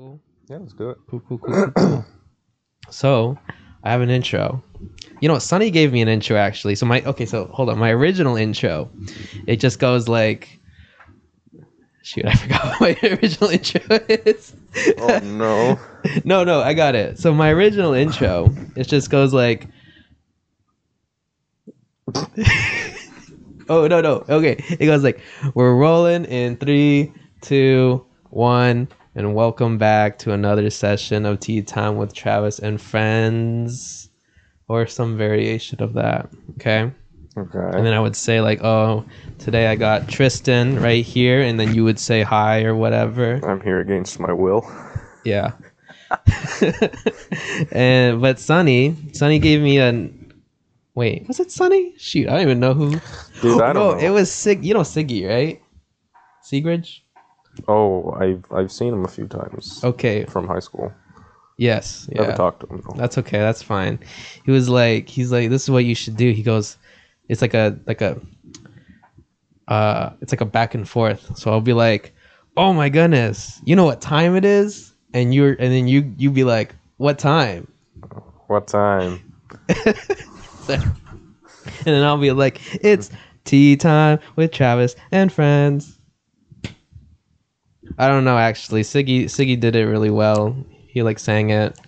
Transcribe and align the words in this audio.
Cool. 0.00 0.18
Yeah, 0.48 0.56
let's 0.56 0.72
do 0.72 0.88
it. 0.88 0.98
Cool, 1.10 1.20
cool, 1.28 1.38
cool. 1.38 2.04
So, 2.88 3.38
I 3.84 3.90
have 3.90 4.00
an 4.00 4.08
intro. 4.08 4.64
You 5.20 5.28
know, 5.28 5.38
Sunny 5.38 5.70
gave 5.70 5.92
me 5.92 6.00
an 6.00 6.08
intro 6.08 6.38
actually. 6.38 6.74
So 6.74 6.86
my 6.86 7.02
okay, 7.02 7.26
so 7.26 7.44
hold 7.52 7.68
on. 7.68 7.78
My 7.78 7.90
original 7.90 8.34
intro, 8.34 8.90
it 9.46 9.56
just 9.56 9.78
goes 9.78 10.08
like, 10.08 10.58
shoot, 12.02 12.24
I 12.24 12.34
forgot 12.34 12.64
what 12.80 12.80
my 12.80 13.08
original 13.10 13.50
intro 13.50 13.82
is. 14.08 14.54
Oh 14.96 15.18
no. 15.22 15.78
no, 16.24 16.44
no, 16.44 16.62
I 16.62 16.72
got 16.72 16.94
it. 16.94 17.18
So 17.18 17.34
my 17.34 17.50
original 17.50 17.92
intro, 17.92 18.52
it 18.76 18.88
just 18.88 19.10
goes 19.10 19.34
like. 19.34 19.68
oh 23.68 23.86
no 23.86 24.00
no 24.00 24.24
okay 24.28 24.64
it 24.80 24.86
goes 24.86 25.04
like 25.04 25.20
we're 25.54 25.76
rolling 25.76 26.24
in 26.24 26.56
three 26.56 27.12
two 27.40 28.04
one 28.30 28.88
and 29.14 29.34
welcome 29.34 29.78
back 29.78 30.18
to 30.18 30.32
another 30.32 30.70
session 30.70 31.26
of 31.26 31.40
tea 31.40 31.62
time 31.62 31.96
with 31.96 32.14
travis 32.14 32.58
and 32.58 32.80
friends 32.80 34.08
or 34.68 34.86
some 34.86 35.16
variation 35.16 35.82
of 35.82 35.94
that 35.94 36.28
okay 36.56 36.90
Okay. 37.36 37.58
and 37.76 37.86
then 37.86 37.94
i 37.94 38.00
would 38.00 38.16
say 38.16 38.40
like 38.40 38.62
oh 38.64 39.04
today 39.38 39.68
i 39.68 39.76
got 39.76 40.08
tristan 40.08 40.80
right 40.80 41.04
here 41.04 41.40
and 41.40 41.60
then 41.60 41.74
you 41.74 41.84
would 41.84 41.98
say 41.98 42.22
hi 42.22 42.64
or 42.64 42.74
whatever 42.74 43.40
I'm 43.44 43.60
here 43.60 43.80
against 43.80 44.18
my 44.18 44.32
will. 44.32 44.68
yeah. 45.24 45.52
and 47.70 48.20
but 48.20 48.40
Sunny, 48.40 48.96
Sunny 49.12 49.38
gave 49.38 49.60
me 49.62 49.78
a 49.78 50.10
wait. 50.96 51.28
Was 51.28 51.38
it 51.38 51.52
Sunny? 51.52 51.94
Shoot, 51.98 52.28
I 52.28 52.32
don't 52.32 52.42
even 52.42 52.58
know 52.58 52.74
who. 52.74 52.90
Dude, 53.40 53.62
I 53.62 53.72
don't 53.72 53.74
no, 53.74 53.92
know. 53.92 53.98
it 53.98 54.10
was 54.10 54.30
Sig. 54.32 54.64
You 54.64 54.74
know 54.74 54.80
Siggy, 54.80 55.28
right? 55.28 55.62
Sigridge. 56.42 57.04
Oh, 57.68 58.12
I've 58.12 58.44
I've 58.52 58.72
seen 58.72 58.92
him 58.94 59.04
a 59.04 59.08
few 59.08 59.26
times 59.26 59.80
Okay. 59.84 60.24
from 60.24 60.46
high 60.46 60.60
school. 60.60 60.92
Yes. 61.56 62.08
Never 62.12 62.30
Yeah. 62.30 62.36
talked 62.36 62.60
to 62.60 62.66
him 62.66 62.82
though. 62.86 62.94
That's 62.96 63.18
okay. 63.18 63.38
That's 63.38 63.62
fine. 63.62 63.98
He 64.44 64.50
was 64.50 64.68
like, 64.68 65.08
he's 65.08 65.30
like, 65.30 65.50
this 65.50 65.62
is 65.64 65.70
what 65.70 65.84
you 65.84 65.94
should 65.94 66.16
do. 66.16 66.32
He 66.32 66.42
goes, 66.42 66.76
it's 67.28 67.42
like 67.42 67.54
a 67.54 67.78
like 67.86 68.00
a, 68.00 68.20
uh, 69.68 70.10
it's 70.20 70.32
like 70.32 70.40
a 70.40 70.46
back 70.46 70.74
and 70.74 70.88
forth. 70.88 71.36
So 71.36 71.50
I'll 71.50 71.60
be 71.60 71.72
like, 71.74 72.14
oh 72.56 72.72
my 72.72 72.88
goodness, 72.88 73.60
you 73.64 73.76
know 73.76 73.84
what 73.84 74.00
time 74.00 74.34
it 74.36 74.44
is, 74.44 74.94
and 75.14 75.34
you're, 75.34 75.50
and 75.52 75.72
then 75.72 75.86
you 75.86 76.12
you 76.16 76.30
be 76.30 76.44
like, 76.44 76.74
what 76.96 77.18
time? 77.18 77.70
What 78.48 78.66
time? 78.66 79.20
and 80.68 80.84
then 81.84 82.02
I'll 82.04 82.18
be 82.18 82.32
like, 82.32 82.60
it's 82.82 83.10
tea 83.44 83.76
time 83.76 84.18
with 84.36 84.50
Travis 84.50 84.96
and 85.12 85.32
friends. 85.32 85.99
I 88.00 88.08
don't 88.08 88.24
know 88.24 88.38
actually. 88.38 88.82
Siggy 88.82 89.24
Siggy 89.26 89.60
did 89.60 89.76
it 89.76 89.84
really 89.84 90.10
well. 90.10 90.56
He 90.88 91.02
like 91.02 91.18
sang 91.18 91.50
it. 91.50 91.78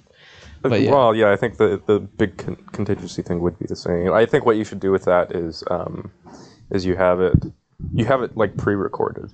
But 0.61 0.81
yeah. 0.83 0.91
Well, 0.93 1.15
yeah, 1.15 1.33
I 1.33 1.37
think 1.37 1.57
the 1.57 1.81
the 1.87 2.01
big 2.01 2.37
con- 2.37 2.57
contingency 2.73 3.23
thing 3.23 3.41
would 3.41 3.59
be 3.59 3.67
the 3.67 3.77
same. 3.77 4.13
I 4.13 4.27
think 4.27 4.45
what 4.45 4.57
you 4.57 4.65
should 4.65 4.79
do 4.79 4.93
with 4.93 5.05
that 5.07 5.35
is 5.35 5.65
um, 5.71 6.13
is 6.71 6.85
you 6.85 6.97
have 6.97 7.21
it 7.21 7.35
you 7.95 8.05
have 8.05 8.23
it 8.23 8.37
like 8.37 8.57
pre-recorded, 8.59 9.31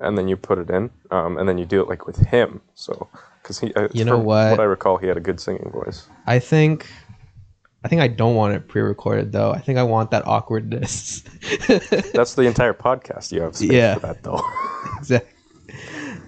and 0.00 0.16
then 0.16 0.26
you 0.26 0.36
put 0.36 0.58
it 0.58 0.70
in, 0.70 0.90
um, 1.10 1.36
and 1.36 1.46
then 1.48 1.58
you 1.58 1.66
do 1.66 1.80
it 1.82 1.88
like 1.88 2.06
with 2.06 2.16
him. 2.16 2.60
So 2.74 3.08
because 3.42 3.60
he, 3.60 3.74
uh, 3.74 3.88
You 3.92 4.04
know 4.06 4.18
what? 4.18 4.52
What 4.52 4.60
I 4.60 4.64
recall, 4.64 4.96
he 4.96 5.06
had 5.06 5.18
a 5.18 5.20
good 5.20 5.38
singing 5.40 5.70
voice. 5.70 6.08
I 6.26 6.38
think 6.38 6.86
I 7.84 7.88
think 7.88 8.00
I 8.00 8.08
don't 8.08 8.34
want 8.34 8.54
it 8.54 8.66
pre-recorded 8.66 9.30
though. 9.30 9.52
I 9.52 9.58
think 9.58 9.78
I 9.78 9.82
want 9.82 10.10
that 10.12 10.26
awkwardness. 10.26 11.20
That's 12.14 12.34
the 12.34 12.42
entire 12.42 12.72
podcast. 12.72 13.30
You 13.30 13.42
have 13.42 13.54
space 13.54 13.70
Yeah. 13.70 13.94
for 13.94 14.00
that 14.00 14.22
though. 14.22 14.40
exactly. 14.98 15.33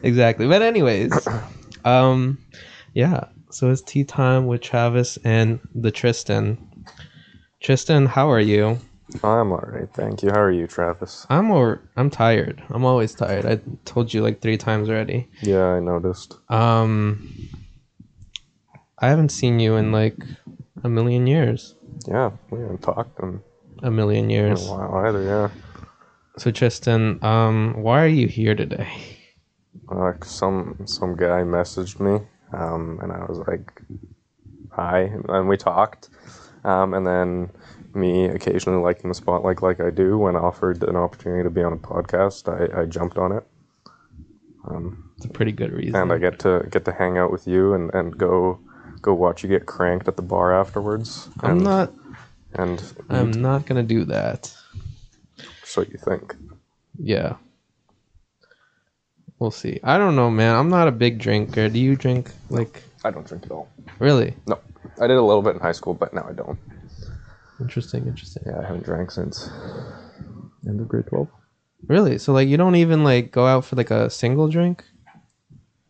Exactly. 0.02 0.46
But 0.46 0.62
anyways, 0.62 1.26
um 1.84 2.38
yeah, 2.94 3.24
so 3.50 3.70
it's 3.70 3.82
tea 3.82 4.04
time 4.04 4.46
with 4.46 4.60
Travis 4.62 5.18
and 5.24 5.60
the 5.74 5.90
Tristan. 5.90 6.58
Tristan, 7.60 8.06
how 8.06 8.30
are 8.30 8.40
you? 8.40 8.78
I'm 9.22 9.52
all 9.52 9.58
right, 9.66 9.88
thank 9.94 10.22
you. 10.22 10.30
How 10.30 10.40
are 10.40 10.50
you, 10.50 10.66
Travis? 10.66 11.26
I'm 11.30 11.50
or 11.50 11.80
I'm 11.96 12.10
tired. 12.10 12.62
I'm 12.70 12.84
always 12.84 13.14
tired. 13.14 13.46
I 13.46 13.60
told 13.84 14.12
you 14.12 14.22
like 14.22 14.40
3 14.40 14.56
times 14.56 14.88
already. 14.88 15.28
Yeah, 15.42 15.64
I 15.66 15.80
noticed. 15.80 16.36
Um 16.50 17.28
I 18.98 19.08
haven't 19.08 19.28
seen 19.30 19.60
you 19.60 19.76
in 19.76 19.92
like 19.92 20.16
a 20.82 20.88
million 20.88 21.26
years. 21.26 21.74
Yeah, 22.08 22.30
we 22.50 22.60
haven't 22.60 22.82
talked 22.82 23.18
in 23.20 23.40
A 23.82 23.90
million 23.90 24.24
in 24.26 24.30
years. 24.30 24.66
a 24.66 24.70
while 24.70 25.06
either. 25.06 25.22
Yeah, 25.24 25.48
So 26.38 26.50
Tristan, 26.50 27.18
um 27.22 27.74
why 27.76 28.02
are 28.02 28.08
you 28.20 28.26
here 28.28 28.54
today? 28.54 28.88
Uh, 29.88 30.12
some 30.22 30.76
some 30.86 31.16
guy 31.16 31.42
messaged 31.42 32.00
me, 32.00 32.26
um, 32.52 32.98
and 33.02 33.12
I 33.12 33.24
was 33.26 33.38
like, 33.46 33.82
"Hi," 34.72 35.10
and 35.28 35.48
we 35.48 35.56
talked, 35.56 36.08
um, 36.64 36.94
and 36.94 37.06
then 37.06 37.50
me 37.94 38.26
occasionally 38.26 38.82
liking 38.82 39.08
the 39.08 39.14
spotlight 39.14 39.62
like 39.62 39.80
I 39.80 39.90
do 39.90 40.18
when 40.18 40.36
offered 40.36 40.82
an 40.84 40.96
opportunity 40.96 41.42
to 41.44 41.50
be 41.50 41.62
on 41.62 41.72
a 41.72 41.78
podcast, 41.78 42.46
I, 42.48 42.82
I 42.82 42.84
jumped 42.84 43.16
on 43.16 43.32
it, 43.32 43.44
It's 45.16 45.24
a 45.24 45.28
pretty 45.30 45.52
good 45.52 45.72
reason. 45.72 45.96
and 45.96 46.12
I 46.12 46.18
get 46.18 46.38
to 46.40 46.66
get 46.70 46.84
to 46.84 46.92
hang 46.92 47.16
out 47.16 47.32
with 47.32 47.46
you 47.46 47.72
and, 47.74 47.92
and 47.94 48.16
go 48.18 48.60
go 49.00 49.14
watch 49.14 49.42
you 49.42 49.48
get 49.48 49.64
cranked 49.66 50.08
at 50.08 50.16
the 50.16 50.22
bar 50.22 50.52
afterwards. 50.52 51.28
I'm 51.40 51.58
not 51.58 51.92
and 52.52 52.82
I'm 53.08 53.30
not 53.30 53.66
going 53.66 53.80
to 53.86 53.94
do 53.94 54.04
that. 54.06 54.54
so 55.64 55.82
you 55.82 55.98
think. 55.98 56.34
Yeah. 56.98 57.36
We'll 59.38 59.50
see. 59.50 59.80
I 59.84 59.98
don't 59.98 60.16
know, 60.16 60.30
man. 60.30 60.54
I'm 60.56 60.70
not 60.70 60.88
a 60.88 60.92
big 60.92 61.18
drinker. 61.18 61.68
Do 61.68 61.78
you 61.78 61.94
drink 61.96 62.30
like 62.48 62.82
I 63.04 63.10
don't 63.10 63.26
drink 63.26 63.44
at 63.44 63.50
all. 63.52 63.68
really? 63.98 64.34
No, 64.46 64.58
I 65.00 65.06
did 65.06 65.16
a 65.16 65.22
little 65.22 65.42
bit 65.42 65.54
in 65.54 65.60
high 65.60 65.72
school, 65.72 65.94
but 65.94 66.14
now 66.14 66.26
I 66.28 66.32
don't. 66.32 66.58
Interesting, 67.60 68.06
interesting. 68.06 68.42
Yeah, 68.46 68.58
I 68.60 68.62
haven't 68.66 68.84
drank 68.84 69.10
since 69.10 69.48
end 70.66 70.80
of 70.80 70.88
grade 70.88 71.06
twelve. 71.06 71.28
Really? 71.86 72.18
So 72.18 72.32
like 72.32 72.48
you 72.48 72.56
don't 72.56 72.76
even 72.76 73.04
like 73.04 73.30
go 73.30 73.46
out 73.46 73.64
for 73.64 73.76
like 73.76 73.90
a 73.90 74.08
single 74.10 74.48
drink? 74.48 74.84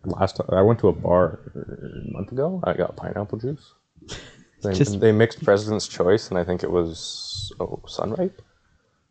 Last 0.05 0.37
time 0.37 0.47
I 0.53 0.63
went 0.63 0.79
to 0.81 0.89
a 0.89 0.93
bar 0.93 1.41
a 1.55 2.13
month 2.13 2.31
ago, 2.33 2.61
I 2.65 2.75
got 2.75 2.97
pineapple 2.97 3.39
juice. 3.39 3.73
They, 4.63 4.73
Just- 4.73 5.01
they 5.01 5.13
mixed 5.13 5.45
President's 5.45 5.87
Choice, 5.87 6.31
and 6.31 6.39
I 6.39 6.43
think 6.43 6.63
it 6.65 6.71
was 6.71 7.53
oh 7.61 7.79
Sun-Rype. 7.87 8.39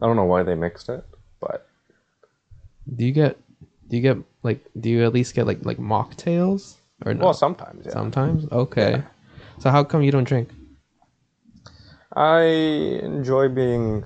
I 0.01 0.05
don't 0.07 0.15
know 0.15 0.25
why 0.25 0.41
they 0.41 0.55
mixed 0.55 0.89
it, 0.89 1.05
but 1.39 1.67
Do 2.93 3.05
you 3.05 3.11
get 3.11 3.37
do 3.89 3.95
you 3.97 4.01
get 4.01 4.17
like 4.43 4.65
do 4.79 4.89
you 4.89 5.03
at 5.05 5.13
least 5.13 5.35
get 5.35 5.45
like 5.47 5.65
like 5.65 5.77
mocktails 5.77 6.75
or 7.05 7.13
no? 7.13 7.25
well, 7.25 7.33
sometimes 7.33 7.85
yeah. 7.85 7.91
Sometimes? 7.93 8.47
Okay. 8.51 9.03
So 9.59 9.69
how 9.69 9.83
come 9.83 10.01
you 10.03 10.11
don't 10.11 10.23
drink? 10.25 10.49
I 12.13 12.41
enjoy 13.03 13.49
being 13.49 14.05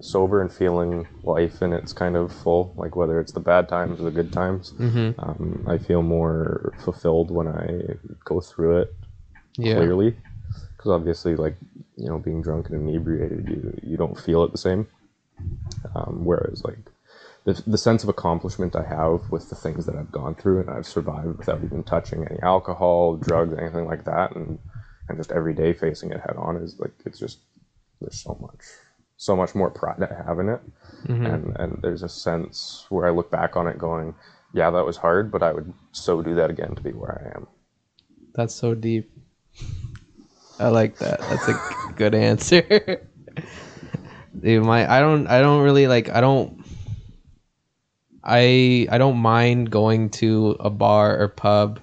sober 0.00 0.40
and 0.40 0.52
feeling 0.52 1.06
life 1.22 1.60
and 1.62 1.74
its 1.74 1.92
kind 1.92 2.16
of 2.16 2.32
full, 2.32 2.72
like 2.76 2.96
whether 2.96 3.20
it's 3.20 3.32
the 3.32 3.40
bad 3.40 3.68
times 3.68 4.00
or 4.00 4.04
the 4.04 4.10
good 4.10 4.32
times. 4.32 4.72
Mhm. 4.78 5.14
Um, 5.18 5.64
I 5.68 5.78
feel 5.78 6.02
more 6.02 6.74
fulfilled 6.82 7.30
when 7.30 7.46
I 7.48 7.96
go 8.24 8.40
through 8.40 8.78
it 8.78 8.96
Yeah. 9.56 9.74
clearly 9.74 10.16
because 10.76 10.90
obviously 10.90 11.36
like 11.36 11.56
you 11.96 12.08
know 12.08 12.18
being 12.18 12.40
drunk 12.40 12.70
and 12.70 12.88
inebriated 12.88 13.46
you 13.48 13.78
you 13.82 13.96
don't 13.96 14.18
feel 14.18 14.42
it 14.44 14.52
the 14.52 14.58
same 14.58 14.86
um, 15.94 16.24
whereas 16.24 16.64
like 16.64 16.89
the, 17.52 17.70
the 17.70 17.78
sense 17.78 18.02
of 18.02 18.08
accomplishment 18.08 18.76
i 18.76 18.82
have 18.84 19.30
with 19.30 19.48
the 19.50 19.54
things 19.54 19.86
that 19.86 19.96
i've 19.96 20.12
gone 20.12 20.34
through 20.34 20.60
and 20.60 20.70
i've 20.70 20.86
survived 20.86 21.38
without 21.38 21.62
even 21.64 21.82
touching 21.82 22.26
any 22.26 22.40
alcohol 22.42 23.16
drugs 23.16 23.54
anything 23.58 23.86
like 23.86 24.04
that 24.04 24.34
and 24.36 24.58
and 25.08 25.18
just 25.18 25.32
every 25.32 25.54
day 25.54 25.72
facing 25.72 26.10
it 26.10 26.20
head 26.20 26.36
on 26.36 26.56
is 26.56 26.78
like 26.78 26.92
it's 27.04 27.18
just 27.18 27.38
there's 28.00 28.20
so 28.20 28.38
much 28.40 28.64
so 29.16 29.36
much 29.36 29.54
more 29.54 29.70
pride 29.70 30.02
i 30.02 30.24
have 30.26 30.38
in 30.38 30.48
it 30.48 30.60
mm-hmm. 31.06 31.26
and 31.26 31.56
and 31.56 31.78
there's 31.82 32.02
a 32.02 32.08
sense 32.08 32.86
where 32.88 33.06
i 33.06 33.10
look 33.10 33.30
back 33.30 33.56
on 33.56 33.66
it 33.66 33.78
going 33.78 34.14
yeah 34.54 34.70
that 34.70 34.86
was 34.86 34.96
hard 34.96 35.30
but 35.30 35.42
i 35.42 35.52
would 35.52 35.72
so 35.92 36.22
do 36.22 36.34
that 36.34 36.50
again 36.50 36.74
to 36.74 36.82
be 36.82 36.92
where 36.92 37.20
i 37.24 37.36
am 37.36 37.46
That's 38.34 38.54
so 38.54 38.74
deep. 38.74 39.10
I 40.58 40.68
like 40.68 40.98
that. 40.98 41.20
That's 41.20 41.48
a 41.48 41.92
good 41.96 42.14
answer. 42.14 42.62
Dude, 44.40 44.64
my 44.64 44.90
I 44.90 45.00
don't 45.00 45.26
I 45.26 45.40
don't 45.40 45.62
really 45.62 45.86
like 45.86 46.10
I 46.10 46.20
don't 46.20 46.59
I 48.24 48.86
I 48.90 48.98
don't 48.98 49.18
mind 49.18 49.70
going 49.70 50.10
to 50.10 50.56
a 50.60 50.70
bar 50.70 51.20
or 51.20 51.28
pub. 51.28 51.80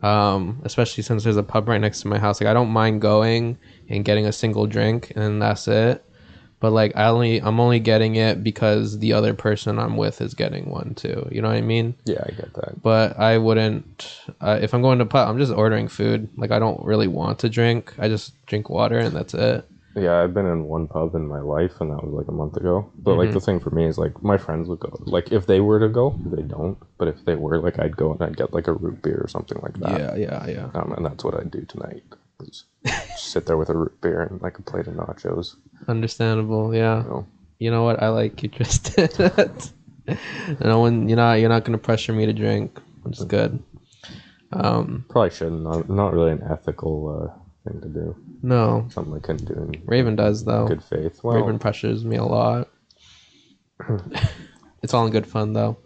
Um, 0.00 0.60
especially 0.62 1.02
since 1.02 1.24
there's 1.24 1.36
a 1.36 1.42
pub 1.42 1.68
right 1.68 1.80
next 1.80 2.02
to 2.02 2.08
my 2.08 2.18
house. 2.18 2.40
Like 2.40 2.48
I 2.48 2.54
don't 2.54 2.70
mind 2.70 3.00
going 3.00 3.58
and 3.88 4.04
getting 4.04 4.26
a 4.26 4.32
single 4.32 4.66
drink 4.66 5.12
and 5.16 5.42
that's 5.42 5.66
it. 5.66 6.04
But 6.60 6.72
like 6.72 6.96
I 6.96 7.06
only 7.06 7.38
I'm 7.40 7.60
only 7.60 7.80
getting 7.80 8.16
it 8.16 8.42
because 8.42 8.98
the 8.98 9.12
other 9.12 9.34
person 9.34 9.78
I'm 9.78 9.96
with 9.96 10.20
is 10.20 10.34
getting 10.34 10.70
one 10.70 10.94
too. 10.94 11.26
You 11.30 11.42
know 11.42 11.48
what 11.48 11.56
I 11.56 11.62
mean? 11.62 11.94
yeah 12.04 12.22
i 12.26 12.30
get 12.32 12.52
that 12.54 12.82
but 12.82 13.18
I 13.18 13.38
wouldn't. 13.38 14.20
Uh, 14.40 14.58
if 14.60 14.74
I'm 14.74 14.82
going 14.82 14.98
to 14.98 15.06
pub, 15.06 15.28
I'm 15.28 15.38
just 15.38 15.52
ordering 15.52 15.88
food. 15.88 16.28
Like 16.36 16.50
I 16.50 16.58
don't 16.58 16.82
really 16.84 17.08
want 17.08 17.40
to 17.40 17.48
drink. 17.48 17.94
I 17.98 18.08
just 18.08 18.34
drink 18.46 18.70
water 18.70 18.98
and 18.98 19.14
that's 19.14 19.34
it. 19.34 19.68
Yeah, 20.00 20.22
I've 20.22 20.32
been 20.34 20.46
in 20.46 20.64
one 20.64 20.86
pub 20.88 21.14
in 21.14 21.26
my 21.26 21.40
life, 21.40 21.80
and 21.80 21.90
that 21.90 22.02
was 22.04 22.12
like 22.12 22.28
a 22.28 22.32
month 22.32 22.56
ago. 22.56 22.90
But 22.98 23.16
like 23.16 23.28
Mm-hmm. 23.28 23.34
the 23.34 23.40
thing 23.40 23.60
for 23.60 23.70
me 23.70 23.84
is 23.86 23.98
like 23.98 24.22
my 24.22 24.36
friends 24.38 24.68
would 24.68 24.80
go. 24.80 24.96
Like 25.00 25.32
if 25.32 25.46
they 25.46 25.60
were 25.60 25.80
to 25.80 25.88
go, 25.88 26.18
they 26.26 26.42
don't. 26.42 26.78
But 26.98 27.08
if 27.08 27.24
they 27.24 27.34
were, 27.36 27.58
like 27.58 27.78
I'd 27.78 27.96
go 27.96 28.12
and 28.12 28.22
I'd 28.22 28.36
get 28.36 28.52
like 28.52 28.66
a 28.68 28.72
root 28.72 29.02
beer 29.02 29.20
or 29.22 29.28
something 29.28 29.58
like 29.62 29.78
that. 29.80 29.98
Yeah, 30.00 30.14
yeah, 30.16 30.46
yeah. 30.48 30.70
Um, 30.74 30.92
and 30.92 31.04
that's 31.06 31.24
what 31.24 31.34
I'd 31.34 31.50
do 31.50 31.64
tonight. 31.64 32.02
just 32.44 32.66
sit 33.16 33.46
there 33.46 33.56
with 33.56 33.68
a 33.68 33.76
root 33.76 34.00
beer 34.00 34.22
and 34.22 34.40
like 34.40 34.58
a 34.58 34.62
plate 34.62 34.86
of 34.86 34.94
nachos. 34.94 35.56
Understandable. 35.88 36.74
Yeah. 36.74 37.02
You 37.02 37.08
know? 37.08 37.26
You 37.60 37.70
know 37.72 37.82
what? 37.84 38.02
I 38.02 38.08
like 38.08 38.40
you, 38.42 38.48
Tristan. 38.48 39.08
no 40.60 40.78
one, 40.80 41.08
you're 41.08 41.16
not, 41.16 41.34
you're 41.40 41.48
not 41.48 41.64
gonna 41.64 41.78
pressure 41.78 42.12
me 42.12 42.24
to 42.26 42.32
drink, 42.32 42.78
which 43.02 43.18
is 43.18 43.24
good. 43.24 43.58
Um, 44.52 45.04
Probably 45.10 45.30
shouldn't. 45.30 45.62
Not, 45.62 45.90
not 45.90 46.12
really 46.14 46.30
an 46.32 46.42
ethical 46.48 47.32
uh, 47.34 47.68
thing 47.70 47.80
to 47.82 47.88
do. 47.88 48.16
No, 48.42 48.86
Something 48.90 49.14
I 49.14 49.18
couldn't 49.20 49.46
do 49.46 49.54
in 49.54 49.82
Raven 49.86 50.16
does 50.16 50.44
though. 50.44 50.66
good 50.68 50.82
faith. 50.84 51.22
Well, 51.22 51.36
Raven 51.36 51.58
pressures 51.58 52.04
me 52.04 52.16
a 52.16 52.24
lot. 52.24 52.68
it's 54.82 54.94
all 54.94 55.06
in 55.06 55.12
good 55.12 55.26
fun 55.26 55.52
though. 55.52 55.78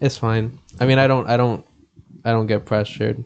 It's 0.00 0.16
fine. 0.16 0.58
I 0.80 0.86
mean, 0.86 0.98
I 0.98 1.06
don't, 1.06 1.28
I 1.28 1.36
don't, 1.36 1.64
I 2.24 2.30
don't 2.32 2.46
get 2.46 2.64
pressured. 2.64 3.24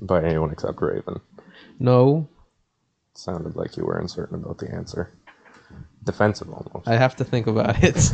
by 0.00 0.22
anyone 0.24 0.50
except 0.50 0.80
Raven. 0.80 1.20
No, 1.78 2.28
Sounded 3.14 3.56
like 3.56 3.76
you 3.76 3.84
were 3.84 3.98
uncertain 3.98 4.36
about 4.42 4.58
the 4.58 4.72
answer. 4.72 5.10
Defensive 6.04 6.48
almost. 6.48 6.88
I 6.88 6.96
have 6.96 7.16
to 7.16 7.24
think 7.24 7.46
about 7.46 7.76
it. 7.82 8.10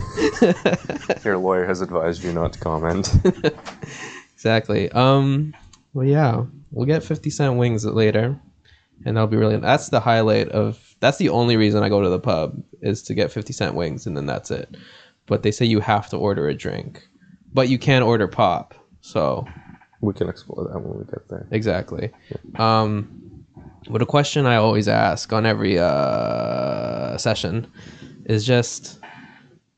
Your 1.24 1.38
lawyer 1.38 1.64
has 1.66 1.80
advised 1.80 2.24
you 2.24 2.32
not 2.32 2.52
to 2.54 2.58
comment. 2.58 3.12
exactly. 4.34 4.90
Um. 4.90 5.54
Well, 5.94 6.06
yeah, 6.06 6.44
we'll 6.72 6.86
get 6.86 7.04
fifty 7.04 7.30
cent 7.30 7.56
wings 7.56 7.84
later, 7.86 8.38
and 9.04 9.16
that'll 9.16 9.28
be 9.28 9.36
really. 9.36 9.56
That's 9.56 9.88
the 9.88 10.00
highlight 10.00 10.48
of. 10.48 10.82
That's 11.00 11.18
the 11.18 11.28
only 11.28 11.56
reason 11.56 11.82
I 11.82 11.88
go 11.88 12.02
to 12.02 12.08
the 12.08 12.18
pub 12.18 12.62
is 12.80 13.02
to 13.04 13.14
get 13.14 13.30
fifty 13.30 13.52
cent 13.52 13.74
wings, 13.74 14.06
and 14.06 14.16
then 14.16 14.26
that's 14.26 14.50
it. 14.50 14.76
But 15.26 15.42
they 15.42 15.50
say 15.50 15.66
you 15.66 15.80
have 15.80 16.08
to 16.10 16.16
order 16.16 16.48
a 16.48 16.54
drink, 16.54 17.06
but 17.52 17.68
you 17.68 17.78
can 17.78 18.02
order 18.02 18.28
pop. 18.28 18.74
So 19.00 19.46
we 20.00 20.14
can 20.14 20.28
explore 20.28 20.68
that 20.68 20.78
when 20.80 20.98
we 20.98 21.04
get 21.04 21.28
there. 21.28 21.46
exactly. 21.50 22.10
Um, 22.56 23.44
but 23.88 24.02
a 24.02 24.06
question 24.06 24.46
I 24.46 24.56
always 24.56 24.88
ask 24.88 25.32
on 25.32 25.46
every 25.46 25.78
uh, 25.78 27.16
session 27.18 27.70
is 28.24 28.44
just 28.44 28.98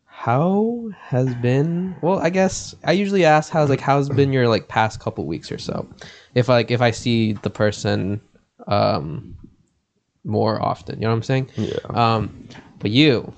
how 0.07 0.91
has 1.01 1.33
been 1.37 1.95
well 2.03 2.19
i 2.19 2.29
guess 2.29 2.75
i 2.85 2.91
usually 2.91 3.25
ask 3.25 3.53
how's 3.53 3.71
like 3.71 3.81
how's 3.81 4.09
been 4.09 4.33
your 4.33 4.49
like 4.49 4.67
past 4.67 4.99
couple 4.99 5.25
weeks 5.25 5.53
or 5.53 5.59
so 5.59 5.89
if 6.35 6.49
like 6.49 6.73
if 6.73 6.81
i 6.83 6.91
see 6.91 7.35
the 7.35 7.49
person 7.49 8.21
um 8.69 9.35
more 10.25 10.61
often 10.63 10.97
you 10.97 11.03
know 11.03 11.09
what 11.11 11.17
i'm 11.17 11.23
saying 11.23 11.51
Yeah. 11.57 11.79
um 11.95 12.49
but 12.81 12.91
you 12.91 13.33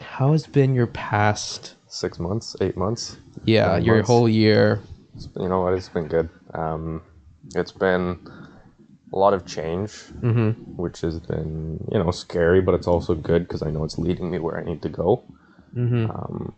how 0.00 0.32
has 0.32 0.46
been 0.46 0.74
your 0.74 0.86
past 0.88 1.74
Six 1.86 2.18
months, 2.20 2.54
eight 2.60 2.76
months. 2.76 3.18
yeah 3.44 3.76
your 3.76 3.96
months. 3.96 4.06
whole 4.08 4.28
year 4.28 4.80
It's 5.16 5.26
been- 5.26 5.42
you 5.42 5.48
know 5.48 5.60
what? 5.62 5.74
It's 5.74 5.88
been 5.88 6.06
good. 6.08 6.28
Um, 6.54 7.02
it's 7.54 7.72
been 7.72 8.18
a 9.12 9.18
lot 9.18 9.34
of 9.34 9.44
change, 9.44 9.92
hmm 10.20 10.50
which 10.76 11.00
has 11.02 11.18
been 11.20 11.84
you 11.92 11.98
know 11.98 12.10
scary, 12.12 12.60
but 12.62 12.74
it's 12.74 12.86
also 12.86 13.14
good 13.14 13.42
because 13.42 13.62
I 13.62 13.70
know 13.70 13.84
it's 13.84 13.98
leading 13.98 14.30
me 14.30 14.38
where 14.38 14.56
I 14.56 14.64
need 14.64 14.82
to 14.82 14.88
go. 14.88 15.24
hmm 15.74 16.06
Um, 16.08 16.54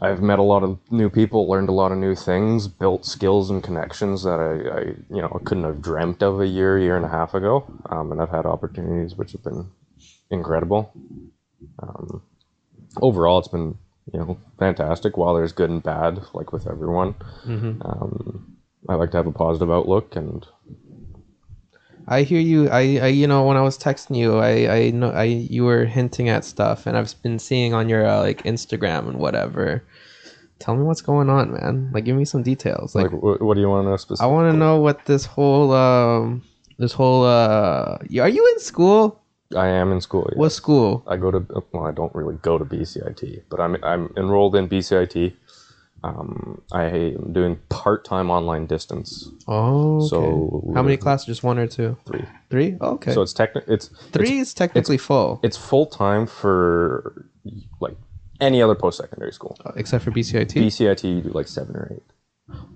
I've 0.00 0.20
met 0.20 0.40
a 0.40 0.42
lot 0.42 0.64
of 0.64 0.78
new 0.90 1.08
people, 1.08 1.48
learned 1.48 1.68
a 1.68 1.72
lot 1.72 1.92
of 1.92 1.98
new 1.98 2.16
things, 2.16 2.66
built 2.66 3.06
skills 3.06 3.48
and 3.50 3.62
connections 3.62 4.24
that 4.24 4.40
I, 4.40 4.78
I 4.78 4.80
you 5.14 5.22
know, 5.22 5.40
couldn't 5.44 5.64
have 5.64 5.80
dreamt 5.80 6.22
of 6.22 6.40
a 6.40 6.46
year, 6.46 6.78
year 6.78 6.96
and 6.96 7.04
a 7.04 7.08
half 7.08 7.32
ago. 7.32 7.64
Um, 7.86 8.10
and 8.10 8.20
I've 8.20 8.30
had 8.30 8.44
opportunities 8.44 9.14
which 9.14 9.32
have 9.32 9.44
been 9.44 9.70
incredible. 10.30 10.92
Um, 11.78 12.22
overall, 13.00 13.38
it's 13.38 13.48
been 13.48 13.78
you 14.12 14.18
know 14.18 14.38
fantastic. 14.58 15.16
While 15.16 15.34
there's 15.34 15.52
good 15.52 15.70
and 15.70 15.82
bad, 15.82 16.22
like 16.34 16.52
with 16.52 16.66
everyone, 16.66 17.12
hmm 17.44 17.80
um, 17.82 18.56
I 18.88 18.94
like 18.96 19.12
to 19.12 19.16
have 19.18 19.26
a 19.26 19.32
positive 19.32 19.70
outlook, 19.70 20.16
and 20.16 20.46
I 22.06 22.22
hear 22.22 22.40
you. 22.40 22.68
I, 22.68 22.98
I, 22.98 23.06
you 23.08 23.26
know, 23.26 23.44
when 23.44 23.56
I 23.56 23.62
was 23.62 23.78
texting 23.78 24.16
you, 24.16 24.38
I, 24.38 24.76
I 24.76 24.90
know, 24.90 25.10
I, 25.10 25.24
you 25.24 25.64
were 25.64 25.84
hinting 25.84 26.28
at 26.28 26.44
stuff, 26.44 26.86
and 26.86 26.96
I've 26.96 27.14
been 27.22 27.38
seeing 27.38 27.74
on 27.74 27.88
your 27.88 28.06
uh, 28.06 28.20
like 28.20 28.42
Instagram 28.44 29.08
and 29.08 29.18
whatever. 29.18 29.82
Tell 30.58 30.76
me 30.76 30.84
what's 30.84 31.00
going 31.00 31.28
on, 31.30 31.52
man. 31.52 31.90
Like, 31.92 32.04
give 32.04 32.16
me 32.16 32.24
some 32.24 32.42
details. 32.42 32.94
Like, 32.94 33.10
like, 33.10 33.20
wh- 33.20 33.42
what 33.42 33.54
do 33.54 33.60
you 33.60 33.68
want 33.68 33.84
to 33.86 33.90
know 33.90 34.16
I 34.20 34.26
want 34.26 34.52
to 34.52 34.56
know 34.56 34.78
what 34.78 35.04
this 35.06 35.24
whole, 35.24 35.72
um, 35.72 36.42
this 36.78 36.92
whole, 36.92 37.24
uh, 37.24 37.98
are 38.20 38.28
you 38.28 38.48
in 38.54 38.60
school? 38.60 39.20
I 39.54 39.68
am 39.68 39.92
in 39.92 40.00
school. 40.00 40.28
What 40.34 40.50
school? 40.50 41.04
I 41.06 41.16
go 41.16 41.30
to 41.30 41.46
well, 41.72 41.84
I 41.84 41.92
don't 41.92 42.14
really 42.14 42.36
go 42.36 42.58
to 42.58 42.64
BCIT, 42.64 43.42
but 43.48 43.60
I'm 43.60 43.76
I'm 43.84 44.12
enrolled 44.16 44.56
in 44.56 44.68
BCIT. 44.68 45.34
Um, 46.04 46.60
I 46.70 46.84
am 46.84 47.32
doing 47.32 47.56
part 47.70 48.04
time 48.04 48.30
online 48.30 48.66
distance. 48.66 49.30
Oh, 49.48 49.96
okay. 49.96 50.08
So 50.08 50.72
how 50.74 50.82
many 50.82 50.98
classes? 50.98 51.26
Just 51.26 51.42
one 51.42 51.58
or 51.58 51.66
two? 51.66 51.96
Three. 52.04 52.24
Three? 52.50 52.76
Okay. 52.78 53.14
So 53.14 53.22
it's 53.22 53.32
techni- 53.32 53.66
it's 53.66 53.88
Three 54.12 54.38
is 54.38 54.52
technically 54.52 54.98
full, 54.98 55.40
It's, 55.42 55.56
it's 55.56 55.66
full 55.66 55.86
time 55.86 56.26
for 56.26 57.24
like 57.80 57.96
any 58.38 58.60
other 58.60 58.74
post 58.74 58.98
secondary 58.98 59.32
school. 59.32 59.56
except 59.76 60.04
for 60.04 60.10
BCIT. 60.10 60.52
BCIT 60.52 61.04
you 61.04 61.22
do 61.22 61.30
like 61.30 61.48
seven 61.48 61.74
or 61.74 61.90
eight. 61.94 62.02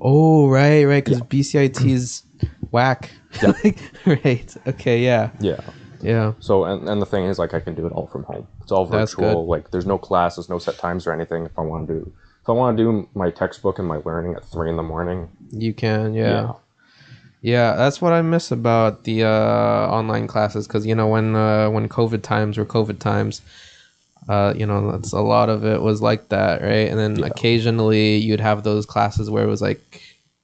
oh, 0.00 0.48
right, 0.48 0.84
right, 0.84 1.04
because 1.04 1.20
BCIT 1.20 1.84
is 1.84 2.22
whack. 2.70 3.10
right. 4.06 4.56
Okay. 4.66 5.04
Yeah. 5.04 5.32
Yeah. 5.38 5.60
Yeah. 6.00 6.32
So 6.40 6.64
and, 6.64 6.88
and 6.88 7.02
the 7.02 7.06
thing 7.06 7.24
is 7.24 7.38
like 7.38 7.52
I 7.52 7.60
can 7.60 7.74
do 7.74 7.84
it 7.86 7.92
all 7.92 8.06
from 8.06 8.22
home. 8.22 8.46
It's 8.62 8.72
all 8.72 8.86
virtual. 8.86 9.46
Like 9.46 9.70
there's 9.70 9.84
no 9.84 9.98
classes, 9.98 10.48
no 10.48 10.58
set 10.58 10.78
times 10.78 11.06
or 11.06 11.12
anything. 11.12 11.44
If 11.44 11.58
I 11.58 11.60
want 11.60 11.88
to 11.88 11.92
do 11.92 12.12
if 12.48 12.50
I 12.50 12.54
want 12.54 12.78
to 12.78 12.82
do 12.82 13.06
my 13.14 13.28
textbook 13.30 13.78
and 13.78 13.86
my 13.86 13.98
learning 14.06 14.32
at 14.34 14.42
three 14.46 14.70
in 14.70 14.76
the 14.76 14.82
morning, 14.82 15.28
You 15.50 15.74
can, 15.74 16.14
yeah. 16.14 16.52
Yeah, 17.42 17.76
that's 17.76 18.00
what 18.00 18.14
I 18.14 18.22
miss 18.22 18.50
about 18.50 19.04
the 19.04 19.24
uh, 19.24 19.28
online 19.90 20.26
classes 20.26 20.66
because 20.66 20.86
you 20.86 20.94
know 20.94 21.06
when 21.08 21.36
uh, 21.36 21.68
when 21.68 21.86
COVID 21.90 22.22
times 22.22 22.56
were 22.56 22.64
COVID 22.64 22.98
times, 23.00 23.42
uh, 24.30 24.54
you 24.56 24.64
know 24.66 24.90
that's 24.90 25.12
a 25.12 25.20
lot 25.20 25.48
of 25.50 25.62
it 25.64 25.82
was 25.82 26.00
like 26.00 26.30
that, 26.30 26.62
right? 26.62 26.88
And 26.90 26.98
then 26.98 27.22
occasionally 27.22 28.16
you'd 28.16 28.40
have 28.40 28.62
those 28.64 28.86
classes 28.86 29.30
where 29.30 29.44
it 29.44 29.46
was 29.46 29.60
like 29.62 30.02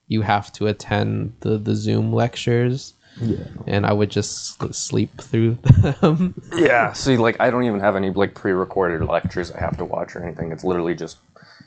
you 0.08 0.20
have 0.22 0.52
to 0.52 0.66
attend 0.68 1.32
the 1.40 1.56
the 1.58 1.74
Zoom 1.74 2.12
lectures, 2.12 2.92
Yeah. 3.20 3.38
and 3.66 3.86
I 3.86 3.92
would 3.92 4.10
just 4.10 4.62
sleep 4.74 5.10
through 5.20 5.54
them. 6.00 6.34
Yeah, 6.56 6.92
see, 6.92 7.16
like 7.16 7.40
I 7.40 7.50
don't 7.50 7.64
even 7.64 7.80
have 7.80 7.96
any 7.96 8.10
like 8.10 8.34
pre-recorded 8.34 9.02
lectures 9.08 9.50
I 9.50 9.58
have 9.58 9.76
to 9.78 9.84
watch 9.84 10.14
or 10.14 10.22
anything. 10.22 10.52
It's 10.52 10.62
literally 10.62 10.94
just, 10.94 11.16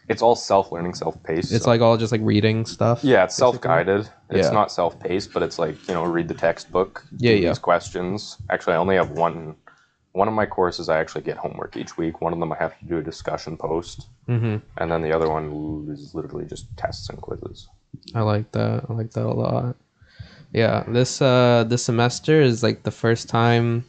it's 0.10 0.22
all 0.22 0.36
self-learning, 0.36 0.94
self-paced. 0.94 1.52
it's 1.52 1.66
so- 1.66 1.70
like 1.70 1.82
all 1.82 1.98
just 1.98 2.12
like 2.12 2.22
reading 2.24 2.66
stuff. 2.66 3.04
yeah, 3.04 3.24
it's 3.26 3.36
self-guided. 3.36 4.10
It's 4.30 4.48
Yeah. 4.48 4.52
not 4.52 4.72
self-paced, 4.72 5.34
but 5.34 5.44
it's 5.44 5.60
like 5.60 5.76
you 5.88 5.94
know, 5.94 6.04
read 6.06 6.28
the 6.28 6.34
textbook. 6.34 7.04
Yeah, 7.18 7.34
yeah. 7.34 7.50
These 7.50 7.60
questions. 7.60 8.38
Actually, 8.50 8.74
I 8.74 8.78
only 8.78 8.96
have 8.96 9.12
one. 9.12 9.56
One 10.14 10.28
of 10.28 10.34
my 10.34 10.48
courses, 10.48 10.90
I 10.90 10.98
actually 10.98 11.22
get 11.22 11.38
homework 11.38 11.78
each 11.78 11.96
week. 11.96 12.22
One 12.22 12.34
of 12.34 12.40
them, 12.40 12.52
I 12.52 12.56
have 12.58 12.78
to 12.80 12.86
do 12.86 12.98
a 12.98 13.04
discussion 13.04 13.56
post, 13.56 14.08
hmm 14.26 14.58
and 14.78 14.92
then 14.92 15.02
the 15.04 15.12
other 15.12 15.30
one 15.30 15.88
is 15.94 16.16
literally 16.16 16.46
just 16.46 16.66
tests 16.76 17.10
and 17.10 17.22
quizzes. 17.22 17.68
I 18.16 18.22
like 18.22 18.52
that. 18.54 18.86
I 18.90 18.94
like 18.94 19.12
that 19.12 19.26
a 19.26 19.34
lot. 19.46 19.76
Yeah, 20.54 20.84
this 20.88 21.22
uh 21.22 21.66
this 21.68 21.84
semester 21.84 22.42
is 22.42 22.64
like 22.64 22.84
the 22.84 22.92
first 22.92 23.30
time 23.30 23.84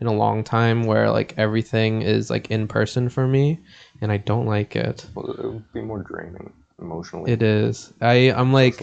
in 0.00 0.06
a 0.06 0.12
long 0.12 0.44
time 0.44 0.84
where 0.84 1.10
like 1.10 1.34
everything 1.38 2.02
is 2.02 2.30
like 2.30 2.50
in 2.50 2.68
person 2.68 3.08
for 3.08 3.26
me 3.26 3.58
and 4.00 4.12
I 4.12 4.18
don't 4.18 4.46
like 4.46 4.76
it. 4.76 5.06
Well, 5.14 5.30
it 5.30 5.44
would 5.44 5.72
be 5.72 5.82
more 5.82 6.02
draining 6.02 6.52
emotionally. 6.80 7.32
It 7.32 7.42
is. 7.42 7.92
I 8.00 8.32
I'm 8.32 8.52
like. 8.52 8.80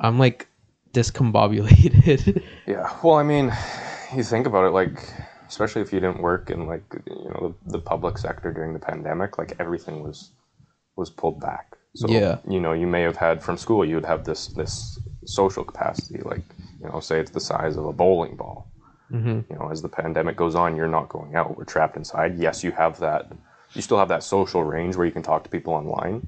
I'm 0.00 0.18
like 0.18 0.48
discombobulated. 0.92 2.42
Yeah. 2.66 2.88
Well, 3.02 3.16
I 3.16 3.24
mean, 3.24 3.52
you 4.14 4.22
think 4.22 4.46
about 4.46 4.64
it, 4.64 4.70
like, 4.70 5.12
especially 5.48 5.82
if 5.82 5.92
you 5.92 5.98
didn't 5.98 6.20
work 6.22 6.50
in 6.50 6.66
like 6.66 6.84
you 7.06 7.30
know 7.30 7.54
the, 7.66 7.72
the 7.72 7.78
public 7.80 8.16
sector 8.16 8.52
during 8.52 8.72
the 8.74 8.78
pandemic, 8.78 9.38
like 9.38 9.56
everything 9.58 10.02
was 10.02 10.30
was 10.96 11.10
pulled 11.10 11.40
back. 11.40 11.76
So 11.96 12.06
Yeah. 12.08 12.38
you 12.48 12.60
know, 12.60 12.72
you 12.72 12.86
may 12.86 13.02
have 13.02 13.16
had 13.16 13.42
from 13.42 13.56
school, 13.56 13.84
you 13.84 13.96
would 13.96 14.04
have 14.04 14.24
this 14.24 14.46
this 14.48 15.00
social 15.24 15.64
capacity, 15.64 16.20
like 16.22 16.44
you 16.80 16.88
know, 16.88 17.00
say 17.00 17.18
it's 17.18 17.32
the 17.32 17.40
size 17.40 17.76
of 17.76 17.84
a 17.86 17.92
bowling 17.92 18.36
ball. 18.36 18.68
hmm 19.10 19.40
You 19.50 19.56
know, 19.58 19.68
as 19.70 19.82
the 19.82 19.88
pandemic 19.88 20.36
goes 20.36 20.54
on, 20.54 20.76
you're 20.76 20.94
not 20.98 21.08
going 21.08 21.34
out. 21.34 21.56
We're 21.56 21.64
trapped 21.64 21.96
inside. 21.96 22.38
Yes, 22.38 22.62
you 22.62 22.70
have 22.72 23.00
that. 23.00 23.32
You 23.74 23.82
still 23.82 23.98
have 23.98 24.08
that 24.08 24.22
social 24.22 24.64
range 24.64 24.96
where 24.96 25.06
you 25.06 25.12
can 25.12 25.22
talk 25.22 25.44
to 25.44 25.50
people 25.50 25.74
online, 25.74 26.26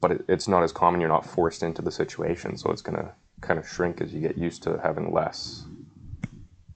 but 0.00 0.12
it, 0.12 0.24
it's 0.28 0.48
not 0.48 0.62
as 0.62 0.72
common. 0.72 1.00
You're 1.00 1.08
not 1.10 1.26
forced 1.26 1.62
into 1.62 1.82
the 1.82 1.90
situation, 1.90 2.56
so 2.56 2.70
it's 2.70 2.82
gonna 2.82 3.12
kind 3.40 3.58
of 3.58 3.68
shrink 3.68 4.00
as 4.00 4.14
you 4.14 4.20
get 4.20 4.38
used 4.38 4.62
to 4.64 4.78
having 4.82 5.12
less, 5.12 5.64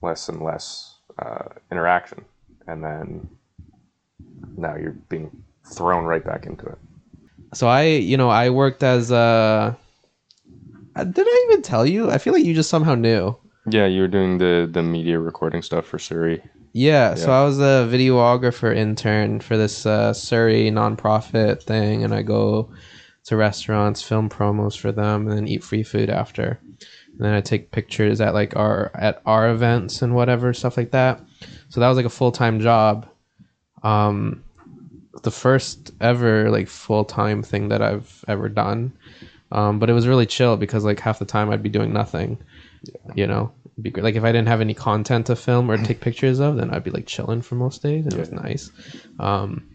less 0.01 0.27
and 0.29 0.41
less 0.41 0.97
uh, 1.17 1.45
interaction, 1.71 2.25
and 2.67 2.83
then 2.83 3.29
now 4.57 4.75
you're 4.75 4.97
being 5.09 5.43
thrown 5.65 6.05
right 6.05 6.25
back 6.25 6.45
into 6.45 6.65
it. 6.65 6.77
So 7.53 7.67
I, 7.67 7.83
you 7.83 8.17
know, 8.17 8.29
I 8.29 8.49
worked 8.49 8.83
as 8.83 9.11
uh 9.11 9.75
uh, 10.95 11.03
did 11.05 11.25
I 11.25 11.47
even 11.49 11.61
tell 11.61 11.85
you? 11.85 12.11
I 12.11 12.17
feel 12.17 12.33
like 12.33 12.43
you 12.43 12.53
just 12.53 12.69
somehow 12.69 12.95
knew. 12.95 13.37
Yeah, 13.69 13.85
you 13.85 14.01
were 14.01 14.07
doing 14.07 14.37
the 14.37 14.69
the 14.71 14.83
media 14.83 15.19
recording 15.19 15.61
stuff 15.61 15.85
for 15.85 15.99
Surrey. 15.99 16.43
Yeah, 16.73 17.15
so 17.15 17.31
I 17.31 17.43
was 17.43 17.59
a 17.59 17.87
videographer 17.91 18.73
intern 18.75 19.41
for 19.41 19.57
this 19.57 19.85
uh, 19.85 20.13
Surrey 20.13 20.71
nonprofit 20.71 21.63
thing, 21.63 22.03
and 22.03 22.13
I 22.13 22.21
go 22.21 22.71
to 23.25 23.35
restaurants, 23.35 24.01
film 24.01 24.29
promos 24.29 24.77
for 24.77 24.91
them, 24.91 25.27
and 25.27 25.37
then 25.37 25.47
eat 25.47 25.63
free 25.63 25.83
food 25.83 26.09
after. 26.09 26.59
And 26.69 27.19
then 27.19 27.33
I 27.33 27.41
take 27.41 27.71
pictures 27.71 28.21
at 28.21 28.33
like 28.33 28.55
our 28.55 28.91
at 28.95 29.21
our 29.25 29.51
events 29.51 30.01
and 30.01 30.15
whatever 30.15 30.53
stuff 30.53 30.77
like 30.77 30.91
that. 30.91 31.21
So 31.69 31.79
that 31.79 31.87
was 31.89 31.97
like 31.97 32.05
a 32.05 32.09
full 32.09 32.31
time 32.31 32.59
job. 32.61 33.07
Um, 33.83 34.43
the 35.23 35.31
first 35.31 35.91
ever 35.99 36.49
like 36.49 36.67
full 36.67 37.03
time 37.05 37.43
thing 37.43 37.67
that 37.69 37.81
I've 37.81 38.23
ever 38.27 38.49
done. 38.49 38.93
Um, 39.51 39.79
but 39.79 39.89
it 39.89 39.93
was 39.93 40.07
really 40.07 40.25
chill 40.25 40.55
because 40.55 40.85
like 40.85 40.99
half 41.01 41.19
the 41.19 41.25
time 41.25 41.49
I'd 41.49 41.63
be 41.63 41.69
doing 41.69 41.91
nothing. 41.91 42.37
You 43.15 43.27
know, 43.27 43.51
It'd 43.81 43.83
be 43.83 43.89
great. 43.89 44.03
Like 44.03 44.15
if 44.15 44.23
I 44.23 44.31
didn't 44.31 44.49
have 44.49 44.61
any 44.61 44.73
content 44.73 45.27
to 45.27 45.35
film 45.35 45.71
or 45.71 45.77
take 45.77 46.01
pictures 46.01 46.39
of, 46.39 46.57
then 46.57 46.71
I'd 46.71 46.83
be 46.83 46.91
like 46.91 47.07
chilling 47.07 47.41
for 47.41 47.55
most 47.55 47.81
days, 47.81 48.05
and 48.05 48.13
it 48.13 48.19
was 48.19 48.31
nice. 48.31 48.69
Um, 49.19 49.67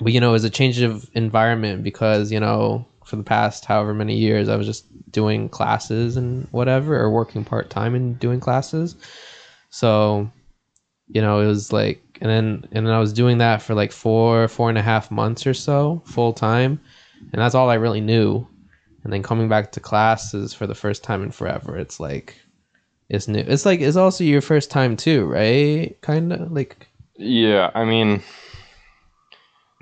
but 0.00 0.12
you 0.12 0.20
know, 0.20 0.30
it 0.30 0.32
was 0.32 0.44
a 0.44 0.50
change 0.50 0.80
of 0.80 1.08
environment 1.14 1.82
because 1.82 2.30
you 2.32 2.40
know, 2.40 2.86
for 3.06 3.16
the 3.16 3.22
past 3.22 3.64
however 3.64 3.94
many 3.94 4.16
years, 4.16 4.48
I 4.48 4.56
was 4.56 4.66
just 4.66 4.84
doing 5.10 5.48
classes 5.48 6.16
and 6.16 6.46
whatever, 6.50 6.98
or 6.98 7.10
working 7.10 7.44
part 7.44 7.70
time 7.70 7.94
and 7.94 8.18
doing 8.18 8.40
classes. 8.40 8.96
So, 9.70 10.30
you 11.08 11.22
know, 11.22 11.40
it 11.40 11.46
was 11.46 11.72
like, 11.72 12.02
and 12.20 12.28
then 12.28 12.68
and 12.72 12.86
then 12.86 12.92
I 12.92 13.00
was 13.00 13.12
doing 13.12 13.38
that 13.38 13.62
for 13.62 13.74
like 13.74 13.92
four, 13.92 14.48
four 14.48 14.68
and 14.68 14.78
a 14.78 14.82
half 14.82 15.10
months 15.10 15.46
or 15.46 15.54
so, 15.54 16.02
full 16.04 16.32
time, 16.32 16.80
and 17.32 17.40
that's 17.40 17.54
all 17.54 17.70
I 17.70 17.74
really 17.74 18.00
knew. 18.00 18.46
And 19.04 19.12
then 19.12 19.22
coming 19.22 19.48
back 19.48 19.72
to 19.72 19.80
classes 19.80 20.52
for 20.52 20.66
the 20.66 20.74
first 20.74 21.02
time 21.02 21.22
in 21.22 21.30
forever, 21.30 21.76
it's 21.76 21.98
like, 22.00 22.36
it's 23.08 23.26
new. 23.28 23.40
It's 23.46 23.64
like 23.66 23.80
it's 23.80 23.96
also 23.96 24.24
your 24.24 24.40
first 24.42 24.70
time 24.70 24.96
too, 24.96 25.24
right? 25.26 26.00
Kind 26.02 26.32
of 26.32 26.52
like, 26.52 26.86
Yeah, 27.16 27.70
I 27.74 27.84
mean, 27.84 28.22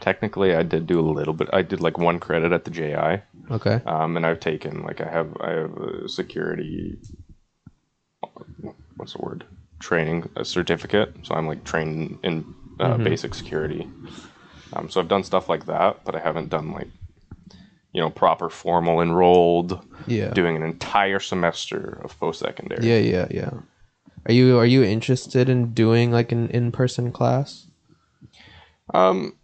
technically, 0.00 0.54
I 0.54 0.62
did 0.62 0.86
do 0.86 1.00
a 1.00 1.10
little 1.10 1.34
bit. 1.34 1.48
I 1.52 1.62
did 1.62 1.80
like 1.80 1.98
one 1.98 2.20
credit 2.20 2.52
at 2.52 2.64
the 2.64 2.70
JI, 2.70 3.22
okay, 3.50 3.82
um, 3.86 4.16
and 4.16 4.24
I've 4.24 4.40
taken 4.40 4.82
like 4.84 5.00
I 5.00 5.10
have 5.10 5.36
I 5.40 5.50
have 5.50 5.76
a 5.76 6.08
security. 6.08 6.96
What's 8.96 9.12
the 9.12 9.22
word? 9.22 9.44
Training 9.80 10.28
a 10.36 10.44
certificate. 10.44 11.14
So 11.22 11.34
I'm 11.34 11.46
like 11.46 11.64
trained 11.64 12.18
in 12.22 12.44
uh, 12.80 12.96
Mhm. 12.96 13.04
basic 13.04 13.34
security. 13.34 13.88
Um, 14.72 14.88
so 14.88 15.00
I've 15.00 15.08
done 15.08 15.24
stuff 15.24 15.48
like 15.48 15.66
that, 15.66 16.04
but 16.04 16.14
I 16.14 16.20
haven't 16.20 16.50
done 16.50 16.72
like, 16.72 16.88
you 17.98 18.04
know, 18.04 18.10
proper 18.10 18.48
formal 18.48 19.00
enrolled 19.00 19.84
yeah, 20.06 20.30
doing 20.30 20.54
an 20.54 20.62
entire 20.62 21.18
semester 21.18 22.00
of 22.04 22.16
post 22.20 22.38
secondary. 22.38 22.86
yeah, 22.86 22.98
yeah, 22.98 23.26
yeah. 23.28 23.50
Are 24.26 24.32
you 24.32 24.56
are 24.56 24.66
you 24.66 24.84
interested 24.84 25.48
in 25.48 25.74
doing 25.74 26.12
like 26.12 26.30
an 26.30 26.48
in 26.50 26.70
person 26.70 27.10
class? 27.10 27.66
Um, 28.94 29.34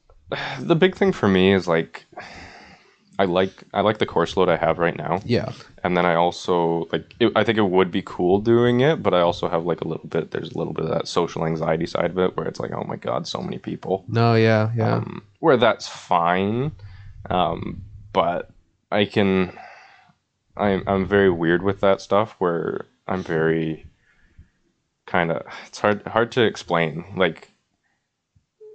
the 0.60 0.76
big 0.76 0.94
thing 0.94 1.10
for 1.12 1.28
me 1.28 1.52
is 1.52 1.66
like, 1.66 2.04
I 3.18 3.24
like 3.24 3.64
I 3.72 3.80
like 3.80 3.98
the 3.98 4.06
course 4.06 4.36
load 4.36 4.48
I 4.48 4.56
have 4.56 4.78
right 4.78 4.96
now, 4.96 5.20
Yeah, 5.24 5.50
and 5.82 5.96
then 5.96 6.06
I 6.06 6.14
also 6.14 6.86
like 6.92 7.12
it, 7.18 7.32
I 7.34 7.42
think 7.42 7.58
it 7.58 7.68
would 7.76 7.90
be 7.90 8.02
cool 8.02 8.38
doing 8.38 8.82
it, 8.82 9.02
but 9.02 9.14
I 9.14 9.20
also 9.20 9.48
have 9.48 9.64
like 9.66 9.80
a 9.80 9.88
little 9.88 10.06
bit. 10.06 10.30
There's 10.30 10.52
a 10.52 10.58
little 10.58 10.74
bit 10.74 10.84
of 10.84 10.92
that 10.92 11.08
social 11.08 11.44
anxiety 11.44 11.86
side 11.86 12.12
of 12.12 12.18
it 12.18 12.36
where 12.36 12.46
it's 12.46 12.60
like, 12.60 12.70
oh 12.72 12.84
my 12.86 12.96
god, 12.96 13.26
so 13.26 13.40
many 13.40 13.58
people. 13.58 14.04
no, 14.06 14.36
yeah, 14.36 14.70
yeah, 14.76 14.94
Um, 14.94 15.24
where 15.40 15.56
that's 15.56 15.88
fine, 15.88 16.70
um, 17.30 17.82
but 18.14 18.48
I 18.90 19.04
can. 19.04 19.58
I'm 20.56 20.82
I'm 20.86 21.04
very 21.06 21.30
weird 21.30 21.62
with 21.62 21.80
that 21.80 22.00
stuff 22.00 22.36
where 22.38 22.86
I'm 23.06 23.22
very 23.22 23.86
kind 25.06 25.30
of 25.30 25.42
it's 25.66 25.80
hard 25.80 26.06
hard 26.06 26.32
to 26.32 26.42
explain 26.42 27.04
like 27.16 27.50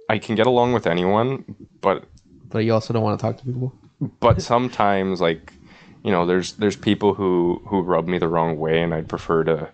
I 0.08 0.18
can 0.18 0.34
get 0.36 0.46
along 0.46 0.72
with 0.74 0.86
anyone 0.86 1.56
but 1.80 2.04
but 2.50 2.60
you 2.60 2.72
also 2.74 2.92
don't 2.92 3.02
want 3.02 3.18
to 3.18 3.22
talk 3.26 3.38
to 3.38 3.44
people. 3.44 3.72
but 4.20 4.42
sometimes 4.42 5.20
like 5.20 5.52
you 6.04 6.12
know 6.12 6.26
there's 6.26 6.52
there's 6.52 6.76
people 6.76 7.14
who 7.14 7.60
who 7.66 7.80
rub 7.80 8.06
me 8.06 8.18
the 8.18 8.28
wrong 8.28 8.58
way 8.58 8.82
and 8.82 8.94
I'd 8.94 9.08
prefer 9.08 9.42
to 9.44 9.70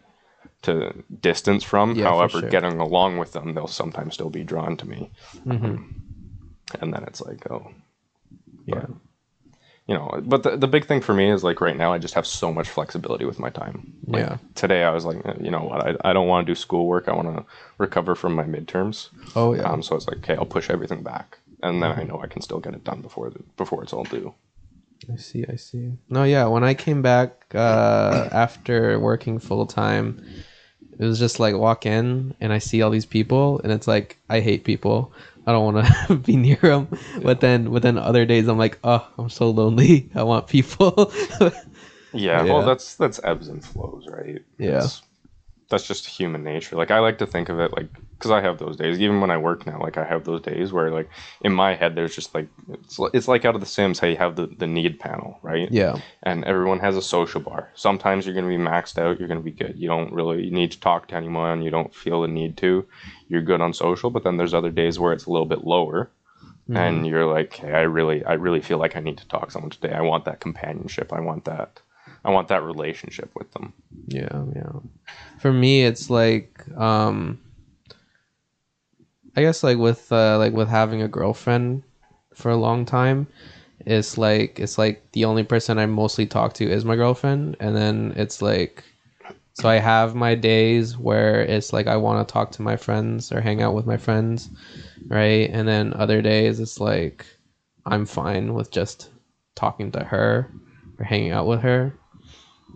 to 0.62 1.04
distance 1.20 1.62
from 1.64 1.94
Yeah, 1.96 2.04
however 2.04 2.40
sure. 2.40 2.50
getting 2.50 2.78
along 2.80 3.18
with 3.18 3.32
them 3.32 3.54
they'll 3.54 3.66
sometimes 3.66 4.14
still 4.14 4.30
be 4.30 4.44
drawn 4.44 4.76
to 4.78 4.86
me 4.88 5.10
hmm 5.44 5.76
and 6.80 6.92
then 6.94 7.02
it's 7.04 7.20
like 7.20 7.50
oh 7.50 7.70
Yeah, 8.66 8.86
you 9.86 9.94
know 9.94 10.20
but 10.24 10.42
the, 10.42 10.56
the 10.56 10.66
big 10.68 10.84
thing 10.86 11.00
for 11.00 11.14
me 11.14 11.30
is 11.30 11.44
like 11.44 11.60
right 11.60 11.76
now 11.76 11.92
i 11.92 11.98
just 11.98 12.14
have 12.14 12.26
so 12.26 12.52
much 12.52 12.68
flexibility 12.68 13.24
with 13.24 13.38
my 13.38 13.50
time. 13.50 13.84
Like, 14.06 14.22
Yeah. 14.24 14.38
today 14.54 14.82
i 14.84 14.90
was 14.90 15.04
like 15.04 15.24
eh, 15.24 15.34
you 15.40 15.50
know 15.50 15.64
what? 15.70 15.80
I, 15.86 16.10
I 16.10 16.12
don't 16.12 16.28
want 16.28 16.46
to 16.46 16.50
do 16.50 16.54
schoolwork. 16.56 17.08
I 17.08 17.14
want 17.14 17.28
to 17.36 17.44
recover 17.78 18.14
from 18.14 18.34
my 18.34 18.44
midterms. 18.44 19.10
Oh 19.34 19.54
yeah, 19.54 19.62
um, 19.70 19.82
so 19.82 19.96
it's 19.96 20.08
like 20.08 20.18
okay 20.18 20.36
i'll 20.36 20.46
push 20.46 20.70
everything 20.70 21.02
back. 21.02 21.38
And 21.62 21.82
then 21.82 21.92
i 22.00 22.02
know 22.02 22.20
i 22.22 22.26
can 22.26 22.42
still 22.42 22.60
get 22.60 22.74
it 22.74 22.84
done 22.84 23.00
before 23.00 23.30
the, 23.30 23.40
before 23.56 23.82
it's 23.82 23.92
all 23.92 24.04
due. 24.04 24.34
I 25.12 25.16
see, 25.16 25.44
I 25.48 25.56
see. 25.56 25.92
No, 26.08 26.24
yeah, 26.24 26.46
when 26.46 26.64
I 26.64 26.74
came 26.74 27.00
back 27.02 27.30
uh, 27.54 28.28
after 28.32 28.98
working 28.98 29.38
full 29.38 29.66
time, 29.66 30.20
it 30.98 31.04
was 31.04 31.18
just 31.18 31.38
like 31.38 31.54
walk 31.54 31.84
in 31.86 32.34
and 32.40 32.52
I 32.52 32.58
see 32.58 32.82
all 32.82 32.90
these 32.90 33.06
people, 33.06 33.60
and 33.62 33.70
it's 33.72 33.86
like 33.86 34.18
I 34.28 34.40
hate 34.40 34.64
people. 34.64 35.12
I 35.46 35.52
don't 35.52 35.74
want 35.74 35.86
to 36.08 36.14
be 36.26 36.36
near 36.36 36.56
them. 36.56 36.88
But 37.22 37.40
then, 37.40 37.70
but 37.72 37.82
then 37.82 37.98
other 37.98 38.24
days 38.26 38.48
I'm 38.48 38.58
like, 38.58 38.78
oh, 38.84 39.06
I'm 39.18 39.30
so 39.30 39.50
lonely. 39.50 40.10
I 40.14 40.22
want 40.22 40.48
people. 40.48 41.12
yeah, 41.40 41.50
Yeah. 42.12 42.42
well 42.44 42.64
that's 42.64 42.94
that's 42.96 43.20
ebbs 43.24 43.48
and 43.48 43.64
flows 43.64 44.06
right 44.08 44.42
Yeah. 44.58 44.86
That's 45.68 45.86
just 45.86 46.06
human 46.06 46.44
nature 46.44 46.76
like 46.76 46.92
i 46.92 47.00
like 47.00 47.18
to 47.18 47.26
think 47.26 47.48
of 47.48 47.58
it 47.58 47.72
like 47.72 47.88
because 48.16 48.30
i 48.30 48.40
have 48.40 48.58
those 48.58 48.76
days 48.76 49.00
even 49.00 49.20
when 49.20 49.32
i 49.32 49.36
work 49.36 49.66
now 49.66 49.80
like 49.80 49.98
i 49.98 50.04
have 50.04 50.22
those 50.24 50.40
days 50.40 50.72
where 50.72 50.92
like 50.92 51.10
in 51.40 51.52
my 51.52 51.74
head 51.74 51.96
there's 51.96 52.14
just 52.14 52.32
like 52.36 52.46
it's, 52.68 53.00
it's 53.12 53.26
like 53.26 53.44
out 53.44 53.56
of 53.56 53.60
the 53.60 53.66
sims 53.66 53.98
how 53.98 54.06
you 54.06 54.16
have 54.16 54.36
the, 54.36 54.46
the 54.46 54.66
need 54.68 55.00
panel 55.00 55.40
right 55.42 55.68
yeah, 55.72 55.98
and 56.22 56.44
everyone 56.44 56.78
has 56.78 56.96
a 56.96 57.02
social 57.02 57.40
bar. 57.40 57.72
Sometimes 57.74 58.24
you're 58.24 58.34
going 58.34 58.48
to 58.48 58.56
be 58.56 58.62
maxed 58.62 58.96
out, 58.96 59.18
you're 59.18 59.26
going 59.28 59.40
to 59.40 59.44
be 59.44 59.50
good. 59.50 59.74
You 59.76 59.88
don't 59.88 60.12
really 60.12 60.50
need 60.50 60.70
to 60.70 60.80
talk 60.80 61.08
to 61.08 61.16
anyone, 61.16 61.62
you 61.62 61.70
don't 61.70 61.92
feel 61.92 62.22
the 62.22 62.28
need 62.28 62.56
to. 62.58 62.86
You're 63.28 63.42
good 63.42 63.60
on 63.60 63.72
social, 63.72 64.10
but 64.10 64.24
then 64.24 64.36
there's 64.36 64.54
other 64.54 64.70
days 64.70 64.98
where 64.98 65.12
it's 65.12 65.26
a 65.26 65.30
little 65.30 65.46
bit 65.46 65.64
lower 65.64 66.10
and 66.68 67.06
you're 67.06 67.26
like, 67.26 67.54
"Hey, 67.54 67.72
I 67.72 67.82
really 67.82 68.24
I 68.24 68.34
really 68.34 68.60
feel 68.60 68.78
like 68.78 68.96
I 68.96 69.00
need 69.00 69.18
to 69.18 69.28
talk 69.28 69.46
to 69.46 69.50
someone 69.52 69.70
today. 69.70 69.92
I 69.92 70.00
want 70.00 70.24
that 70.24 70.40
companionship. 70.40 71.12
I 71.12 71.20
want 71.20 71.44
that 71.44 71.80
I 72.24 72.30
want 72.30 72.48
that 72.48 72.62
relationship 72.62 73.30
with 73.34 73.52
them." 73.52 73.72
yeah, 74.08 74.44
yeah. 74.54 74.72
For 75.38 75.52
me, 75.52 75.84
it's 75.84 76.10
like, 76.10 76.64
um, 76.76 77.38
I 79.36 79.42
guess 79.42 79.62
like 79.62 79.78
with 79.78 80.10
uh, 80.12 80.38
like 80.38 80.52
with 80.52 80.68
having 80.68 81.02
a 81.02 81.08
girlfriend 81.08 81.82
for 82.34 82.50
a 82.50 82.56
long 82.56 82.84
time, 82.84 83.28
it's 83.80 84.18
like 84.18 84.58
it's 84.58 84.78
like 84.78 85.12
the 85.12 85.24
only 85.24 85.44
person 85.44 85.78
I 85.78 85.86
mostly 85.86 86.26
talk 86.26 86.54
to 86.54 86.68
is 86.68 86.84
my 86.84 86.96
girlfriend, 86.96 87.56
and 87.60 87.76
then 87.76 88.12
it's 88.16 88.42
like, 88.42 88.82
so 89.58 89.70
I 89.70 89.76
have 89.76 90.14
my 90.14 90.34
days 90.34 90.98
where 90.98 91.40
it's 91.40 91.72
like 91.72 91.86
I 91.86 91.96
want 91.96 92.26
to 92.26 92.30
talk 92.30 92.50
to 92.52 92.62
my 92.62 92.76
friends 92.76 93.32
or 93.32 93.40
hang 93.40 93.62
out 93.62 93.72
with 93.72 93.86
my 93.86 93.96
friends, 93.96 94.50
right? 95.08 95.48
And 95.50 95.66
then 95.66 95.94
other 95.94 96.20
days 96.20 96.60
it's 96.60 96.78
like 96.78 97.24
I'm 97.86 98.04
fine 98.04 98.52
with 98.52 98.70
just 98.70 99.08
talking 99.54 99.90
to 99.92 100.04
her 100.04 100.50
or 100.98 101.04
hanging 101.06 101.30
out 101.30 101.46
with 101.46 101.60
her. 101.62 101.94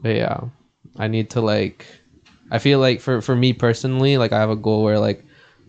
But 0.02 0.16
yeah, 0.16 0.40
I 0.96 1.06
need 1.06 1.28
to 1.30 1.42
like 1.42 1.84
I 2.50 2.58
feel 2.58 2.78
like 2.78 3.02
for 3.02 3.20
for 3.20 3.36
me 3.36 3.52
personally, 3.52 4.16
like 4.16 4.32
I 4.32 4.40
have 4.40 4.48
a 4.48 4.56
goal 4.56 4.82
where 4.82 4.98
like 4.98 5.22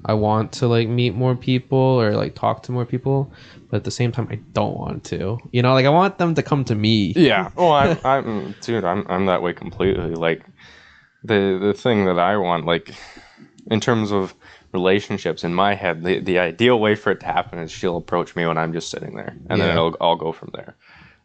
I 0.05 0.13
want 0.13 0.53
to 0.53 0.67
like 0.67 0.87
meet 0.87 1.13
more 1.13 1.35
people 1.35 1.77
or 1.77 2.15
like 2.15 2.35
talk 2.35 2.63
to 2.63 2.71
more 2.71 2.85
people, 2.85 3.33
but 3.69 3.77
at 3.77 3.83
the 3.83 3.91
same 3.91 4.13
time 4.13 4.29
I 4.31 4.35
don't 4.53 4.77
want 4.77 5.03
to. 5.05 5.39
You 5.51 5.61
know, 5.61 5.73
like 5.73 5.85
I 5.85 5.89
want 5.89 6.19
them 6.19 6.35
to 6.35 6.41
come 6.41 6.63
to 6.65 6.75
me. 6.75 7.11
Yeah. 7.17 7.49
Well, 7.57 7.73
I'm, 7.73 7.97
I'm 8.05 8.55
dude, 8.61 8.85
I'm 8.85 9.05
I'm 9.09 9.25
that 9.25 9.41
way 9.41 9.51
completely. 9.51 10.15
Like 10.15 10.45
the 11.23 11.57
the 11.61 11.73
thing 11.73 12.05
that 12.05 12.19
I 12.19 12.37
want 12.37 12.65
like 12.65 12.93
in 13.69 13.79
terms 13.79 14.11
of 14.11 14.33
relationships 14.73 15.43
in 15.43 15.53
my 15.53 15.75
head, 15.75 16.03
the, 16.03 16.19
the 16.19 16.39
ideal 16.39 16.79
way 16.79 16.95
for 16.95 17.11
it 17.11 17.19
to 17.19 17.25
happen 17.25 17.59
is 17.59 17.71
she'll 17.71 17.97
approach 17.97 18.35
me 18.35 18.45
when 18.45 18.57
I'm 18.57 18.73
just 18.73 18.89
sitting 18.89 19.15
there, 19.15 19.35
and 19.49 19.59
Yeah. 19.59 19.67
then 19.67 19.77
it'll 19.77 19.95
I'll 20.01 20.15
go 20.15 20.31
from 20.31 20.49
there. 20.53 20.75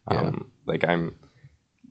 Um, 0.09 0.51
like 0.65 0.83
I'm, 0.87 1.15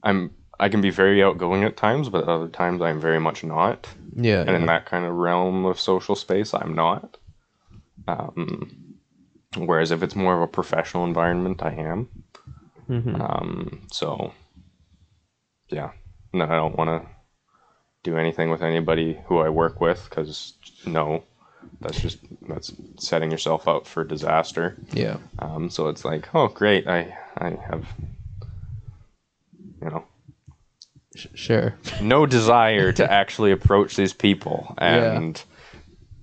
I'm 0.03 0.31
I 0.59 0.69
can 0.69 0.81
be 0.81 0.89
very 0.89 1.21
outgoing 1.23 1.63
at 1.63 1.77
times, 1.77 2.09
but 2.09 2.23
other 2.27 2.47
times 2.47 2.81
I'm 2.81 2.99
very 2.99 3.19
much 3.19 3.43
not. 3.43 3.87
Yeah. 4.15 4.41
And 4.41 4.55
in 4.55 4.65
that 4.67 4.85
kind 4.85 5.05
of 5.05 5.13
realm 5.13 5.65
of 5.65 5.79
social 5.79 6.15
space, 6.15 6.53
I'm 6.53 6.73
not. 6.73 7.17
Um, 8.07 8.95
whereas 9.57 9.91
if 9.91 10.01
it's 10.01 10.15
more 10.15 10.33
of 10.35 10.41
a 10.41 10.47
professional 10.47 11.05
environment, 11.05 11.61
I 11.61 11.73
am. 11.73 12.09
Mhm. 12.89 13.19
Um, 13.21 13.81
so 13.91 14.33
yeah, 15.69 15.91
no, 16.33 16.45
I 16.45 16.55
don't 16.55 16.77
want 16.77 16.89
to 17.03 17.09
do 18.07 18.17
anything 18.17 18.49
with 18.49 18.61
anybody 18.61 19.19
who 19.25 19.39
I 19.39 19.49
work 19.49 19.81
with 19.81 20.07
because 20.09 20.53
no, 20.85 21.23
that's 21.81 21.99
just 21.99 22.19
that's 22.47 22.71
setting 22.97 23.31
yourself 23.31 23.67
up 23.67 23.85
for 23.85 24.05
disaster. 24.05 24.77
Yeah. 24.93 25.17
Um, 25.39 25.69
so 25.69 25.89
it's 25.89 26.05
like, 26.05 26.33
oh, 26.33 26.47
great, 26.47 26.87
I 26.87 27.17
I 27.37 27.49
have, 27.69 27.85
you 29.81 29.89
know, 29.89 30.05
Sh- 31.15 31.27
sure. 31.33 31.75
no 32.01 32.25
desire 32.25 32.93
to 32.93 33.11
actually 33.11 33.51
approach 33.51 33.97
these 33.97 34.13
people, 34.13 34.73
and 34.77 35.41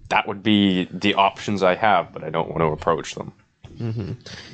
that 0.08 0.26
would 0.26 0.42
be 0.42 0.88
the 0.90 1.14
options 1.14 1.62
I 1.62 1.74
have, 1.74 2.12
but 2.14 2.24
I 2.24 2.30
don't 2.30 2.48
want 2.48 2.60
to 2.60 2.66
approach 2.66 3.14
them. 3.14 3.32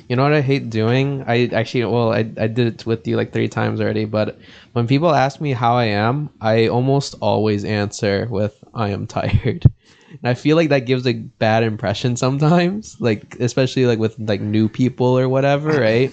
You 0.07 0.15
know 0.15 0.23
what 0.23 0.33
I 0.33 0.41
hate 0.41 0.69
doing? 0.69 1.23
I 1.27 1.47
actually, 1.53 1.85
well, 1.85 2.11
I, 2.11 2.19
I 2.19 2.47
did 2.47 2.59
it 2.67 2.85
with 2.85 3.07
you 3.07 3.15
like 3.15 3.33
three 3.33 3.47
times 3.47 3.79
already, 3.79 4.05
but 4.05 4.39
when 4.73 4.87
people 4.87 5.13
ask 5.13 5.39
me 5.39 5.53
how 5.53 5.75
I 5.75 5.85
am, 5.85 6.29
I 6.41 6.67
almost 6.67 7.15
always 7.21 7.63
answer 7.63 8.27
with, 8.29 8.63
I 8.73 8.89
am 8.89 9.07
tired. 9.07 9.65
And 10.11 10.29
I 10.29 10.33
feel 10.33 10.57
like 10.57 10.67
that 10.69 10.85
gives 10.85 11.07
a 11.07 11.13
bad 11.13 11.63
impression 11.63 12.17
sometimes, 12.17 12.99
like, 12.99 13.37
especially 13.39 13.85
like 13.85 13.97
with 13.97 14.19
like 14.19 14.41
new 14.41 14.67
people 14.67 15.17
or 15.17 15.29
whatever, 15.29 15.69
right? 15.79 16.11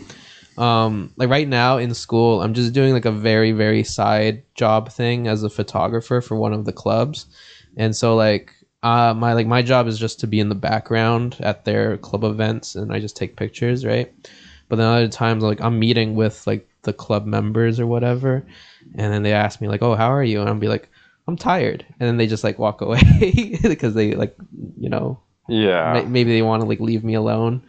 Um, 0.57 1.13
like 1.17 1.29
right 1.29 1.49
now 1.49 1.79
in 1.79 1.93
school, 1.95 2.41
I'm 2.41 2.55
just 2.55 2.73
doing 2.73 2.93
like 2.93 3.07
a 3.07 3.11
very, 3.11 3.51
very 3.51 3.83
side 3.83 4.45
job 4.55 4.93
thing 4.93 5.27
as 5.27 5.43
a 5.43 5.51
photographer 5.51 6.21
for 6.21 6.37
one 6.37 6.53
of 6.53 6.65
the 6.65 6.73
clubs. 6.73 7.27
And 7.77 7.97
so 7.97 8.15
like, 8.15 8.53
uh, 8.83 9.15
my 9.15 9.33
like 9.33 9.47
my 9.47 9.63
job 9.63 9.87
is 9.89 9.99
just 9.99 10.21
to 10.21 10.27
be 10.27 10.41
in 10.41 10.49
the 10.49 10.55
background 10.55 11.37
at 11.41 11.65
their 11.65 11.97
club 11.99 12.25
events 12.25 12.75
and 12.75 12.93
I 12.93 13.01
just 13.01 13.17
take 13.17 13.37
pictures, 13.37 13.85
right? 13.85 14.13
But 14.69 14.77
then 14.77 14.87
other 14.87 15.09
times 15.09 15.43
like 15.43 15.61
I'm 15.61 15.79
meeting 15.79 16.15
with 16.15 16.47
like 16.47 16.69
the 16.83 16.93
club 16.93 17.27
members 17.27 17.81
or 17.81 17.87
whatever, 17.87 18.47
and 18.95 19.13
then 19.13 19.23
they 19.23 19.33
ask 19.33 19.61
me 19.61 19.69
like, 19.69 19.83
"Oh, 19.83 19.95
how 19.95 20.09
are 20.13 20.23
you?" 20.23 20.41
And 20.41 20.49
I'll 20.49 20.55
be 20.55 20.69
like, 20.69 20.89
"I'm 21.27 21.37
tired," 21.37 21.85
and 21.99 22.07
then 22.09 22.17
they 22.19 22.27
just 22.27 22.45
like 22.45 22.59
walk 22.59 22.81
away 22.87 23.59
because 23.63 23.95
they 23.95 24.15
like 24.15 24.37
you 24.79 24.89
know 24.89 25.19
Yeah. 25.49 25.93
ma- 26.03 26.09
maybe 26.09 26.33
they 26.33 26.43
want 26.43 26.63
to 26.63 26.69
like 26.69 26.81
leave 26.81 27.03
me 27.03 27.15
alone. 27.15 27.63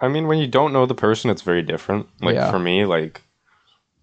I 0.00 0.08
mean, 0.08 0.26
when 0.26 0.38
you 0.38 0.46
don't 0.46 0.72
know 0.72 0.86
the 0.86 0.94
person, 0.94 1.30
it's 1.30 1.42
very 1.42 1.62
different. 1.62 2.08
Like 2.20 2.34
Yeah. 2.34 2.50
for 2.50 2.58
me, 2.58 2.84
like, 2.84 3.22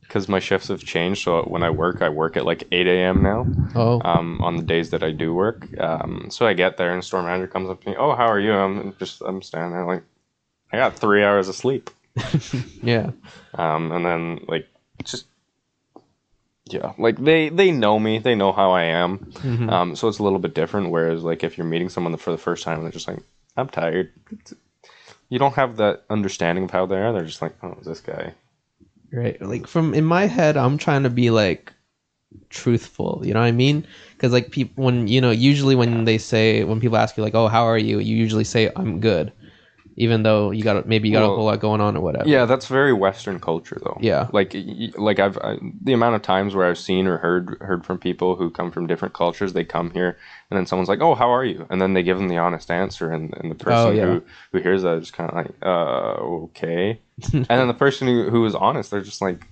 because 0.07 0.27
my 0.29 0.39
shifts 0.39 0.67
have 0.69 0.83
changed. 0.83 1.23
So 1.23 1.43
when 1.43 1.63
I 1.63 1.69
work, 1.69 2.01
I 2.01 2.09
work 2.09 2.37
at 2.37 2.45
like 2.45 2.63
8 2.71 2.87
a.m. 2.87 3.21
now 3.23 3.47
Oh, 3.73 4.01
um, 4.03 4.39
on 4.41 4.55
the 4.57 4.63
days 4.63 4.89
that 4.91 5.03
I 5.03 5.11
do 5.11 5.33
work. 5.33 5.67
Um, 5.79 6.27
so 6.29 6.45
I 6.47 6.53
get 6.53 6.77
there 6.77 6.93
and 6.93 7.03
store 7.03 7.23
manager 7.23 7.47
comes 7.47 7.69
up 7.69 7.81
to 7.83 7.89
me, 7.89 7.95
oh, 7.97 8.15
how 8.15 8.27
are 8.27 8.39
you? 8.39 8.53
I'm 8.53 8.95
just, 8.97 9.21
I'm 9.21 9.41
standing 9.41 9.71
there 9.71 9.85
like, 9.85 10.03
I 10.71 10.77
got 10.77 10.97
three 10.97 11.23
hours 11.23 11.49
of 11.49 11.55
sleep. 11.55 11.89
yeah, 12.81 13.11
Um, 13.55 13.91
and 13.91 14.05
then 14.05 14.45
like, 14.47 14.67
just, 15.03 15.25
yeah, 16.65 16.93
like 16.97 17.17
they, 17.23 17.49
they 17.49 17.71
know 17.71 17.99
me, 17.99 18.17
they 18.19 18.35
know 18.35 18.51
how 18.51 18.71
I 18.71 18.83
am. 18.83 19.19
Mhm. 19.19 19.69
Um, 19.71 19.95
so 19.95 20.07
it's 20.07 20.19
a 20.19 20.23
little 20.23 20.39
bit 20.39 20.55
different. 20.55 20.89
Whereas 20.91 21.23
like 21.23 21.43
if 21.43 21.57
you're 21.57 21.67
meeting 21.67 21.89
someone 21.89 22.15
for 22.17 22.31
the 22.31 22.37
first 22.37 22.63
time, 22.63 22.81
they're 22.81 22.91
just 22.91 23.07
like, 23.07 23.19
I'm 23.57 23.69
tired. 23.69 24.11
You 25.29 25.39
don't 25.39 25.55
have 25.55 25.77
that 25.77 26.03
understanding 26.09 26.65
of 26.65 26.71
how 26.71 26.85
they 26.85 26.97
are. 26.97 27.11
They're 27.13 27.25
just 27.25 27.41
like, 27.41 27.55
oh, 27.63 27.77
this 27.83 27.99
guy. 28.01 28.33
Right. 29.15 29.41
Like 29.41 29.67
from 29.67 29.93
in 29.93 30.05
my 30.05 30.25
head, 30.27 30.57
I'm 30.57 30.77
trying 30.77 31.03
to 31.03 31.09
be 31.09 31.29
like 31.29 31.73
truthful. 32.49 33.21
You 33.23 33.33
know 33.33 33.39
what 33.39 33.45
I 33.47 33.51
mean? 33.51 33.85
Because 34.13 34.31
like 34.31 34.51
people, 34.51 34.83
when 34.83 35.07
you 35.07 35.21
know, 35.21 35.31
usually 35.31 35.75
when 35.75 36.05
they 36.05 36.17
say 36.17 36.63
when 36.63 36.79
people 36.79 36.97
ask 36.97 37.17
you 37.17 37.23
like, 37.23 37.35
"Oh, 37.35 37.47
how 37.47 37.63
are 37.65 37.77
you?" 37.77 37.99
You 37.99 38.15
usually 38.15 38.43
say, 38.43 38.71
"I'm 38.75 38.99
good," 38.99 39.31
even 39.95 40.23
though 40.23 40.51
you 40.51 40.63
got 40.63 40.87
maybe 40.87 41.07
you 41.09 41.13
got 41.13 41.23
a 41.23 41.27
whole 41.27 41.45
lot 41.45 41.59
going 41.59 41.81
on 41.81 41.95
or 41.95 42.01
whatever. 42.01 42.27
Yeah, 42.27 42.45
that's 42.45 42.67
very 42.67 42.93
Western 42.93 43.39
culture, 43.39 43.79
though. 43.83 43.97
Yeah. 44.01 44.27
like 44.33 44.55
like 44.97 45.19
I've 45.19 45.37
I, 45.37 45.57
the 45.83 45.93
amount 45.93 46.15
of 46.15 46.21
times 46.21 46.55
where 46.55 46.67
I've 46.67 46.77
seen 46.77 47.07
or 47.07 47.17
heard 47.17 47.57
heard 47.61 47.85
from 47.85 47.97
people 47.97 48.35
who 48.35 48.49
come 48.49 48.71
from 48.71 48.87
different 48.87 49.13
cultures. 49.13 49.53
They 49.53 49.63
come 49.63 49.91
here, 49.91 50.17
and 50.49 50.57
then 50.57 50.65
someone's 50.65 50.89
like, 50.89 51.01
"Oh, 51.01 51.15
how 51.15 51.29
are 51.29 51.45
you?" 51.45 51.65
And 51.69 51.81
then 51.81 51.93
they 51.93 52.03
give 52.03 52.17
them 52.17 52.27
the 52.27 52.37
honest 52.37 52.71
answer, 52.71 53.11
and, 53.11 53.33
and 53.37 53.51
the 53.51 53.55
person 53.55 53.87
Oh, 53.87 53.91
yeah. 53.91 54.05
who 54.05 54.23
who 54.51 54.59
hears 54.59 54.83
that 54.83 54.97
is 54.97 55.11
kind 55.11 55.29
of 55.29 55.35
like, 55.35 55.53
"Uh, 55.61 56.15
okay." 56.47 56.99
And 57.33 57.45
then 57.47 57.67
the 57.67 57.73
person 57.73 58.07
who 58.07 58.29
who 58.29 58.45
is 58.45 58.55
honest, 58.55 58.91
they're 58.91 59.01
just 59.01 59.21
like, 59.21 59.47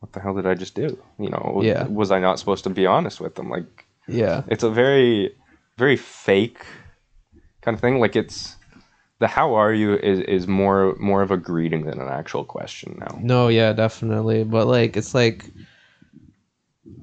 "What 0.00 0.12
the 0.12 0.20
hell 0.20 0.34
did 0.34 0.46
I 0.46 0.54
just 0.54 0.74
do?" 0.74 0.98
You 1.18 1.30
know, 1.30 1.60
Yeah. 1.62 1.86
was 1.86 2.10
I 2.10 2.18
not 2.18 2.38
supposed 2.38 2.64
to 2.64 2.70
be 2.70 2.86
honest 2.86 3.20
with 3.20 3.34
them? 3.36 3.48
Like, 3.50 3.86
Yeah. 4.06 4.42
it's 4.48 4.62
a 4.64 4.70
very 4.70 5.34
very 5.76 5.96
fake 5.96 6.64
kind 7.62 7.74
of 7.74 7.80
thing. 7.80 7.98
Like 8.00 8.16
it's. 8.16 8.56
The 9.20 9.28
how 9.28 9.54
are 9.54 9.72
you 9.72 9.94
is, 9.94 10.18
is 10.20 10.46
more 10.48 10.96
more 10.98 11.22
of 11.22 11.30
a 11.30 11.36
greeting 11.36 11.86
than 11.86 12.00
an 12.00 12.08
actual 12.08 12.44
question 12.44 12.96
now. 12.98 13.16
No, 13.22 13.46
yeah, 13.48 13.72
definitely. 13.72 14.42
But 14.42 14.66
like 14.66 14.96
it's 14.96 15.14
like 15.14 15.48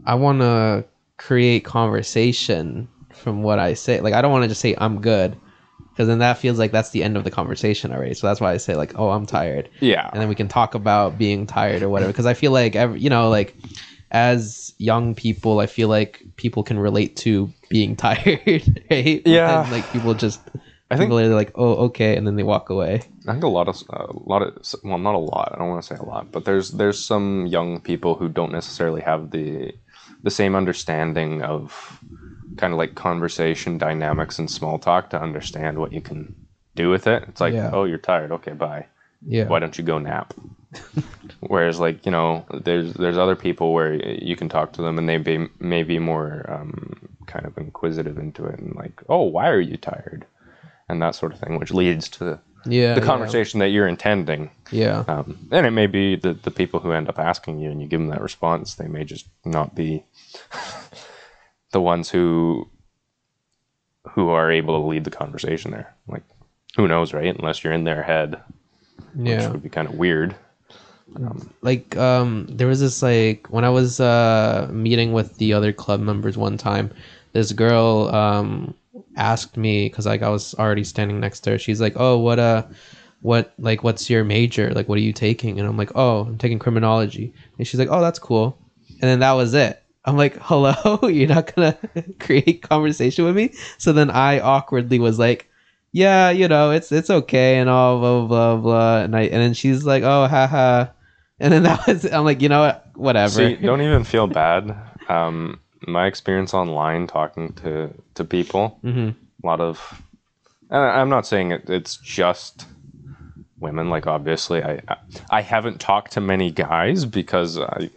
I 0.06 0.16
want 0.16 0.42
to 0.42 0.84
create 1.18 1.64
conversation 1.64 2.90
from 3.14 3.44
what 3.44 3.60
I 3.60 3.74
say. 3.74 4.02
Like 4.02 4.14
I 4.14 4.22
don't 4.22 4.32
want 4.32 4.44
to 4.44 4.50
just 4.50 4.60
say 4.62 4.76
I'm 4.78 5.00
good 5.02 5.38
because 5.92 6.08
then 6.08 6.20
that 6.20 6.38
feels 6.38 6.58
like 6.58 6.72
that's 6.72 6.92
the 6.92 7.04
end 7.04 7.18
of 7.18 7.24
the 7.24 7.32
conversation 7.32 7.92
already. 7.92 8.14
So 8.14 8.28
that's 8.28 8.42
why 8.42 8.52
I 8.52 8.58
say 8.58 8.76
like, 8.76 8.98
"Oh, 8.98 9.10
I'm 9.10 9.26
tired." 9.26 9.70
Yeah. 9.80 10.10
And 10.12 10.22
then 10.22 10.30
we 10.30 10.36
can 10.36 10.48
talk 10.48 10.74
about 10.74 11.18
being 11.18 11.46
tired 11.46 11.84
or 11.84 11.90
whatever 11.90 12.12
because 12.12 12.26
I 12.26 12.34
feel 12.34 12.52
like 12.52 12.76
every, 12.76 13.00
you 13.00 13.10
know, 13.10 13.30
like 13.30 13.56
as 14.12 14.74
young 14.78 15.16
people, 15.16 15.60
I 15.60 15.68
feel 15.68 15.88
like 15.90 16.24
people 16.36 16.64
can 16.64 16.80
relate 16.80 17.16
to 17.18 17.52
being 17.70 17.96
tired, 18.08 18.84
right? 18.90 19.22
Yeah. 19.26 19.64
And, 19.64 19.72
like 19.72 19.92
people 19.92 20.14
just 20.14 20.42
I 20.92 20.98
think 20.98 21.12
are 21.12 21.28
like, 21.28 21.52
"Oh, 21.56 21.86
okay," 21.86 22.18
and 22.18 22.28
then 22.28 22.36
they 22.36 22.44
walk 22.44 22.70
away. 22.70 23.02
I 23.26 23.32
think 23.32 23.46
a 23.46 23.48
lot 23.48 23.70
of 23.70 23.82
uh, 23.90 24.08
a 24.10 24.30
lot 24.30 24.42
of 24.42 24.58
well, 24.84 24.98
not 24.98 25.16
a 25.16 25.20
lot. 25.20 25.52
I 25.54 25.58
don't 25.58 25.70
want 25.70 25.82
to 25.82 25.88
say 25.88 25.96
a 25.96 26.04
lot, 26.04 26.32
but 26.32 26.44
there's 26.44 26.72
there's 26.72 27.00
some 27.00 27.48
young 27.48 27.80
people 27.80 28.16
who 28.16 28.28
don't 28.28 28.52
necessarily 28.52 29.02
have 29.02 29.32
the 29.32 29.74
the 30.24 30.30
same 30.30 30.54
understanding 30.54 31.42
of 31.44 32.00
kind 32.58 32.74
of 32.74 32.78
like 32.78 32.96
conversation 32.96 33.78
dynamics 33.78 34.40
and 34.40 34.50
small 34.50 34.78
talk 34.80 35.10
to 35.12 35.22
understand 35.22 35.78
what 35.78 35.94
you 35.94 36.02
can 36.02 36.36
do 36.76 36.90
with 36.90 37.08
it. 37.08 37.24
It's 37.28 37.42
like, 37.42 37.54
Yeah. 37.54 37.72
oh, 37.74 37.84
you're 37.86 37.98
tired. 37.98 38.32
Okay, 38.32 38.54
bye. 38.54 38.86
Yeah. 39.26 39.46
Why 39.48 39.60
don't 39.60 39.78
you 39.78 39.84
go 39.84 40.00
nap? 40.00 40.34
Whereas, 41.42 41.80
like 41.80 42.06
you 42.06 42.12
know, 42.12 42.46
there's 42.64 42.94
there's 42.94 43.18
other 43.18 43.36
people 43.36 43.74
where 43.74 43.94
you 43.94 44.36
can 44.36 44.50
talk 44.50 44.74
to 44.74 44.82
them 44.82 44.98
and 44.98 45.08
they 45.08 45.18
be 45.18 45.48
may 45.60 45.84
be 45.84 46.00
more 46.00 46.46
um, 46.50 47.10
kind 47.28 47.46
of 47.46 47.58
inquisitive 47.58 48.18
into 48.18 48.46
it 48.46 48.60
and 48.60 48.76
like, 48.76 49.04
oh, 49.10 49.24
why 49.24 49.50
are 49.50 49.60
you 49.60 49.78
tired? 49.78 50.26
And 50.90 51.02
that 51.02 51.16
sort 51.16 51.34
of 51.34 51.40
thing, 51.40 51.60
which 51.60 51.72
leads 51.72 52.10
to 52.10 52.40
Yeah. 52.66 52.94
the 52.96 53.02
yeah. 53.02 53.06
conversation 53.06 53.60
that 53.60 53.70
you're 53.70 53.88
intending. 53.88 54.50
Yeah. 54.72 55.04
Um, 55.08 55.48
and 55.52 55.66
it 55.66 55.72
may 55.72 55.88
be 55.88 56.16
the, 56.16 56.34
the 56.34 56.52
people 56.52 56.80
who 56.80 56.92
end 56.92 57.10
up 57.10 57.20
asking 57.20 57.60
you 57.60 57.70
and 57.70 57.82
you 57.82 57.88
give 57.88 58.00
them 58.00 58.10
that 58.10 58.22
response, 58.22 58.76
they 58.76 58.88
may 58.88 59.04
just 59.04 59.28
not 59.46 59.74
be 59.76 60.04
the 61.72 61.82
ones 61.82 62.10
who 62.10 62.70
who 64.10 64.30
are 64.30 64.52
able 64.52 64.82
to 64.82 64.88
lead 64.88 65.04
the 65.04 65.12
conversation 65.12 65.72
there. 65.72 65.94
Like, 66.08 66.24
who 66.76 66.88
knows, 66.88 67.14
right? 67.14 67.36
Unless 67.38 67.64
you're 67.64 67.74
in 67.74 67.84
their 67.84 68.02
head, 68.04 68.42
yeah. 69.16 69.38
which 69.44 69.52
would 69.52 69.64
be 69.64 69.70
kind 69.70 69.88
of 69.88 69.96
weird. 69.96 70.36
like 71.62 71.98
um 71.98 72.46
there 72.50 72.68
was 72.68 72.80
this 72.80 73.02
like 73.04 73.46
when 73.50 73.66
i 73.66 73.70
was 73.70 74.00
uh 74.00 74.70
meeting 74.72 75.12
with 75.12 75.36
the 75.40 75.52
other 75.52 75.74
club 75.74 76.00
members 76.00 76.38
one 76.38 76.58
time 76.58 76.90
this 77.34 77.52
girl 77.52 78.08
um 78.16 78.74
asked 79.18 79.58
me 79.58 79.90
because 79.90 80.06
like 80.06 80.22
i 80.22 80.30
was 80.30 80.56
already 80.56 80.86
standing 80.86 81.20
next 81.20 81.42
to 81.42 81.50
her 81.52 81.58
she's 81.58 81.82
like 81.82 81.94
oh 81.98 82.18
what 82.18 82.40
uh 82.40 82.64
what 83.22 83.54
like 83.60 83.84
what's 83.84 84.10
your 84.10 84.24
major 84.24 84.72
like 84.72 84.88
what 84.88 84.98
are 84.98 85.02
you 85.02 85.12
taking 85.12 85.60
and 85.60 85.68
i'm 85.68 85.76
like 85.76 85.92
oh 85.96 86.22
i'm 86.22 86.38
taking 86.38 86.58
criminology 86.60 87.34
and 87.58 87.68
she's 87.68 87.80
like 87.80 87.90
oh 87.92 88.00
that's 88.00 88.20
cool 88.20 88.58
and 88.90 89.02
then 89.02 89.20
that 89.20 89.34
was 89.34 89.54
it 89.54 89.81
i'm 90.06 90.18
like 90.18 90.38
hello? 90.42 91.00
You're 91.08 91.28
not 91.30 91.54
gonna 91.56 91.78
create 92.20 92.62
conversation 92.62 93.26
with 93.26 93.36
me? 93.36 93.54
So 93.78 93.94
then 93.94 94.10
i 94.10 94.40
awkwardly 94.40 95.00
was 95.00 95.20
like 95.20 95.48
yeah 95.92 96.30
you 96.30 96.48
know 96.48 96.72
it's 96.72 96.92
it's 96.92 97.10
okay 97.10 97.58
and 97.58 97.70
all 97.70 98.00
blah 98.00 98.26
blah 98.26 98.56
blah 98.58 98.98
and 99.04 99.16
i 99.16 99.24
and 99.24 99.42
then 99.42 99.54
she's 99.54 99.84
like 99.84 100.04
oh 100.04 100.28
haha 100.28 100.86
and 101.40 101.52
then 101.54 101.64
that 101.68 101.86
was 101.86 102.06
i'm 102.12 102.24
like 102.26 102.42
you 102.42 102.50
know 102.50 102.62
what? 102.62 102.88
Whatever. 102.96 103.30
See, 103.30 103.56
don't 103.56 103.82
even 103.82 104.04
feel 104.04 104.28
bad. 104.28 104.76
Um, 105.10 105.60
my 105.88 106.06
experience 106.06 106.54
online 106.54 107.08
talking 107.08 107.54
to, 107.54 107.90
to 108.14 108.24
people, 108.24 108.78
hmm 108.82 109.10
a 109.44 109.48
lot 109.48 109.60
of 109.60 110.02
and 110.70 110.80
I- 110.80 111.02
i'm 111.02 111.10
not 111.10 111.26
saying 111.26 111.52
it, 111.52 111.68
it's 111.68 111.98
just 111.98 112.68
women 113.60 113.90
like 113.90 114.06
obviously 114.06 114.62
I, 114.64 114.82
I 114.88 114.98
i 115.32 115.42
haven't 115.42 115.80
talked 115.80 116.12
to 116.14 116.22
many 116.22 116.52
guys 116.52 117.06
because 117.06 117.58
i 117.58 117.90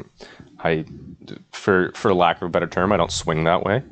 i 0.64 0.84
for 1.52 1.92
for 1.94 2.12
lack 2.14 2.36
of 2.36 2.42
a 2.42 2.48
better 2.48 2.66
term 2.66 2.92
i 2.92 2.96
don't 2.96 3.12
swing 3.12 3.44
that 3.44 3.64
way. 3.64 3.82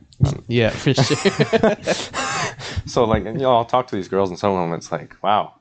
Yeah 0.48 0.70
for 0.70 0.94
sure. 0.94 1.76
So 2.86 3.04
like 3.04 3.24
you 3.24 3.32
know 3.34 3.54
i'll 3.56 3.64
talk 3.64 3.86
to 3.88 3.96
these 3.96 4.08
girls 4.08 4.30
and 4.30 4.38
some 4.38 4.52
of 4.52 4.58
them 4.58 4.74
it's 4.76 4.90
like 4.92 5.16
wow. 5.22 5.54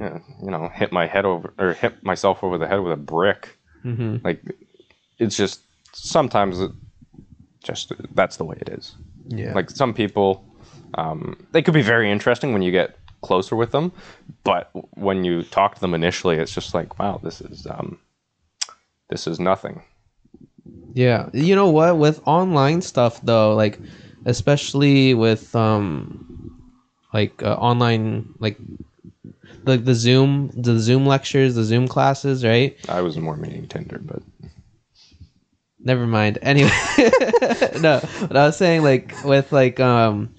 You 0.00 0.50
know 0.50 0.68
hit 0.72 0.92
my 0.92 1.06
head 1.06 1.24
over 1.24 1.52
or 1.58 1.74
hit 1.74 2.02
myself 2.04 2.42
over 2.42 2.58
the 2.58 2.66
head 2.66 2.80
with 2.80 2.92
a 2.92 2.96
brick. 2.96 3.58
Hmm 3.82 4.16
like 4.24 4.40
it's 5.18 5.36
just 5.36 5.60
sometimes 5.92 6.60
it 6.60 6.70
just 7.62 7.92
that's 8.14 8.36
the 8.36 8.44
way 8.44 8.56
it 8.60 8.68
is. 8.68 8.94
Yeah. 9.28 9.52
Like 9.54 9.70
some 9.70 9.94
people 9.94 10.44
um, 10.94 11.46
they 11.52 11.62
could 11.62 11.74
be 11.74 11.82
very 11.82 12.10
interesting 12.10 12.52
when 12.52 12.62
you 12.62 12.70
get 12.70 12.96
closer 13.22 13.54
with 13.56 13.70
them 13.70 13.92
but 14.44 14.70
when 14.94 15.24
you 15.24 15.42
talk 15.44 15.74
to 15.76 15.80
them 15.80 15.94
initially 15.94 16.36
it's 16.36 16.52
just 16.52 16.74
like 16.74 16.98
wow 16.98 17.20
this 17.22 17.40
is 17.40 17.66
um, 17.66 17.98
this 19.08 19.26
is 19.26 19.38
nothing 19.38 19.82
Yeah. 20.94 21.30
You 21.32 21.56
know 21.56 21.70
what? 21.70 21.98
With 21.98 22.20
online 22.26 22.82
stuff 22.82 23.20
though, 23.22 23.54
like 23.54 23.78
especially 24.24 25.14
with 25.14 25.54
um 25.56 26.60
like 27.12 27.42
uh, 27.42 27.54
online 27.54 28.34
like 28.38 28.58
the 29.64 29.76
the 29.76 29.94
Zoom 29.94 30.50
the 30.54 30.78
Zoom 30.78 31.06
lectures, 31.06 31.54
the 31.54 31.64
Zoom 31.64 31.88
classes, 31.88 32.44
right? 32.44 32.76
i 32.88 33.00
was 33.00 33.16
more 33.16 33.36
meaning 33.36 33.66
tinder 33.68 33.98
but 33.98 34.22
never 35.84 36.06
mind. 36.06 36.38
Anyway, 36.42 36.70
no, 37.80 38.00
but 38.20 38.36
I 38.36 38.46
was 38.46 38.56
saying 38.56 38.82
like 38.82 39.14
with 39.24 39.52
like 39.52 39.80
um 39.80 40.34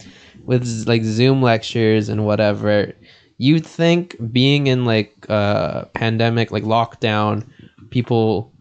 with 0.45 0.87
like 0.87 1.03
Zoom 1.03 1.41
lectures 1.41 2.09
and 2.09 2.25
whatever, 2.25 2.93
you'd 3.37 3.65
think 3.65 4.15
being 4.31 4.67
in 4.67 4.85
like 4.85 5.13
uh 5.29 5.85
pandemic 5.93 6.51
like 6.51 6.63
lockdown, 6.63 7.45
people 7.89 8.51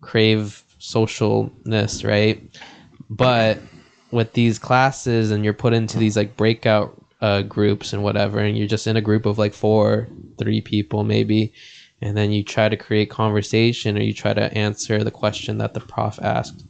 crave 0.00 0.64
socialness, 0.80 2.06
right? 2.06 2.42
But 3.08 3.58
with 4.10 4.32
these 4.32 4.58
classes 4.58 5.30
and 5.30 5.44
you're 5.44 5.52
put 5.54 5.72
into 5.72 5.98
these 5.98 6.16
like 6.16 6.36
breakout 6.36 6.96
uh, 7.20 7.42
groups 7.42 7.92
and 7.92 8.02
whatever, 8.02 8.38
and 8.38 8.56
you're 8.56 8.66
just 8.66 8.86
in 8.86 8.96
a 8.96 9.00
group 9.00 9.26
of 9.26 9.38
like 9.38 9.54
four, 9.54 10.08
three 10.38 10.60
people 10.60 11.04
maybe, 11.04 11.52
and 12.00 12.16
then 12.16 12.32
you 12.32 12.42
try 12.42 12.68
to 12.68 12.76
create 12.76 13.10
conversation 13.10 13.96
or 13.96 14.00
you 14.00 14.14
try 14.14 14.32
to 14.32 14.52
answer 14.56 15.04
the 15.04 15.10
question 15.10 15.58
that 15.58 15.74
the 15.74 15.80
prof 15.80 16.18
asked. 16.22 16.64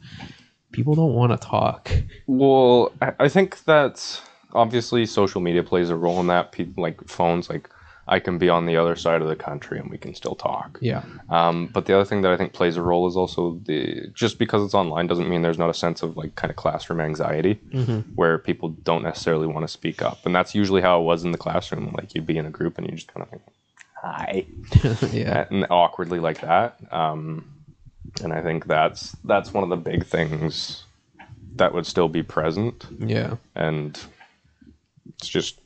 People 0.71 0.95
don't 0.95 1.13
want 1.13 1.31
to 1.31 1.47
talk. 1.47 1.91
Well, 2.27 2.93
I 3.01 3.27
think 3.27 3.63
that 3.65 4.21
obviously 4.53 5.05
social 5.05 5.41
media 5.41 5.63
plays 5.63 5.89
a 5.89 5.95
role 5.95 6.19
in 6.19 6.27
that. 6.27 6.51
People 6.51 6.81
like 6.81 7.05
phones, 7.07 7.49
like 7.49 7.69
I 8.07 8.19
can 8.19 8.37
be 8.37 8.49
on 8.49 8.65
the 8.65 8.75
other 8.77 8.95
side 8.95 9.21
of 9.21 9.27
the 9.27 9.35
country 9.35 9.79
and 9.79 9.89
we 9.89 9.97
can 9.97 10.13
still 10.15 10.35
talk. 10.35 10.77
Yeah. 10.81 11.03
Um, 11.29 11.67
but 11.67 11.85
the 11.85 11.93
other 11.95 12.03
thing 12.03 12.21
that 12.23 12.31
I 12.31 12.37
think 12.37 12.51
plays 12.51 12.75
a 12.75 12.81
role 12.81 13.07
is 13.07 13.15
also 13.15 13.59
the 13.65 14.09
just 14.13 14.37
because 14.39 14.63
it's 14.65 14.73
online 14.73 15.07
doesn't 15.07 15.29
mean 15.29 15.41
there's 15.43 15.57
not 15.59 15.69
a 15.69 15.73
sense 15.73 16.01
of 16.03 16.17
like 16.17 16.35
kind 16.35 16.49
of 16.51 16.57
classroom 16.57 16.99
anxiety 16.99 17.53
where 18.15 18.37
people 18.37 18.69
don't 18.69 19.03
necessarily 19.03 19.47
want 19.47 19.63
to 19.63 19.67
speak 19.71 20.01
up, 20.01 20.25
and 20.25 20.35
that's 20.35 20.53
usually 20.53 20.81
how 20.81 20.99
it 20.99 21.03
was 21.03 21.23
in 21.23 21.31
the 21.31 21.37
classroom. 21.37 21.93
Like 21.97 22.13
you'd 22.15 22.25
be 22.25 22.37
in 22.37 22.45
a 22.45 22.49
group 22.51 22.77
and 22.77 22.87
you 22.89 22.95
just 22.95 23.07
kind 23.13 23.23
of 23.23 23.29
think, 23.29 23.41
"Hi," 24.01 24.45
yeah. 25.15 25.45
and 25.49 25.65
awkwardly 25.69 26.19
like 26.19 26.41
that. 26.41 26.79
Um, 26.91 27.45
and 28.23 28.33
I 28.33 28.41
think 28.41 28.65
that's 28.65 29.15
that's 29.23 29.53
one 29.53 29.63
of 29.63 29.69
the 29.69 29.77
big 29.77 30.05
things 30.05 30.83
that 31.55 31.73
would 31.73 31.85
still 31.85 32.09
be 32.09 32.23
present 32.23 32.87
Yeah. 32.99 33.35
and 33.55 33.97
it's 35.17 35.27
just 35.29 35.59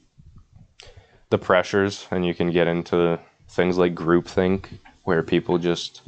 the 1.29 1.37
pressures 1.37 2.07
and 2.11 2.25
you 2.25 2.33
can 2.33 2.51
get 2.51 2.67
into 2.67 3.19
things 3.49 3.77
like 3.77 3.95
groupthink 3.95 4.65
where 5.03 5.21
people 5.23 5.57
just 5.57 6.01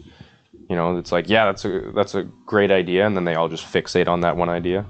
you 0.69 0.75
know 0.75 0.97
it's 0.97 1.12
like 1.12 1.30
yeah 1.30 1.45
that's 1.45 1.65
a 1.65 1.91
that's 1.95 2.15
a 2.15 2.23
great 2.45 2.71
idea 2.71 3.06
and 3.06 3.15
then 3.15 3.25
they 3.25 3.36
all 3.36 3.47
just 3.47 3.65
fixate 3.65 4.08
on 4.08 4.21
that 4.21 4.36
one 4.38 4.49
idea 4.49 4.86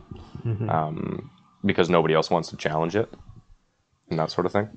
um, 0.70 1.30
because 1.66 1.90
nobody 1.90 2.13
else 2.13 2.30
wants 2.30 2.50
to 2.50 2.58
challenge 2.58 2.96
it 2.96 3.12
and 4.10 4.20
that 4.20 4.32
sort 4.32 4.46
of 4.46 4.52
thing. 4.52 4.70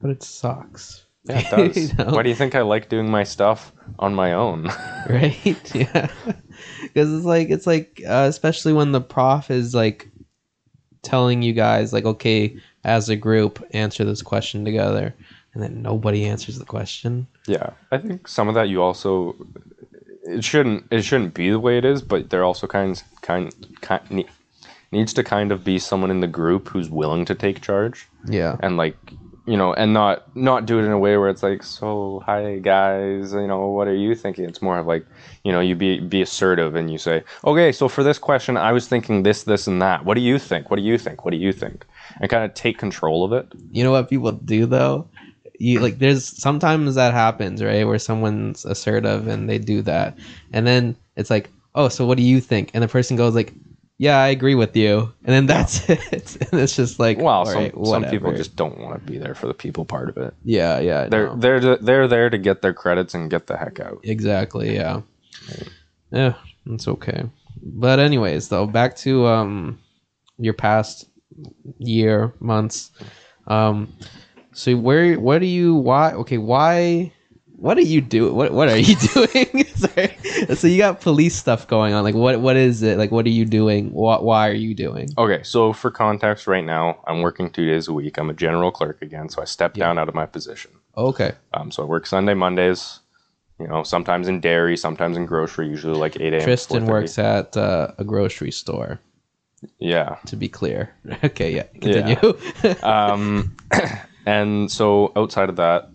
But 0.00 0.10
it 0.10 0.22
sucks. 0.22 1.06
yeah 1.24 1.38
it 1.38 1.50
does. 1.74 1.92
You 1.92 2.04
know? 2.04 2.12
why 2.12 2.22
do 2.22 2.28
you 2.28 2.34
think 2.34 2.54
i 2.54 2.62
like 2.62 2.88
doing 2.88 3.10
my 3.10 3.24
stuff 3.24 3.72
on 3.98 4.14
my 4.14 4.32
own? 4.32 4.70
Right 5.08 5.74
yeah. 5.74 6.08
Because 6.82 7.12
it's 7.12 7.26
like 7.26 7.50
it's 7.50 7.66
like 7.66 8.00
uh, 8.06 8.26
especially 8.28 8.72
when 8.72 8.92
the 8.92 9.00
prof 9.00 9.50
is 9.50 9.74
like 9.74 10.08
telling 11.02 11.42
you 11.42 11.52
guys 11.52 11.92
like 11.92 12.06
okay 12.06 12.56
as 12.84 13.08
a 13.08 13.16
group 13.16 13.64
answer 13.72 14.04
this 14.04 14.22
question 14.22 14.64
together 14.64 15.14
and 15.54 15.62
then 15.62 15.82
nobody 15.82 16.26
answers 16.26 16.58
the 16.58 16.64
question? 16.64 17.26
Yeah, 17.46 17.70
I 17.90 17.98
think 17.98 18.28
some 18.28 18.48
of 18.48 18.54
that 18.54 18.68
you 18.68 18.82
also 18.82 19.34
it 20.24 20.44
shouldn't 20.44 20.86
it 20.90 21.02
shouldn't 21.02 21.34
be 21.34 21.50
the 21.50 21.60
way 21.60 21.78
it 21.78 21.84
is, 21.84 22.02
but 22.02 22.30
there 22.30 22.44
also 22.44 22.66
kinds 22.66 23.04
kind, 23.22 23.54
kind 23.80 24.10
ne- 24.10 24.28
needs 24.92 25.12
to 25.14 25.24
kind 25.24 25.52
of 25.52 25.64
be 25.64 25.78
someone 25.78 26.10
in 26.10 26.20
the 26.20 26.26
group 26.26 26.68
who's 26.68 26.90
willing 26.90 27.24
to 27.26 27.34
take 27.34 27.60
charge. 27.60 28.08
Yeah. 28.26 28.56
And 28.60 28.76
like 28.76 28.96
you 29.46 29.58
know 29.58 29.74
and 29.74 29.92
not 29.92 30.34
not 30.34 30.64
do 30.64 30.78
it 30.78 30.84
in 30.84 30.90
a 30.90 30.98
way 30.98 31.18
where 31.18 31.28
it's 31.28 31.42
like 31.42 31.62
so 31.62 32.22
hi 32.24 32.58
guys 32.60 33.34
you 33.34 33.46
know 33.46 33.68
what 33.68 33.86
are 33.86 33.94
you 33.94 34.14
thinking? 34.14 34.46
It's 34.46 34.62
more 34.62 34.78
of 34.78 34.86
like 34.86 35.04
you 35.44 35.52
know 35.52 35.60
you 35.60 35.74
be 35.74 36.00
be 36.00 36.22
assertive 36.22 36.74
and 36.74 36.90
you 36.90 36.96
say 36.96 37.22
okay 37.44 37.70
so 37.70 37.86
for 37.86 38.02
this 38.02 38.18
question 38.18 38.56
i 38.56 38.72
was 38.72 38.88
thinking 38.88 39.22
this 39.22 39.42
this 39.42 39.66
and 39.66 39.82
that. 39.82 40.04
What 40.04 40.14
do 40.14 40.22
you 40.22 40.38
think? 40.38 40.70
What 40.70 40.76
do 40.76 40.82
you 40.82 40.96
think? 40.96 41.24
What 41.24 41.32
do 41.32 41.36
you 41.36 41.52
think 41.52 41.84
and 42.20 42.30
kind 42.30 42.44
of 42.44 42.54
take 42.54 42.78
control 42.78 43.24
of 43.24 43.32
it. 43.32 43.46
You 43.70 43.84
know 43.84 43.90
what 43.90 44.08
people 44.08 44.32
do 44.32 44.66
though? 44.66 45.08
You 45.58 45.80
like 45.80 45.98
there's 45.98 46.24
sometimes 46.24 46.94
that 46.96 47.14
happens 47.14 47.62
right 47.62 47.86
where 47.86 47.98
someone's 47.98 48.64
assertive 48.64 49.28
and 49.28 49.48
they 49.48 49.58
do 49.58 49.82
that. 49.82 50.16
And 50.52 50.66
then 50.66 50.96
it's 51.16 51.30
like 51.30 51.50
oh 51.74 51.88
so 51.88 52.06
what 52.06 52.16
do 52.18 52.24
you 52.24 52.40
think? 52.40 52.70
And 52.74 52.82
the 52.82 52.88
person 52.88 53.16
goes 53.16 53.34
like 53.34 53.52
yeah 53.96 54.18
i 54.18 54.28
agree 54.28 54.56
with 54.56 54.76
you. 54.76 55.12
And 55.24 55.32
then 55.32 55.46
that's 55.54 55.88
it. 55.88 56.36
And 56.50 56.60
it's 56.60 56.74
just 56.76 56.98
like 56.98 57.18
well 57.18 57.46
some, 57.46 57.54
right, 57.56 57.74
some 57.84 58.04
people 58.06 58.32
just 58.32 58.56
don't 58.56 58.78
want 58.78 58.98
to 58.98 59.12
be 59.12 59.18
there 59.18 59.34
for 59.34 59.46
the 59.46 59.54
people 59.54 59.84
part 59.84 60.08
of 60.08 60.16
it. 60.16 60.34
Yeah 60.44 60.80
yeah 60.80 61.06
They're 61.06 61.28
no. 61.28 61.36
they're 61.36 61.76
they're 61.76 62.08
there 62.08 62.30
to 62.30 62.38
get 62.38 62.62
their 62.62 62.74
credits 62.74 63.14
and 63.14 63.30
get 63.30 63.46
the 63.46 63.56
heck 63.56 63.78
out. 63.80 64.00
exactly 64.02 64.74
yeah. 64.74 65.02
Yeah 66.10 66.34
it's 66.66 66.88
okay. 66.88 67.24
But 67.62 68.00
anyways 68.00 68.48
though 68.48 68.66
back 68.66 68.96
to 68.96 69.26
um 69.26 69.78
your 70.38 70.54
past 70.54 71.08
year 71.78 72.32
months 72.40 72.90
um 73.46 73.92
so 74.52 74.76
where 74.76 75.18
what 75.18 75.40
do 75.40 75.46
you 75.46 75.74
why 75.74 76.12
okay 76.12 76.38
why 76.38 77.12
what 77.56 77.78
are 77.78 77.82
you 77.82 78.00
doing 78.00 78.34
what 78.34 78.52
what 78.52 78.68
are 78.68 78.76
you 78.76 78.96
doing 79.14 79.64
so 80.54 80.66
you 80.66 80.78
got 80.78 81.00
police 81.00 81.34
stuff 81.34 81.66
going 81.66 81.94
on 81.94 82.02
like 82.04 82.14
what 82.14 82.40
what 82.40 82.56
is 82.56 82.82
it 82.82 82.98
like 82.98 83.10
what 83.10 83.24
are 83.26 83.30
you 83.30 83.44
doing 83.44 83.92
what 83.92 84.24
why 84.24 84.48
are 84.48 84.54
you 84.54 84.74
doing 84.74 85.08
Okay, 85.16 85.42
so 85.44 85.72
for 85.72 85.90
context, 85.90 86.46
right 86.46 86.64
now 86.64 86.98
I'm 87.06 87.20
working 87.22 87.50
two 87.50 87.66
days 87.66 87.86
a 87.88 87.92
week. 87.92 88.18
I'm 88.18 88.30
a 88.30 88.34
general 88.34 88.72
clerk 88.72 89.00
again, 89.00 89.28
so 89.28 89.40
I 89.40 89.44
stepped 89.44 89.76
down 89.76 89.98
out 89.98 90.08
of 90.08 90.14
my 90.14 90.26
position. 90.26 90.72
okay 90.96 91.32
Um, 91.52 91.70
so 91.70 91.84
I 91.84 91.86
work 91.86 92.06
Sunday, 92.06 92.34
Mondays. 92.34 93.00
You 93.60 93.68
know, 93.68 93.84
sometimes 93.84 94.26
in 94.26 94.40
dairy, 94.40 94.76
sometimes 94.76 95.16
in 95.16 95.26
grocery. 95.26 95.68
Usually 95.68 95.96
like 95.96 96.16
eight 96.20 96.32
a.m. 96.34 96.40
to 96.40 96.44
tristan 96.46 96.86
works 96.86 97.18
at 97.18 97.56
uh, 97.56 97.92
a 97.98 98.04
grocery 98.04 98.50
store 98.50 98.98
Yeah. 99.78 100.16
to 100.26 100.36
be 100.36 100.48
clear 100.48 100.94
okay 101.24 101.54
yeah 101.54 101.64
continue 101.80 102.38
Um, 102.82 103.56
and 104.26 104.70
so 104.70 105.12
outside 105.16 105.48
of 105.48 105.56
that, 105.56 105.88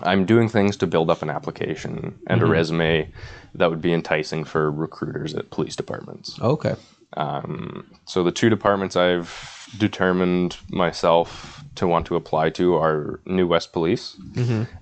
I'm 0.00 0.24
doing 0.26 0.48
things 0.48 0.76
to 0.78 0.86
build 0.86 1.08
up 1.10 1.22
an 1.22 1.30
application 1.30 2.18
and 2.26 2.42
a 2.42 2.46
resume 2.46 3.10
that 3.54 3.70
would 3.70 3.80
be 3.80 3.92
enticing 3.92 4.44
for 4.44 4.70
recruiters 4.70 5.34
at 5.34 5.50
police 5.50 5.76
departments. 5.76 6.38
okay 6.40 6.74
Um, 7.16 7.86
so 8.06 8.22
the 8.24 8.32
two 8.32 8.50
departments 8.50 8.96
I've 8.96 9.30
determined 9.78 10.56
myself 10.68 11.62
to 11.76 11.86
want 11.86 12.06
to 12.06 12.16
apply 12.16 12.50
to 12.50 12.74
are 12.76 13.20
New 13.26 13.46
West 13.46 13.72
Police 13.72 14.16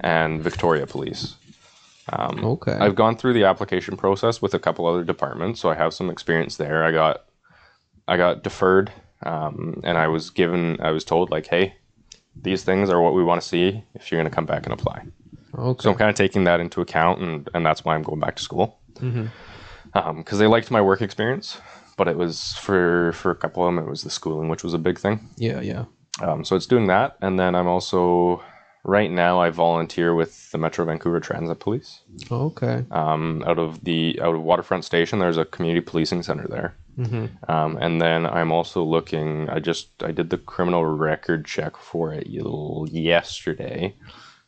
and 0.01 0.43
Victoria 0.43 0.87
Police. 0.87 1.37
okay 2.13 2.73
I've 2.73 2.95
gone 2.95 3.17
through 3.17 3.35
the 3.35 3.45
application 3.45 3.97
process 3.97 4.43
with 4.43 4.55
a 4.55 4.59
couple 4.59 4.87
other 4.87 5.05
departments, 5.05 5.61
so 5.61 5.71
I 5.71 5.75
have 5.75 5.93
some 5.95 6.11
experience 6.11 6.57
there. 6.57 6.85
I 6.85 6.91
got 6.93 7.25
I 8.09 8.17
got 8.17 8.43
deferred, 8.43 8.91
um, 9.25 9.81
and 9.85 9.97
I 9.99 10.09
was 10.09 10.31
given 10.31 10.79
I 10.81 10.91
was 10.91 11.05
told 11.05 11.31
like, 11.31 11.47
hey, 11.47 11.75
these 12.41 12.65
things 12.65 12.91
are 12.91 13.01
what 13.01 13.15
we 13.15 13.23
want 13.25 13.41
to 13.43 13.47
see 13.47 13.85
if 13.95 14.11
you're 14.11 14.21
going 14.21 14.31
to 14.31 14.35
come 14.35 14.47
back 14.47 14.65
and 14.67 14.73
apply. 14.73 15.03
okay 15.57 15.83
So 15.83 15.91
I'm 15.91 15.97
kind 15.97 16.11
of 16.11 16.17
taking 16.17 16.45
that 16.45 16.61
into 16.61 16.81
account, 16.81 17.21
and, 17.21 17.49
and 17.55 17.65
that's 17.65 17.85
why 17.85 17.95
I'm 17.95 18.03
going 18.03 18.21
back 18.21 18.37
to 18.37 18.43
school. 18.43 18.79
Because 19.93 20.39
they 20.39 20.47
liked 20.47 20.71
my 20.71 20.81
work 20.81 21.03
experience, 21.03 21.59
but 21.97 22.09
it 22.09 22.17
was 22.17 22.55
for 22.55 23.13
for 23.13 23.31
a 23.31 23.37
couple 23.37 23.67
of 23.67 23.75
them, 23.75 23.85
it 23.85 23.89
was 23.89 24.03
the 24.03 24.11
schooling, 24.11 24.49
which 24.49 24.65
was 24.65 24.75
a 24.75 24.79
big 24.79 24.99
thing. 24.99 25.29
yeah 25.37 25.61
yeah 25.61 25.85
Um, 26.23 26.45
so 26.45 26.57
it's 26.57 26.67
doing 26.67 26.87
that, 26.89 27.17
and 27.21 27.39
then 27.39 27.55
I'm 27.55 27.67
also 27.69 28.43
right 28.85 29.11
now 29.11 29.41
I 29.41 29.51
volunteer 29.51 30.15
with 30.15 30.51
the 30.51 30.59
Metro 30.59 30.85
Vancouver 30.85 31.21
Transit 31.21 31.61
Police. 31.61 32.01
okay 32.31 32.85
Um, 32.91 33.45
out 33.47 33.59
of 33.59 33.85
the 33.85 34.19
out 34.23 34.35
of 34.35 34.43
Waterfront 34.43 34.85
Station, 34.85 35.19
there's 35.19 35.39
a 35.39 35.45
community 35.45 35.85
policing 35.85 36.23
center 36.23 36.47
there. 36.49 36.75
Um, 37.49 37.79
and 37.81 38.01
then 38.01 38.27
I'm 38.27 38.53
also 38.53 38.83
looking. 38.83 39.49
I 39.49 39.61
just 39.61 39.89
I 40.03 40.13
did 40.13 40.31
the 40.31 40.39
criminal 40.39 40.85
record 40.85 41.45
check 41.45 41.77
for 41.77 42.13
it 42.13 42.27
yesterday, 42.27 43.95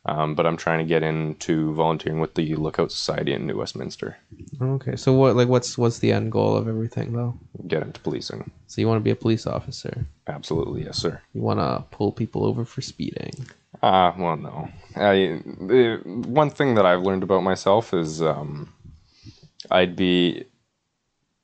um, 0.05 0.35
but 0.35 0.45
I'm 0.45 0.57
trying 0.57 0.79
to 0.79 0.85
get 0.85 1.03
into 1.03 1.73
volunteering 1.73 2.19
with 2.19 2.35
the 2.35 2.55
Lookout 2.55 2.91
Society 2.91 3.33
in 3.33 3.47
New 3.47 3.57
Westminster. 3.57 4.17
Okay, 4.61 4.95
so 4.95 5.13
what 5.13 5.35
like 5.35 5.47
what's 5.47 5.77
what's 5.77 5.99
the 5.99 6.11
end 6.11 6.31
goal 6.31 6.55
of 6.55 6.67
everything 6.67 7.13
though? 7.13 7.37
Get 7.67 7.81
into 7.81 7.99
policing. 8.01 8.51
So 8.67 8.81
you 8.81 8.87
want 8.87 8.99
to 8.99 9.03
be 9.03 9.11
a 9.11 9.15
police 9.15 9.47
officer? 9.47 10.05
Absolutely, 10.27 10.83
yes, 10.83 10.97
sir. 10.97 11.21
You 11.33 11.41
want 11.41 11.59
to 11.59 11.83
pull 11.89 12.11
people 12.11 12.45
over 12.45 12.65
for 12.65 12.81
speeding? 12.81 13.47
Ah, 13.81 14.15
well, 14.17 14.37
no. 14.37 14.69
I 14.95 15.41
the 15.43 16.01
one 16.05 16.49
thing 16.49 16.75
that 16.75 16.85
I've 16.85 17.01
learned 17.01 17.23
about 17.23 17.43
myself 17.43 17.93
is 17.93 18.21
um, 18.21 18.73
I'd 19.71 19.95
be 19.95 20.45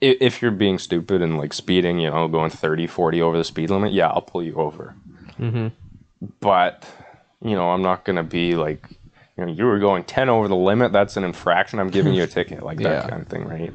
if 0.02 0.42
you're 0.42 0.52
being 0.52 0.80
stupid 0.80 1.22
and 1.22 1.38
like 1.38 1.54
speeding, 1.54 2.00
you 2.00 2.10
know, 2.10 2.28
going 2.28 2.50
30, 2.50 2.88
40 2.88 3.22
over 3.22 3.38
the 3.38 3.44
speed 3.44 3.70
limit, 3.70 3.94
yeah, 3.94 4.08
I'll 4.10 4.22
pull 4.22 4.44
you 4.44 4.56
over. 4.56 4.96
Mm-hmm. 5.40 5.68
But 6.40 6.86
you 7.44 7.56
know, 7.56 7.70
I'm 7.70 7.82
not 7.82 8.04
gonna 8.06 8.24
be 8.24 8.56
like, 8.56 8.88
you 9.38 9.46
know, 9.46 9.52
you 9.52 9.66
were 9.66 9.80
going 9.80 10.04
10 10.04 10.30
over 10.30 10.48
the 10.48 10.56
limit. 10.56 10.92
That's 10.92 11.18
an 11.18 11.24
infraction. 11.24 11.80
I'm 11.80 11.90
giving 11.90 12.14
you 12.14 12.24
a 12.24 12.28
ticket, 12.38 12.64
like 12.64 12.78
that 12.80 13.04
Yeah. 13.04 13.10
kind 13.10 13.22
of 13.22 13.28
thing, 13.28 13.46
right? 13.48 13.74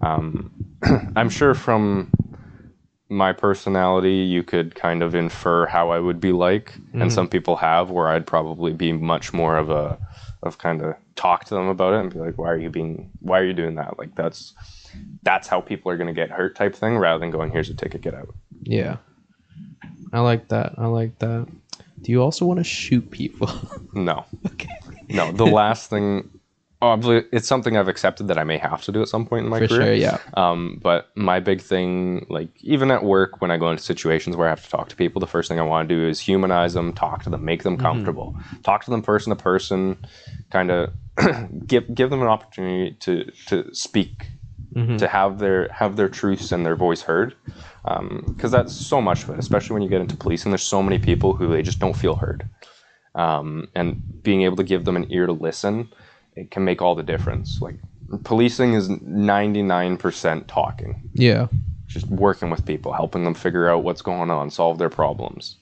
Um, 0.00 0.50
I'm 1.16 1.28
sure 1.30 1.54
from 1.54 2.10
my 3.08 3.32
personality, 3.32 4.14
you 4.14 4.42
could 4.42 4.74
kind 4.74 5.02
of 5.02 5.14
infer 5.14 5.66
how 5.66 5.90
I 5.90 5.98
would 5.98 6.18
be 6.18 6.32
like, 6.32 6.74
and 6.94 7.12
some 7.12 7.28
people 7.28 7.56
have, 7.56 7.90
where 7.90 8.08
I'd 8.08 8.26
probably 8.26 8.72
be 8.72 8.92
much 8.92 9.34
more 9.34 9.56
of 9.58 9.68
a 9.70 9.98
of 10.42 10.58
kind 10.58 10.82
of 10.82 10.94
talk 11.14 11.44
to 11.46 11.54
them 11.54 11.68
about 11.68 11.94
it 11.94 12.00
and 12.00 12.12
be 12.12 12.18
like, 12.18 12.36
why 12.36 12.50
are 12.50 12.58
you 12.58 12.70
being, 12.70 13.10
why 13.20 13.38
are 13.38 13.44
you 13.44 13.52
doing 13.52 13.76
that? 13.76 13.98
Like 13.98 14.14
that's 14.14 14.54
that's 15.22 15.48
how 15.48 15.60
people 15.60 15.90
are 15.90 15.96
going 15.96 16.08
to 16.08 16.12
get 16.12 16.30
hurt 16.30 16.54
type 16.56 16.74
thing 16.74 16.98
rather 16.98 17.18
than 17.18 17.30
going 17.30 17.50
here's 17.50 17.70
a 17.70 17.74
ticket 17.74 18.02
get 18.02 18.14
out 18.14 18.34
Yeah. 18.62 18.96
I 20.12 20.20
like 20.20 20.48
that. 20.48 20.74
I 20.76 20.86
like 20.86 21.18
that. 21.20 21.48
Do 22.02 22.12
you 22.12 22.22
also 22.22 22.44
want 22.44 22.58
to 22.58 22.64
shoot 22.64 23.10
people? 23.10 23.50
no 23.94 24.24
okay. 24.46 24.68
no 25.08 25.32
the 25.32 25.46
last 25.46 25.88
thing 25.88 26.28
obviously 26.82 27.28
it's 27.32 27.48
something 27.48 27.76
i've 27.76 27.88
accepted 27.88 28.28
that 28.28 28.36
i 28.38 28.44
may 28.44 28.58
have 28.58 28.82
to 28.82 28.92
do 28.92 29.00
at 29.00 29.08
some 29.08 29.24
point 29.24 29.44
in 29.44 29.50
my 29.50 29.60
For 29.60 29.68
career. 29.68 29.82
sure, 29.82 29.94
yeah. 29.94 30.18
um, 30.34 30.78
but 30.82 31.08
my 31.16 31.40
big 31.40 31.60
thing 31.62 32.26
like 32.28 32.50
even 32.60 32.90
at 32.90 33.04
work 33.04 33.40
when 33.40 33.50
i 33.50 33.56
go 33.56 33.70
into 33.70 33.82
situations 33.82 34.36
where 34.36 34.46
i 34.48 34.50
have 34.50 34.62
to 34.64 34.68
talk 34.70 34.88
to 34.88 34.96
people 34.96 35.20
the 35.20 35.26
first 35.26 35.48
thing 35.48 35.58
i 35.58 35.62
want 35.62 35.88
to 35.88 35.94
do 35.94 36.06
is 36.06 36.20
humanize 36.20 36.74
them 36.74 36.92
talk 36.92 37.22
to 37.22 37.30
them 37.30 37.44
make 37.44 37.62
them 37.62 37.76
comfortable. 37.76 38.36
Talk 38.62 38.84
to 38.84 38.90
them 38.90 39.02
person 39.02 39.30
to 39.30 39.36
person 39.42 39.96
kind 40.50 40.70
of 40.70 40.90
give 41.66 41.92
give 41.94 42.10
them 42.10 42.20
an 42.22 42.28
opportunity 42.28 42.96
to 43.00 43.30
to 43.46 43.72
speak 43.74 44.28
to 44.98 45.06
have 45.06 45.38
their 45.38 45.68
have 45.72 45.96
their 45.96 46.08
truths 46.08 46.50
and 46.52 46.64
their 46.64 46.74
voice 46.76 47.02
heard. 47.02 47.34
Because 47.84 48.50
that's 48.50 48.72
so 48.74 49.00
much 49.00 49.24
of 49.24 49.30
it 49.30 49.38
especially 49.38 49.74
when 49.74 49.82
you 49.82 49.88
get 49.88 50.00
into 50.00 50.16
policing 50.16 50.50
there's 50.50 50.62
so 50.62 50.82
many 50.82 50.98
people 50.98 51.34
who 51.34 51.48
they 51.52 51.62
just 51.62 51.78
don't 51.78 51.96
feel 51.96 52.14
heard. 52.16 52.48
Um, 53.14 53.68
and 53.74 54.00
being 54.22 54.42
able 54.42 54.56
to 54.56 54.64
give 54.64 54.84
them 54.86 54.96
an 54.96 55.06
ear 55.10 55.26
to 55.26 55.32
listen 55.32 55.90
it 56.34 56.50
can 56.50 56.64
make 56.64 56.80
all 56.82 56.94
the 56.94 57.02
difference 57.02 57.60
like 57.60 57.76
policing 58.24 58.74
is 58.74 58.88
99% 58.88 60.44
talking 60.46 60.96
Yeah. 61.14 61.46
just 61.88 62.08
working 62.08 62.50
with 62.50 62.64
people 62.64 62.92
helping 62.92 63.24
them 63.24 63.34
figure 63.34 63.68
out 63.68 63.84
what's 63.84 64.02
going 64.02 64.30
on 64.30 64.50
solve 64.50 64.78
their 64.78 64.90
problems 64.90 65.56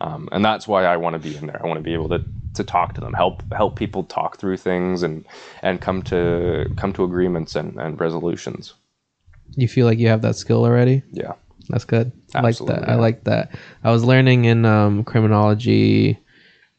um, 0.00 0.28
and 0.32 0.44
that's 0.44 0.66
why 0.68 0.84
i 0.84 0.96
want 0.96 1.14
to 1.14 1.18
be 1.18 1.36
in 1.36 1.46
there 1.46 1.60
i 1.62 1.66
want 1.66 1.78
to 1.78 1.82
be 1.82 1.94
able 1.94 2.08
to 2.08 2.22
to 2.54 2.62
talk 2.64 2.92
to 2.94 3.00
them 3.00 3.14
help 3.14 3.42
help 3.52 3.76
people 3.76 4.04
talk 4.04 4.36
through 4.38 4.56
things 4.56 5.02
and 5.02 5.24
and 5.62 5.80
come 5.80 6.02
to 6.02 6.66
come 6.76 6.92
to 6.92 7.04
agreements 7.04 7.56
and, 7.56 7.78
and 7.80 7.98
resolutions 8.00 8.74
You 9.56 9.68
feel 9.68 9.86
like 9.86 9.98
you 9.98 10.08
have 10.08 10.22
that 10.22 10.36
skill 10.36 10.64
already? 10.64 11.02
yeah 11.12 11.32
That's 11.68 11.84
good. 11.86 12.12
I 12.34 12.40
like 12.40 12.58
that. 12.58 12.88
I 12.88 12.96
like 12.96 13.24
that. 13.24 13.52
I 13.84 13.90
was 13.92 14.02
learning 14.04 14.44
in 14.46 14.64
um, 14.66 15.04
criminology 15.04 16.18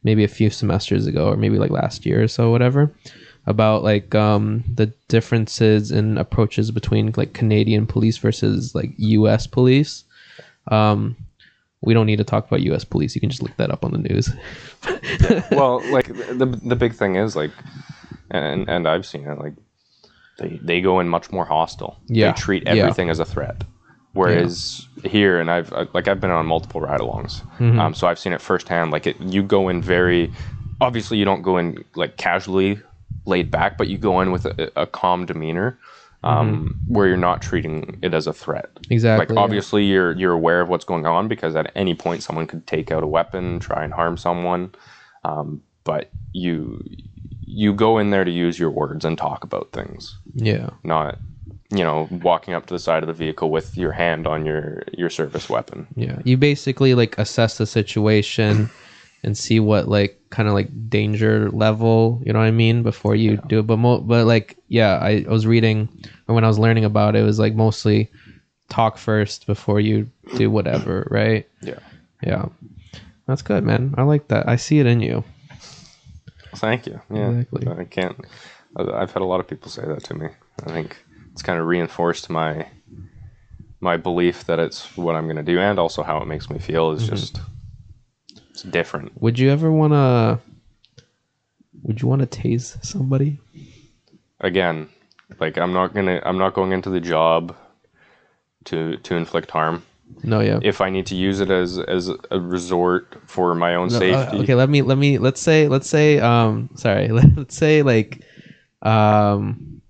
maybe 0.04 0.24
a 0.24 0.28
few 0.28 0.50
semesters 0.50 1.08
ago, 1.08 1.30
or 1.32 1.38
maybe 1.38 1.58
like 1.58 1.72
last 1.72 2.06
year 2.06 2.22
or 2.22 2.28
so, 2.28 2.52
whatever, 2.52 2.92
about 3.46 3.84
like 3.84 4.14
um, 4.16 4.64
the 4.74 4.88
differences 5.08 5.92
in 5.92 6.18
approaches 6.18 6.72
between 6.72 7.14
like 7.18 7.34
Canadian 7.34 7.86
police 7.86 8.18
versus 8.18 8.74
like 8.74 8.92
U.S. 8.98 9.48
police. 9.48 10.04
Um, 10.70 11.16
we 11.82 11.94
don't 11.94 12.06
need 12.06 12.18
to 12.18 12.24
talk 12.24 12.48
about 12.48 12.62
U.S. 12.62 12.86
police. 12.86 13.14
You 13.16 13.20
can 13.22 13.30
just 13.30 13.42
look 13.44 13.56
that 13.58 13.70
up 13.70 13.84
on 13.84 13.92
the 13.92 13.98
news. 13.98 14.30
well 15.52 15.82
like 15.92 16.08
the 16.08 16.46
the 16.64 16.76
big 16.76 16.94
thing 16.94 17.16
is 17.16 17.36
like 17.36 17.52
and 18.32 18.68
and 18.70 18.88
i've 18.88 19.06
seen 19.06 19.26
it 19.28 19.38
like 19.40 19.54
they 20.40 20.60
they 20.62 20.82
go 20.82 21.00
in 21.00 21.08
much 21.08 21.32
more 21.32 21.46
hostile 21.46 21.98
Yeah, 22.08 22.32
they 22.32 22.38
treat 22.38 22.64
yeah. 22.66 22.74
everything 22.74 23.10
as 23.10 23.20
a 23.20 23.26
threat 23.26 23.64
whereas 24.14 24.88
here 25.06 25.40
and 25.40 25.50
i've 25.50 25.72
like 25.94 26.08
i've 26.10 26.20
been 26.20 26.32
on 26.32 26.46
multiple 26.46 26.82
ride-alongs 26.82 27.42
Mm-hmm. 27.60 27.80
um, 27.80 27.94
so 27.94 28.08
i've 28.08 28.20
seen 28.20 28.34
it 28.34 28.42
firsthand 28.42 28.92
like 28.92 29.08
it 29.08 29.20
you 29.22 29.42
go 29.44 29.70
in 29.70 29.82
very 29.82 30.32
obviously 30.82 31.18
you 31.18 31.26
don't 31.26 31.42
go 31.44 31.58
in 31.58 31.84
like 31.96 32.18
casually 32.18 32.80
laid 33.26 33.50
back 33.52 33.78
but 33.78 33.88
you 33.88 33.98
go 33.98 34.20
in 34.22 34.32
with 34.32 34.46
a, 34.46 34.72
a 34.76 34.86
calm 34.86 35.26
demeanor 35.26 35.78
um, 36.26 36.80
where 36.88 37.06
you're 37.08 37.18
not 37.18 37.42
treating 37.42 38.00
it 38.02 38.14
as 38.14 38.28
a 38.28 38.34
threat 38.34 38.70
Mm-hmm. 38.76 38.94
Exactly. 38.94 39.26
like 39.28 39.36
yeah. 39.36 39.42
obviously 39.44 39.84
you're 39.86 40.14
you're 40.14 40.32
aware 40.34 40.62
of 40.62 40.70
what's 40.70 40.86
going 40.86 41.06
on 41.06 41.28
because 41.28 41.56
at 41.56 41.72
any 41.76 41.96
point 41.96 42.24
someone 42.24 42.48
could 42.48 42.66
take 42.68 42.92
out 42.92 43.04
a 43.04 43.08
weapon, 43.08 43.60
try 43.60 43.84
and 43.84 43.94
harm 43.94 44.16
someone. 44.18 44.74
Um, 45.26 45.62
but 45.84 46.10
you 46.34 46.82
you 47.46 47.74
go 47.74 47.98
in 47.98 48.10
there 48.10 48.24
to 48.24 48.32
use 48.32 48.58
your 48.58 48.70
words 48.72 49.04
and 49.06 49.18
talk 49.18 49.44
about 49.44 49.72
things, 49.74 50.18
Yeah. 50.34 50.70
not 50.84 51.20
you 51.72 51.84
know 51.84 52.08
walking 52.12 52.54
up 52.54 52.66
to 52.68 52.74
the 52.74 52.80
side 52.80 53.04
of 53.04 53.08
the 53.08 53.14
vehicle 53.14 53.50
with 53.52 53.78
your 53.78 53.92
hand 53.92 54.28
on 54.28 54.46
your 54.46 54.84
your 54.94 55.10
service 55.10 55.50
weapon. 55.50 55.88
Yeah. 55.96 56.20
You 56.24 56.38
basically 56.38 56.94
like 56.94 57.18
assess 57.18 57.58
the 57.58 57.66
situation 57.66 58.70
and 59.24 59.38
see 59.38 59.60
what 59.60 59.88
like 59.88 60.20
kind 60.34 60.50
of 60.50 60.56
like 60.56 60.90
danger 60.90 61.52
level, 61.52 62.20
you 62.26 62.34
know 62.34 62.40
what 62.40 62.46
I 62.46 62.52
mean, 62.52 62.82
before 62.82 63.16
you 63.16 63.38
do 63.48 63.60
it. 63.60 63.68
But 63.68 63.78
mo- 63.78 64.02
but 64.02 64.26
like 64.26 64.58
yeah, 64.68 64.98
I, 64.98 65.24
I 65.28 65.32
was 65.32 65.46
reading 65.46 65.88
or 66.28 66.34
when 66.34 66.44
I 66.44 66.48
was 66.48 66.58
learning 66.58 66.86
about 66.86 67.16
it, 67.16 67.20
it 67.20 67.24
was 67.24 67.38
like 67.38 67.54
mostly 67.54 68.10
talk 68.68 68.98
first 68.98 69.46
before 69.46 69.80
you 69.80 70.10
do 70.36 70.50
whatever, 70.50 71.08
right? 71.12 71.48
Yeah. 71.62 71.80
Yeah. 72.24 72.46
That's 73.28 73.44
good, 73.44 73.64
man. 73.64 73.94
I 73.96 74.02
like 74.02 74.28
that. 74.30 74.50
I 74.50 74.56
see 74.56 74.80
it 74.80 74.88
in 74.88 75.02
you. 75.02 75.24
Thank 76.56 76.88
you. 76.88 77.00
Yeah, 77.14 77.30
Exactly. 77.30 77.68
I 77.68 77.86
can't. 77.86 78.18
I've 78.76 79.14
had 79.14 79.22
a 79.22 79.26
lot 79.26 79.40
of 79.40 79.48
people 79.48 79.70
say 79.70 79.86
that 79.86 80.04
to 80.06 80.16
me. 80.16 80.30
I 80.66 80.72
think 80.72 80.98
it's 81.32 81.44
kind 81.44 81.60
of 81.60 81.68
reinforced 81.68 82.30
my 82.30 82.68
my 83.82 83.98
belief 83.98 84.46
that 84.46 84.60
it's 84.60 84.98
what 84.98 85.14
I'm 85.16 85.26
going 85.26 85.36
to 85.36 85.44
do, 85.44 85.60
and 85.60 85.78
also 85.78 86.02
how 86.02 86.18
it 86.22 86.26
makes 86.26 86.50
me 86.50 86.58
feel 86.58 86.92
is 86.92 87.04
mm-hmm. 87.04 87.16
just 87.16 87.40
it's 88.64 88.72
different. 88.72 89.22
Would 89.22 89.40
you 89.40 89.52
ever 89.52 89.72
want 89.72 89.94
to 89.94 90.40
Would 91.84 92.02
you 92.02 92.08
want 92.08 92.30
to 92.30 92.42
tase 92.42 92.84
somebody? 92.84 93.40
Again, 94.40 94.90
like 95.40 95.58
I'm 95.58 95.74
not 95.74 95.94
gonna. 95.94 96.22
I'm 96.26 96.38
not 96.38 96.54
going 96.54 96.72
into 96.72 96.90
the 96.90 97.00
job 97.00 97.56
to 98.66 98.98
to 98.98 99.16
inflict 99.16 99.52
harm. 99.52 99.84
No, 100.24 100.42
yeah. 100.42 100.60
If 100.62 100.82
I 100.82 100.90
need 100.90 101.06
to 101.08 101.16
use 101.16 101.40
it 101.40 101.50
as 101.50 101.80
as 101.80 102.10
a 102.32 102.40
resort 102.40 103.18
for 103.26 103.56
my 103.56 103.76
own 103.76 103.90
No, 103.90 103.96
uh, 103.96 104.00
safety, 104.00 104.38
okay, 104.40 104.56
let 104.56 104.70
me 104.70 104.82
let 104.82 104.98
me 104.98 105.18
let's 105.18 105.42
say 105.42 105.68
let's 105.68 105.90
say 105.90 106.20
um 106.20 106.70
sorry 106.76 107.08
let's 107.38 107.56
say 107.56 107.82
like 107.84 108.22
um 108.82 109.82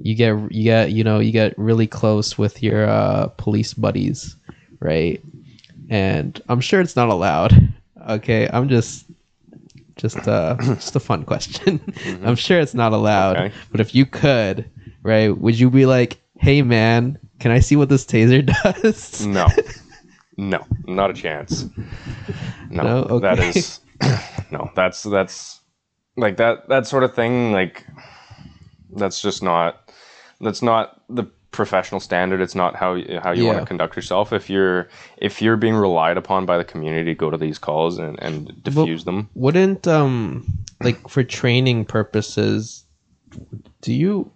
you 0.00 0.14
get 0.14 0.30
you 0.52 0.64
get 0.64 0.92
you 0.92 1.04
know 1.04 1.18
you 1.18 1.32
get 1.32 1.58
really 1.58 1.86
close 1.86 2.38
with 2.38 2.62
your 2.62 2.88
uh 2.88 3.28
police 3.36 3.74
buddies, 3.74 4.36
right? 4.80 5.20
And 5.88 6.40
I'm 6.48 6.60
sure 6.60 6.80
it's 6.80 6.96
not 6.96 7.08
allowed. 7.08 7.72
Okay, 8.08 8.48
I'm 8.52 8.68
just 8.68 9.06
just 9.96 10.28
uh 10.28 10.56
just 10.62 10.94
a 10.96 11.00
fun 11.00 11.24
question. 11.24 11.80
I'm 12.24 12.36
sure 12.36 12.60
it's 12.60 12.74
not 12.74 12.92
allowed, 12.92 13.36
Okay. 13.36 13.54
but 13.72 13.80
if 13.80 13.94
you 13.94 14.06
could, 14.06 14.64
right, 15.02 15.36
would 15.36 15.58
you 15.58 15.70
be 15.70 15.86
like, 15.86 16.20
"Hey 16.38 16.62
man, 16.62 17.18
can 17.40 17.50
I 17.50 17.60
see 17.60 17.76
what 17.76 17.88
this 17.88 18.04
taser 18.04 18.44
does?" 18.82 19.26
No. 19.26 19.46
No, 20.36 20.64
not 20.86 21.10
a 21.10 21.14
chance. 21.14 21.66
No, 22.70 22.82
No? 22.84 22.96
Okay. 23.16 23.26
that 23.26 23.38
is 23.40 23.80
no. 24.52 24.70
That's 24.76 25.02
that's 25.02 25.60
like 26.16 26.36
that 26.36 26.68
that 26.68 26.86
sort 26.86 27.02
of 27.02 27.14
thing. 27.14 27.50
Like 27.52 27.84
that's 28.94 29.20
just 29.20 29.42
not 29.42 29.90
that's 30.40 30.62
not 30.62 31.02
the 31.08 31.24
professional 31.50 32.00
standard. 32.00 32.40
It's 32.40 32.54
not 32.54 32.76
how 32.76 32.94
you- 32.94 33.20
how 33.22 33.32
you 33.32 33.46
want 33.46 33.58
to 33.60 33.64
conduct 33.66 33.96
yourself. 33.96 34.32
If 34.32 34.48
you're 34.50 34.88
if 35.16 35.40
you're 35.42 35.56
being 35.56 35.74
relied 35.74 36.16
upon 36.16 36.46
by 36.46 36.58
the 36.58 36.64
community 36.64 37.12
to 37.12 37.14
go 37.14 37.30
to 37.30 37.36
these 37.38 37.58
calls 37.58 37.98
and 37.98 38.18
and 38.22 38.62
diffuse 38.62 39.04
them, 39.04 39.28
wouldn't 39.34 39.86
um 39.88 40.44
like 40.82 41.08
for 41.08 41.22
training 41.24 41.84
purposes 41.86 42.84
do 43.80 43.92
you 43.92 44.30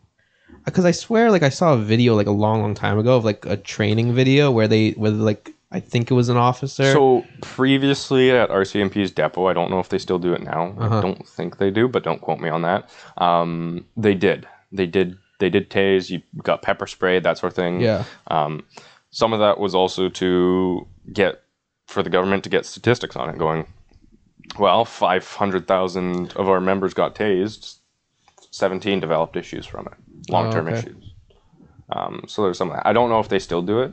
because 0.65 0.85
i 0.85 0.91
swear 0.91 1.31
like 1.31 1.43
i 1.43 1.49
saw 1.49 1.73
a 1.73 1.77
video 1.79 2.15
like 2.15 2.27
a 2.27 2.31
long 2.33 2.61
long 2.61 2.75
time 2.75 2.99
ago 2.99 3.17
of 3.17 3.25
like 3.25 3.47
a 3.47 3.57
training 3.57 4.13
video 4.15 4.51
where 4.51 4.69
they 4.69 4.93
with 4.99 5.15
like 5.15 5.55
i 5.71 5.81
think 5.81 6.11
it 6.11 6.15
was 6.15 6.29
an 6.29 6.37
officer 6.37 6.93
So 6.93 7.25
previously 7.41 8.31
at 8.31 8.51
RCMP's 8.51 9.11
depot, 9.13 9.47
I 9.47 9.53
don't 9.55 9.71
know 9.71 9.79
if 9.81 9.89
they 9.89 9.99
still 9.99 10.19
do 10.19 10.33
it 10.35 10.43
now. 10.43 10.75
Uh-huh. 10.79 10.99
I 10.99 11.01
don't 11.01 11.27
think 11.27 11.57
they 11.59 11.71
do, 11.71 11.89
but 11.89 12.03
don't 12.05 12.21
quote 12.21 12.41
me 12.41 12.51
on 12.51 12.63
that. 12.63 12.91
Um, 13.17 13.87
they 13.97 14.15
did. 14.15 14.47
They 14.71 14.87
did. 14.87 15.17
They 15.43 15.51
did 15.51 15.71
tase. 15.71 16.09
You 16.09 16.23
got 16.45 16.63
pepper 16.63 16.87
spray, 16.87 17.19
that 17.19 17.37
sort 17.37 17.53
of 17.53 17.57
thing. 17.57 17.81
yeah 17.81 18.05
Um, 18.29 18.65
some 19.11 19.33
of 19.33 19.41
that 19.41 19.59
was 19.59 19.75
also 19.75 20.09
to 20.09 20.87
get 21.13 21.43
for 21.89 22.01
the 22.05 22.11
government 22.11 22.45
to 22.45 22.49
get 22.49 22.65
statistics 22.65 23.17
on 23.17 23.29
it, 23.29 23.39
going, 23.39 23.67
well, 24.57 24.85
five 24.85 25.27
hundred 25.27 25.67
thousand 25.67 26.33
of 26.37 26.49
our 26.49 26.61
members 26.61 26.95
got 26.95 27.17
tased. 27.17 27.79
Seventeen 28.53 29.01
developed 29.01 29.37
issues 29.37 29.67
from 29.67 29.87
it, 29.87 30.31
long 30.31 30.53
term 30.53 30.69
okay. 30.69 30.79
issues. 30.79 31.13
Um, 31.91 32.25
so 32.29 32.43
there's 32.45 32.59
some 32.59 32.71
of 32.71 32.77
that. 32.77 32.87
I 32.87 32.93
don't 32.93 33.11
know 33.11 33.19
if 33.19 33.29
they 33.29 33.41
still 33.41 33.63
do 33.63 33.81
it. 33.81 33.93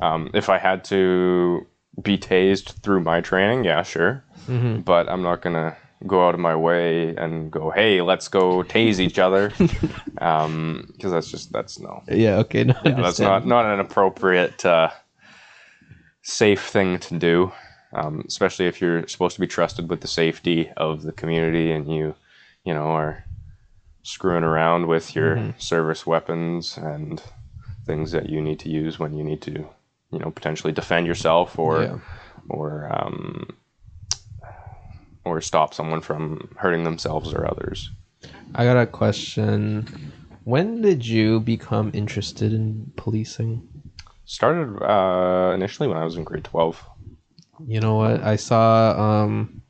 Um, 0.00 0.30
if 0.32 0.48
I 0.48 0.56
had 0.56 0.84
to 0.84 1.66
be 2.00 2.16
tased 2.16 2.80
through 2.82 3.00
my 3.00 3.20
training, 3.20 3.64
yeah, 3.64 3.82
sure. 3.82 4.24
Mm-hmm. 4.48 4.80
But 4.80 5.08
I'm 5.10 5.22
not 5.22 5.42
gonna 5.42 5.76
go 6.06 6.26
out 6.26 6.34
of 6.34 6.40
my 6.40 6.54
way 6.56 7.14
and 7.16 7.50
go, 7.50 7.70
hey, 7.70 8.02
let's 8.02 8.28
go 8.28 8.62
tase 8.62 8.98
each 8.98 9.18
other, 9.18 9.50
because 10.14 11.10
that's 11.12 11.30
just 11.30 11.52
that's 11.52 11.78
no, 11.80 12.02
yeah 12.08 12.36
okay 12.38 12.64
no, 12.64 12.74
yeah, 12.84 13.00
that's 13.00 13.20
not 13.20 13.46
not 13.46 13.66
an 13.66 13.80
appropriate 13.80 14.64
uh, 14.64 14.90
safe 16.22 16.66
thing 16.68 16.98
to 17.00 17.18
do. 17.18 17.52
Um, 17.94 18.24
especially 18.26 18.66
if 18.66 18.80
you're 18.80 19.06
supposed 19.06 19.34
to 19.34 19.40
be 19.40 19.46
trusted 19.46 19.90
with 19.90 20.00
the 20.00 20.08
safety 20.08 20.70
of 20.78 21.02
the 21.02 21.12
community 21.12 21.70
and 21.70 21.92
you, 21.92 22.14
you 22.64 22.72
know, 22.72 22.84
are 22.86 23.24
screwing 24.02 24.44
around 24.44 24.86
with 24.86 25.14
your 25.14 25.36
Mm-hmm. 25.36 25.58
service 25.58 26.06
weapons 26.06 26.78
and 26.78 27.22
things 27.86 28.12
that 28.12 28.30
you 28.30 28.40
need 28.40 28.58
to 28.60 28.70
use 28.70 28.98
when 28.98 29.12
you 29.12 29.22
need 29.22 29.42
to, 29.42 29.68
you 30.10 30.18
know, 30.18 30.30
potentially 30.30 30.72
defend 30.72 31.06
yourself 31.06 31.58
or 31.58 31.82
Yeah. 31.82 31.98
or 32.48 32.88
um, 32.90 33.56
or 35.24 35.40
stop 35.40 35.74
someone 35.74 36.00
from 36.00 36.48
hurting 36.58 36.84
themselves 36.84 37.32
or 37.32 37.48
others. 37.50 37.90
I 38.54 38.64
got 38.64 38.76
a 38.76 38.86
question. 38.86 39.86
When 40.44 40.82
did 40.82 41.06
you 41.06 41.40
become 41.40 41.90
interested 41.94 42.52
in 42.52 42.92
policing? 42.96 43.68
Started 44.24 44.82
uh, 44.82 45.52
initially 45.54 45.88
when 45.88 45.98
I 45.98 46.04
was 46.04 46.16
in 46.16 46.24
grade 46.24 46.44
12. 46.44 46.82
You 47.66 47.80
know 47.80 47.94
what? 47.96 48.22
I 48.22 48.36
saw 48.36 49.22
um 49.22 49.62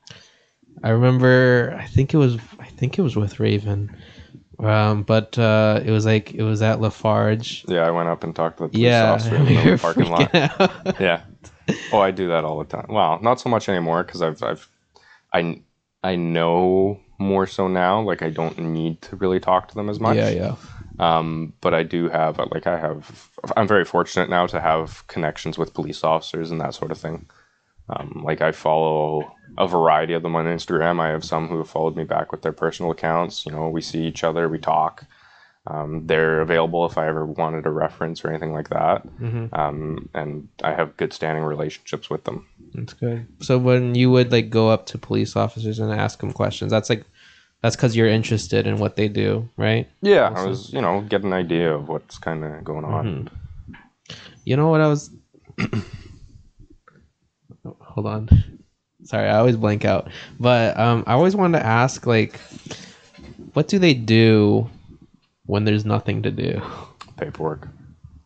I 0.82 0.90
remember 0.90 1.76
I 1.78 1.84
think 1.84 2.14
it 2.14 2.16
was 2.16 2.38
I 2.58 2.66
think 2.66 2.98
it 2.98 3.02
was 3.02 3.16
with 3.16 3.38
Raven. 3.38 3.94
Um 4.58 5.02
but 5.02 5.38
uh 5.38 5.80
it 5.84 5.90
was 5.90 6.06
like 6.06 6.32
it 6.32 6.42
was 6.42 6.62
at 6.62 6.80
Lafarge. 6.80 7.64
Yeah, 7.68 7.86
I 7.86 7.90
went 7.90 8.08
up 8.08 8.24
and 8.24 8.34
talked 8.34 8.58
to 8.58 8.64
the 8.64 8.68
police 8.70 8.82
Yeah. 8.84 9.12
officer 9.12 9.36
in 9.36 9.44
the 9.46 9.78
parking 9.78 10.10
lot. 10.10 10.32
Yeah. 10.98 11.22
Oh, 11.92 12.00
I 12.00 12.10
do 12.10 12.28
that 12.28 12.44
all 12.44 12.58
the 12.58 12.64
time. 12.64 12.86
Well, 12.88 13.18
not 13.20 13.40
so 13.40 13.50
much 13.50 13.68
anymore 13.68 14.04
because 14.04 14.22
I've 14.22 14.42
I've 14.42 14.68
I 15.32 15.62
I 16.02 16.16
know 16.16 17.00
more 17.18 17.46
so 17.46 17.68
now. 17.68 18.00
Like 18.02 18.22
I 18.22 18.30
don't 18.30 18.58
need 18.58 19.02
to 19.02 19.16
really 19.16 19.40
talk 19.40 19.68
to 19.68 19.74
them 19.74 19.88
as 19.88 20.00
much. 20.00 20.16
yeah, 20.16 20.30
yeah. 20.30 20.56
Um, 20.98 21.54
but 21.60 21.74
I 21.74 21.82
do 21.82 22.08
have 22.08 22.38
like 22.50 22.66
I 22.66 22.78
have 22.78 23.30
I'm 23.56 23.66
very 23.68 23.84
fortunate 23.84 24.28
now 24.28 24.46
to 24.46 24.60
have 24.60 25.06
connections 25.06 25.58
with 25.58 25.74
police 25.74 26.04
officers 26.04 26.50
and 26.50 26.60
that 26.60 26.74
sort 26.74 26.90
of 26.92 26.98
thing. 26.98 27.26
Um, 27.88 28.22
like 28.24 28.40
I 28.40 28.52
follow 28.52 29.34
a 29.58 29.66
variety 29.66 30.12
of 30.14 30.22
them 30.22 30.36
on 30.36 30.44
Instagram. 30.46 31.00
I 31.00 31.08
have 31.08 31.24
some 31.24 31.48
who 31.48 31.58
have 31.58 31.68
followed 31.68 31.96
me 31.96 32.04
back 32.04 32.30
with 32.32 32.42
their 32.42 32.52
personal 32.52 32.92
accounts. 32.92 33.44
You 33.44 33.52
know, 33.52 33.68
we 33.68 33.80
see 33.80 34.04
each 34.04 34.24
other, 34.24 34.48
we 34.48 34.58
talk. 34.58 35.04
Um, 35.66 36.06
they're 36.06 36.40
available 36.40 36.86
if 36.86 36.98
I 36.98 37.06
ever 37.06 37.24
wanted 37.24 37.66
a 37.66 37.70
reference 37.70 38.24
or 38.24 38.30
anything 38.30 38.52
like 38.52 38.68
that. 38.70 39.06
Mhm. 39.20 39.56
Um, 39.56 40.08
and 40.14 40.48
I 40.62 40.74
have 40.74 40.96
good 40.96 41.12
standing 41.12 41.44
relationships 41.44 42.10
with 42.10 42.24
them. 42.24 42.46
That's 42.74 42.94
good. 42.94 43.26
So 43.40 43.58
when 43.58 43.94
you 43.94 44.10
would 44.10 44.32
like 44.32 44.48
go 44.50 44.70
up 44.70 44.86
to 44.86 44.98
police 44.98 45.36
officers 45.36 45.78
and 45.78 45.92
ask 45.92 46.20
them 46.20 46.32
questions, 46.32 46.70
that's 46.70 46.88
like 46.90 47.04
that's 47.62 47.76
cuz 47.76 47.94
you're 47.96 48.08
interested 48.08 48.66
in 48.66 48.78
what 48.78 48.96
they 48.96 49.08
do, 49.08 49.48
right? 49.56 49.88
Yeah, 50.00 50.32
I 50.34 50.46
was, 50.46 50.72
you 50.72 50.80
know, 50.80 51.02
get 51.02 51.22
an 51.22 51.32
idea 51.32 51.72
of 51.74 51.88
what's 51.88 52.18
kind 52.18 52.44
of 52.44 52.64
going 52.64 52.84
on. 52.84 53.28
Mhm. 53.68 53.76
You 54.44 54.56
know 54.56 54.68
what 54.68 54.80
I 54.80 54.88
was 54.88 55.10
Oh, 57.64 57.76
Hold 57.80 58.06
on. 58.06 58.28
Sorry, 59.04 59.28
I 59.28 59.38
always 59.38 59.56
blank 59.56 59.84
out. 59.84 60.10
But 60.40 60.78
um 60.78 61.04
I 61.06 61.12
always 61.12 61.36
wanted 61.36 61.58
to 61.58 61.66
ask 61.66 62.06
like 62.06 62.40
what 63.52 63.68
do 63.68 63.78
they 63.78 63.92
do 63.94 64.68
when 65.46 65.64
there's 65.64 65.84
nothing 65.84 66.22
to 66.22 66.30
do? 66.30 66.62
Paperwork, 67.18 67.68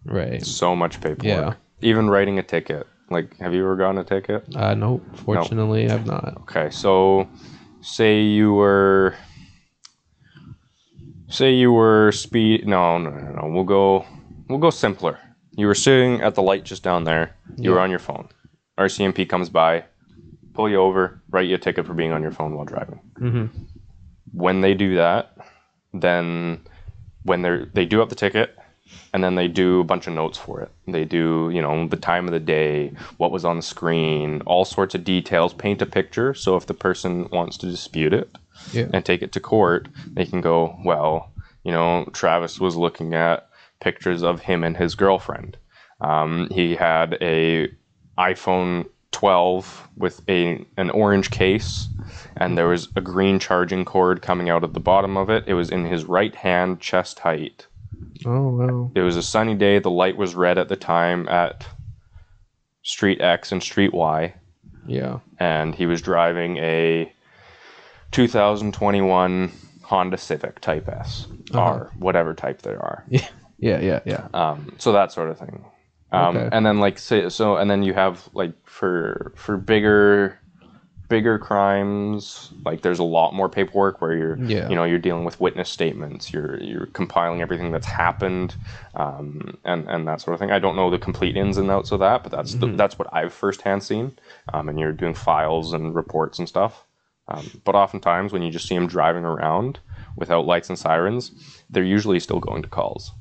Right. 0.05 0.45
so 0.45 0.77
much 0.77 1.01
paperwork. 1.01 1.25
Yeah. 1.25 1.55
Even 1.83 2.09
writing 2.09 2.39
a 2.39 2.43
ticket. 2.43 2.87
Like, 3.09 3.37
have 3.39 3.55
you 3.55 3.63
ever 3.63 3.77
gotten 3.77 3.99
a 3.99 4.05
ticket? 4.05 4.55
Uh 4.55 4.75
no, 4.75 5.01
fortunately 5.15 5.91
I've 5.91 6.07
not. 6.07 6.39
Okay, 6.43 6.71
so 6.71 7.29
say 7.81 8.21
you 8.23 8.53
were 8.53 9.15
say 11.29 11.53
you 11.53 11.73
were 11.73 12.13
speed 12.13 12.67
no 12.67 12.99
no 12.99 13.11
no 13.11 13.33
no 13.33 13.49
we'll 13.49 13.65
go 13.65 14.05
we'll 14.49 14.59
go 14.59 14.71
simpler. 14.71 15.19
You 15.53 15.67
were 15.67 15.75
sitting 15.75 16.21
at 16.21 16.35
the 16.35 16.43
light 16.43 16.65
just 16.65 16.83
down 16.83 17.05
there, 17.05 17.35
you 17.57 17.71
were 17.71 17.81
on 17.81 17.91
your 17.91 17.99
phone. 17.99 18.29
RCMP 18.79 19.27
comes 19.29 19.49
by, 19.49 19.85
pull 20.53 20.69
you 20.69 20.77
over, 20.77 21.23
write 21.31 21.49
you 21.49 21.55
a 21.55 21.59
ticket 21.59 21.87
for 21.87 21.95
being 21.95 22.13
on 22.13 22.21
your 22.23 22.31
phone 22.31 22.55
while 22.55 22.67
driving. 22.67 23.01
Mm-hmm. 23.19 23.47
When 24.33 24.61
they 24.61 24.75
do 24.75 24.97
that, 24.97 25.35
then 25.95 26.61
when 27.23 27.43
they're 27.43 27.67
they 27.73 27.87
do 27.87 28.03
up 28.03 28.09
the 28.09 28.15
ticket 28.15 28.55
and 29.13 29.23
then 29.25 29.35
they 29.35 29.49
do 29.49 29.81
a 29.81 29.85
bunch 29.85 30.07
of 30.07 30.13
notes 30.15 30.39
for 30.39 30.61
it. 30.61 30.71
They 30.87 31.05
do, 31.05 31.51
you 31.53 31.61
know, 31.63 31.87
the 31.89 31.97
time 31.97 32.27
of 32.27 32.33
the 32.33 32.41
day, 32.41 32.93
what 33.17 33.31
was 33.33 33.45
on 33.45 33.57
the 33.57 33.63
screen, 33.63 34.43
all 34.47 34.65
sorts 34.65 34.95
of 34.95 35.05
details, 35.05 35.53
paint 35.55 35.83
a 35.83 35.87
picture. 35.87 36.35
So 36.35 36.57
if 36.57 36.67
the 36.67 36.75
person 36.75 37.29
wants 37.31 37.57
to 37.59 37.67
dispute 37.67 38.13
it 38.13 38.29
Yeah. 38.73 38.87
and 38.93 39.05
take 39.05 39.23
it 39.23 39.33
to 39.33 39.41
court, 39.41 39.89
they 40.13 40.25
can 40.27 40.41
go, 40.41 40.77
well, 40.85 41.31
you 41.65 41.73
know, 41.73 42.05
Travis 42.13 42.61
was 42.61 42.77
looking 42.77 43.15
at 43.15 43.49
pictures 43.81 44.23
of 44.23 44.41
him 44.41 44.63
and 44.65 44.77
his 44.77 44.95
girlfriend. 44.95 45.57
Um, 46.01 46.49
he 46.51 46.75
had 46.77 47.17
a 47.21 47.69
iPhone 48.19 48.87
12 49.13 49.89
with 49.97 50.21
a 50.29 50.65
an 50.77 50.91
orange 50.91 51.31
case, 51.31 51.89
and 52.37 52.57
there 52.57 52.69
was 52.69 52.89
a 52.97 53.01
green 53.01 53.39
charging 53.39 53.85
cord 53.85 54.21
coming 54.23 54.51
out 54.51 54.63
of 54.65 54.75
the 54.75 54.81
bottom 54.81 55.17
of 55.17 55.31
it. 55.31 55.45
It 55.47 55.55
was 55.55 55.71
in 55.71 55.87
his 55.87 56.05
right 56.05 56.35
hand, 56.35 56.81
chest 56.81 57.21
height. 57.21 57.67
Oh 58.25 58.49
wow. 58.57 58.91
It 58.95 59.01
was 59.03 59.17
a 59.17 59.23
sunny 59.23 59.55
day. 59.55 59.79
The 59.79 59.91
light 59.91 60.17
was 60.17 60.35
red 60.35 60.59
at 60.59 60.69
the 60.69 60.77
time 60.77 61.29
at 61.29 61.67
Street 62.83 63.21
X 63.21 63.53
and 63.53 63.63
Street 63.63 63.93
Y, 63.93 64.35
Yeah. 64.87 65.19
and 65.39 65.75
he 65.75 65.87
was 65.87 66.01
driving 66.03 66.57
a 66.59 67.13
2021 68.13 69.53
Honda 69.83 70.17
Civic 70.17 70.61
Type 70.61 70.89
S 70.89 71.27
Uh-huh. 71.53 71.61
or 71.61 71.93
whatever 71.99 72.35
type 72.35 72.63
they 72.63 72.73
are. 72.75 73.05
Yeah. 73.09 73.27
Yeah, 73.59 73.81
yeah, 73.81 74.01
yeah. 74.05 74.29
Um, 74.35 74.75
so 74.77 74.93
that 74.93 75.13
sort 75.13 75.31
of 75.31 75.39
thing. 75.39 75.65
Um, 76.13 76.37
Okay. 76.37 76.49
And 76.53 76.67
then 76.67 76.79
like 76.79 76.99
say, 76.99 77.31
so, 77.31 77.57
and 77.57 77.71
then 77.71 77.83
you 77.83 77.95
have 77.95 78.29
like 78.35 78.53
for 78.65 79.33
for 79.35 79.57
bigger 79.57 80.39
bigger 81.09 81.39
crimes, 81.39 82.53
like 82.65 82.83
there's 82.83 82.99
a 82.99 83.05
lot 83.05 83.35
more 83.35 83.49
paperwork 83.49 84.01
where 84.01 84.17
you're 84.17 84.41
Yeah. 84.49 84.69
you 84.69 84.77
know 84.77 84.85
you're 84.85 84.99
dealing 84.99 85.25
with 85.25 85.41
witness 85.41 85.71
statements, 85.71 86.33
you're 86.33 86.61
you're 86.63 86.87
compiling 86.87 87.41
everything 87.43 87.73
that's 87.73 87.87
happened, 87.87 88.57
um, 88.95 89.59
and 89.65 89.89
and 89.89 90.07
that 90.09 90.21
sort 90.21 90.35
of 90.35 90.41
thing. 90.41 90.51
I 90.51 90.59
don't 90.59 90.77
know 90.77 90.91
the 90.91 90.99
complete 90.99 91.37
ins 91.37 91.59
and 91.59 91.71
outs 91.71 91.93
of 91.93 92.01
that, 92.01 92.23
but 92.23 92.33
that's 92.33 92.55
Mm-hmm. 92.55 92.57
the, 92.57 92.73
that's 92.75 92.99
what 92.99 93.09
I've 93.13 93.33
firsthand 93.33 93.83
seen. 93.83 94.19
Um, 94.53 94.69
and 94.69 94.79
you're 94.79 94.93
doing 94.93 95.15
files 95.15 95.73
and 95.73 95.95
reports 95.95 96.39
and 96.39 96.49
stuff. 96.49 96.85
Um, 97.29 97.61
but 97.65 97.75
oftentimes 97.75 98.33
when 98.33 98.43
you 98.43 98.51
just 98.51 98.69
see 98.69 98.75
them 98.77 98.87
driving 98.87 99.25
around 99.25 99.81
without 100.17 100.47
lights 100.47 100.69
and 100.69 100.79
sirens, 100.79 101.33
they're 101.69 101.83
usually 101.85 102.21
still 102.21 102.41
going 102.41 102.63
to 102.63 102.69
calls 102.69 103.13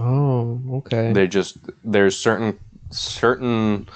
Oh, 0.00 0.60
okay. 0.78 1.14
they 1.14 1.26
just 1.26 1.58
there's 1.84 2.16
certain 2.16 2.58
certain 2.90 3.88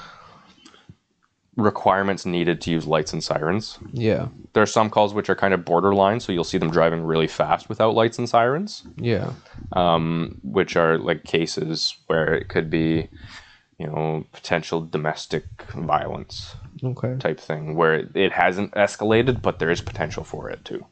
requirements 1.56 2.26
needed 2.26 2.60
to 2.62 2.70
use 2.70 2.86
lights 2.86 3.12
and 3.12 3.22
sirens. 3.22 3.78
yeah. 3.92 4.28
There 4.54 4.62
are 4.62 4.66
some 4.66 4.88
calls 4.90 5.14
which 5.14 5.28
are 5.28 5.34
kind 5.34 5.52
of 5.52 5.64
borderline, 5.64 6.20
so 6.20 6.30
you'll 6.32 6.44
see 6.44 6.58
them 6.58 6.70
driving 6.70 7.02
really 7.04 7.26
fast 7.26 7.68
without 7.68 7.94
lights 7.94 8.18
and 8.18 8.28
sirens, 8.28 8.84
Yeah. 8.96 9.32
um, 9.72 10.38
which 10.44 10.76
are 10.76 10.96
like 10.98 11.24
cases 11.24 11.96
where 12.06 12.34
it 12.34 12.48
could 12.48 12.70
be, 12.70 13.08
you 13.78 13.86
know, 13.86 14.24
potential 14.32 14.80
domestic 14.80 15.46
violence 15.74 16.54
Okay. 16.84 17.16
type 17.18 17.40
thing, 17.40 17.74
where 17.76 17.94
it, 17.94 18.16
it 18.16 18.32
hasn't 18.32 18.72
escalated, 18.72 19.42
but 19.42 19.58
there 19.58 19.70
is 19.70 19.80
potential 19.80 20.22
for 20.24 20.48
it 20.50 20.64
too. 20.64 20.86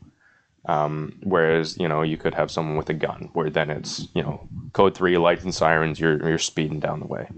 Um, 0.67 1.19
whereas 1.25 1.77
you 1.77 1.89
know 1.89 2.03
you 2.03 2.17
could 2.17 2.35
have 2.35 2.51
someone 2.51 2.77
with 2.77 2.89
a 2.89 2.95
gun, 2.95 3.31
where 3.33 3.51
then 3.51 3.69
it's 3.69 4.07
you 4.15 4.23
know 4.23 4.47
code 4.73 4.97
three 4.97 5.19
lights 5.19 5.43
and 5.43 5.55
sirens, 5.55 5.99
you're 5.99 6.25
you're 6.29 6.39
speeding 6.39 6.79
down 6.79 7.01
the 7.01 7.07
way. 7.07 7.29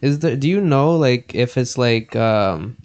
Is 0.00 0.20
there 0.20 0.34
do 0.34 0.48
you 0.48 0.60
know 0.60 0.96
like 0.96 1.34
if 1.34 1.58
it's 1.58 1.76
like 1.76 2.16
um 2.16 2.76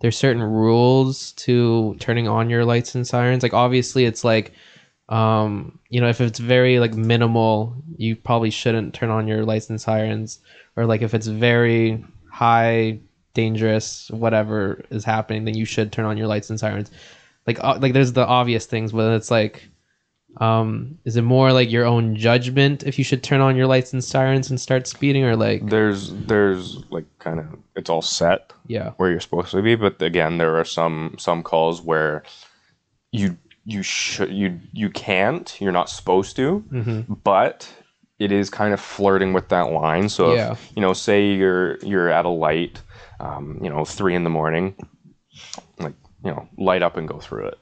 there's 0.00 0.16
certain 0.16 0.42
rules 0.42 1.32
to 1.32 1.96
turning 2.00 2.26
on 2.26 2.50
your 2.50 2.64
lights 2.64 2.96
and 2.96 3.06
sirens? 3.06 3.44
Like 3.44 3.54
obviously 3.54 4.06
it's 4.06 4.24
like 4.24 4.52
um 5.08 5.78
you 5.88 6.00
know 6.00 6.08
if 6.08 6.20
it's 6.20 6.40
very 6.40 6.80
like 6.80 6.94
minimal, 6.94 7.76
you 7.96 8.16
probably 8.16 8.50
shouldn't 8.50 8.92
turn 8.92 9.10
on 9.10 9.28
your 9.28 9.44
lights 9.44 9.70
and 9.70 9.80
sirens 9.80 10.40
or 10.74 10.84
like 10.84 11.02
if 11.02 11.14
it's 11.14 11.28
very 11.28 12.04
high 12.30 12.98
dangerous 13.34 14.10
whatever 14.10 14.82
is 14.90 15.04
happening 15.04 15.44
then 15.44 15.54
you 15.54 15.64
should 15.64 15.92
turn 15.92 16.06
on 16.06 16.16
your 16.16 16.26
lights 16.26 16.50
and 16.50 16.58
sirens. 16.58 16.90
Like 17.46 17.62
uh, 17.62 17.78
like 17.80 17.92
there's 17.92 18.12
the 18.12 18.26
obvious 18.26 18.66
things 18.66 18.92
but 18.92 19.14
it's 19.14 19.30
like 19.30 19.68
um 20.38 20.98
is 21.04 21.16
it 21.16 21.22
more 21.22 21.52
like 21.52 21.70
your 21.70 21.84
own 21.86 22.14
judgment 22.16 22.82
if 22.82 22.98
you 22.98 23.04
should 23.04 23.22
turn 23.22 23.40
on 23.40 23.56
your 23.56 23.66
lights 23.66 23.92
and 23.92 24.02
sirens 24.04 24.50
and 24.50 24.60
start 24.60 24.86
speeding 24.86 25.24
or 25.24 25.36
like 25.36 25.64
There's 25.68 26.12
there's 26.26 26.82
like 26.90 27.06
kind 27.18 27.40
of 27.40 27.46
it's 27.76 27.88
all 27.88 28.02
set 28.02 28.52
yeah 28.66 28.90
where 28.96 29.10
you're 29.10 29.20
supposed 29.20 29.50
to 29.52 29.62
be, 29.62 29.76
but 29.76 30.00
again 30.02 30.38
there 30.38 30.56
are 30.56 30.64
some 30.64 31.14
some 31.18 31.42
calls 31.42 31.80
where 31.80 32.22
you 33.12 33.38
you 33.64 33.82
should 33.82 34.30
you 34.30 34.60
you 34.72 34.90
can't 34.90 35.56
you're 35.60 35.72
not 35.72 35.88
supposed 35.88 36.36
to, 36.36 36.64
Mm-hmm. 36.72 37.14
but 37.24 37.72
it 38.18 38.32
is 38.32 38.48
kind 38.50 38.72
of 38.74 38.80
flirting 38.80 39.32
with 39.34 39.48
that 39.50 39.70
line. 39.72 40.08
So 40.08 40.34
Yeah. 40.34 40.52
if 40.52 40.72
you 40.74 40.82
know, 40.82 40.92
say 40.94 41.32
you're 41.34 41.78
you're 41.84 42.08
at 42.10 42.24
a 42.24 42.30
light, 42.30 42.82
um, 43.20 43.58
you 43.62 43.70
know, 43.70 43.84
three 43.84 44.14
in 44.14 44.24
the 44.24 44.30
morning, 44.30 44.74
you 46.26 46.32
know, 46.32 46.48
light 46.58 46.82
up 46.82 46.96
and 46.96 47.06
go 47.06 47.18
through 47.20 47.46
it, 47.46 47.58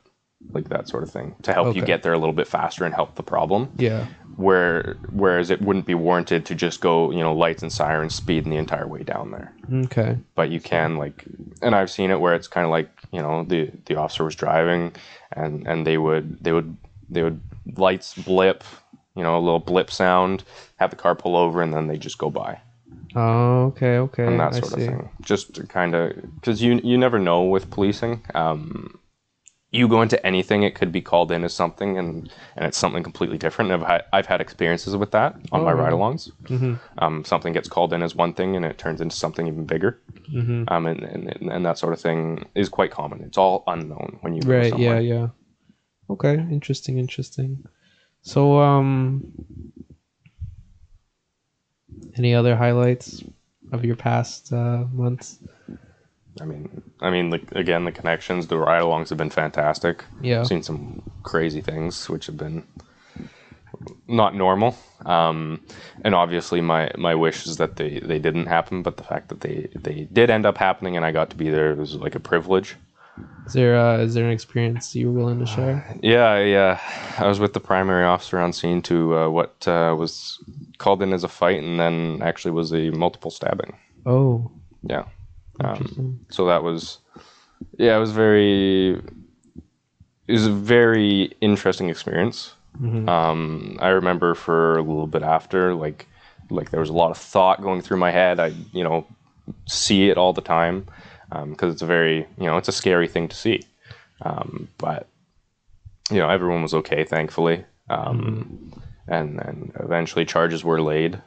like 0.52 0.68
that 0.70 0.88
sort 0.88 1.02
of 1.02 1.10
thing, 1.10 1.34
to 1.42 1.52
help 1.52 1.76
you 1.76 1.82
get 1.82 2.02
there 2.02 2.14
a 2.14 2.18
little 2.18 2.32
bit 2.32 2.48
faster 2.48 2.84
and 2.86 2.94
help 2.94 3.14
the 3.14 3.22
problem. 3.22 3.70
Yeah. 3.76 4.06
Where 4.36 4.96
whereas 5.12 5.50
it 5.50 5.60
wouldn't 5.62 5.86
be 5.86 5.94
warranted 5.94 6.44
to 6.46 6.54
just 6.54 6.80
go, 6.80 7.10
you 7.12 7.20
know, 7.20 7.32
lights 7.34 7.62
and 7.62 7.70
sirens 7.70 8.14
speeding 8.14 8.50
the 8.50 8.56
entire 8.56 8.88
way 8.88 9.02
down 9.04 9.30
there 9.30 9.52
Okay. 9.84 10.18
but 10.34 10.50
you 10.50 10.60
can 10.60 10.96
like 10.96 11.24
and 11.62 11.74
i've 11.74 11.90
seen 11.90 12.10
it 12.10 12.20
where 12.20 12.34
it's 12.34 12.48
kind 12.48 12.64
of 12.64 12.70
like 12.70 12.88
you 13.12 13.20
know 13.22 13.44
the 13.44 13.70
the 13.86 13.94
officer 13.96 14.24
was 14.24 14.34
driving 14.34 14.92
and 15.32 15.66
and 15.68 15.86
they 15.86 15.98
would 15.98 16.42
they 16.42 16.52
would 16.52 16.76
they 17.08 17.22
would 17.22 17.40
lights 17.76 18.14
blip 18.14 18.64
you 19.14 19.22
know 19.22 19.38
a 19.38 19.42
little 19.46 19.60
blip 19.60 19.90
sound 19.90 20.42
have 20.76 20.90
the 20.90 20.96
car 20.96 21.14
pull 21.14 21.36
over 21.36 21.62
and 21.62 21.72
then 21.72 21.86
they 21.86 21.96
just 21.96 22.18
go 22.18 22.28
by 22.28 22.60
Oh, 23.14 23.66
okay, 23.66 23.98
okay. 23.98 24.26
and 24.26 24.40
that 24.40 24.54
I 24.54 24.60
sort 24.60 24.72
of 24.72 24.78
see. 24.80 24.86
thing 24.86 25.08
just 25.22 25.68
kind 25.68 25.94
of 25.94 26.12
because 26.36 26.62
you 26.62 26.80
you 26.82 26.98
never 26.98 27.18
know 27.18 27.42
with 27.44 27.70
policing 27.70 28.22
um 28.34 28.98
you 29.70 29.88
go 29.88 30.02
into 30.02 30.24
anything, 30.24 30.62
it 30.62 30.76
could 30.76 30.92
be 30.92 31.00
called 31.02 31.32
in 31.32 31.42
as 31.42 31.52
something, 31.52 31.98
and 31.98 32.30
and 32.54 32.64
it's 32.64 32.78
something 32.78 33.02
completely 33.02 33.38
different. 33.38 33.72
I've 33.72 33.82
had 33.82 34.04
I've 34.12 34.26
had 34.26 34.40
experiences 34.40 34.96
with 34.96 35.10
that 35.10 35.34
on 35.50 35.62
Oh, 35.62 35.64
my 35.64 35.72
ride-alongs. 35.72 36.30
Mhm. 36.44 36.78
Um, 36.98 37.24
something 37.24 37.52
gets 37.52 37.68
called 37.68 37.92
in 37.92 38.00
as 38.00 38.14
one 38.14 38.34
thing, 38.34 38.54
and 38.54 38.64
it 38.64 38.78
turns 38.78 39.00
into 39.00 39.16
something 39.16 39.48
even 39.48 39.64
bigger. 39.64 39.98
Mhm. 40.32 40.70
Um, 40.70 40.86
and, 40.86 41.02
and 41.02 41.50
and 41.50 41.66
that 41.66 41.78
sort 41.78 41.92
of 41.92 42.00
thing 42.00 42.46
is 42.54 42.68
quite 42.68 42.92
common. 42.92 43.20
It's 43.22 43.36
all 43.36 43.64
unknown 43.66 44.18
when 44.20 44.34
you 44.36 44.42
go 44.42 44.52
Right. 44.52 44.70
somewhere. 44.70 45.00
Yeah. 45.00 45.14
Yeah. 45.18 45.28
Okay. 46.08 46.34
Interesting. 46.34 46.98
Interesting. 46.98 47.64
So, 48.22 48.60
um, 48.60 49.24
any 52.16 52.34
other 52.34 52.56
highlights 52.56 53.22
of 53.72 53.84
your 53.84 53.96
past 53.96 54.52
uh, 54.52 54.84
months? 54.92 55.38
I 56.40 56.44
mean, 56.44 56.82
I 57.00 57.10
mean, 57.10 57.30
like 57.30 57.52
again, 57.52 57.84
the 57.84 57.92
connections, 57.92 58.48
the 58.48 58.58
ride-alongs 58.58 59.08
have 59.10 59.18
been 59.18 59.30
fantastic. 59.30 60.04
Yeah. 60.20 60.40
I've 60.40 60.46
seen 60.46 60.62
some 60.62 61.02
crazy 61.22 61.60
things 61.60 62.08
which 62.08 62.26
have 62.26 62.36
been 62.36 62.64
not 64.08 64.34
normal. 64.34 64.76
Um, 65.06 65.60
and 66.04 66.14
obviously, 66.14 66.60
my 66.60 66.90
my 66.96 67.14
wish 67.14 67.46
is 67.46 67.56
that 67.58 67.76
they 67.76 68.00
they 68.00 68.18
didn't 68.18 68.46
happen, 68.46 68.82
but 68.82 68.96
the 68.96 69.04
fact 69.04 69.28
that 69.28 69.40
they 69.40 69.68
they 69.74 70.08
did 70.12 70.30
end 70.30 70.46
up 70.46 70.58
happening 70.58 70.96
and 70.96 71.04
I 71.04 71.12
got 71.12 71.30
to 71.30 71.36
be 71.36 71.50
there 71.50 71.74
was 71.74 71.94
like 71.94 72.14
a 72.14 72.20
privilege. 72.20 72.76
Is 73.46 73.52
there 73.52 73.78
uh, 73.78 73.98
is 73.98 74.14
there 74.14 74.24
an 74.24 74.32
experience 74.32 74.94
you 74.94 75.12
were 75.12 75.18
willing 75.18 75.38
to 75.38 75.46
share? 75.46 75.96
Yeah, 76.02 76.38
yeah. 76.38 76.80
I 77.18 77.28
was 77.28 77.38
with 77.38 77.52
the 77.52 77.60
primary 77.60 78.04
officer 78.04 78.40
on 78.40 78.52
scene 78.52 78.82
to 78.82 79.16
uh, 79.16 79.28
what 79.28 79.68
uh, 79.68 79.94
was 79.96 80.42
called 80.78 81.02
in 81.02 81.12
as 81.12 81.24
a 81.24 81.28
fight, 81.28 81.62
and 81.62 81.78
then 81.80 82.20
actually 82.22 82.50
was 82.52 82.72
a 82.72 82.90
multiple 82.90 83.30
stabbing. 83.30 83.76
Oh, 84.06 84.50
Yeah. 84.82 85.04
Um, 85.60 86.20
so 86.30 86.46
that 86.46 86.62
was 86.64 86.98
yeah 87.78 87.96
it 87.96 88.00
was 88.00 88.10
very 88.10 88.94
it 90.26 90.32
was 90.32 90.46
a 90.46 90.52
very 90.52 91.32
interesting 91.40 91.88
experience. 91.90 92.54
Mhm. 92.80 93.08
um 93.08 93.78
i 93.80 93.88
remember 93.90 94.34
for 94.34 94.76
a 94.78 94.82
little 94.82 95.06
bit 95.06 95.22
after 95.22 95.74
like 95.76 96.08
like 96.50 96.70
there 96.72 96.80
was 96.80 96.90
a 96.90 96.92
lot 97.02 97.12
of 97.12 97.16
thought 97.16 97.62
going 97.62 97.80
through 97.80 97.98
my 97.98 98.10
head. 98.10 98.40
I 98.40 98.48
you 98.72 98.82
know 98.82 99.06
see 99.66 100.08
it 100.10 100.18
all 100.18 100.32
the 100.32 100.40
time 100.40 100.86
because 101.50 101.72
it's 101.72 101.82
a 101.82 101.86
very 101.86 102.26
you 102.38 102.46
know 102.46 102.56
it's 102.56 102.68
a 102.68 102.72
scary 102.72 103.06
thing 103.06 103.28
to 103.28 103.36
see. 103.36 103.62
Um 104.22 104.68
but 104.78 105.06
you 106.10 106.18
know 106.18 106.28
everyone 106.28 106.62
was 106.62 106.74
okay 106.74 107.04
thankfully. 107.04 107.64
Um 107.88 108.72
and 109.08 109.38
then 109.38 109.72
eventually 109.80 110.24
charges 110.24 110.64
were 110.64 110.80
laid 110.80 111.20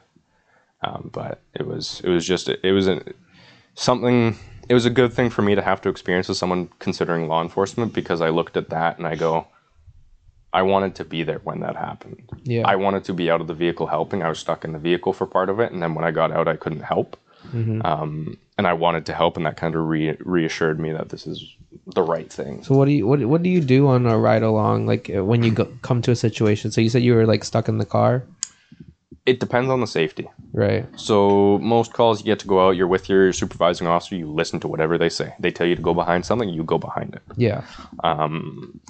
um 0.82 1.10
but 1.12 1.40
it 1.54 1.66
was 1.66 2.00
it 2.04 2.08
was 2.08 2.26
just 2.26 2.48
it 2.48 2.72
was 2.72 2.88
a 2.88 3.02
something 3.74 4.36
it 4.68 4.74
was 4.74 4.84
a 4.86 4.90
good 4.90 5.12
thing 5.12 5.30
for 5.30 5.42
me 5.42 5.54
to 5.54 5.62
have 5.62 5.80
to 5.80 5.88
experience 5.88 6.28
as 6.28 6.38
someone 6.38 6.68
considering 6.78 7.26
law 7.28 7.42
enforcement 7.42 7.92
because 7.94 8.20
I 8.20 8.28
looked 8.28 8.56
at 8.56 8.68
that 8.70 8.98
and 8.98 9.06
I 9.06 9.14
go 9.14 9.46
I 10.52 10.62
wanted 10.62 10.94
to 10.96 11.04
be 11.04 11.22
there 11.24 11.40
when 11.44 11.60
that 11.60 11.76
happened. 11.76 12.22
Yeah. 12.44 12.66
I 12.66 12.76
wanted 12.76 13.04
to 13.04 13.12
be 13.12 13.30
out 13.30 13.42
of 13.42 13.48
the 13.48 13.54
vehicle 13.54 13.86
helping. 13.86 14.22
I 14.22 14.30
was 14.30 14.38
stuck 14.38 14.64
in 14.64 14.72
the 14.72 14.78
vehicle 14.78 15.12
for 15.12 15.26
part 15.26 15.50
of 15.50 15.60
it 15.60 15.72
and 15.72 15.82
then 15.82 15.94
when 15.94 16.04
I 16.04 16.10
got 16.10 16.32
out 16.32 16.48
I 16.48 16.56
couldn't 16.56 16.80
help. 16.82 17.16
Mhm. 17.52 17.84
Um, 17.84 18.38
and 18.56 18.66
I 18.66 18.72
wanted 18.72 19.04
to 19.06 19.14
help 19.14 19.36
and 19.36 19.44
that 19.46 19.56
kind 19.56 19.74
of 19.74 19.86
re- 19.86 20.16
reassured 20.20 20.80
me 20.80 20.92
that 20.92 21.10
this 21.10 21.26
is 21.26 21.54
the 21.94 22.02
right 22.02 22.32
thing. 22.32 22.62
So 22.64 22.74
what 22.74 22.86
do 22.86 22.92
you 22.92 23.06
what 23.06 23.20
what 23.26 23.42
do 23.42 23.50
you 23.50 23.60
do 23.60 23.88
on 23.88 24.06
a 24.06 24.18
ride 24.18 24.42
along? 24.42 24.86
Like 24.86 25.10
uh, 25.14 25.24
when 25.24 25.42
you 25.42 25.50
go, 25.50 25.64
come 25.82 26.02
to 26.02 26.10
a 26.10 26.16
situation. 26.16 26.70
So 26.70 26.80
you 26.80 26.88
said 26.90 27.02
you 27.02 27.14
were 27.14 27.26
like 27.26 27.44
stuck 27.44 27.68
in 27.68 27.78
the 27.78 27.86
car, 27.86 28.24
It 29.26 29.40
depends 29.40 29.68
on 29.70 29.80
the 29.80 29.86
safety. 29.86 30.26
right? 30.52 30.86
So 30.96 31.58
most 31.58 31.92
calls 31.92 32.20
you 32.20 32.24
get 32.26 32.38
to 32.40 32.46
go 32.48 32.58
out, 32.66 32.76
you're 32.76 32.86
with 32.88 33.08
your 33.08 33.32
supervising 33.32 33.86
officer, 33.86 34.16
you 34.16 34.30
listen 34.32 34.60
to 34.60 34.68
whatever 34.68 34.96
they 34.98 35.10
say. 35.10 35.34
They 35.40 35.50
tell 35.50 35.66
you 35.66 35.76
to 35.76 35.82
go 35.82 35.94
behind 35.94 36.24
something, 36.24 36.48
you 36.48 36.64
go 36.64 36.78
behind 36.78 37.14
it. 37.14 37.22
Yeah. 37.36 37.62
Um, 38.04 38.80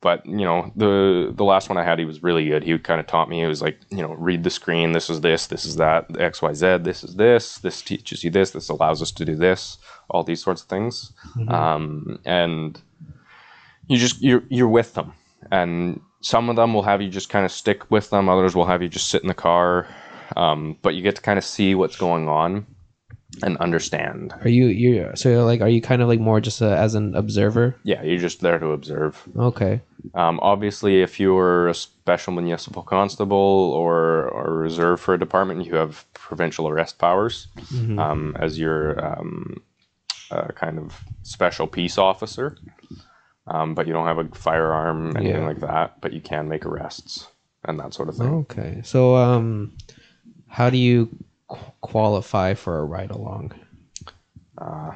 but 0.00 0.24
you 0.24 0.44
know, 0.46 0.70
the 0.76 1.32
the 1.34 1.44
last 1.44 1.68
one 1.68 1.76
I 1.76 1.82
had, 1.82 1.98
he 1.98 2.04
was 2.04 2.22
really 2.22 2.46
good. 2.48 2.62
He 2.62 2.78
kind 2.78 3.00
of 3.00 3.06
taught 3.08 3.28
me. 3.28 3.42
It 3.42 3.48
was 3.48 3.60
like, 3.60 3.78
you 3.90 3.98
know, 4.00 4.14
read 4.14 4.44
the 4.44 4.50
screen. 4.50 4.92
This 4.92 5.10
is 5.10 5.20
this. 5.22 5.48
This 5.48 5.64
is 5.66 5.74
that. 5.76 6.06
X 6.20 6.40
Y 6.40 6.52
Z. 6.54 6.78
This 6.78 7.02
is 7.02 7.16
this. 7.16 7.58
This 7.58 7.82
teaches 7.82 8.22
you 8.22 8.30
this. 8.30 8.52
This 8.52 8.68
allows 8.68 9.02
us 9.02 9.10
to 9.12 9.24
do 9.24 9.34
this. 9.34 9.76
All 10.10 10.22
these 10.24 10.42
sorts 10.42 10.62
of 10.62 10.68
things. 10.68 11.12
Um, 11.48 12.18
and 12.24 12.80
you 13.88 13.96
just 13.98 14.20
you're 14.22 14.42
you're 14.48 14.68
with 14.68 14.94
them, 14.94 15.12
and 15.50 16.00
some 16.20 16.48
of 16.50 16.56
them 16.56 16.74
will 16.74 16.82
have 16.82 17.00
you 17.02 17.08
just 17.10 17.28
kind 17.28 17.44
of 17.44 17.52
stick 17.52 17.90
with 17.90 18.10
them. 18.10 18.28
Others 18.28 18.54
will 18.56 18.66
have 18.66 18.82
you 18.82 18.88
just 18.88 19.08
sit 19.08 19.22
in 19.22 19.28
the 19.28 19.34
car. 19.34 19.86
Um, 20.36 20.76
but 20.82 20.94
you 20.94 21.02
get 21.02 21.16
to 21.16 21.22
kind 21.22 21.38
of 21.38 21.44
see 21.44 21.74
what's 21.74 21.96
going 21.96 22.28
on 22.28 22.66
and 23.42 23.56
understand. 23.58 24.34
Are 24.42 24.48
you 24.48 24.66
you 24.66 25.10
so 25.14 25.28
you're 25.30 25.42
like 25.44 25.60
are 25.62 25.68
you 25.68 25.80
kind 25.80 26.02
of 26.02 26.08
like 26.08 26.20
more 26.20 26.40
just 26.40 26.60
a, 26.60 26.76
as 26.76 26.94
an 26.94 27.14
observer? 27.14 27.76
Yeah, 27.84 28.02
you're 28.02 28.18
just 28.18 28.40
there 28.40 28.58
to 28.58 28.68
observe. 28.72 29.22
Okay. 29.36 29.80
Um, 30.14 30.38
obviously, 30.42 31.02
if 31.02 31.18
you 31.20 31.36
are 31.36 31.68
a 31.68 31.74
special 31.74 32.32
municipal 32.32 32.82
constable 32.82 33.72
or, 33.74 34.28
or 34.28 34.52
reserve 34.58 35.00
for 35.00 35.14
a 35.14 35.18
department, 35.18 35.64
you 35.66 35.74
have 35.76 36.04
provincial 36.14 36.68
arrest 36.68 36.98
powers 36.98 37.48
Mhm. 37.72 37.98
um, 37.98 38.36
as 38.38 38.58
your 38.58 39.02
um, 39.04 39.60
uh, 40.30 40.48
kind 40.48 40.78
of 40.78 41.00
special 41.22 41.66
peace 41.66 41.98
officer. 41.98 42.56
Um, 43.46 43.74
but 43.74 43.86
you 43.86 43.92
don't 43.94 44.06
have 44.06 44.18
a 44.18 44.28
firearm, 44.34 45.16
anything 45.16 45.40
Yeah. 45.42 45.46
like 45.46 45.60
that. 45.60 46.00
But 46.00 46.12
you 46.12 46.20
can 46.20 46.48
make 46.48 46.66
arrests 46.66 47.28
and 47.64 47.78
that 47.80 47.94
sort 47.94 48.08
of 48.10 48.16
thing. 48.16 48.34
Okay. 48.44 48.80
So 48.84 49.16
um, 49.16 49.72
how 50.48 50.68
do 50.70 50.76
you 50.76 51.08
qu- 51.48 51.72
qualify 51.80 52.54
for 52.54 52.78
a 52.78 52.84
ride 52.84 53.10
along? 53.10 53.52
Uh, 54.58 54.92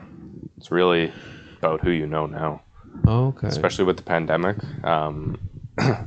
it's 0.59 0.71
really 0.71 1.13
about 1.59 1.81
who 1.81 1.91
you 1.91 2.07
know 2.07 2.27
now. 2.27 2.63
Okay. 3.07 3.47
especially 3.47 3.85
with 3.87 3.97
the 3.97 4.03
pandemic. 4.03 4.57
Um, 4.85 5.39
uh, 5.79 6.05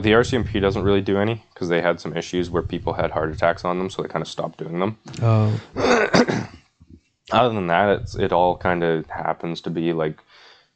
the 0.00 0.10
RCMP 0.10 0.60
doesn't 0.60 0.82
really 0.82 1.00
do 1.00 1.16
any 1.18 1.44
because 1.54 1.68
they 1.68 1.80
had 1.80 2.00
some 2.00 2.16
issues 2.16 2.50
where 2.50 2.62
people 2.62 2.92
had 2.94 3.12
heart 3.12 3.30
attacks 3.30 3.64
on 3.64 3.78
them, 3.78 3.88
so 3.88 4.02
they 4.02 4.08
kind 4.08 4.22
of 4.22 4.28
stopped 4.28 4.58
doing 4.58 4.80
them. 4.80 4.98
Oh. 5.22 5.60
Other 7.30 7.54
than 7.54 7.66
that, 7.68 8.00
it's 8.00 8.14
it 8.14 8.32
all 8.32 8.56
kind 8.56 8.82
of 8.82 9.06
happens 9.10 9.60
to 9.62 9.70
be 9.70 9.92
like, 9.92 10.18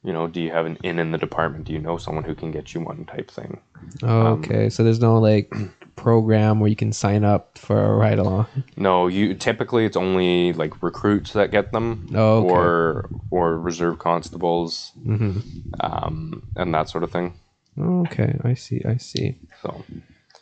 you 0.04 0.12
know, 0.12 0.26
do 0.26 0.40
you 0.40 0.50
have 0.50 0.66
an 0.66 0.78
in 0.82 0.98
in 0.98 1.12
the 1.12 1.18
department? 1.18 1.64
Do 1.66 1.72
you 1.72 1.78
know 1.78 1.96
someone 1.98 2.24
who 2.24 2.34
can 2.34 2.50
get 2.50 2.74
you 2.74 2.80
one 2.80 3.04
type 3.04 3.30
thing? 3.30 3.60
Oh, 4.02 4.26
okay. 4.38 4.68
so 4.70 4.84
there's 4.84 5.00
no 5.00 5.18
like 5.18 5.52
program 5.96 6.60
where 6.60 6.68
you 6.70 6.76
can 6.76 6.92
sign 6.92 7.24
up 7.24 7.58
for 7.58 7.82
a 7.84 7.94
ride 7.96 8.18
along. 8.18 8.46
No, 8.76 9.06
you 9.08 9.34
typically 9.34 9.84
it's 9.84 9.96
only 9.96 10.52
like 10.52 10.82
recruits 10.82 11.32
that 11.32 11.50
get 11.50 11.72
them, 11.72 12.08
Oh, 12.14 12.38
okay. 12.38 12.48
or 12.48 13.10
or 13.30 13.58
reserve 13.58 13.98
constables, 13.98 14.92
hmm 15.04 15.38
um, 15.80 16.42
and 16.56 16.74
that 16.74 16.88
sort 16.88 17.04
of 17.04 17.10
thing. 17.10 17.34
Okay, 17.80 18.38
I 18.44 18.54
see. 18.54 18.82
I 18.84 18.96
see. 18.98 19.38
So 19.62 19.84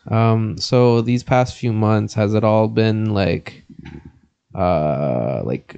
Um, 0.08 0.56
so 0.58 1.00
these 1.02 1.22
past 1.22 1.56
few 1.56 1.72
months, 1.72 2.14
has 2.14 2.34
it 2.34 2.42
all 2.42 2.66
been 2.68 3.14
like, 3.14 3.62
uh, 4.54 5.42
like, 5.44 5.76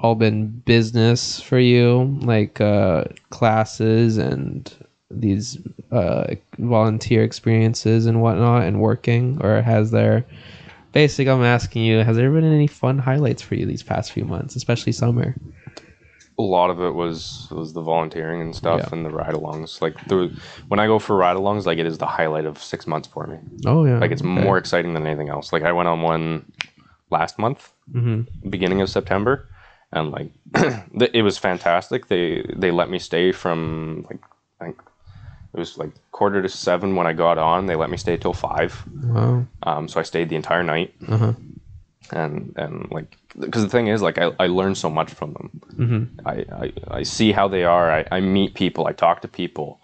all 0.00 0.14
been 0.14 0.48
business 0.64 1.40
for 1.40 1.58
you, 1.58 2.18
like 2.22 2.60
uh, 2.60 3.04
classes 3.30 4.16
and 4.16 4.72
these 5.10 5.58
uh, 5.90 6.34
volunteer 6.58 7.22
experiences 7.24 8.06
and 8.06 8.20
whatnot, 8.22 8.62
and 8.64 8.80
working, 8.80 9.38
or 9.42 9.60
has 9.62 9.90
there? 9.90 10.24
Basically, 10.92 11.30
I'm 11.30 11.42
asking 11.42 11.84
you, 11.84 11.98
has 12.04 12.16
there 12.16 12.30
been 12.30 12.44
any 12.44 12.66
fun 12.66 12.98
highlights 12.98 13.42
for 13.42 13.54
you 13.54 13.66
these 13.66 13.82
past 13.82 14.12
few 14.12 14.24
months, 14.24 14.56
especially 14.56 14.92
summer? 14.92 15.34
a 16.40 16.42
lot 16.42 16.70
of 16.70 16.80
it 16.80 16.94
was 16.94 17.48
was 17.50 17.72
the 17.72 17.82
volunteering 17.82 18.40
and 18.40 18.54
stuff 18.54 18.80
Yeah. 18.80 18.88
and 18.92 19.04
the 19.04 19.10
ride-alongs. 19.10 19.82
Like 19.82 19.96
the 20.06 20.32
when 20.68 20.78
I 20.78 20.86
go 20.86 21.00
for 21.00 21.16
ride-alongs, 21.16 21.66
like 21.66 21.78
it 21.78 21.86
is 21.86 21.98
the 21.98 22.06
highlight 22.06 22.44
of 22.46 22.62
six 22.62 22.86
months 22.86 23.08
for 23.08 23.26
me. 23.26 23.38
Oh 23.66 23.84
yeah, 23.84 23.98
Like 23.98 24.12
it's 24.12 24.22
more 24.22 24.56
exciting 24.56 24.94
than 24.94 25.04
anything 25.04 25.30
else. 25.30 25.52
Like 25.52 25.64
I 25.64 25.72
went 25.72 25.88
on 25.88 26.00
one 26.02 26.44
last 27.10 27.40
month, 27.40 27.72
hmm 27.90 28.20
beginning 28.48 28.80
of 28.80 28.88
September, 28.88 29.48
and 29.92 30.10
like 30.10 30.30
it 31.14 31.22
was 31.22 31.38
fantastic. 31.38 32.08
They 32.08 32.44
they 32.56 32.70
let 32.70 32.90
me 32.90 32.98
stay 32.98 33.32
from 33.32 34.04
like 34.10 34.20
I 34.60 34.64
think 34.64 34.78
it 35.54 35.58
was 35.58 35.78
like 35.78 35.92
quarter 36.12 36.42
to 36.42 36.48
seven 36.48 36.94
when 36.96 37.06
I 37.06 37.12
got 37.12 37.38
on. 37.38 37.66
They 37.66 37.76
let 37.76 37.90
me 37.90 37.96
stay 37.96 38.16
till 38.16 38.32
five. 38.34 38.84
Wow. 39.02 39.46
Um, 39.62 39.88
so 39.88 40.00
I 40.00 40.02
stayed 40.02 40.28
the 40.28 40.36
entire 40.36 40.62
night, 40.62 40.94
Uh 41.08 41.16
huh. 41.16 41.32
and 42.12 42.52
and 42.56 42.90
like 42.90 43.16
because 43.38 43.62
the 43.62 43.68
thing 43.70 43.88
is 43.88 44.02
like 44.02 44.18
I, 44.18 44.30
I 44.38 44.46
learned 44.46 44.78
so 44.78 44.90
much 44.90 45.10
from 45.12 45.32
them. 45.32 45.50
hmm 45.76 46.04
I, 46.26 46.44
I, 46.52 46.72
I 46.98 47.02
see 47.04 47.32
how 47.32 47.48
they 47.48 47.64
are. 47.64 47.90
I, 47.90 48.04
I 48.10 48.20
meet 48.20 48.54
people. 48.54 48.86
I 48.86 48.92
talk 48.92 49.22
to 49.22 49.28
people. 49.28 49.80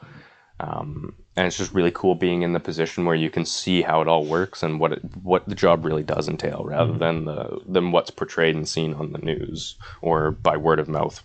Um, 0.61 1.14
and 1.37 1.47
it's 1.47 1.57
just 1.57 1.74
really 1.74 1.91
cool 1.91 2.14
being 2.14 2.43
in 2.43 2.53
the 2.53 2.61
position 2.61 3.05
where 3.05 3.14
you 3.16 3.30
can 3.30 3.45
see 3.45 3.82
how 3.82 4.01
it 4.01 4.09
all 4.09 4.24
works 4.24 4.62
and 4.62 4.78
what 4.78 4.93
it, 4.93 5.03
what 5.22 5.49
the 5.49 5.55
job 5.55 5.85
really 5.85 6.03
does 6.03 6.28
entail, 6.28 6.64
rather 6.64 6.93
than 6.97 7.24
the 7.24 7.61
than 7.66 7.93
what's 7.93 8.11
portrayed 8.11 8.55
and 8.55 8.68
seen 8.68 8.95
on 8.95 9.12
the 9.12 9.18
news 9.18 9.76
or 10.01 10.30
by 10.30 10.57
word 10.57 10.78
of 10.78 10.89
mouth. 10.89 11.22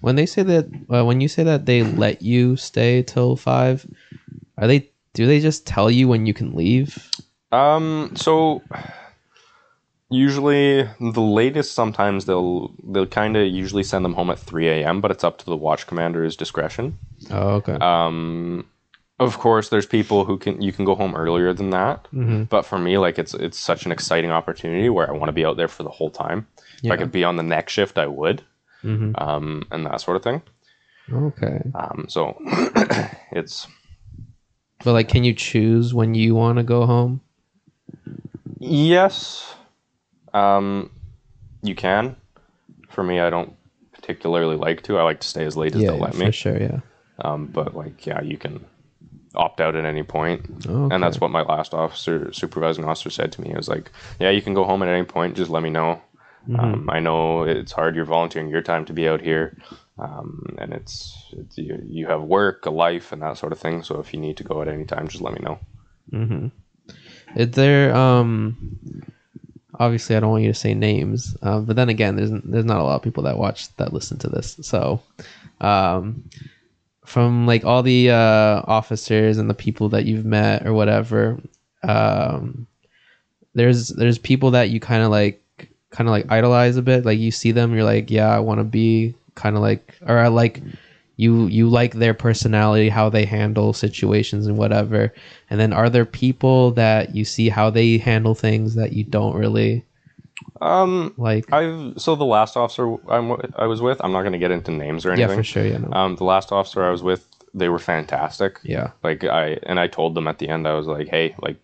When 0.00 0.16
they 0.16 0.24
say 0.26 0.42
that, 0.42 0.66
uh, 0.88 1.04
when 1.04 1.20
you 1.20 1.28
say 1.28 1.42
that 1.42 1.66
they 1.66 1.82
let 1.82 2.22
you 2.22 2.56
stay 2.56 3.02
till 3.02 3.36
five, 3.36 3.86
are 4.56 4.66
they? 4.66 4.90
Do 5.12 5.26
they 5.26 5.40
just 5.40 5.66
tell 5.66 5.90
you 5.90 6.08
when 6.08 6.24
you 6.24 6.32
can 6.32 6.54
leave? 6.54 7.10
Um, 7.52 8.12
so 8.14 8.62
usually 10.08 10.82
the 11.00 11.20
latest 11.20 11.72
sometimes 11.72 12.24
they'll 12.24 12.74
they'll 12.84 13.06
kind 13.06 13.36
of 13.36 13.46
usually 13.46 13.82
send 13.82 14.04
them 14.04 14.14
home 14.14 14.28
at 14.30 14.38
3 14.38 14.68
a.m 14.68 15.00
but 15.00 15.12
it's 15.12 15.22
up 15.22 15.38
to 15.38 15.46
the 15.46 15.56
watch 15.56 15.86
commander's 15.86 16.36
discretion 16.36 16.98
Oh, 17.30 17.50
okay. 17.56 17.74
Um, 17.74 18.64
of 19.20 19.38
course, 19.38 19.68
there's 19.68 19.86
people 19.86 20.24
who 20.24 20.38
can 20.38 20.60
you 20.62 20.72
can 20.72 20.84
go 20.84 20.96
home 20.96 21.14
earlier 21.16 21.52
than 21.54 21.70
that. 21.70 22.08
hmm 22.12 22.44
But 22.48 22.66
for 22.66 22.78
me, 22.78 22.98
like 22.98 23.18
it's 23.18 23.34
it's 23.34 23.58
such 23.58 23.86
an 23.86 23.92
exciting 23.92 24.32
opportunity 24.32 24.88
where 24.88 25.08
I 25.08 25.12
want 25.12 25.28
to 25.28 25.32
be 25.32 25.44
out 25.46 25.56
there 25.58 25.68
for 25.68 25.84
the 25.84 25.90
whole 25.90 26.10
time. 26.10 26.48
If 26.82 26.90
I 26.90 26.96
could 26.96 27.12
be 27.12 27.24
on 27.24 27.36
the 27.36 27.42
next 27.44 27.72
shift, 27.74 27.98
I 27.98 28.06
would, 28.08 28.42
hmm 28.82 29.12
um, 29.16 29.66
and 29.72 29.86
that 29.86 30.00
sort 30.02 30.16
of 30.16 30.24
thing. 30.24 30.42
Okay. 31.12 31.72
Um, 31.74 32.06
so 32.08 32.36
it's 33.32 33.66
But 34.84 34.92
like, 34.92 35.08
can 35.08 35.24
you 35.24 35.32
choose 35.32 35.94
when 35.94 36.14
you 36.14 36.34
want 36.34 36.58
to 36.58 36.62
go 36.62 36.84
home? 36.86 37.22
yes, 38.58 39.54
um, 40.34 40.90
you 41.62 41.74
can. 41.74 42.16
For 42.90 43.04
me, 43.04 43.20
I 43.20 43.30
don't 43.30 43.54
particularly 43.92 44.56
like 44.56 44.82
to. 44.84 44.98
I 44.98 45.02
like 45.04 45.20
to 45.20 45.28
stay 45.28 45.44
as 45.46 45.56
late 45.56 45.74
as 45.74 45.80
Yeah, 45.80 45.90
they'll 45.92 45.98
let 45.98 46.14
for 46.14 46.18
me. 46.18 46.32
sure. 46.32 46.58
Yeah. 46.60 46.80
Um, 47.20 47.46
but 47.46 47.76
like, 47.76 48.06
yeah, 48.06 48.22
you 48.22 48.38
can 48.38 48.64
opt 49.34 49.60
out 49.60 49.76
at 49.76 49.84
any 49.84 50.02
point. 50.02 50.40
Okay. 50.66 50.94
and 50.94 51.02
that's 51.02 51.20
what 51.20 51.30
my 51.30 51.42
last 51.42 51.72
officer 51.74 52.32
supervising 52.32 52.84
officer 52.84 53.10
said 53.10 53.30
to 53.32 53.40
me 53.40 53.50
It 53.50 53.56
was 53.56 53.68
like 53.68 53.90
yeah 54.18 54.30
you 54.30 54.42
can 54.42 54.54
go 54.54 54.64
home 54.64 54.82
at 54.82 54.88
any 54.88 55.04
point 55.04 55.36
just 55.36 55.50
let 55.50 55.62
me 55.62 55.70
know 55.70 56.00
Mm-hmm. 56.48 56.58
um, 56.58 56.88
i 56.90 56.98
know 56.98 57.42
it's 57.42 57.70
hard 57.70 57.94
you're 57.94 58.06
volunteering 58.06 58.48
your 58.48 58.62
time 58.62 58.86
to 58.86 58.94
be 58.94 59.06
out 59.06 59.20
here 59.20 59.54
um, 59.98 60.56
and 60.56 60.72
it's, 60.72 61.26
it's 61.36 61.58
you, 61.58 61.78
you 61.86 62.06
have 62.06 62.22
work 62.22 62.64
a 62.64 62.70
life 62.70 63.12
and 63.12 63.20
that 63.20 63.36
sort 63.36 63.52
of 63.52 63.58
thing 63.58 63.82
so 63.82 64.00
if 64.00 64.14
you 64.14 64.18
need 64.20 64.38
to 64.38 64.44
go 64.44 64.62
at 64.62 64.68
any 64.68 64.86
time 64.86 65.06
just 65.06 65.22
let 65.22 65.34
me 65.34 65.40
know 65.42 65.58
Mm-hmm. 66.10 66.48
Is 67.36 67.50
there 67.50 67.94
um 67.94 68.56
obviously 69.78 70.16
I 70.16 70.20
don't 70.20 70.30
want 70.30 70.42
you 70.44 70.52
to 70.52 70.58
say 70.58 70.74
names, 70.74 71.36
uh, 71.42 71.60
but 71.60 71.76
then 71.76 71.88
again, 71.88 72.16
there's 72.16 72.30
there's 72.44 72.64
not 72.64 72.80
a 72.80 72.82
lot 72.84 72.96
of 72.96 73.02
people 73.02 73.22
that 73.24 73.38
watch 73.38 73.74
that 73.76 73.92
listen 73.92 74.18
to 74.18 74.28
this. 74.28 74.58
So, 74.62 75.00
um, 75.60 76.24
from 77.10 77.44
like 77.44 77.64
all 77.64 77.82
the 77.82 78.08
uh, 78.08 78.62
officers 78.68 79.38
and 79.38 79.50
the 79.50 79.54
people 79.54 79.88
that 79.88 80.04
you've 80.04 80.24
met 80.24 80.64
or 80.64 80.72
whatever, 80.72 81.40
um, 81.82 82.68
there's 83.54 83.88
there's 83.88 84.16
people 84.16 84.52
that 84.52 84.70
you 84.70 84.78
kind 84.78 85.02
of 85.02 85.10
like 85.10 85.42
kind 85.90 86.08
of 86.08 86.12
like 86.12 86.30
idolize 86.30 86.76
a 86.76 86.82
bit. 86.82 87.04
Like 87.04 87.18
you 87.18 87.32
see 87.32 87.50
them, 87.50 87.74
you're 87.74 87.82
like, 87.82 88.12
yeah, 88.12 88.28
I 88.28 88.38
want 88.38 88.60
to 88.60 88.64
be 88.64 89.16
kind 89.34 89.56
of 89.56 89.62
like, 89.62 89.96
or 90.06 90.18
I 90.18 90.28
like 90.28 90.62
you 91.16 91.48
you 91.48 91.68
like 91.68 91.94
their 91.94 92.14
personality, 92.14 92.88
how 92.88 93.08
they 93.08 93.24
handle 93.24 93.72
situations 93.72 94.46
and 94.46 94.56
whatever. 94.56 95.12
And 95.50 95.58
then 95.58 95.72
are 95.72 95.90
there 95.90 96.06
people 96.06 96.70
that 96.72 97.16
you 97.16 97.24
see 97.24 97.48
how 97.48 97.70
they 97.70 97.98
handle 97.98 98.36
things 98.36 98.76
that 98.76 98.92
you 98.92 99.02
don't 99.02 99.34
really 99.34 99.84
um, 100.60 101.14
like? 101.16 101.52
i've 101.52 101.94
so 102.00 102.14
the 102.16 102.24
last 102.24 102.56
officer 102.56 102.94
I'm, 103.08 103.32
i 103.56 103.66
was 103.66 103.80
with 103.80 104.00
i'm 104.04 104.12
not 104.12 104.22
going 104.22 104.32
to 104.32 104.38
get 104.38 104.50
into 104.50 104.70
names 104.70 105.04
or 105.06 105.12
anything. 105.12 105.30
yeah, 105.30 105.36
for 105.36 105.42
sure. 105.42 105.64
Yeah, 105.66 105.78
no. 105.78 105.92
um, 105.92 106.16
the 106.16 106.24
last 106.24 106.52
officer 106.52 106.82
i 106.84 106.90
was 106.90 107.02
with 107.02 107.26
they 107.54 107.68
were 107.68 107.78
fantastic 107.78 108.58
yeah. 108.62 108.90
like 109.02 109.24
i 109.24 109.58
and 109.64 109.80
i 109.80 109.86
told 109.86 110.14
them 110.14 110.28
at 110.28 110.38
the 110.38 110.48
end 110.48 110.66
i 110.68 110.74
was 110.74 110.86
like 110.86 111.08
hey 111.08 111.34
like 111.40 111.56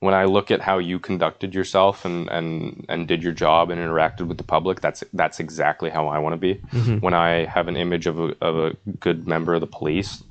when 0.00 0.14
i 0.14 0.24
look 0.24 0.50
at 0.50 0.60
how 0.60 0.78
you 0.78 0.98
conducted 0.98 1.54
yourself 1.54 2.04
and 2.04 2.28
and 2.28 2.84
and 2.88 3.08
did 3.08 3.22
your 3.22 3.32
job 3.32 3.70
and 3.70 3.80
interacted 3.80 4.26
with 4.28 4.36
the 4.38 4.44
public 4.44 4.80
that's 4.80 5.02
that's 5.14 5.40
exactly 5.40 5.90
how 5.90 6.06
i 6.08 6.18
want 6.18 6.32
to 6.34 6.36
be 6.36 6.54
Mhm. 6.72 7.00
when 7.02 7.14
i 7.14 7.46
have 7.46 7.66
an 7.68 7.76
image 7.76 8.06
of 8.06 8.18
a, 8.20 8.34
of 8.40 8.56
a 8.58 8.76
good 9.00 9.26
member 9.26 9.54
of 9.54 9.60
the 9.60 9.66
police 9.66 10.22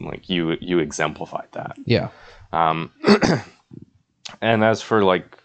like 0.00 0.28
you 0.28 0.56
you 0.60 0.80
exemplified 0.80 1.48
that 1.52 1.76
Yeah. 1.86 2.08
um 2.52 2.90
and 4.40 4.64
as 4.64 4.82
for 4.82 5.02
like 5.04 5.38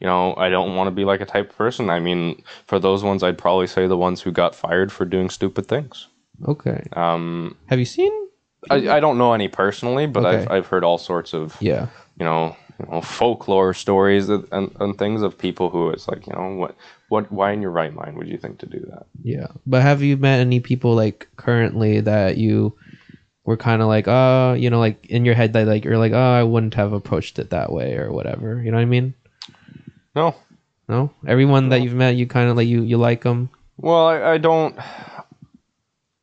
you 0.00 0.06
know 0.06 0.34
i 0.36 0.48
don't 0.48 0.74
want 0.76 0.86
to 0.88 0.90
be 0.90 1.04
like 1.04 1.20
a 1.20 1.26
type 1.26 1.54
person 1.56 1.88
i 1.90 1.98
mean 2.00 2.42
for 2.66 2.78
those 2.78 3.02
ones 3.02 3.22
i'd 3.22 3.38
probably 3.38 3.66
say 3.66 3.86
the 3.86 3.96
ones 3.96 4.20
who 4.20 4.30
got 4.30 4.54
fired 4.54 4.92
for 4.92 5.04
doing 5.04 5.30
stupid 5.30 5.66
things 5.66 6.08
Okay. 6.46 6.86
um 6.92 7.56
Have 7.66 7.78
you 7.78 7.86
seen? 7.86 8.12
I, 8.70 8.96
I 8.96 9.00
don't 9.00 9.16
know 9.16 9.32
any 9.32 9.48
personally, 9.48 10.06
but 10.06 10.26
I've, 10.26 10.50
I've 10.50 10.66
heard 10.66 10.84
all 10.84 10.98
sorts 10.98 11.32
of 11.32 11.56
Yeah. 11.60 11.86
you 12.18 12.24
know, 12.26 12.54
you 12.78 12.86
know 12.90 13.00
folklore 13.00 13.72
stories 13.72 14.28
and, 14.28 14.46
and, 14.52 14.70
and 14.80 14.98
things 14.98 15.22
of 15.22 15.38
people 15.38 15.70
who 15.70 15.88
it's 15.90 16.08
like 16.08 16.26
you 16.26 16.34
know 16.34 16.56
what 16.56 16.76
what 17.08 17.30
why 17.32 17.52
in 17.52 17.62
your 17.62 17.70
right 17.70 17.94
mind 17.94 18.18
would 18.18 18.28
you 18.28 18.36
think 18.36 18.58
to 18.58 18.66
do 18.66 18.80
that? 18.90 19.06
Yeah. 19.22 19.46
But 19.66 19.80
have 19.82 20.02
you 20.02 20.16
met 20.18 20.40
any 20.40 20.60
people 20.60 20.94
like 20.94 21.26
currently 21.36 22.00
that 22.00 22.36
you 22.36 22.76
were 23.44 23.56
kind 23.56 23.80
of 23.80 23.88
like, 23.88 24.06
uh, 24.08 24.56
you 24.58 24.68
know, 24.68 24.80
like 24.80 25.06
in 25.06 25.24
your 25.24 25.36
head 25.36 25.52
that 25.54 25.66
like 25.66 25.84
you're 25.84 25.96
like, 25.98 26.12
oh, 26.12 26.32
I 26.40 26.42
wouldn't 26.42 26.74
have 26.74 26.92
approached 26.92 27.38
it 27.38 27.48
that 27.50 27.72
way 27.72 27.94
or 27.96 28.12
whatever. 28.12 28.60
You 28.62 28.72
know 28.72 28.76
what 28.76 28.82
I 28.82 28.86
mean? 28.86 29.14
No, 30.16 30.34
No. 30.88 31.10
Everyone 31.26 31.68
that 31.68 31.82
you've 31.82 31.94
met, 31.94 32.16
you 32.16 32.26
kind 32.26 32.48
of 32.50 32.56
like 32.56 32.66
you 32.66 32.82
you 32.82 32.96
like 32.96 33.22
them. 33.22 33.50
well 33.76 34.06
I, 34.08 34.32
I 34.32 34.38
don't. 34.38 34.74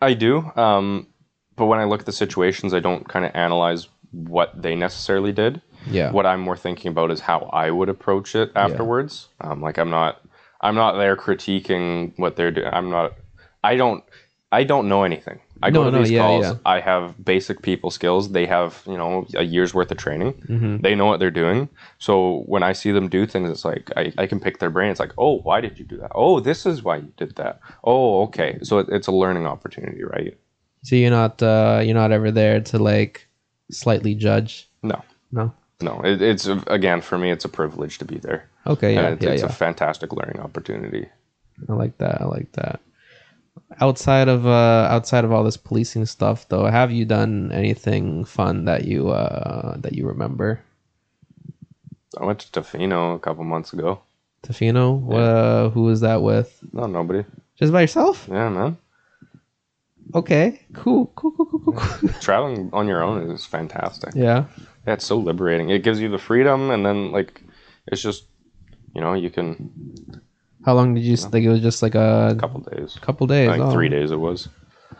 I 0.02 0.14
do, 0.14 0.52
um, 0.58 1.08
but 1.56 1.68
when 1.68 1.80
I 1.80 1.86
look 1.86 2.02
at 2.02 2.06
the 2.06 2.12
situations, 2.12 2.74
I 2.74 2.80
don't 2.80 3.08
kind 3.08 3.24
of 3.26 3.32
analyze 3.36 3.88
what 4.12 4.62
they 4.62 4.76
necessarily 4.76 5.32
did. 5.32 5.62
Yeah. 5.90 6.12
What 6.12 6.26
I'm 6.26 6.42
more 6.42 6.58
thinking 6.58 6.90
about 6.92 7.12
is 7.12 7.20
how 7.22 7.50
I 7.54 7.72
would 7.72 7.88
approach 7.90 8.36
it 8.36 8.52
afterwards. 8.56 9.30
Um, 9.40 9.62
like 9.62 9.78
I'm 9.78 9.90
not, 9.90 10.22
I'm 10.60 10.76
not 10.76 10.98
there 10.98 11.16
critiquing 11.16 12.14
what 12.18 12.36
they're 12.36 12.52
doing. 12.52 12.68
I'm 12.72 12.90
not. 12.90 13.14
I 13.64 13.76
don't. 13.78 14.04
I 14.52 14.64
don't 14.66 14.88
know 14.90 15.04
anything. 15.04 15.40
I 15.66 15.70
No, 15.70 15.80
go 15.80 15.86
to 15.86 15.92
no, 15.92 16.00
these 16.04 16.12
yeah, 16.12 16.22
calls. 16.22 16.46
yeah. 16.46 16.56
I 16.66 16.80
have 16.82 17.04
basic 17.24 17.62
people 17.62 17.90
skills. 17.92 18.32
They 18.38 18.46
have, 18.46 18.84
you 18.86 18.98
know, 18.98 19.26
a 19.36 19.44
year's 19.44 19.74
worth 19.74 19.92
of 19.92 19.98
training. 19.98 20.32
hmm 20.48 20.78
They 20.86 20.94
know 20.96 21.06
what 21.06 21.20
they're 21.20 21.38
doing. 21.44 21.70
So 22.00 22.44
when 22.54 22.64
I 22.70 22.74
see 22.74 22.92
them 22.92 23.08
do 23.08 23.26
things, 23.26 23.50
it's 23.50 23.66
like 23.66 23.86
I, 23.96 24.12
I 24.24 24.26
can 24.28 24.40
pick 24.40 24.60
their 24.60 24.70
brain. 24.70 24.92
It's 24.92 25.00
like, 25.00 25.14
oh, 25.18 25.40
why 25.48 25.62
did 25.62 25.80
you 25.80 25.86
do 25.86 25.98
that? 25.98 26.12
Oh, 26.14 26.40
this 26.40 26.66
is 26.66 26.84
why 26.84 26.98
you 26.98 27.12
did 27.18 27.36
that. 27.38 27.60
Oh, 27.84 28.24
okay. 28.24 28.60
So 28.62 28.80
it, 28.80 28.88
it's 28.90 29.08
a 29.08 29.12
learning 29.24 29.48
opportunity, 29.48 30.04
right? 30.04 30.38
So 30.84 30.96
you're 30.96 31.12
not 31.22 31.42
uh 31.42 31.80
you're 31.86 31.96
not 32.04 32.12
ever 32.12 32.30
there 32.32 32.60
to 32.72 32.78
like 32.78 33.28
slightly 33.72 34.16
judge. 34.16 34.68
No, 34.82 35.02
No. 35.32 35.54
no. 35.82 36.02
It, 36.04 36.22
it's 36.22 36.46
again 36.68 37.00
for 37.02 37.18
me, 37.18 37.32
it's 37.32 37.46
a 37.46 37.50
privilege 37.50 37.98
to 38.00 38.06
be 38.06 38.18
there. 38.18 38.50
Okay. 38.68 38.94
Yeah. 38.94 39.00
and 39.06 39.14
it's, 39.16 39.24
yeah. 39.26 39.32
it's 39.34 39.44
yeah. 39.44 39.50
a 39.50 39.52
fantastic 39.66 40.12
learning 40.12 40.40
opportunity. 40.42 41.08
I 41.70 41.74
like 41.74 41.98
that. 42.00 42.22
I 42.22 42.26
like 42.26 42.52
that. 42.54 42.80
Outside 43.82 44.28
of 44.28 44.46
uh 44.46 44.88
outside 44.90 45.26
of 45.26 45.32
all 45.32 45.44
this 45.44 45.58
policing 45.58 46.06
stuff 46.06 46.48
though, 46.50 46.66
have 46.66 46.92
you 46.92 47.06
done 47.06 47.52
anything 47.52 48.26
fun 48.26 48.66
that 48.66 48.86
you 48.86 49.10
uh 49.10 49.78
that 49.78 49.94
you 49.94 50.08
remember? 50.08 50.62
I 52.20 52.26
went 52.26 52.40
to 52.40 52.62
Tofino 52.62 53.16
a 53.16 53.20
couple 53.20 53.44
months 53.44 53.74
ago. 53.74 54.02
Tofino? 54.44 55.12
Uh, 55.12 55.70
who 55.70 55.84
was 55.84 56.02
that 56.02 56.22
with? 56.22 56.60
No, 56.74 56.86
nobody. 56.86 57.24
Just 57.56 57.72
by 57.72 57.82
yourself? 57.82 58.28
Yeah, 58.30 58.50
man. 58.50 58.78
Okay. 60.14 60.62
Cool. 60.74 61.12
Cool. 61.16 61.32
Cool. 61.32 61.46
Cool. 61.46 61.60
Cool. 61.60 61.74
cool. 61.74 62.10
Traveling 62.22 62.70
on 62.74 62.88
your 62.88 63.02
own 63.02 63.32
is 63.32 63.46
fantastic. 63.46 64.14
yeah. 64.16 64.46
Yeah, 64.86 64.94
it's 64.94 65.06
so 65.06 65.18
liberating. 65.18 65.70
It 65.70 65.82
gives 65.82 66.02
you 66.02 66.10
the 66.10 66.18
freedom, 66.18 66.70
and 66.70 66.86
then 66.86 67.14
like, 67.14 67.42
it's 67.88 68.02
just, 68.02 68.26
you 68.94 69.00
know, 69.00 69.14
you 69.14 69.30
can 69.30 70.22
How 70.66 70.74
long 70.74 70.94
did 70.94 71.04
you 71.04 71.14
s- 71.14 71.28
like? 71.32 71.44
It 71.44 71.50
was 71.50 71.62
just 71.62 71.82
like 71.82 71.96
a 71.96 72.36
couple 72.40 72.62
days, 72.62 72.98
couple 73.02 73.28
days. 73.28 73.50
like 73.50 73.62
oh. 73.62 73.72
three 73.72 73.90
days 73.90 74.12
it 74.12 74.20
was. 74.20 74.48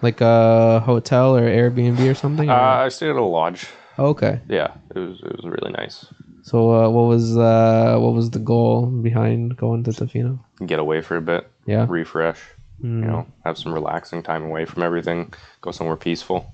Like 0.02 0.20
a 0.22 0.82
hotel 0.82 1.36
or 1.38 1.44
Airbnb 1.44 2.00
or 2.10 2.14
something. 2.16 2.50
Uh, 2.50 2.54
I 2.54 2.90
stayed 2.90 3.12
at 3.12 3.16
a 3.16 3.24
lodge. 3.24 3.68
okay. 3.98 4.42
Yeah, 4.50 4.74
it 4.94 5.00
was 5.00 5.20
it 5.22 5.36
was 5.36 5.46
really 5.46 5.72
nice. 5.72 6.06
So 6.42 6.72
uh, 6.76 6.90
what 6.90 7.04
was 7.04 7.38
uh 7.38 7.98
what 8.00 8.14
was 8.14 8.32
the 8.32 8.40
goal 8.40 8.88
behind 8.88 9.56
going 9.56 9.84
to 9.86 9.92
Tofino? 9.92 10.40
Get 10.66 10.80
away 10.80 11.02
for 11.02 11.16
a 11.16 11.22
bit, 11.22 11.50
Yeah. 11.66 11.86
refresh. 11.88 12.42
You 12.82 12.90
know, 12.90 13.26
have 13.46 13.58
some 13.58 13.72
relaxing 13.74 14.24
time 14.24 14.44
away 14.44 14.66
from 14.66 14.84
everything. 14.84 15.34
Go 15.62 15.72
somewhere 15.72 15.96
peaceful. 15.96 16.52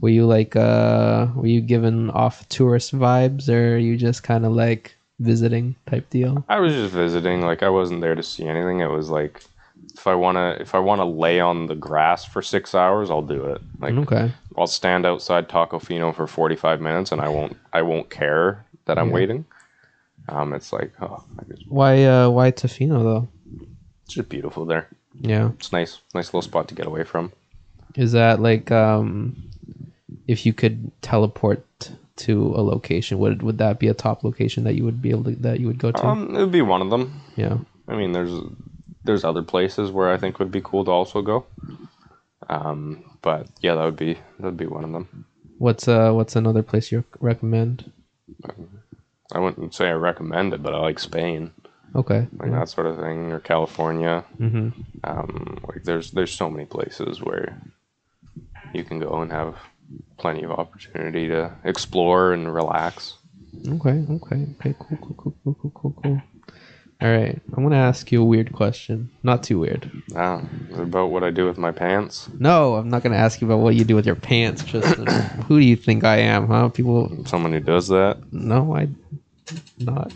Were 0.00 0.08
you 0.08 0.24
like 0.24 0.56
uh 0.56 1.26
were 1.34 1.46
you 1.46 1.60
given 1.60 2.08
off 2.10 2.48
tourist 2.48 2.94
vibes 2.96 3.50
or 3.50 3.74
are 3.74 3.78
you 3.78 3.98
just 3.98 4.22
kind 4.22 4.46
of 4.46 4.52
like 4.52 4.95
visiting 5.18 5.76
type 5.86 6.08
deal? 6.10 6.44
I 6.48 6.58
was 6.60 6.74
just 6.74 6.92
visiting. 6.92 7.42
Like 7.42 7.62
I 7.62 7.68
wasn't 7.68 8.00
there 8.00 8.14
to 8.14 8.22
see 8.22 8.44
anything. 8.46 8.80
It 8.80 8.90
was 8.90 9.08
like 9.10 9.42
if 9.94 10.06
I 10.06 10.14
wanna 10.14 10.56
if 10.60 10.74
I 10.74 10.78
wanna 10.78 11.04
lay 11.06 11.40
on 11.40 11.66
the 11.66 11.74
grass 11.74 12.24
for 12.24 12.42
six 12.42 12.74
hours, 12.74 13.10
I'll 13.10 13.22
do 13.22 13.46
it. 13.46 13.60
Like 13.80 13.94
Okay. 13.94 14.32
I'll 14.56 14.66
stand 14.66 15.04
outside 15.06 15.48
Tacofino 15.48 16.14
for 16.14 16.26
forty 16.26 16.56
five 16.56 16.80
minutes, 16.80 17.12
and 17.12 17.20
I 17.20 17.28
won't 17.28 17.56
I 17.72 17.82
won't 17.82 18.10
care 18.10 18.64
that 18.86 18.98
I'm 18.98 19.08
Yeah. 19.08 19.14
waiting. 19.14 19.44
Um, 20.28 20.52
it's 20.54 20.72
like 20.72 20.92
oh, 21.00 21.24
I 21.38 21.44
just, 21.44 21.62
Why 21.68 22.04
uh 22.04 22.28
why 22.30 22.50
Tofino 22.52 23.02
though? 23.02 23.28
it's 24.04 24.14
just 24.14 24.28
beautiful 24.28 24.64
there. 24.64 24.88
Yeah. 25.20 25.50
It's 25.58 25.72
nice, 25.72 26.00
nice 26.14 26.26
little 26.28 26.42
spot 26.42 26.68
to 26.68 26.74
get 26.74 26.86
away 26.86 27.04
from. 27.04 27.32
Is 27.94 28.12
that 28.12 28.40
like 28.40 28.70
um 28.70 29.36
if 30.28 30.44
you 30.44 30.52
could 30.52 30.90
teleport 31.02 31.90
to 32.16 32.54
a 32.56 32.62
location, 32.62 33.18
would 33.18 33.42
would 33.42 33.58
that 33.58 33.78
be 33.78 33.88
a 33.88 33.94
top 33.94 34.24
location 34.24 34.64
that 34.64 34.74
you 34.74 34.84
would 34.84 35.00
be 35.02 35.10
able 35.10 35.24
to 35.24 35.36
that 35.36 35.60
you 35.60 35.66
would 35.66 35.78
go 35.78 35.92
to? 35.92 36.06
Um, 36.06 36.34
it 36.34 36.38
would 36.40 36.52
be 36.52 36.62
one 36.62 36.82
of 36.82 36.90
them. 36.90 37.20
yeah. 37.36 37.58
I 37.88 37.96
mean, 37.96 38.12
there's 38.12 38.32
there's 39.04 39.24
other 39.24 39.42
places 39.42 39.90
where 39.90 40.10
I 40.12 40.16
think 40.16 40.38
would 40.38 40.50
be 40.50 40.60
cool 40.62 40.84
to 40.84 40.90
also 40.90 41.22
go. 41.22 41.46
Um, 42.48 43.04
but 43.22 43.48
yeah, 43.60 43.74
that 43.74 43.84
would 43.84 43.96
be 43.96 44.14
that 44.14 44.44
would 44.44 44.56
be 44.56 44.66
one 44.66 44.84
of 44.84 44.92
them. 44.92 45.26
What's 45.58 45.88
uh 45.88 46.12
what's 46.12 46.36
another 46.36 46.62
place 46.62 46.92
you 46.92 47.04
recommend? 47.20 47.90
I 49.32 49.38
wouldn't 49.38 49.74
say 49.74 49.88
I 49.88 49.92
recommend 49.92 50.54
it, 50.54 50.62
but 50.62 50.74
I 50.74 50.78
like 50.78 50.98
Spain, 50.98 51.52
Okay. 51.94 52.28
like 52.38 52.50
that 52.52 52.68
sort 52.68 52.86
of 52.86 52.96
thing, 52.98 53.32
or 53.32 53.40
California. 53.40 54.24
Mhm. 54.38 54.72
Um, 55.04 55.58
like 55.66 55.84
there's 55.84 56.10
there's 56.12 56.32
so 56.32 56.50
many 56.50 56.64
places 56.66 57.20
where 57.22 57.60
you 58.72 58.84
can 58.84 58.98
go 59.00 59.20
and 59.22 59.32
have 59.32 59.56
plenty 60.18 60.42
of 60.42 60.50
opportunity 60.50 61.28
to 61.28 61.52
explore 61.64 62.32
and 62.32 62.52
relax. 62.52 63.14
Okay, 63.68 64.04
okay, 64.10 64.46
okay, 64.60 64.74
cool, 64.78 64.98
cool, 65.00 65.14
cool, 65.18 65.36
cool, 65.44 65.54
cool, 65.54 65.70
cool, 65.74 65.94
cool. 66.02 66.22
All 67.02 67.10
right, 67.10 67.38
I'm 67.54 67.62
gonna 67.62 67.76
ask 67.76 68.10
you 68.10 68.22
a 68.22 68.24
weird 68.24 68.52
question. 68.52 69.10
Not 69.22 69.42
too 69.42 69.58
weird. 69.58 69.90
Ah, 70.14 70.40
about 70.76 71.10
what 71.10 71.22
I 71.22 71.30
do 71.30 71.44
with 71.44 71.58
my 71.58 71.70
pants. 71.70 72.28
No, 72.38 72.76
I'm 72.76 72.88
not 72.88 73.02
gonna 73.02 73.16
ask 73.16 73.40
you 73.40 73.46
about 73.46 73.58
what 73.58 73.74
you 73.74 73.84
do 73.84 73.94
with 73.94 74.06
your 74.06 74.14
pants, 74.14 74.64
Tristan. 74.64 75.06
Who 75.46 75.60
do 75.60 75.66
you 75.66 75.76
think 75.76 76.04
I 76.04 76.16
am, 76.18 76.46
huh? 76.46 76.70
People, 76.70 77.24
Someone 77.26 77.52
who 77.52 77.60
does 77.60 77.88
that. 77.88 78.16
no, 78.32 78.74
I, 78.74 78.88
not, 79.78 80.12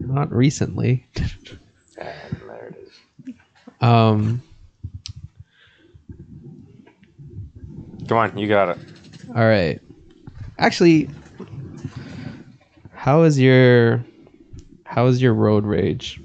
not 0.00 0.32
recently. 0.32 1.06
And 1.98 2.40
there 2.48 2.68
it 2.68 2.76
is. 3.28 3.34
Um, 3.82 4.40
Come 8.08 8.18
on, 8.18 8.38
you 8.38 8.46
got 8.48 8.70
it. 8.70 8.78
All 9.34 9.46
right. 9.46 9.80
Actually, 10.58 11.08
how 12.94 13.22
is 13.22 13.38
your, 13.38 14.04
how 14.84 15.06
is 15.06 15.20
your 15.20 15.34
road 15.34 15.64
rage? 15.64 16.20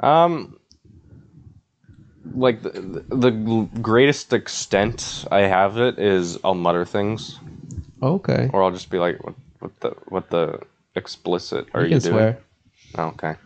Um, 0.00 0.58
like 2.34 2.62
the, 2.62 3.04
the 3.10 3.30
greatest 3.80 4.32
extent 4.32 5.24
I 5.30 5.40
have 5.40 5.78
it 5.78 5.98
is 5.98 6.38
I'll 6.42 6.54
mutter 6.54 6.84
things, 6.84 7.38
Okay, 8.02 8.50
or 8.52 8.62
I'll 8.62 8.72
just 8.72 8.90
be 8.90 8.98
like, 8.98 9.22
"What, 9.24 9.34
what 9.60 9.80
the, 9.80 9.88
what 10.08 10.30
the 10.30 10.60
explicit 10.96 11.66
are 11.74 11.82
you 11.82 11.94
you, 11.94 12.00
doing?" 12.00 12.12
swear. 12.12 12.38
Oh, 12.96 13.04
okay. 13.08 13.36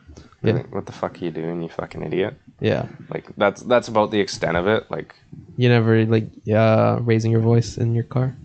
Yeah. 0.43 0.55
Like, 0.55 0.75
what 0.75 0.87
the 0.87 0.93
fuck 0.93 1.21
are 1.21 1.25
you 1.25 1.31
doing, 1.31 1.63
you 1.63 1.69
fucking 1.69 2.03
idiot? 2.03 2.39
Yeah, 2.61 2.87
Like 3.11 3.27
that's 3.37 3.63
that's 3.63 3.89
about 3.89 4.11
the 4.11 4.21
extent 4.21 4.57
of 4.57 4.67
it. 4.67 4.91
Like, 4.91 5.15
you 5.57 5.69
never 5.69 6.05
like 6.07 6.29
uh 6.53 6.99
raising 7.03 7.31
your 7.31 7.41
voice 7.41 7.77
in 7.77 7.95
your 7.95 8.05
car. 8.05 8.37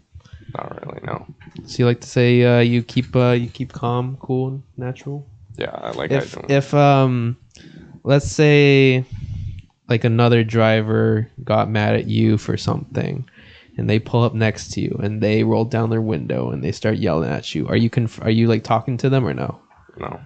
not 0.54 0.86
really. 0.86 1.00
No. 1.04 1.26
So 1.66 1.80
you 1.80 1.86
like 1.86 2.02
to 2.02 2.08
say 2.08 2.44
uh, 2.44 2.60
you 2.60 2.84
keep 2.84 3.16
uh, 3.16 3.32
you 3.32 3.48
keep 3.48 3.72
calm, 3.74 4.18
cool, 4.20 4.48
and 4.50 4.64
natural. 4.78 5.26
Yeah, 5.58 5.72
I 5.72 5.92
like 5.92 6.12
If 6.12 6.36
I 6.38 6.42
don't. 6.42 6.52
if 6.52 6.74
um, 6.74 7.38
let's 8.04 8.28
say 8.28 9.06
like 9.90 10.04
another 10.04 10.44
driver 10.44 11.30
got 11.44 11.70
mad 11.70 11.96
at 11.96 12.08
you 12.08 12.38
for 12.38 12.58
something, 12.58 13.30
and 13.78 13.90
they 13.90 14.00
pull 14.00 14.24
up 14.24 14.34
next 14.34 14.72
to 14.74 14.82
you 14.82 15.00
and 15.04 15.22
they 15.22 15.44
roll 15.44 15.66
down 15.66 15.90
their 15.90 16.02
window 16.02 16.52
and 16.52 16.64
they 16.64 16.72
start 16.72 16.98
yelling 16.98 17.30
at 17.30 17.54
you. 17.56 17.68
Are 17.68 17.78
you 17.78 17.90
conf- 17.90 18.22
Are 18.22 18.30
you 18.32 18.48
like 18.48 18.64
talking 18.64 18.98
to 18.98 19.10
them 19.10 19.26
or 19.26 19.34
no? 19.34 19.60
no. 19.98 20.20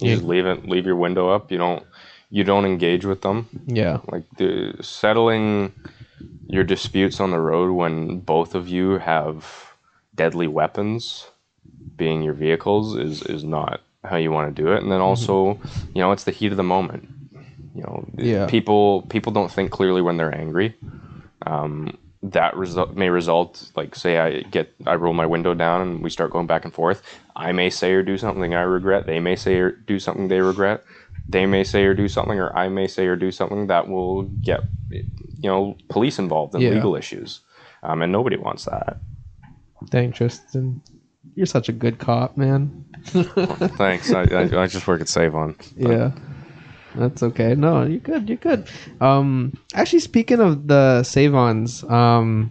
You 0.00 0.08
Yeah. 0.10 0.14
just 0.16 0.26
leave 0.26 0.46
it. 0.46 0.68
Leave 0.68 0.86
your 0.86 0.96
window 0.96 1.28
up. 1.30 1.50
You 1.50 1.58
don't. 1.58 1.84
You 2.30 2.44
don't 2.44 2.66
engage 2.66 3.04
with 3.06 3.22
them. 3.22 3.48
Yeah. 3.66 4.00
like 4.12 4.24
the 4.36 4.74
settling 4.82 5.72
your 6.46 6.64
disputes 6.64 7.20
on 7.20 7.30
the 7.30 7.38
road 7.40 7.72
when 7.72 8.20
both 8.20 8.54
of 8.54 8.68
you 8.68 8.98
have 8.98 9.72
deadly 10.14 10.46
weapons 10.46 11.26
being 11.96 12.22
your 12.22 12.34
vehicles 12.34 12.96
is 12.96 13.22
is 13.22 13.44
not 13.44 13.80
how 14.04 14.16
you 14.16 14.30
want 14.30 14.54
to 14.54 14.62
do 14.62 14.72
it 14.72 14.82
and 14.82 14.90
then 14.92 15.00
also 15.00 15.58
you 15.94 16.00
know 16.02 16.12
it's 16.12 16.24
the 16.24 16.30
heat 16.30 16.50
of 16.50 16.56
the 16.56 16.62
moment 16.62 17.08
you 17.74 17.82
know 17.82 18.06
Yeah. 18.16 18.46
people 18.46 19.02
people 19.08 19.32
don't 19.32 19.50
think 19.50 19.70
clearly 19.70 20.00
when 20.02 20.16
they're 20.16 20.34
angry 20.34 20.74
um, 21.46 21.96
that 22.22 22.56
result 22.56 22.94
may 22.94 23.08
result 23.10 23.70
like 23.76 23.94
say 23.94 24.18
i 24.18 24.40
get 24.42 24.74
i 24.86 24.94
roll 24.94 25.14
my 25.14 25.26
window 25.26 25.54
down 25.54 25.80
and 25.80 26.02
we 26.02 26.10
start 26.10 26.32
going 26.32 26.46
back 26.48 26.64
and 26.64 26.74
forth 26.74 27.02
i 27.36 27.52
may 27.52 27.70
say 27.70 27.92
or 27.92 28.02
do 28.02 28.18
something 28.18 28.54
i 28.54 28.60
regret 28.60 29.06
they 29.06 29.20
may 29.20 29.36
say 29.36 29.54
or 29.56 29.70
do 29.70 29.98
something 30.00 30.26
they 30.28 30.40
regret 30.40 30.82
they 31.28 31.46
may 31.46 31.62
say 31.62 31.84
or 31.84 31.94
do 31.94 32.08
something 32.08 32.38
or 32.40 32.54
i 32.56 32.68
may 32.68 32.88
say 32.88 33.06
or 33.06 33.14
do 33.14 33.30
something 33.30 33.68
that 33.68 33.88
will 33.88 34.24
get 34.24 34.68
you 34.90 35.04
know 35.48 35.76
police 35.88 36.18
involved 36.18 36.54
in 36.56 36.60
Yeah. 36.60 36.70
legal 36.70 36.96
issues 36.96 37.40
um, 37.84 38.02
and 38.02 38.10
nobody 38.10 38.36
wants 38.36 38.64
that 38.64 39.00
Dang, 39.90 40.10
Tristan, 40.10 40.82
you're 41.36 41.46
such 41.46 41.68
a 41.68 41.72
good 41.72 41.98
cop, 42.00 42.36
man. 42.36 42.84
thanks 43.04 44.12
I, 44.12 44.22
I, 44.24 44.62
I 44.62 44.66
just 44.66 44.88
work 44.88 45.00
at 45.00 45.08
Save-On 45.08 45.54
Yeah. 45.76 46.10
That's 46.94 47.22
okay. 47.22 47.54
No, 47.54 47.84
you're 47.84 48.00
good. 48.00 48.28
You're 48.28 48.38
good. 48.38 48.68
Um 49.00 49.52
actually 49.74 50.00
speaking 50.00 50.40
of 50.40 50.66
the 50.68 51.02
Save-Ons, 51.02 51.84
um 51.84 52.50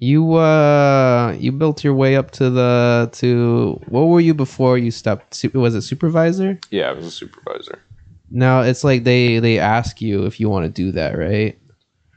you 0.00 0.34
uh 0.34 1.34
you 1.38 1.50
built 1.50 1.82
your 1.82 1.94
way 1.94 2.16
up 2.16 2.30
to 2.30 2.50
the 2.50 3.08
to 3.14 3.80
what 3.88 4.02
were 4.02 4.20
you 4.20 4.32
before 4.32 4.78
you 4.78 4.90
stepped 4.92 5.34
su- 5.34 5.50
was 5.54 5.74
it 5.74 5.82
supervisor? 5.82 6.58
yeah 6.70 6.88
i 6.88 6.92
was 6.92 7.04
a 7.04 7.10
supervisor 7.10 7.82
Now 8.30 8.60
it's 8.60 8.84
like 8.84 9.02
they 9.04 9.40
they 9.40 9.58
ask 9.58 10.00
you 10.00 10.26
if 10.26 10.38
you 10.38 10.48
want 10.48 10.66
to 10.66 10.70
do 10.70 10.92
that, 10.92 11.18
right? 11.18 11.58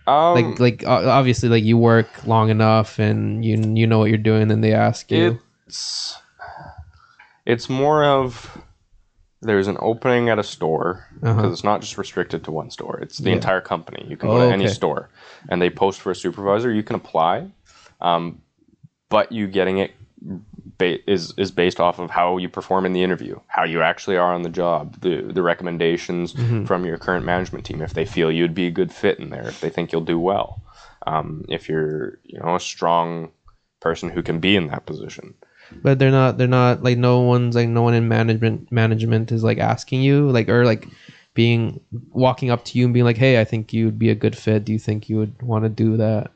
um, 0.05 0.35
Like 0.35 0.59
like 0.59 0.83
obviously 0.85 1.49
like 1.49 1.63
you 1.63 1.77
work 1.77 2.07
long 2.27 2.49
enough 2.49 2.99
and 2.99 3.43
you 3.43 3.57
you 3.75 3.87
know 3.87 3.97
what 3.97 4.09
you're 4.09 4.17
doing 4.31 4.51
and 4.51 4.63
they 4.63 4.73
ask 4.73 5.09
you. 5.09 5.39
It's 5.65 6.15
it's 7.45 7.69
more 7.69 8.03
of 8.03 8.61
there's 9.41 9.67
an 9.67 9.77
opening 9.79 10.29
at 10.29 10.39
a 10.39 10.43
store 10.43 11.05
because 11.13 11.37
Uh-huh. 11.37 11.51
it's 11.51 11.63
not 11.63 11.81
just 11.81 11.97
restricted 11.97 12.43
to 12.43 12.51
one 12.51 12.69
store. 12.69 12.99
It's 13.01 13.17
the 13.17 13.29
Yeah. 13.29 13.35
entire 13.37 13.61
company. 13.61 14.05
You 14.07 14.17
can 14.17 14.29
Oh, 14.29 14.33
go 14.33 14.47
to 14.47 14.53
any 14.53 14.67
store, 14.67 15.09
and 15.49 15.61
they 15.61 15.69
post 15.69 15.99
for 16.01 16.11
a 16.11 16.15
supervisor. 16.15 16.71
You 16.71 16.83
can 16.83 16.95
apply, 16.95 17.47
um, 18.01 18.41
but 19.09 19.31
you 19.31 19.47
getting 19.47 19.79
it 19.79 19.91
ba- 20.77 21.09
is 21.11 21.33
is 21.37 21.51
based 21.51 21.79
off 21.79 21.97
of 21.99 22.11
how 22.11 22.37
you 22.37 22.49
perform 22.49 22.85
in 22.85 22.93
the 22.93 23.03
interview, 23.03 23.39
how 23.47 23.63
you 23.63 23.81
actually 23.81 24.17
are 24.17 24.33
on 24.33 24.43
the 24.43 24.49
job, 24.49 25.01
the 25.01 25.21
the 25.21 25.41
recommendations 25.41 26.33
Mm-hmm. 26.33 26.65
from 26.65 26.85
your 26.85 26.97
current 26.97 27.25
management 27.25 27.65
team 27.65 27.81
if 27.81 27.93
they 27.93 28.05
feel 28.05 28.31
you'd 28.31 28.53
be 28.53 28.67
a 28.67 28.71
good 28.71 28.91
fit 28.91 29.19
in 29.19 29.29
there, 29.31 29.47
if 29.47 29.59
they 29.61 29.69
think 29.69 29.91
you'll 29.91 30.01
do 30.01 30.19
well, 30.19 30.61
um, 31.07 31.45
if 31.49 31.67
you're 31.67 32.19
you 32.23 32.39
know 32.39 32.55
a 32.55 32.59
strong 32.59 33.31
person 33.79 34.09
who 34.09 34.21
can 34.21 34.39
be 34.39 34.55
in 34.55 34.67
that 34.67 34.85
position. 34.85 35.33
But 35.83 35.99
they're 35.99 36.11
not 36.11 36.37
they're 36.37 36.47
not 36.47 36.83
like 36.83 36.97
no 36.97 37.21
one's 37.21 37.55
like 37.55 37.67
no 37.69 37.81
one 37.81 37.93
in 37.93 38.07
management 38.07 38.71
management 38.71 39.31
is 39.31 39.43
like 39.43 39.57
asking 39.57 40.01
you 40.01 40.29
like 40.31 40.49
or 40.49 40.65
like 40.65 40.87
being 41.33 41.79
walking 42.11 42.49
up 42.49 42.65
to 42.65 42.77
you 42.77 42.85
and 42.85 42.93
being 42.93 43.05
like 43.05 43.17
hey 43.17 43.39
i 43.39 43.43
think 43.45 43.71
you'd 43.73 43.97
be 43.99 44.09
a 44.09 44.15
good 44.15 44.37
fit. 44.37 44.65
Do 44.65 44.73
you 44.73 44.79
think 44.79 45.09
you 45.09 45.17
would 45.17 45.41
want 45.41 45.63
to 45.63 45.69
do 45.69 45.97
that? 45.97 46.31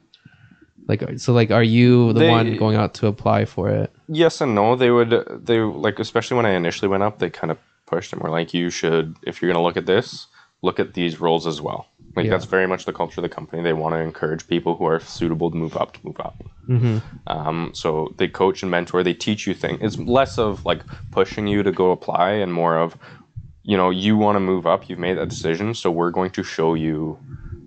Like 0.87 1.03
uh, 1.03 1.17
so 1.17 1.33
like 1.33 1.51
are 1.51 1.63
you 1.63 2.13
the 2.13 2.19
They- 2.19 2.29
one 2.29 2.57
going 2.57 2.75
out 2.75 2.93
to 2.95 3.07
apply 3.07 3.45
for 3.45 3.69
it? 3.69 3.91
Yes 4.07 4.39
and 4.41 4.53
no. 4.55 4.75
They 4.75 4.91
would 4.91 5.11
they 5.45 5.59
like 5.59 5.99
especially 5.99 6.37
when 6.37 6.45
i 6.45 6.51
initially 6.51 6.87
went 6.87 7.03
up 7.03 7.19
they 7.19 7.29
kind 7.29 7.51
of 7.51 7.57
pushed 7.87 8.13
and 8.13 8.21
were 8.21 8.29
like 8.29 8.53
you 8.53 8.69
should 8.69 9.15
if 9.23 9.41
you're 9.41 9.49
going 9.51 9.59
to 9.61 9.65
look 9.65 9.77
at 9.77 9.85
this 9.85 10.27
look 10.61 10.79
at 10.79 10.93
these 10.93 11.19
roles 11.19 11.45
as 11.45 11.59
well 11.61 11.87
like 12.15 12.25
Yeah. 12.25 12.31
that's 12.31 12.45
very 12.45 12.67
much 12.67 12.85
the 12.85 12.93
culture 12.93 13.19
of 13.19 13.23
the 13.23 13.35
company. 13.35 13.61
They 13.61 13.73
want 13.73 13.93
to 13.93 13.99
encourage 13.99 14.47
people 14.47 14.75
who 14.75 14.85
are 14.85 14.99
suitable 14.99 15.51
to 15.51 15.57
move 15.57 15.75
up 15.77 15.93
to 15.93 15.99
move 16.03 16.19
up 16.19 16.35
mm-hmm. 16.67 16.97
um, 17.27 17.71
so 17.73 18.13
they 18.17 18.27
coach 18.27 18.61
and 18.61 18.71
mentor. 18.71 19.03
They 19.03 19.13
teach 19.13 19.47
you 19.47 19.53
things. 19.53 19.79
It's 19.81 19.97
less 19.97 20.37
of 20.37 20.65
like 20.65 20.81
pushing 21.11 21.47
you 21.47 21.63
to 21.63 21.71
go 21.71 21.91
apply 21.91 22.31
and 22.31 22.53
more 22.53 22.77
of 22.77 22.97
you 23.63 23.77
know 23.77 23.89
you 23.89 24.17
want 24.17 24.35
to 24.35 24.39
move 24.39 24.65
up. 24.65 24.89
You've 24.89 24.99
made 24.99 25.17
that 25.17 25.29
decision. 25.29 25.73
So 25.73 25.91
we're 25.91 26.11
going 26.11 26.31
to 26.31 26.43
show 26.43 26.73
you 26.73 27.19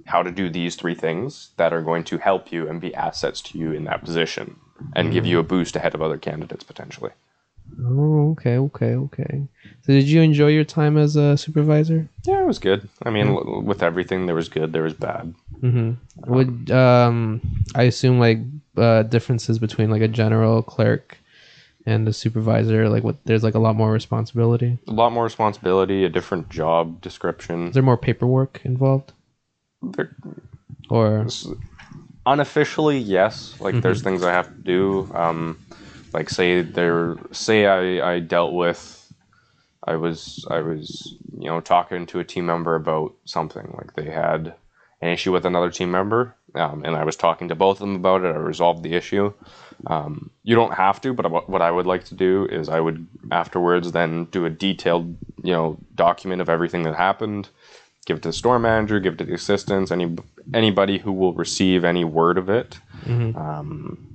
how 0.07 0.22
to 0.22 0.30
do 0.30 0.49
these 0.49 0.74
three 0.74 0.94
things 0.94 1.51
that 1.59 1.72
are 1.72 1.82
going 1.82 2.03
to 2.03 2.18
help 2.18 2.51
you 2.51 2.66
and 2.68 2.80
be 2.80 2.94
assets 2.94 3.42
to 3.42 3.59
you 3.59 3.72
in 3.72 3.84
that 3.84 4.03
position 4.03 4.57
and 4.96 5.12
give 5.12 5.26
you 5.26 5.38
a 5.38 5.42
boost 5.42 5.76
ahead 5.76 5.94
of 5.94 6.01
other 6.01 6.16
candidates 6.16 6.64
potentially 6.64 7.11
oh 7.85 8.31
okay 8.33 8.57
okay 8.59 8.95
okay. 8.95 9.47
So 9.83 9.93
did 9.93 10.05
you 10.09 10.21
enjoy 10.21 10.49
your 10.49 10.64
time 10.64 10.97
as 10.97 11.16
a 11.16 11.37
supervisor? 11.37 12.09
Yeah 12.25 12.43
it 12.43 12.47
was 12.47 12.59
good. 12.59 12.89
I 13.05 13.11
mean 13.11 13.29
l- 13.29 13.62
with 13.62 13.83
everything 13.83 14.27
there 14.27 14.35
was 14.35 14.49
good 14.49 14.73
there 14.73 14.83
was 14.83 14.95
bad. 14.95 15.35
Mm-hmm. 15.62 16.33
would 16.33 16.71
um 16.71 17.41
i 17.75 17.83
assume 17.83 18.21
like 18.21 18.39
uh 18.77 19.03
differences 19.03 19.59
between 19.59 19.91
like 19.91 20.03
a 20.03 20.07
general 20.07 20.62
clerk 20.62 21.19
and 21.85 22.07
a 22.07 22.12
supervisor 22.12 22.89
like 22.89 23.03
what 23.03 23.16
there's 23.25 23.43
like 23.43 23.55
a 23.57 23.59
lot 23.59 23.75
more 23.75 23.91
responsibility? 23.91 24.79
A 24.87 24.93
lot 24.93 25.11
more 25.12 25.25
responsibility 25.25 26.05
a 26.05 26.09
different 26.09 26.49
job 26.49 27.01
description. 27.01 27.69
Is 27.69 27.75
there 27.75 27.83
more 27.83 27.97
paperwork 27.97 28.61
involved? 28.64 29.12
There- 29.83 30.14
Or 30.91 31.27
unofficially 32.27 32.99
yes. 32.99 33.57
Like 33.61 33.81
there's 33.83 34.03
things 34.03 34.23
i 34.23 34.33
have 34.33 34.49
to 34.55 34.62
do. 34.62 35.11
Um 35.14 35.59
like 36.13 36.31
say 36.31 36.63
there 36.63 37.17
say 37.33 37.67
i 37.67 38.15
i 38.15 38.19
dealt 38.19 38.53
with 38.53 39.13
i 39.85 39.95
was 39.95 40.45
i 40.51 40.61
was 40.61 41.15
you 41.39 41.49
know 41.49 41.61
talking 41.61 42.07
to 42.07 42.21
a 42.21 42.25
team 42.25 42.47
member 42.47 42.75
about 42.75 43.15
something. 43.25 43.73
Like 43.77 43.95
they 43.95 44.11
had 44.11 44.55
an 45.01 45.11
issue 45.11 45.33
with 45.33 45.45
another 45.45 45.71
team 45.71 45.91
member 45.91 46.35
um, 46.55 46.83
and 46.85 46.97
i 46.97 47.05
was 47.05 47.17
talking 47.17 47.49
to 47.49 47.55
both 47.55 47.77
of 47.77 47.87
them 47.87 47.97
about 47.97 48.25
it. 48.25 48.35
I 48.35 48.39
resolved 48.39 48.83
the 48.83 48.95
issue. 48.95 49.33
Um, 49.87 50.31
you 50.43 50.57
don't 50.57 50.75
have 50.75 51.01
to 51.03 51.13
but 51.13 51.49
what 51.49 51.63
i 51.63 51.71
would 51.71 51.87
like 51.87 52.05
to 52.07 52.15
do 52.15 52.47
is 52.47 52.69
i 52.69 52.81
would 52.81 53.07
afterwards 53.31 53.93
then 53.93 54.25
do 54.27 54.45
a 54.45 54.51
detailed 54.51 55.17
you 55.45 55.53
know 55.53 55.79
document 55.95 56.43
of 56.43 56.49
everything 56.49 56.83
that 56.83 56.97
happened 56.97 57.49
give 58.09 58.17
it 58.17 58.23
to 58.23 58.31
the 58.31 58.33
store 58.33 58.59
manager, 58.59 58.99
give 58.99 59.13
it 59.13 59.17
to 59.19 59.25
the 59.25 59.35
assistants, 59.35 59.91
any 59.93 60.17
anybody 60.55 60.97
who 60.99 61.13
will 61.13 61.35
receive 61.35 61.85
any 61.85 62.05
word 62.05 62.39
of 62.39 62.49
it, 62.49 62.79
um, 63.37 64.08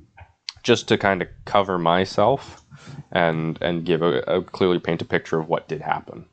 just 0.63 0.87
to 0.87 0.97
kind 0.97 1.21
of 1.21 1.27
cover 1.45 1.77
myself 1.77 2.63
and 3.11 3.57
and 3.61 3.85
give 3.85 4.01
a, 4.01 4.19
a 4.21 4.41
clearly 4.41 4.79
paint 4.79 5.01
a 5.01 5.05
picture 5.05 5.37
of 5.39 5.47
what 5.49 5.67
did 5.67 5.81
happen. 5.81 6.25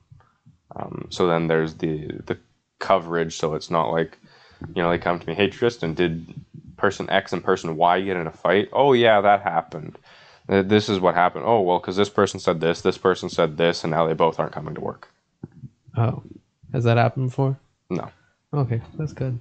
Um, 0.76 1.06
so 1.10 1.26
then 1.26 1.48
there's 1.48 1.74
the 1.74 2.06
the 2.26 2.38
coverage, 2.78 3.36
so 3.36 3.54
it's 3.54 3.70
not 3.70 3.90
like 3.90 4.18
you 4.74 4.82
know, 4.82 4.90
they 4.90 4.98
come 4.98 5.18
to 5.18 5.26
me, 5.28 5.34
hey 5.34 5.48
Tristan, 5.48 5.94
did 5.94 6.32
person 6.76 7.08
X 7.10 7.32
and 7.32 7.42
person 7.42 7.76
Y 7.76 8.00
get 8.02 8.16
in 8.16 8.26
a 8.26 8.32
fight? 8.32 8.68
Oh 8.72 8.92
yeah, 8.92 9.20
that 9.20 9.42
happened. 9.42 9.98
Uh, 10.48 10.62
This 10.62 10.88
is 10.88 11.00
what 11.00 11.14
happened. 11.14 11.44
Oh 11.46 11.60
well, 11.60 11.78
because 11.78 11.96
this 11.96 12.08
person 12.10 12.40
said 12.40 12.60
this, 12.60 12.80
this 12.82 12.98
person 12.98 13.28
said 13.28 13.56
this, 13.56 13.84
and 13.84 13.90
now 13.90 14.06
they 14.06 14.14
both 14.14 14.38
aren't 14.38 14.52
coming 14.52 14.74
to 14.74 14.80
work. 14.80 15.08
Oh, 15.96 16.22
has 16.72 16.84
that 16.84 16.96
happened 16.96 17.28
before? 17.30 17.58
No, 17.90 18.08
Okay, 18.54 18.80
that's 18.96 19.12
good. 19.12 19.38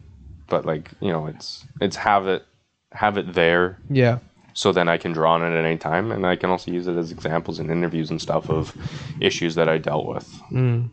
but 0.47 0.65
like 0.65 0.89
you 0.99 1.11
know, 1.11 1.27
it's 1.27 1.65
it's 1.79 1.95
have 1.97 2.27
it 2.27 2.45
have 2.91 3.17
it 3.17 3.33
there 3.33 3.77
Yeah. 3.89 4.17
So 4.59 4.73
then 4.73 4.89
I 4.89 4.97
can 4.97 5.13
draw 5.13 5.35
on 5.35 5.41
it 5.41 5.57
at 5.57 5.63
any 5.63 5.77
time, 5.77 6.11
and 6.11 6.27
I 6.27 6.35
can 6.35 6.49
also 6.49 6.69
use 6.69 6.85
it 6.85 6.97
as 6.97 7.13
examples 7.13 7.61
in 7.61 7.69
interviews 7.69 8.09
and 8.09 8.21
stuff 8.21 8.49
of 8.49 8.75
issues 9.21 9.55
that 9.55 9.69
I 9.69 9.77
dealt 9.77 10.05
with. 10.05 10.27
Mm. 10.51 10.89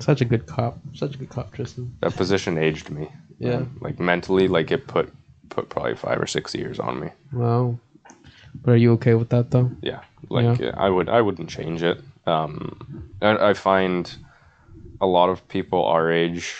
Such 0.00 0.20
a 0.20 0.24
good 0.24 0.46
cop. 0.46 0.80
Such 0.94 1.14
a 1.14 1.18
good 1.18 1.28
cop, 1.28 1.52
Tristan. 1.52 1.96
That 2.00 2.16
position 2.16 2.58
aged 2.58 2.90
me. 2.90 3.08
Yeah. 3.38 3.62
like 3.80 4.00
mentally, 4.00 4.48
like 4.48 4.72
it 4.72 4.88
put 4.88 5.12
put 5.48 5.68
probably 5.68 5.94
five 5.94 6.20
or 6.20 6.26
six 6.26 6.56
years 6.56 6.80
on 6.80 6.98
me. 6.98 7.10
Wow. 7.32 7.78
But 8.60 8.72
are 8.72 8.76
you 8.76 8.90
okay 8.94 9.14
with 9.14 9.28
that 9.28 9.52
though? 9.52 9.70
Yeah, 9.80 10.00
like 10.30 10.60
I 10.60 10.90
would 10.90 11.08
I 11.08 11.20
wouldn't 11.20 11.48
change 11.48 11.84
it. 11.84 12.02
Um, 12.26 13.12
I, 13.22 13.50
I 13.50 13.54
find 13.54 14.12
a 15.00 15.06
lot 15.06 15.28
of 15.28 15.46
people 15.46 15.84
our 15.84 16.10
age, 16.10 16.56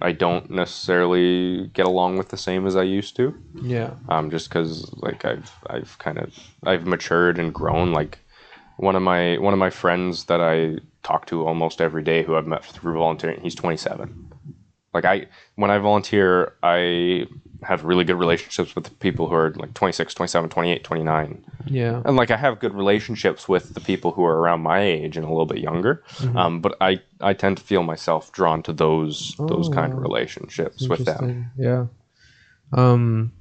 I 0.00 0.12
don't 0.12 0.50
necessarily 0.50 1.68
get 1.68 1.86
along 1.86 2.16
with 2.16 2.28
the 2.28 2.36
same 2.36 2.66
as 2.66 2.76
I 2.76 2.82
used 2.82 3.16
to. 3.16 3.34
Yeah. 3.62 3.94
um, 4.08 4.30
just 4.30 4.48
because 4.48 4.90
like 4.94 5.24
I've 5.24 5.50
I've 5.68 5.98
kind 5.98 6.18
of 6.18 6.32
I've 6.64 6.86
matured 6.86 7.38
and 7.38 7.52
grown. 7.52 7.92
Like 7.92 8.18
one 8.76 8.96
of 8.96 9.02
my 9.02 9.36
one 9.38 9.52
of 9.52 9.58
my 9.58 9.70
friends 9.70 10.24
that 10.24 10.40
I 10.40 10.78
talk 11.02 11.26
to 11.26 11.46
almost 11.46 11.80
every 11.80 12.02
day, 12.02 12.22
who 12.22 12.36
I've 12.36 12.46
met 12.46 12.64
through 12.64 12.94
volunteering, 12.94 13.40
he's 13.42 13.54
27. 13.54 14.32
Like 14.94 15.04
I 15.04 15.26
when 15.56 15.70
I 15.70 15.78
volunteer, 15.78 16.54
I 16.62 17.26
have 17.62 17.84
really 17.84 18.04
good 18.04 18.16
relationships 18.18 18.74
with 18.74 18.84
the 18.84 18.90
people 18.92 19.28
who 19.28 19.34
are 19.34 19.50
like 19.56 19.74
26, 19.74 20.14
27, 20.14 20.48
28, 20.50 20.82
29. 20.84 21.44
Yeah. 21.66 22.02
And 22.04 22.16
like 22.16 22.30
I 22.30 22.36
have 22.36 22.58
good 22.58 22.74
relationships 22.74 23.48
with 23.48 23.74
the 23.74 23.80
people 23.80 24.12
who 24.12 24.24
are 24.24 24.38
around 24.38 24.62
my 24.62 24.80
age 24.80 25.16
and 25.16 25.26
a 25.26 25.28
little 25.28 25.46
bit 25.46 25.58
younger. 25.58 26.02
Um, 26.34 26.60
but 26.60 26.76
I 26.80 27.00
I 27.20 27.34
tend 27.34 27.58
to 27.58 27.62
feel 27.62 27.82
myself 27.82 28.32
drawn 28.32 28.62
to 28.62 28.72
those 28.72 29.34
those 29.38 29.68
kind 29.68 29.92
of 29.92 29.98
Oh, 29.98 30.02
relationships 30.02 30.88
with 30.88 31.04
them. 31.04 31.50
Yeah. 31.58 31.86
Um 32.72 33.32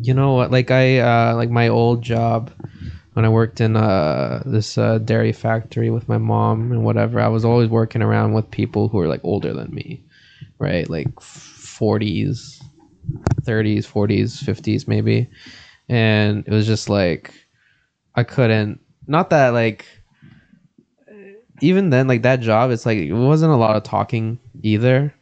you 0.00 0.12
know 0.14 0.34
what 0.34 0.50
like 0.50 0.70
I 0.70 0.98
uh 0.98 1.34
like 1.34 1.50
my 1.50 1.68
old 1.68 2.02
job 2.02 2.52
when 3.14 3.24
I 3.24 3.30
worked 3.30 3.60
in 3.60 3.74
uh 3.76 4.42
this 4.46 4.78
uh 4.78 4.98
dairy 4.98 5.32
factory 5.32 5.90
with 5.90 6.08
my 6.08 6.18
mom 6.18 6.70
and 6.70 6.84
whatever, 6.84 7.18
I 7.18 7.28
was 7.28 7.44
always 7.44 7.68
working 7.68 8.02
around 8.02 8.34
with 8.34 8.48
people 8.50 8.88
who 8.88 9.00
are 9.00 9.08
like 9.08 9.24
older 9.24 9.52
than 9.52 9.74
me. 9.74 10.04
Right? 10.60 10.88
Like 10.88 11.08
40s, 11.16 12.57
30s, 13.42 13.86
40s, 13.86 14.42
50s 14.42 14.88
maybe. 14.88 15.28
And 15.88 16.44
it 16.46 16.52
was 16.52 16.66
just 16.66 16.88
like 16.88 17.32
I 18.14 18.24
couldn't 18.24 18.80
not 19.06 19.30
that 19.30 19.50
like 19.50 19.86
even 21.60 21.90
then 21.90 22.06
like 22.06 22.22
that 22.22 22.40
job 22.40 22.70
it's 22.70 22.86
like 22.86 22.98
it 22.98 23.12
wasn't 23.12 23.52
a 23.52 23.56
lot 23.56 23.76
of 23.76 23.82
talking 23.82 24.38
either. 24.62 25.14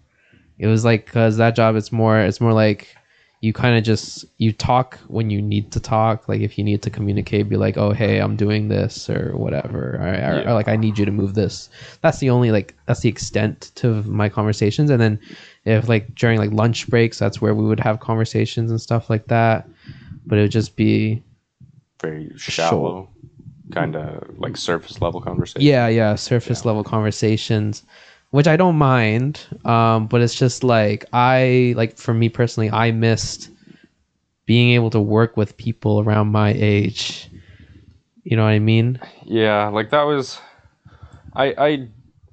It 0.59 0.67
was 0.67 0.85
like 0.85 1.07
because 1.07 1.37
that 1.37 1.55
job 1.55 1.77
it's 1.77 1.93
more 1.93 2.19
it's 2.19 2.41
more 2.41 2.53
like 2.53 2.95
you 3.43 3.53
kind 3.53 3.77
of 3.77 3.85
just 3.85 4.25
you 4.39 4.53
talk 4.53 4.99
when 5.09 5.31
you 5.31 5.41
need 5.41 5.71
to 5.73 5.81
talk. 5.81 6.29
Like 6.29 6.41
if 6.41 6.59
you 6.59 6.65
need 6.65 6.83
to 6.83 6.91
communicate 6.91 7.49
be 7.49 7.57
like 7.57 7.77
oh 7.77 7.93
hey 7.93 8.19
i'm 8.19 8.37
doing 8.37 8.69
this 8.69 9.09
or 9.09 9.37
whatever. 9.37 9.97
Or, 9.97 10.41
or- 10.41 10.49
or, 10.49 10.53
like 10.55 10.69
i 10.69 10.77
need 10.77 10.99
you 10.99 11.05
to 11.05 11.13
move 11.13 11.35
this. 11.35 11.69
That's 12.03 12.19
the 12.19 12.31
only 12.31 12.51
like 12.51 12.75
that's 12.87 13.01
the 13.01 13.09
extent 13.09 13.71
to 13.77 14.03
my 14.05 14.29
conversations. 14.29 14.91
And 14.91 15.01
then 15.01 15.21
if 15.67 15.89
like 15.89 16.15
during 16.15 16.39
like 16.39 16.53
lunch 16.53 16.89
breaks 16.89 17.19
that's 17.19 17.41
where 17.41 17.55
we 17.55 17.65
would 17.65 17.81
have 17.81 18.01
conversations 18.01 18.71
and 18.71 18.81
stuff 18.81 19.11
like 19.11 19.27
that. 19.29 19.69
But 20.27 20.39
it 20.39 20.43
would 20.43 20.51
just 20.51 20.77
be 20.77 21.23
very 22.01 22.33
shallow, 22.37 23.11
kind 23.73 23.97
of 23.97 24.39
like 24.39 24.57
surface 24.57 25.01
level 25.01 25.21
conversation. 25.21 25.67
yeah 25.67 25.89
yeah 25.89 26.15
surface 26.15 26.65
level 26.65 26.85
conversations 26.85 27.83
which 28.31 28.47
i 28.47 28.57
don't 28.57 28.77
mind 28.77 29.41
um 29.65 30.07
but 30.07 30.21
it's 30.21 30.35
just 30.35 30.63
like 30.65 31.05
i 31.13 31.73
like 31.77 31.97
for 31.97 32.13
me 32.13 32.29
personally 32.29 32.71
i 32.71 32.91
missed 32.91 33.51
being 34.47 34.71
able 34.71 34.91
to 34.91 35.01
work 35.01 35.37
with 35.37 35.57
people 35.57 36.01
around 36.01 36.29
my 36.29 36.55
age. 36.57 37.29
You 38.23 38.37
know 38.37 38.45
what 38.45 38.51
i 38.51 38.59
mean? 38.59 39.01
Yeah, 39.25 39.69
like 39.69 39.91
that 39.91 40.03
was, 40.03 40.39
I 41.35 41.55
I 41.59 41.89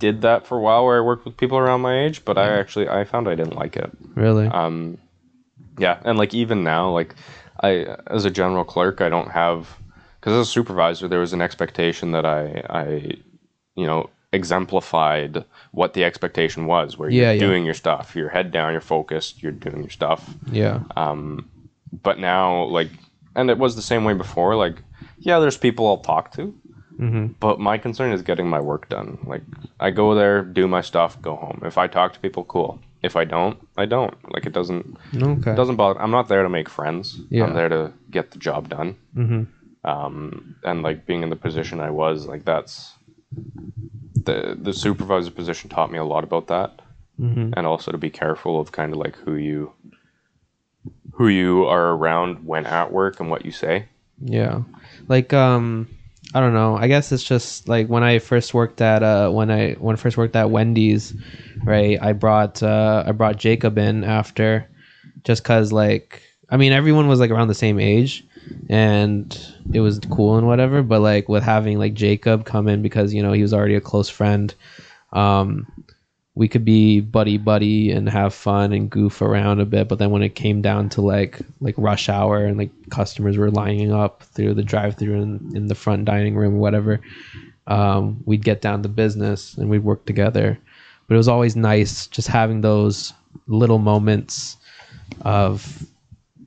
did 0.05 0.21
that 0.21 0.45
for 0.47 0.57
a 0.57 0.61
while 0.67 0.83
where 0.85 0.97
I 0.97 1.01
worked 1.09 1.23
with 1.25 1.37
people 1.37 1.57
around 1.57 1.81
my 1.81 1.95
age, 2.05 2.25
but 2.25 2.37
I 2.37 2.47
actually 2.59 2.87
I 2.89 3.05
found 3.05 3.27
I 3.29 3.35
didn't 3.35 3.55
like 3.63 3.75
it. 3.83 3.89
really 4.15 4.47
Um, 4.47 4.97
yeah, 5.85 5.95
and 6.07 6.17
like 6.17 6.33
even 6.43 6.63
now, 6.63 6.89
like 6.99 7.15
I 7.67 7.71
as 8.17 8.25
a 8.25 8.29
general 8.41 8.65
clerk, 8.65 8.99
I 9.01 9.09
don't 9.09 9.31
have 9.31 9.59
because 10.19 10.33
as 10.33 10.47
a 10.47 10.51
supervisor, 10.57 11.07
there 11.07 11.19
was 11.25 11.33
an 11.33 11.41
expectation 11.41 12.11
that 12.11 12.25
I 12.25 12.41
I 12.83 12.85
you 13.81 13.87
know 13.87 14.09
exemplified 14.33 15.45
what 15.71 15.93
the 15.93 16.03
expectation 16.03 16.65
was, 16.65 16.97
where 16.97 17.09
you're 17.09 17.23
Yeah, 17.25 17.31
yeah. 17.33 17.39
doing 17.47 17.65
your 17.65 17.75
stuff, 17.75 18.15
you're 18.15 18.29
head 18.37 18.51
down, 18.51 18.71
you're 18.73 18.81
focused, 18.97 19.41
you're 19.43 19.51
doing 19.67 19.79
your 19.87 19.89
stuff. 20.01 20.21
yeah 20.51 20.79
Um, 20.97 21.47
but 22.07 22.17
now, 22.19 22.65
like, 22.77 22.89
and 23.35 23.49
it 23.49 23.57
was 23.57 23.75
the 23.75 23.81
same 23.91 24.03
way 24.03 24.15
before. 24.15 24.55
Like, 24.65 24.77
yeah, 25.19 25.39
there's 25.39 25.57
people 25.57 25.85
I'll 25.87 26.03
talk 26.13 26.25
to, 26.37 26.43
hmm 26.97 27.27
but 27.39 27.59
my 27.59 27.77
concern 27.77 28.11
is 28.13 28.21
getting 28.21 28.47
my 28.49 28.59
work 28.59 28.87
done. 28.89 29.17
Like, 29.25 29.41
I 29.79 29.89
go 29.91 30.15
there, 30.15 30.43
do 30.43 30.67
my 30.67 30.81
stuff, 30.81 31.21
go 31.21 31.35
home. 31.35 31.61
If 31.65 31.77
I 31.77 31.87
talk 31.87 32.13
to 32.13 32.19
people, 32.19 32.43
cool. 32.45 32.79
If 33.01 33.15
I 33.15 33.25
don't, 33.25 33.57
I 33.77 33.85
don't. 33.85 34.15
Like, 34.33 34.45
it 34.45 34.53
doesn't 34.53 34.97
okay 35.21 35.51
it 35.51 35.55
doesn't 35.55 35.75
bother. 35.75 36.01
I'm 36.01 36.11
not 36.11 36.27
there 36.29 36.43
to 36.43 36.49
make 36.49 36.69
friends. 36.69 37.19
Yeah. 37.29 37.43
I'm 37.45 37.53
there 37.53 37.69
to 37.69 37.91
get 38.11 38.31
the 38.31 38.39
job 38.39 38.69
done. 38.69 38.95
hmm 39.13 39.43
Um, 39.83 40.55
and 40.63 40.83
like 40.83 41.05
being 41.05 41.23
in 41.23 41.29
the 41.29 41.35
position 41.47 41.79
I 41.79 41.89
was, 41.89 42.27
like 42.27 42.45
that's 42.45 42.93
the 44.25 44.57
the 44.67 44.73
supervisor 44.73 45.31
position 45.31 45.69
taught 45.69 45.91
me 45.91 45.97
a 45.99 46.05
lot 46.05 46.23
about 46.23 46.47
that 46.47 46.71
hmm 47.17 47.51
and 47.55 47.67
also 47.67 47.91
to 47.91 47.97
be 47.97 48.09
careful 48.09 48.59
of 48.59 48.71
kind 48.71 48.91
of 48.93 48.97
like 49.05 49.15
who 49.17 49.35
you 49.35 49.73
who 51.17 51.27
you 51.27 51.65
are 51.65 51.89
around 51.95 52.45
when 52.45 52.65
at 52.65 52.91
work 52.91 53.19
and 53.19 53.29
what 53.29 53.45
you 53.45 53.51
say. 53.51 53.85
Yeah. 54.19 54.61
Like 55.07 55.33
um 55.33 55.87
I 56.33 56.39
don't 56.39 56.53
know. 56.53 56.75
I 56.75 56.87
guess 56.87 57.11
it's 57.11 57.23
just 57.23 57.67
like 57.67 57.87
when 57.87 58.03
I 58.03 58.19
first 58.19 58.53
worked 58.53 58.81
at 58.81 59.03
uh 59.03 59.29
when 59.29 59.51
I 59.51 59.73
when 59.73 59.95
I 59.95 59.99
first 59.99 60.17
worked 60.17 60.35
at 60.35 60.49
Wendy's, 60.49 61.13
right? 61.63 62.01
I 62.01 62.13
brought 62.13 62.63
uh 62.63 63.03
I 63.05 63.11
brought 63.11 63.37
Jacob 63.37 63.77
in 63.77 64.03
after 64.03 64.67
just 65.23 65.43
cuz 65.43 65.71
like 65.71 66.21
I 66.49 66.57
mean 66.57 66.71
everyone 66.71 67.07
was 67.07 67.19
like 67.19 67.31
around 67.31 67.49
the 67.49 67.55
same 67.55 67.79
age 67.79 68.25
and 68.69 69.39
it 69.73 69.79
was 69.79 69.99
cool 69.99 70.37
and 70.37 70.47
whatever, 70.47 70.81
but 70.81 71.01
like 71.01 71.29
with 71.29 71.43
having 71.43 71.77
like 71.77 71.93
Jacob 71.93 72.45
come 72.45 72.67
in 72.67 72.81
because 72.81 73.13
you 73.13 73.21
know 73.21 73.31
he 73.33 73.41
was 73.41 73.53
already 73.53 73.75
a 73.75 73.81
close 73.81 74.09
friend 74.09 74.53
um 75.13 75.67
we 76.35 76.47
could 76.47 76.65
be 76.65 76.99
buddy 76.99 77.37
buddy 77.37 77.91
and 77.91 78.09
have 78.09 78.33
fun 78.33 78.73
and 78.73 78.89
goof 78.89 79.21
around 79.21 79.59
a 79.59 79.65
bit 79.65 79.87
but 79.87 79.99
then 79.99 80.09
when 80.11 80.23
it 80.23 80.35
came 80.35 80.61
down 80.61 80.89
to 80.89 81.01
like 81.01 81.39
like 81.61 81.75
rush 81.77 82.09
hour 82.09 82.45
and 82.45 82.57
like 82.57 82.71
customers 82.89 83.37
were 83.37 83.51
lining 83.51 83.91
up 83.91 84.23
through 84.23 84.53
the 84.53 84.63
drive 84.63 84.95
through 84.97 85.21
in, 85.21 85.51
in 85.55 85.67
the 85.67 85.75
front 85.75 86.05
dining 86.05 86.35
room 86.35 86.55
or 86.55 86.59
whatever 86.59 86.99
um, 87.65 88.21
we'd 88.25 88.43
get 88.43 88.61
down 88.61 88.83
to 88.83 88.89
business 88.89 89.55
and 89.57 89.69
we'd 89.69 89.83
work 89.83 90.05
together 90.05 90.59
but 91.07 91.15
it 91.15 91.17
was 91.17 91.29
always 91.29 91.55
nice 91.55 92.07
just 92.07 92.27
having 92.27 92.61
those 92.61 93.13
little 93.47 93.79
moments 93.79 94.57
of 95.21 95.85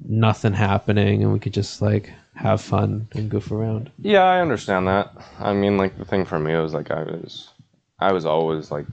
nothing 0.09 0.53
happening 0.53 1.23
and 1.23 1.33
we 1.33 1.39
could 1.39 1.55
just 1.55 1.81
like 1.81 2.13
have 2.35 2.61
fun 2.61 3.09
and 3.15 3.31
goof 3.31 3.51
around 3.51 3.91
Yeah, 3.99 4.25
I 4.25 4.41
understand 4.41 4.87
that. 4.89 5.11
I 5.39 5.55
mean, 5.55 5.79
like 5.79 5.97
the 5.97 6.05
thing 6.05 6.27
for 6.27 6.39
me 6.39 6.55
was 6.55 6.75
like 6.75 6.91
I 6.91 7.03
was 7.03 7.49
I 7.99 8.13
was 8.13 8.27
always 8.27 8.71
like 8.71 8.87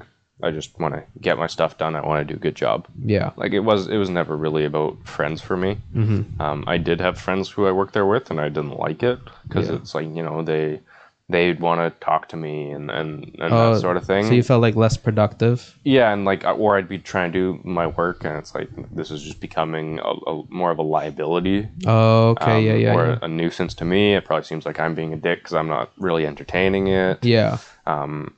I 0.44 0.52
just 0.52 0.78
want 0.80 0.94
to 0.96 1.04
get 1.22 1.38
my 1.38 1.48
stuff 1.48 1.78
done. 1.78 1.96
I 1.96 2.02
want 2.06 2.20
to 2.28 2.34
do 2.34 2.38
a 2.38 2.42
good 2.42 2.56
job. 2.56 2.88
yeah 3.06 3.32
Like 3.38 3.54
it 3.54 3.62
was 3.70 3.88
it 3.88 3.98
was 3.98 4.10
never 4.10 4.36
really 4.38 4.66
about 4.66 4.98
friends 5.06 5.42
for 5.42 5.56
me. 5.58 5.72
hmm 5.94 6.22
Um, 6.40 6.64
I 6.68 6.78
did 6.78 7.00
have 7.02 7.18
friends 7.18 7.50
who 7.50 7.66
I 7.66 7.72
worked 7.72 7.94
there 7.94 8.06
with, 8.06 8.30
and 8.32 8.40
I 8.40 8.50
didn't 8.50 8.78
like 8.88 9.02
it 9.12 9.20
because 9.48 9.70
Yeah. 9.70 9.76
it's 9.78 9.96
like 9.96 10.08
you 10.18 10.24
know 10.28 10.44
they 10.44 10.82
they'd 11.30 11.60
want 11.62 11.80
to 11.82 12.06
talk 12.06 12.28
to 12.30 12.38
me 12.38 12.56
and 12.76 12.92
and, 12.92 13.10
and 13.40 13.54
Oh, 13.54 13.74
that 13.74 13.80
sort 13.82 13.98
of 13.98 14.04
thing. 14.06 14.24
so 14.28 14.34
you 14.34 14.44
felt 14.44 14.62
like 14.62 14.76
less 14.76 14.98
productive 14.98 15.58
yeah, 15.86 16.12
and 16.14 16.26
like 16.26 16.44
or 16.46 16.78
I'd 16.78 16.90
be 16.90 17.00
trying 17.00 17.32
to 17.32 17.38
do 17.40 17.48
my 17.80 17.88
work, 17.88 18.26
and 18.26 18.38
it's 18.38 18.54
like 18.54 18.70
this 19.00 19.10
is 19.12 19.22
just 19.24 19.40
becoming 19.40 20.00
a, 20.00 20.12
a 20.32 20.44
more 20.50 20.72
of 20.72 20.80
a 20.80 20.88
liability. 20.98 21.70
oh 21.88 22.30
okay 22.36 22.58
um, 22.58 22.64
yeah 22.68 22.76
yeah 22.86 22.94
or 22.96 23.04
yeah. 23.08 23.20
a 23.22 23.28
nuisance 23.28 23.74
to 23.76 23.86
me. 23.86 24.16
It 24.18 24.26
probably 24.26 24.44
seems 24.52 24.66
like 24.66 24.80
I'm 24.84 24.96
being 24.96 25.14
a 25.14 25.18
dick 25.28 25.40
because 25.40 25.56
I'm 25.60 25.70
not 25.78 25.92
really 25.98 26.26
entertaining 26.28 26.88
it. 26.88 27.24
yeah 27.24 27.58
Um, 27.86 28.34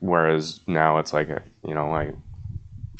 whereas 0.00 0.60
now 0.66 0.98
it's 0.98 1.12
like, 1.12 1.30
uh, 1.30 1.40
you 1.66 1.74
know, 1.74 1.92
I 1.94 2.12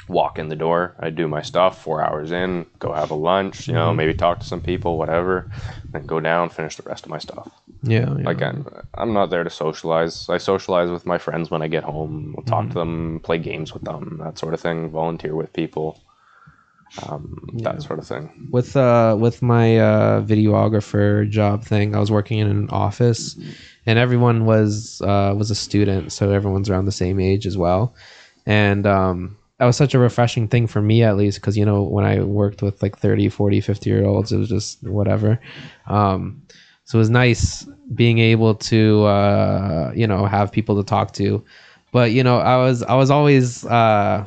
walk 0.09 0.39
in 0.39 0.49
the 0.49 0.57
door. 0.57 0.97
I 0.99 1.11
do 1.11 1.28
my 1.28 1.43
stuff, 1.43 1.82
four 1.82 2.03
hours 2.03 2.32
in, 2.32 2.66
go 2.78 2.93
have 2.93 3.11
a 3.11 3.14
lunch, 3.14 3.68
you 3.68 3.74
know, 3.74 3.93
Mm-hmm. 3.93 3.97
maybe 3.97 4.14
talk 4.14 4.41
to 4.41 4.47
some 4.47 4.61
people, 4.61 4.99
whatever, 4.99 5.51
then 5.93 6.07
go 6.07 6.20
down, 6.20 6.51
finish 6.51 6.76
the 6.76 6.82
rest 6.85 7.07
of 7.07 7.11
my 7.11 7.18
stuff. 7.18 7.51
Yeah. 7.82 8.16
yeah. 8.18 8.24
Like 8.24 8.43
I'm, 8.43 8.66
I'm 8.95 9.12
not 9.14 9.30
there 9.30 9.45
to 9.45 9.51
socialize. 9.51 10.28
I 10.30 10.39
socialize 10.39 10.91
with 10.91 11.07
my 11.07 11.18
friends 11.18 11.51
when 11.51 11.62
I 11.62 11.68
get 11.68 11.85
home. 11.85 12.35
I'll 12.39 12.45
talk 12.45 12.70
to 12.70 12.78
them, 12.80 13.20
play 13.24 13.39
games 13.39 13.74
with 13.74 13.85
them, 13.85 14.20
that 14.24 14.39
sort 14.39 14.55
of 14.55 14.61
thing. 14.61 14.91
Volunteer 14.91 15.37
with 15.37 15.53
people, 15.55 16.04
um, 17.03 17.38
that 17.62 17.82
sort 17.82 17.99
of 17.99 18.07
thing. 18.07 18.30
with 18.51 18.76
uh 18.76 19.16
with 19.18 19.42
my 19.42 19.78
uh 19.78 20.22
videographer 20.22 21.28
job 21.28 21.64
thing 21.64 21.95
i 21.95 21.99
was 21.99 22.11
working 22.11 22.38
in 22.38 22.47
an 22.49 22.68
office 22.70 23.36
and 23.86 23.99
everyone 23.99 24.45
was 24.47 25.01
uh 25.03 25.34
was 25.36 25.51
a 25.51 25.55
student 25.55 26.12
so 26.12 26.30
everyone's 26.30 26.70
around 26.70 26.84
the 26.84 26.92
same 26.92 27.18
age 27.20 27.47
as 27.47 27.57
well. 27.57 27.95
And 28.47 28.86
um 28.86 29.36
that 29.59 29.66
was 29.66 29.76
such 29.76 29.95
a 29.95 29.99
refreshing 29.99 30.49
thing 30.49 30.66
for 30.66 30.82
me 30.82 31.03
at 31.03 31.16
least 31.16 31.40
because 31.40 31.57
you 31.57 31.64
know 31.64 31.82
when 31.82 32.05
i 32.05 32.20
worked 32.22 32.62
with 32.62 32.82
like 32.82 32.99
30 32.99 33.28
40 33.28 33.61
50 33.61 33.90
year 33.90 34.05
olds 34.05 34.32
it 34.32 34.38
was 34.38 34.49
just 34.49 34.82
whatever. 34.82 35.40
Um 35.86 36.42
so 36.84 36.99
it 36.99 37.01
was 37.01 37.11
nice 37.11 37.66
being 37.95 38.18
able 38.18 38.55
to 38.57 39.05
uh 39.05 39.92
you 39.95 40.07
know 40.07 40.26
have 40.26 40.53
people 40.53 40.76
to 40.76 40.84
talk 40.88 41.12
to. 41.14 41.45
But 41.92 42.12
you 42.12 42.22
know 42.22 42.38
i 42.38 42.57
was 42.57 42.82
i 42.84 42.95
was 42.95 43.11
always 43.11 43.64
uh 43.66 44.26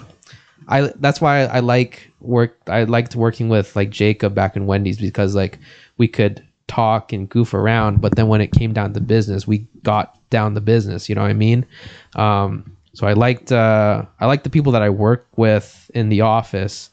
I 0.70 0.92
that's 1.00 1.22
why 1.22 1.46
I 1.46 1.60
like 1.62 2.07
work. 2.20 2.58
I 2.68 2.84
liked 2.84 3.16
working 3.16 3.50
with 3.50 3.76
like 3.76 3.90
Jacob 3.90 4.34
back 4.36 4.56
in 4.56 4.66
Wendy's 4.68 4.98
because 4.98 5.36
like 5.36 5.60
we 5.98 6.08
could 6.08 6.44
talk 6.68 7.14
and 7.14 7.30
goof 7.30 7.54
around, 7.54 8.02
but 8.02 8.16
then 8.16 8.28
when 8.28 8.42
it 8.42 8.52
came 8.52 8.74
down 8.74 8.94
to 8.94 9.00
business, 9.00 9.48
we 9.48 9.60
got 9.84 10.18
down 10.30 10.54
the 10.54 10.62
business. 10.62 11.08
You 11.08 11.16
know 11.16 11.22
what 11.22 11.30
I 11.30 11.34
mean? 11.34 11.66
Um, 12.16 12.76
so 12.94 13.08
I 13.08 13.14
liked 13.14 13.52
uh, 13.52 14.04
I 14.20 14.26
liked 14.26 14.44
the 14.44 14.50
people 14.50 14.72
that 14.74 14.82
I 14.82 14.90
worked 14.90 15.38
with 15.38 15.90
in 15.94 16.10
the 16.10 16.22
office 16.22 16.90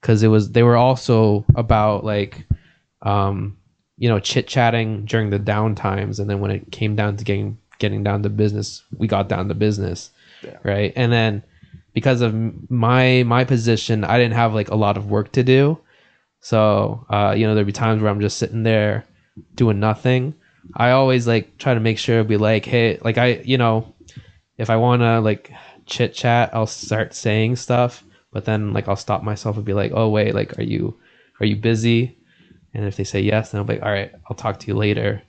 because 0.00 0.22
it 0.22 0.28
was 0.28 0.50
they 0.52 0.62
were 0.62 0.76
also 0.76 1.44
about 1.54 2.04
like 2.04 2.46
um, 3.02 3.56
you 3.98 4.08
know 4.08 4.18
chit 4.18 4.48
chatting 4.48 5.04
during 5.04 5.30
the 5.30 5.38
down 5.38 5.74
times, 5.74 6.18
and 6.18 6.28
then 6.30 6.40
when 6.40 6.50
it 6.50 6.72
came 6.72 6.96
down 6.96 7.16
to 7.16 7.24
getting 7.24 7.58
getting 7.78 8.02
down 8.02 8.22
to 8.22 8.30
business, 8.30 8.82
we 8.96 9.06
got 9.06 9.28
down 9.28 9.48
to 9.48 9.54
business, 9.54 10.10
Yeah. 10.42 10.56
right? 10.62 10.92
And 10.96 11.12
then 11.12 11.42
because 11.92 12.20
of 12.20 12.34
my 12.70 13.22
my 13.24 13.44
position, 13.44 14.04
I 14.04 14.18
didn't 14.18 14.34
have 14.34 14.54
like 14.54 14.70
a 14.70 14.76
lot 14.76 14.96
of 14.96 15.10
work 15.10 15.32
to 15.32 15.42
do. 15.42 15.78
So 16.40 17.06
uh, 17.10 17.34
you 17.36 17.46
know, 17.46 17.54
there'd 17.54 17.66
be 17.66 17.72
times 17.72 18.02
where 18.02 18.10
I'm 18.10 18.20
just 18.20 18.38
sitting 18.38 18.62
there 18.62 19.04
doing 19.54 19.80
nothing. 19.80 20.34
I 20.74 20.90
always 20.90 21.26
like 21.26 21.58
try 21.58 21.74
to 21.74 21.80
make 21.80 21.98
sure 21.98 22.22
be 22.24 22.36
like, 22.36 22.64
hey, 22.64 22.98
like 23.02 23.18
I, 23.18 23.42
you 23.44 23.58
know, 23.58 23.94
if 24.58 24.70
I 24.70 24.76
want 24.76 25.02
to 25.02 25.20
like 25.20 25.52
chit 25.86 26.14
chat, 26.14 26.50
I'll 26.54 26.66
start 26.66 27.14
saying 27.14 27.56
stuff, 27.56 28.04
but 28.32 28.44
then 28.44 28.72
like 28.72 28.88
I'll 28.88 28.96
stop 28.96 29.22
myself 29.22 29.56
and 29.56 29.64
be 29.64 29.74
like, 29.74 29.92
oh 29.94 30.08
wait, 30.08 30.34
like 30.34 30.58
are 30.58 30.62
you 30.62 30.96
are 31.40 31.46
you 31.46 31.56
busy? 31.56 32.16
And 32.74 32.86
if 32.86 32.96
they 32.96 33.04
say 33.04 33.20
yes, 33.20 33.50
then 33.50 33.60
I'll 33.60 33.66
be 33.66 33.74
like, 33.74 33.82
all 33.82 33.90
right, 33.92 34.12
I'll 34.28 34.36
talk 34.36 34.58
to 34.60 34.66
you 34.66 34.74
later 34.74 35.22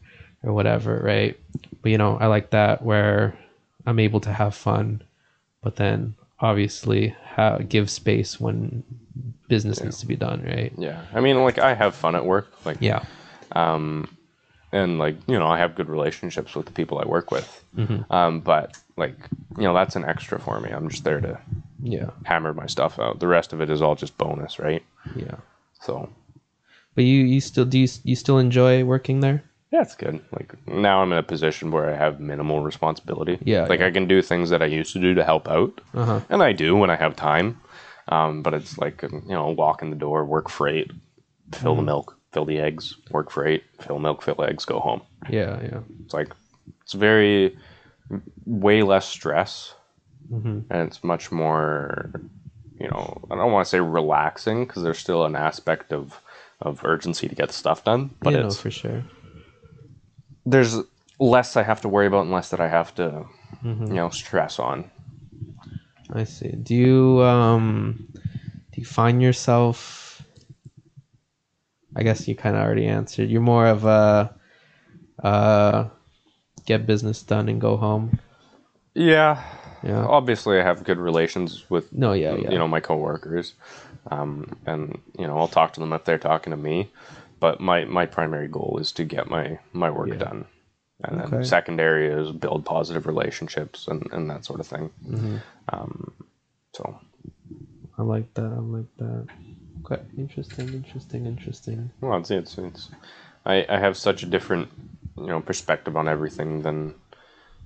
or 0.44 0.54
whatever, 0.54 1.02
right? 1.04 1.38
But 1.82 1.92
you 1.92 1.98
know, 1.98 2.18
I 2.18 2.28
like 2.28 2.52
that 2.52 2.82
where 2.82 3.38
I'm 3.86 4.00
able 4.00 4.22
to 4.22 4.32
have 4.32 4.56
fun, 4.56 5.04
but 5.62 5.76
then 5.76 6.16
obviously 6.44 7.16
give 7.70 7.90
space 7.90 8.40
when 8.40 8.84
business 9.48 9.82
needs 9.84 10.00
to 10.00 10.06
be 10.06 10.16
done, 10.16 10.44
right? 10.44 10.72
Yeah, 10.78 11.02
I 11.14 11.22
mean, 11.22 11.42
like 11.44 11.58
I 11.58 11.74
have 11.74 11.96
fun 11.96 12.16
at 12.16 12.26
work, 12.26 12.48
like 12.66 12.78
Yeah. 12.80 13.04
um, 13.54 14.16
and 14.72 15.00
like 15.00 15.16
you 15.28 15.40
know, 15.40 15.48
I 15.48 15.58
have 15.58 15.74
good 15.76 15.90
relationships 15.90 16.54
with 16.56 16.66
the 16.68 16.72
people 16.74 17.00
I 17.00 17.06
work 17.08 17.32
with. 17.32 17.64
Um, 18.12 18.42
but 18.42 18.78
like 18.98 19.16
you 19.58 19.64
know, 19.64 19.74
that's 19.74 19.96
an 19.96 20.06
extra 20.06 20.40
for 20.40 20.60
me. 20.60 20.70
I'm 20.70 20.90
just 20.90 21.04
there 21.04 21.22
to 21.22 21.40
Yeah. 21.82 22.10
hammer 22.26 22.54
my 22.54 22.68
stuff 22.68 23.00
out. 23.00 23.20
The 23.20 23.28
rest 23.28 23.54
of 23.54 23.62
it 23.62 23.70
is 23.70 23.82
all 23.82 23.96
just 23.96 24.18
bonus, 24.18 24.60
right? 24.60 24.84
Yeah. 25.16 25.38
So 25.82 26.10
But 26.96 27.06
you 27.06 27.24
you 27.24 27.40
still 27.42 27.66
do 27.66 27.80
you, 27.80 27.88
you 28.04 28.16
still 28.16 28.38
enjoy 28.38 28.84
working 28.84 29.22
there? 29.22 29.44
Yeah, 29.74 29.82
it's 29.82 29.96
good. 29.96 30.22
Like 30.32 30.54
now 30.68 31.02
I'm 31.02 31.12
in 31.12 31.18
a 31.18 31.24
position 31.24 31.72
where 31.72 31.90
I 31.90 31.96
have 31.96 32.20
minimal 32.20 32.62
responsibility. 32.62 33.40
Yeah, 33.44 33.66
like 33.68 33.80
yeah. 33.80 33.88
I 33.88 33.92
can 33.92 34.08
do 34.08 34.22
things 34.22 34.50
that 34.52 34.62
I 34.62 34.68
used 34.68 34.94
to 34.94 35.00
do 35.00 35.14
to 35.16 35.24
help 35.24 35.50
out, 35.50 35.82
Uh-huh. 35.96 36.20
and 36.30 36.44
I 36.44 36.54
do 36.54 36.76
when 36.78 36.90
I 36.92 36.96
have 36.96 37.16
time. 37.16 37.60
Um, 38.08 38.44
but 38.44 38.54
it's 38.54 38.78
like 38.78 39.02
you 39.02 39.22
know, 39.38 39.50
walk 39.50 39.82
in 39.82 39.90
the 39.90 39.96
door, 39.96 40.24
work 40.26 40.50
freight, 40.50 40.92
fill 41.52 41.76
the 41.76 41.82
Mm-hmm. 41.82 41.86
milk, 41.88 42.18
fill 42.34 42.46
the 42.46 42.60
eggs, 42.60 42.96
work 43.12 43.32
freight, 43.32 43.64
fill 43.82 43.98
milk, 44.00 44.22
fill 44.22 44.44
eggs, 44.44 44.66
go 44.66 44.80
home. 44.80 45.02
Yeah, 45.30 45.60
yeah. 45.62 45.80
It's 46.06 46.14
like 46.14 46.30
it's 46.84 46.94
very 46.94 47.58
way 48.46 48.84
less 48.84 49.08
stress, 49.08 49.74
Mhm. 50.32 50.66
and 50.70 50.88
it's 50.88 51.04
much 51.04 51.32
more. 51.32 52.12
You 52.80 52.90
know, 52.90 53.22
I 53.32 53.36
don't 53.36 53.52
want 53.54 53.66
to 53.66 53.70
say 53.70 53.80
relaxing 53.80 54.66
because 54.66 54.84
there's 54.84 55.00
still 55.00 55.26
an 55.26 55.36
aspect 55.36 55.94
of 55.94 56.20
of 56.62 56.84
urgency 56.86 57.28
to 57.28 57.36
get 57.36 57.52
stuff 57.52 57.84
done, 57.84 58.12
but 58.22 58.34
yeah, 58.34 58.42
no, 58.42 58.48
it's 58.48 58.58
for 58.62 58.72
sure. 58.72 59.04
There's 60.46 60.78
less 61.20 61.56
I 61.56 61.64
have 61.64 61.82
to 61.82 61.90
worry 61.90 62.08
about 62.08 62.22
and 62.24 62.32
less 62.32 62.50
that 62.50 62.60
I 62.60 62.68
have 62.68 62.94
to, 62.96 63.26
Mm-hmm. 63.64 63.88
you 63.88 63.94
know, 63.94 64.10
stress 64.10 64.60
on. 64.60 64.90
I 66.12 66.26
see. 66.26 66.50
Do 66.52 66.76
you 66.76 67.22
um 67.22 68.08
do 68.72 68.82
you 68.82 68.86
find 68.86 69.22
yourself 69.22 70.22
I 71.96 72.04
guess 72.04 72.28
you 72.28 72.36
kind 72.36 72.56
of 72.56 72.62
already 72.64 72.88
answered. 72.88 73.30
You're 73.30 73.42
more 73.42 73.68
of 73.68 73.86
a 73.86 74.34
uh 75.24 75.86
get 76.66 76.86
business 76.86 77.22
done 77.24 77.48
and 77.50 77.62
go 77.62 77.78
home. 77.78 78.20
Yeah. 78.94 79.44
Yeah. 79.84 80.06
Obviously, 80.06 80.60
I 80.60 80.64
have 80.64 80.84
good 80.84 80.98
relations 80.98 81.70
with 81.70 81.92
No, 81.94 82.14
yeah, 82.14 82.36
yeah. 82.36 82.52
you 82.52 82.58
know 82.58 82.68
my 82.70 82.80
coworkers, 82.80 83.54
um, 84.10 84.56
and 84.66 85.02
you 85.20 85.28
know 85.28 85.38
I'll 85.38 85.50
talk 85.50 85.74
to 85.74 85.80
them 85.82 85.92
if 85.92 86.06
they're 86.06 86.18
talking 86.18 86.52
to 86.52 86.58
me. 86.58 86.90
But 87.44 87.60
my 87.60 87.84
my 87.84 88.06
primary 88.06 88.48
goal 88.48 88.78
is 88.80 88.94
to 88.94 89.04
get 89.04 89.30
my 89.30 89.60
my 89.74 89.90
work 89.90 90.08
Yeah. 90.08 90.16
done, 90.28 90.46
and 91.04 91.20
then 91.20 91.34
Okay. 91.34 91.44
secondary 91.44 92.08
is 92.08 92.32
build 92.32 92.64
positive 92.64 93.06
relationships 93.06 93.86
and 93.90 94.08
and 94.14 94.30
that 94.30 94.46
sort 94.46 94.62
of 94.62 94.68
thing. 94.68 94.92
Mm-hmm. 95.06 95.38
Um, 95.68 96.14
so 96.74 97.02
I 97.98 98.02
like 98.04 98.34
that. 98.36 98.46
I 98.46 98.62
like 98.78 98.92
that. 98.96 99.28
Okay, 99.84 100.02
interesting, 100.18 100.74
interesting, 100.74 101.26
interesting. 101.26 101.92
well, 102.00 102.18
it's 102.18 102.32
it's, 102.32 102.58
it's 102.58 102.90
I, 103.46 103.66
I 103.68 103.78
have 103.78 103.98
such 103.98 104.24
a 104.24 104.26
different 104.26 104.70
you 105.18 105.28
know 105.28 105.42
perspective 105.42 105.98
on 105.98 106.08
everything 106.08 106.62
than 106.62 106.96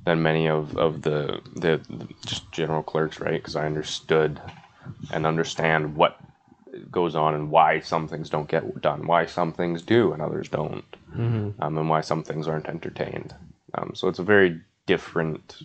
than 0.06 0.24
many 0.24 0.48
of, 0.48 0.76
of 0.76 1.04
the, 1.04 1.40
the 1.56 1.80
the 1.88 2.08
just 2.26 2.52
general 2.52 2.82
clerks, 2.82 3.20
right? 3.20 3.40
Because 3.40 3.56
I 3.56 3.68
understood 3.68 4.42
and 5.12 5.28
understand 5.28 5.96
what 5.96 6.18
goes 6.92 7.16
on 7.16 7.34
and 7.36 7.50
why 7.52 7.80
some 7.80 8.08
things 8.08 8.30
don't 8.30 8.50
get 8.50 8.82
done, 8.82 9.08
why 9.08 9.26
some 9.26 9.52
things 9.54 9.82
do 9.82 10.12
and 10.14 10.22
others 10.22 10.50
don't, 10.50 10.86
Mm-hmm. 11.16 11.62
um, 11.62 11.78
and 11.78 11.90
why 11.90 12.02
some 12.02 12.24
things 12.24 12.48
aren't 12.48 12.68
entertained. 12.68 13.34
Um, 13.74 13.92
so 13.96 14.08
it's 14.08 14.20
a 14.20 14.24
very 14.24 14.62
different, 14.86 15.58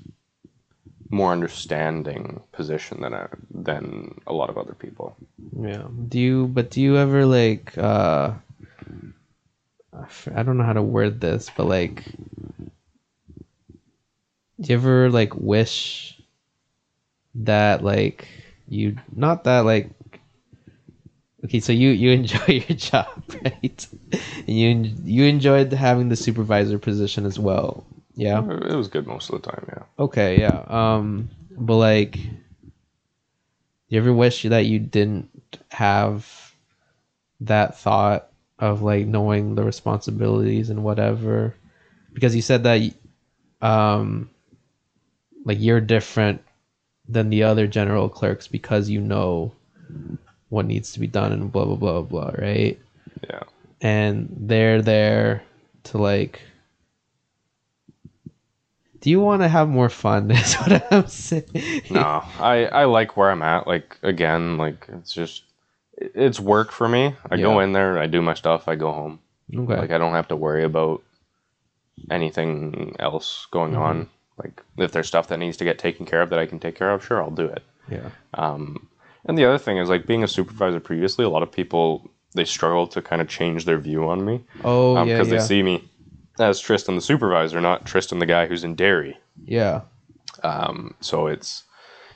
more 1.10 1.32
understanding 1.32 2.40
position 2.52 3.00
than 3.02 3.12
a, 3.12 3.28
than 3.50 4.20
a 4.26 4.32
lot 4.32 4.48
of 4.50 4.56
other 4.56 4.74
people. 4.74 5.16
Yeah. 5.60 5.86
Do 6.08 6.18
you? 6.18 6.46
But 6.48 6.70
do 6.70 6.80
you 6.80 6.96
ever 6.96 7.26
like? 7.26 7.76
uh 7.76 8.32
I 10.34 10.42
don't 10.42 10.56
know 10.56 10.64
how 10.64 10.72
to 10.72 10.82
word 10.82 11.20
this, 11.20 11.50
but 11.54 11.66
like, 11.66 12.02
do 14.58 14.72
you 14.72 14.74
ever 14.74 15.10
like 15.10 15.34
wish 15.34 16.18
that 17.34 17.82
like 17.84 18.28
you 18.68 18.96
not 19.14 19.44
that 19.44 19.60
like 19.66 19.90
okay 21.44 21.60
so 21.60 21.72
you 21.72 21.90
you 21.90 22.10
enjoy 22.20 22.44
your 22.46 22.76
job 22.76 23.22
right 23.44 23.86
and 24.46 24.86
you 24.86 24.92
you 25.04 25.24
enjoyed 25.24 25.72
having 25.72 26.08
the 26.08 26.16
supervisor 26.16 26.78
position 26.78 27.26
as 27.26 27.38
well 27.38 27.84
yeah 28.14 28.42
It 28.44 28.76
was 28.76 28.88
good 28.88 29.06
most 29.06 29.30
of 29.30 29.40
the 29.42 29.50
time, 29.50 29.64
yeah. 29.68 29.84
Okay, 29.98 30.40
yeah. 30.40 30.64
Um, 30.68 31.30
but 31.56 31.76
like, 31.76 32.12
do 32.12 32.20
you 33.88 33.98
ever 34.00 34.12
wish 34.12 34.42
that 34.42 34.66
you 34.66 34.78
didn't 34.78 35.30
have 35.70 36.54
that 37.40 37.78
thought 37.78 38.28
of 38.58 38.82
like 38.82 39.06
knowing 39.06 39.54
the 39.54 39.64
responsibilities 39.64 40.70
and 40.70 40.84
whatever? 40.84 41.54
Because 42.12 42.36
you 42.36 42.42
said 42.42 42.64
that, 42.64 42.82
um, 43.62 44.28
like 45.44 45.58
you're 45.60 45.80
different 45.80 46.42
than 47.08 47.30
the 47.30 47.42
other 47.44 47.66
general 47.66 48.08
clerks 48.08 48.46
because 48.46 48.88
you 48.90 49.00
know 49.00 49.52
what 50.52 50.66
needs 50.66 50.92
to 50.92 51.00
be 51.00 51.06
done 51.08 51.32
and 51.32 51.50
blah 51.50 51.64
blah 51.64 51.76
blah 51.76 52.02
blah, 52.02 52.30
right? 52.36 52.76
Yeah. 53.28 53.42
and 53.80 54.28
they're 54.48 54.82
there 54.82 55.42
to 55.84 55.98
like 55.98 56.42
do 59.00 59.10
you 59.10 59.20
want 59.20 59.42
to 59.42 59.48
have 59.48 59.68
more 59.68 59.88
fun 59.88 60.30
is 60.36 60.54
what 60.56 60.92
i'm 60.92 61.06
saying 61.06 61.82
no, 61.90 62.22
I, 62.38 62.66
I 62.66 62.84
like 62.84 63.16
where 63.16 63.30
I'm 63.30 63.42
at. 63.42 63.66
Like 63.66 63.98
again, 64.02 64.56
like 64.56 64.86
it's 64.88 65.12
just 65.12 65.44
it's 65.98 66.40
work 66.40 66.72
for 66.72 66.88
me. 66.88 67.14
I 67.30 67.36
go 67.36 67.60
in 67.60 67.72
there, 67.72 67.98
I 67.98 68.06
do 68.06 68.22
my 68.22 68.34
stuff, 68.34 68.68
I 68.68 68.74
go 68.74 68.92
home. 68.92 69.20
okay 69.54 69.76
Like 69.76 69.90
I 69.90 69.98
don't 69.98 70.14
have 70.14 70.28
to 70.28 70.36
worry 70.36 70.64
about 70.64 71.02
anything 72.10 72.96
else 72.98 73.46
going 73.50 73.72
Mm-hmm. 73.72 73.82
on. 73.82 74.08
Like 74.38 74.62
if 74.78 74.92
there's 74.92 75.06
stuff 75.08 75.28
that 75.28 75.38
needs 75.38 75.56
to 75.58 75.64
get 75.64 75.78
taken 75.78 76.06
care 76.06 76.22
of 76.22 76.30
that 76.30 76.38
I 76.38 76.46
can 76.46 76.58
take 76.58 76.74
care 76.74 76.90
of, 76.90 77.04
sure 77.04 77.22
I'll 77.22 77.30
do 77.30 77.46
it. 77.46 77.62
yeah 77.88 78.10
Um, 78.34 78.88
And 79.24 79.38
the 79.38 79.44
other 79.44 79.58
thing 79.58 79.78
is 79.78 79.88
like 79.88 80.06
being 80.06 80.24
a 80.24 80.28
supervisor 80.28 80.80
previously, 80.80 81.24
a 81.24 81.28
lot 81.28 81.42
of 81.42 81.52
people 81.52 82.10
they 82.34 82.44
struggle 82.44 82.86
to 82.88 83.02
kind 83.02 83.20
of 83.22 83.28
change 83.28 83.64
their 83.66 83.78
view 83.78 84.08
on 84.08 84.24
me 84.24 84.40
Oh 84.64 84.94
because 85.04 85.08
yeah, 85.08 85.22
Um, 85.22 85.28
they 85.30 85.38
see 85.38 85.62
me 85.62 85.88
as 86.38 86.60
Tristan 86.60 86.96
the 86.96 87.02
supervisor, 87.02 87.60
not 87.60 87.84
Tristan 87.86 88.18
the 88.18 88.26
guy 88.26 88.46
who's 88.46 88.64
in 88.64 88.74
dairy. 88.74 89.18
yeah, 89.44 89.82
Um, 90.42 90.94
so 91.00 91.26
it's 91.26 91.64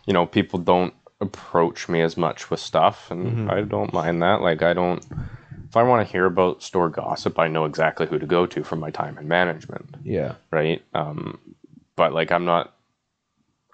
you 0.07 0.13
know 0.13 0.27
people 0.27 0.59
don't 0.59 0.95
approach 1.21 1.89
me 1.89 2.03
as 2.03 2.17
much 2.17 2.51
with 2.51 2.61
stuff, 2.61 3.11
and 3.11 3.27
Mm-hmm. 3.27 3.51
I 3.51 3.63
don't 3.63 3.93
mind 3.93 4.23
that. 4.23 4.43
Like 4.43 4.63
I 4.63 4.73
don't. 4.75 5.05
If 5.69 5.77
I 5.77 5.83
want 5.83 6.07
to 6.07 6.13
hear 6.13 6.27
about 6.27 6.63
store 6.63 6.89
gossip, 6.89 7.39
I 7.39 7.49
know 7.49 7.65
exactly 7.65 8.07
who 8.07 8.19
to 8.19 8.27
go 8.27 8.47
to 8.47 8.65
from 8.65 8.81
my 8.81 8.91
time 8.91 9.19
in 9.19 9.29
management 9.29 9.97
yeah, 10.05 10.35
right? 10.51 10.83
Um, 10.95 11.39
but 11.97 12.13
like 12.13 12.33
I'm 12.33 12.45
not, 12.45 12.73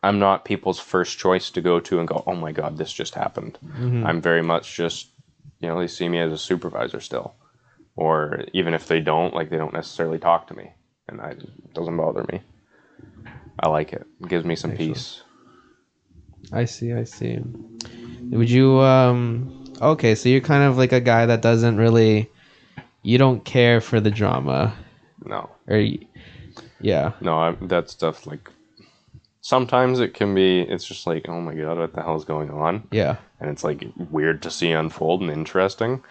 I'm 0.03 0.19
not 0.19 0.45
people's 0.45 0.81
first 0.81 1.19
choice 1.19 1.51
to 1.51 1.61
go 1.61 1.79
to 1.81 1.99
and 2.01 2.09
go, 2.09 2.25
oh 2.27 2.35
my 2.35 2.53
god, 2.53 2.77
this 2.77 2.93
just 2.93 3.15
happened. 3.15 3.59
Mm-hmm. 3.65 4.05
I'm 4.07 4.21
very 4.21 4.43
much 4.43 4.75
just, 4.75 5.09
you 5.61 5.69
know, 5.69 5.79
they 5.79 5.87
see 5.87 6.09
me 6.09 6.19
as 6.19 6.33
a 6.33 6.39
supervisor 6.39 7.01
still, 7.01 7.35
or 7.95 8.45
even 8.53 8.75
if 8.75 8.89
they 8.89 9.01
don't, 9.01 9.33
like 9.35 9.51
they 9.51 9.59
don't 9.59 9.73
necessarily 9.73 10.19
talk 10.19 10.49
to 10.49 10.55
me, 10.55 10.73
and 11.09 11.21
I 11.21 11.31
it 11.31 11.75
doesn't 11.75 11.97
bother 11.97 12.25
me. 12.33 12.41
I 13.61 13.69
like 13.69 13.93
it. 13.93 14.07
It 14.21 14.29
gives 14.29 14.45
me 14.45 14.57
some 14.57 14.73
Excellent. 14.73 14.95
peace. 14.95 15.23
I 16.53 16.65
see, 16.65 16.93
I 16.93 17.05
see. 17.05 17.39
Would 18.31 18.51
you 18.51 18.81
um? 18.81 19.59
Okay, 19.81 20.15
so 20.15 20.29
you're 20.29 20.41
kind 20.41 20.65
of 20.65 20.79
like 20.79 20.93
a 20.93 21.01
guy 21.01 21.27
that 21.27 21.43
doesn't 21.43 21.77
really, 21.77 22.31
you 23.03 23.19
don't 23.19 23.45
care 23.45 23.81
for 23.81 24.01
the 24.01 24.11
drama, 24.13 24.75
No, 25.25 25.51
or, 25.67 25.85
yeah, 26.81 27.13
no, 27.21 27.39
I'm, 27.39 27.69
that 27.69 27.91
stuff 27.91 28.27
like. 28.27 28.51
Sometimes 29.43 30.01
it 30.01 30.15
can 30.15 30.35
be. 30.35 30.61
It's 30.61 30.85
just 30.85 31.07
like, 31.07 31.29
oh 31.29 31.41
my 31.41 31.55
god, 31.55 31.77
what 31.77 31.93
the 31.93 32.03
hell 32.03 32.17
is 32.17 32.25
going 32.25 32.51
on? 32.51 32.89
yeah, 32.93 33.17
and 33.41 33.51
it's 33.51 33.65
like 33.65 33.85
weird 34.11 34.41
to 34.43 34.51
see 34.51 34.73
unfold 34.73 35.21
and 35.21 35.31
interesting. 35.31 36.03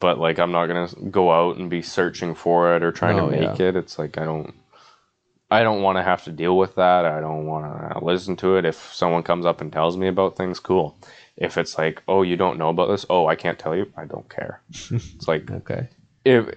But 0.00 0.18
like 0.18 0.38
I'm 0.38 0.52
not 0.52 0.66
gonna 0.66 0.88
go 1.10 1.32
out 1.32 1.56
and 1.56 1.70
be 1.70 1.82
searching 1.82 2.34
for 2.34 2.76
it 2.76 2.82
or 2.82 2.92
trying 2.92 3.16
No, 3.16 3.30
to 3.30 3.36
make 3.36 3.58
yeah. 3.58 3.68
it. 3.68 3.76
It's 3.76 3.98
like 3.98 4.18
I 4.18 4.24
don't 4.24 4.54
I 5.50 5.62
don't 5.62 5.82
want 5.82 5.96
to 5.98 6.02
have 6.02 6.24
to 6.24 6.30
deal 6.32 6.58
with 6.58 6.74
that. 6.74 7.04
I 7.06 7.20
don't 7.20 7.46
want 7.46 7.92
to 7.92 8.04
listen 8.04 8.36
to 8.36 8.56
it. 8.56 8.64
If 8.64 8.92
someone 8.92 9.22
comes 9.22 9.46
up 9.46 9.60
and 9.60 9.72
tells 9.72 9.96
me 9.96 10.08
about 10.08 10.36
things, 10.36 10.60
cool. 10.60 10.98
If 11.36 11.56
it's 11.58 11.78
like, 11.78 12.02
oh, 12.06 12.22
you 12.22 12.36
don't 12.36 12.58
know 12.58 12.68
about 12.68 12.88
this, 12.88 13.06
oh, 13.08 13.26
I 13.26 13.34
can't 13.34 13.58
tell 13.58 13.74
you. 13.74 13.90
I 13.96 14.04
don't 14.04 14.28
care. 14.28 14.60
it's 14.90 15.26
like 15.26 15.50
okay, 15.50 15.88
if 16.24 16.48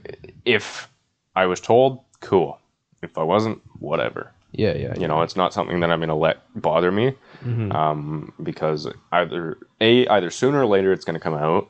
if 0.43 0.89
I 1.35 1.45
was 1.45 1.61
told, 1.61 2.01
cool. 2.19 2.59
If 3.01 3.17
I 3.17 3.23
wasn't, 3.23 3.61
whatever. 3.79 4.33
Yeah, 4.57 4.73
yeah, 4.75 4.93
You 4.99 5.07
know, 5.07 5.21
it's 5.21 5.35
not 5.35 5.53
something 5.53 5.79
that 5.81 5.91
I'm 5.91 5.99
going 5.99 6.09
to 6.09 6.15
let 6.27 6.37
bother 6.67 6.91
me 6.91 7.13
Mhm. 7.45 7.73
um, 7.73 8.33
because 8.41 8.87
either 9.11 9.57
a 9.79 10.07
either 10.07 10.29
sooner 10.31 10.59
or 10.63 10.65
later 10.65 10.91
it's 10.91 11.05
going 11.05 11.13
to 11.13 11.25
come 11.27 11.35
out, 11.47 11.69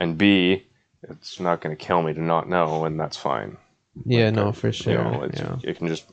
and 0.00 0.16
b 0.18 0.64
it's 1.10 1.38
not 1.40 1.60
going 1.60 1.76
to 1.76 1.84
kill 1.86 2.02
me 2.02 2.12
to 2.14 2.22
not 2.22 2.48
know, 2.48 2.84
and 2.86 2.98
that's 2.98 3.16
fine. 3.16 3.56
yeah, 4.06 4.26
Like, 4.26 4.34
no, 4.34 4.48
uh, 4.48 4.52
for 4.52 4.72
sure, 4.72 4.92
You 4.92 4.98
know, 4.98 5.22
it's, 5.24 5.40
yeah. 5.40 5.56
it 5.62 5.76
can 5.78 5.88
just 5.88 6.04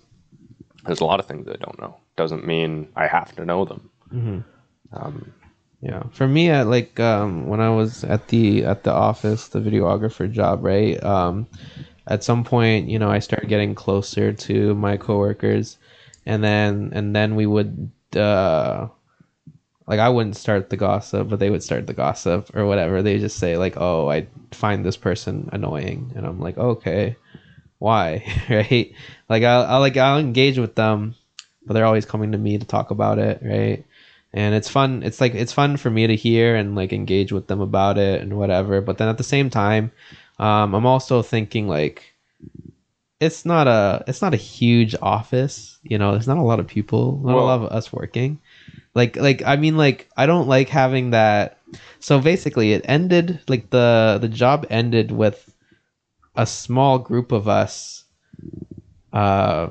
there's 0.86 1.02
a 1.02 1.06
lot 1.06 1.20
of 1.20 1.26
things 1.28 1.48
I 1.48 1.56
don't 1.66 1.80
know. 1.80 1.98
Doesn't 2.18 2.46
mean 2.46 2.90
I 2.96 3.08
have 3.08 3.36
to 3.38 3.46
know 3.46 3.66
them. 3.66 3.90
Mhm. 4.14 4.44
Um, 4.92 5.32
Yeah, 5.82 6.04
for 6.12 6.28
me, 6.28 6.50
at 6.50 6.68
like 6.68 7.00
um, 7.00 7.48
when 7.48 7.62
I 7.62 7.70
was 7.70 8.04
at 8.04 8.28
the 8.28 8.66
at 8.66 8.84
the 8.84 8.92
office, 8.92 9.48
the 9.48 9.60
videographer 9.62 10.30
job, 10.30 10.62
right? 10.62 11.02
Um, 11.02 11.48
at 12.06 12.22
some 12.24 12.44
point, 12.44 12.90
you 12.90 13.00
know, 13.00 13.10
I 13.10 13.20
started 13.20 13.48
getting 13.50 13.76
closer 13.76 14.34
to 14.34 14.76
my 14.76 14.98
coworkers, 14.98 15.78
and 16.30 16.44
then 16.44 16.92
and 16.94 17.16
then 17.16 17.36
we 17.36 17.48
would 17.48 17.92
uh, 18.16 18.88
like 19.88 20.00
I 20.00 20.10
wouldn't 20.10 20.38
start 20.38 20.70
the 20.70 20.78
gossip, 20.78 21.28
but 21.28 21.40
they 21.40 21.50
would 21.50 21.64
start 21.64 21.88
the 21.88 21.94
gossip 21.94 22.56
or 22.56 22.68
whatever. 22.68 23.02
They 23.02 23.18
just 23.18 23.40
say 23.40 23.58
like, 23.58 23.76
"Oh, 23.78 24.10
I 24.10 24.28
find 24.52 24.86
this 24.86 24.98
person 24.98 25.50
annoying," 25.52 26.14
and 26.16 26.28
I'm 26.28 26.40
like, 26.40 26.58
"Okay, 26.58 27.16
why?" 27.80 28.24
right? 28.50 28.94
Like 29.28 29.44
I'll, 29.44 29.66
I'll 29.66 29.80
like 29.80 29.98
I'll 29.98 30.20
engage 30.20 30.60
with 30.60 30.76
them, 30.76 31.16
but 31.66 31.74
they're 31.74 31.86
always 31.86 32.06
coming 32.06 32.32
to 32.34 32.38
me 32.38 32.60
to 32.60 32.66
talk 32.66 32.92
about 32.92 33.18
it, 33.18 33.42
right? 33.44 33.84
and 34.32 34.54
it's 34.54 34.70
fun 34.70 35.02
it's 35.02 35.20
like 35.20 35.34
it's 35.34 35.54
fun 35.54 35.76
for 35.76 35.90
me 35.90 36.06
to 36.06 36.16
hear 36.16 36.56
and 36.56 36.76
like 36.76 36.94
engage 36.94 37.32
with 37.32 37.48
them 37.48 37.62
about 37.62 37.98
it 37.98 38.22
and 38.22 38.38
whatever 38.38 38.80
but 38.80 39.00
then 39.00 39.08
at 39.08 39.18
the 39.18 39.24
same 39.24 39.50
time 39.50 39.92
um, 40.38 40.76
i'm 40.76 40.86
also 40.86 41.24
thinking 41.24 41.68
like 41.68 42.09
it's 43.20 43.46
not 43.46 43.68
a 43.68 44.04
it's 44.08 44.22
not 44.22 44.34
a 44.34 44.38
huge 44.38 44.96
office 45.02 45.78
you 45.84 45.98
know 45.98 46.12
there's 46.14 46.28
not 46.28 46.38
a 46.38 46.42
lot 46.42 46.60
of 46.60 46.68
people 46.68 47.18
not 47.24 47.36
Well- 47.36 47.46
a 47.46 47.48
lot 47.48 47.62
of 47.62 47.72
us 47.72 47.92
working. 47.92 48.40
Like 48.96 49.16
like 49.16 49.44
i 49.46 49.56
mean 49.56 49.78
like 49.78 50.10
i 50.18 50.26
don't 50.26 50.48
like 50.48 50.70
having 50.70 51.12
that. 51.12 51.58
So 52.00 52.20
basically 52.20 52.74
it 52.74 52.82
ended 52.86 53.40
like 53.48 53.70
the 53.70 54.18
the 54.20 54.28
job 54.28 54.66
ended 54.70 55.12
with 55.12 55.54
a 56.36 56.46
small 56.46 56.98
group 57.00 57.32
of 57.32 57.48
us 57.48 58.06
uh 59.14 59.70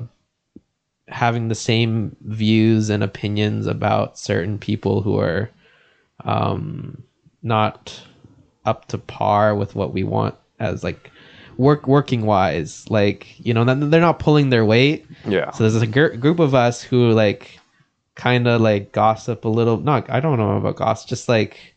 having 1.07 1.47
the 1.47 1.55
same 1.55 2.15
views 2.21 2.89
and 2.89 3.03
opinions 3.03 3.65
about 3.67 4.17
certain 4.17 4.59
people 4.59 5.01
who 5.01 5.17
are 5.19 5.49
um, 6.23 7.01
not 7.41 7.99
up 8.65 8.85
to 8.89 8.97
par 8.97 9.55
with 9.55 9.73
what 9.75 9.91
we 9.93 10.03
want 10.03 10.35
as 10.59 10.83
like 10.83 11.08
work 11.59 11.87
working 11.87 12.25
wise 12.25 12.89
like 12.89 13.37
you 13.37 13.53
know 13.53 13.65
they're 13.65 13.99
not 13.99 14.17
pulling 14.17 14.49
their 14.49 14.63
weight. 14.63 15.05
Yeah, 15.27 15.51
so 15.51 15.67
there's 15.67 15.81
a 15.81 15.87
gr- 15.87 16.15
group 16.15 16.39
of 16.39 16.55
us 16.55 16.81
who 16.81 17.11
like 17.11 17.59
kind 18.15 18.47
of 18.47 18.61
like 18.61 18.93
gossip 18.93 19.45
a 19.45 19.49
little 19.49 19.77
not 19.77 20.09
i 20.09 20.19
don't 20.19 20.37
know 20.37 20.57
about 20.57 20.75
gossip 20.75 21.07
just 21.07 21.29
like 21.29 21.75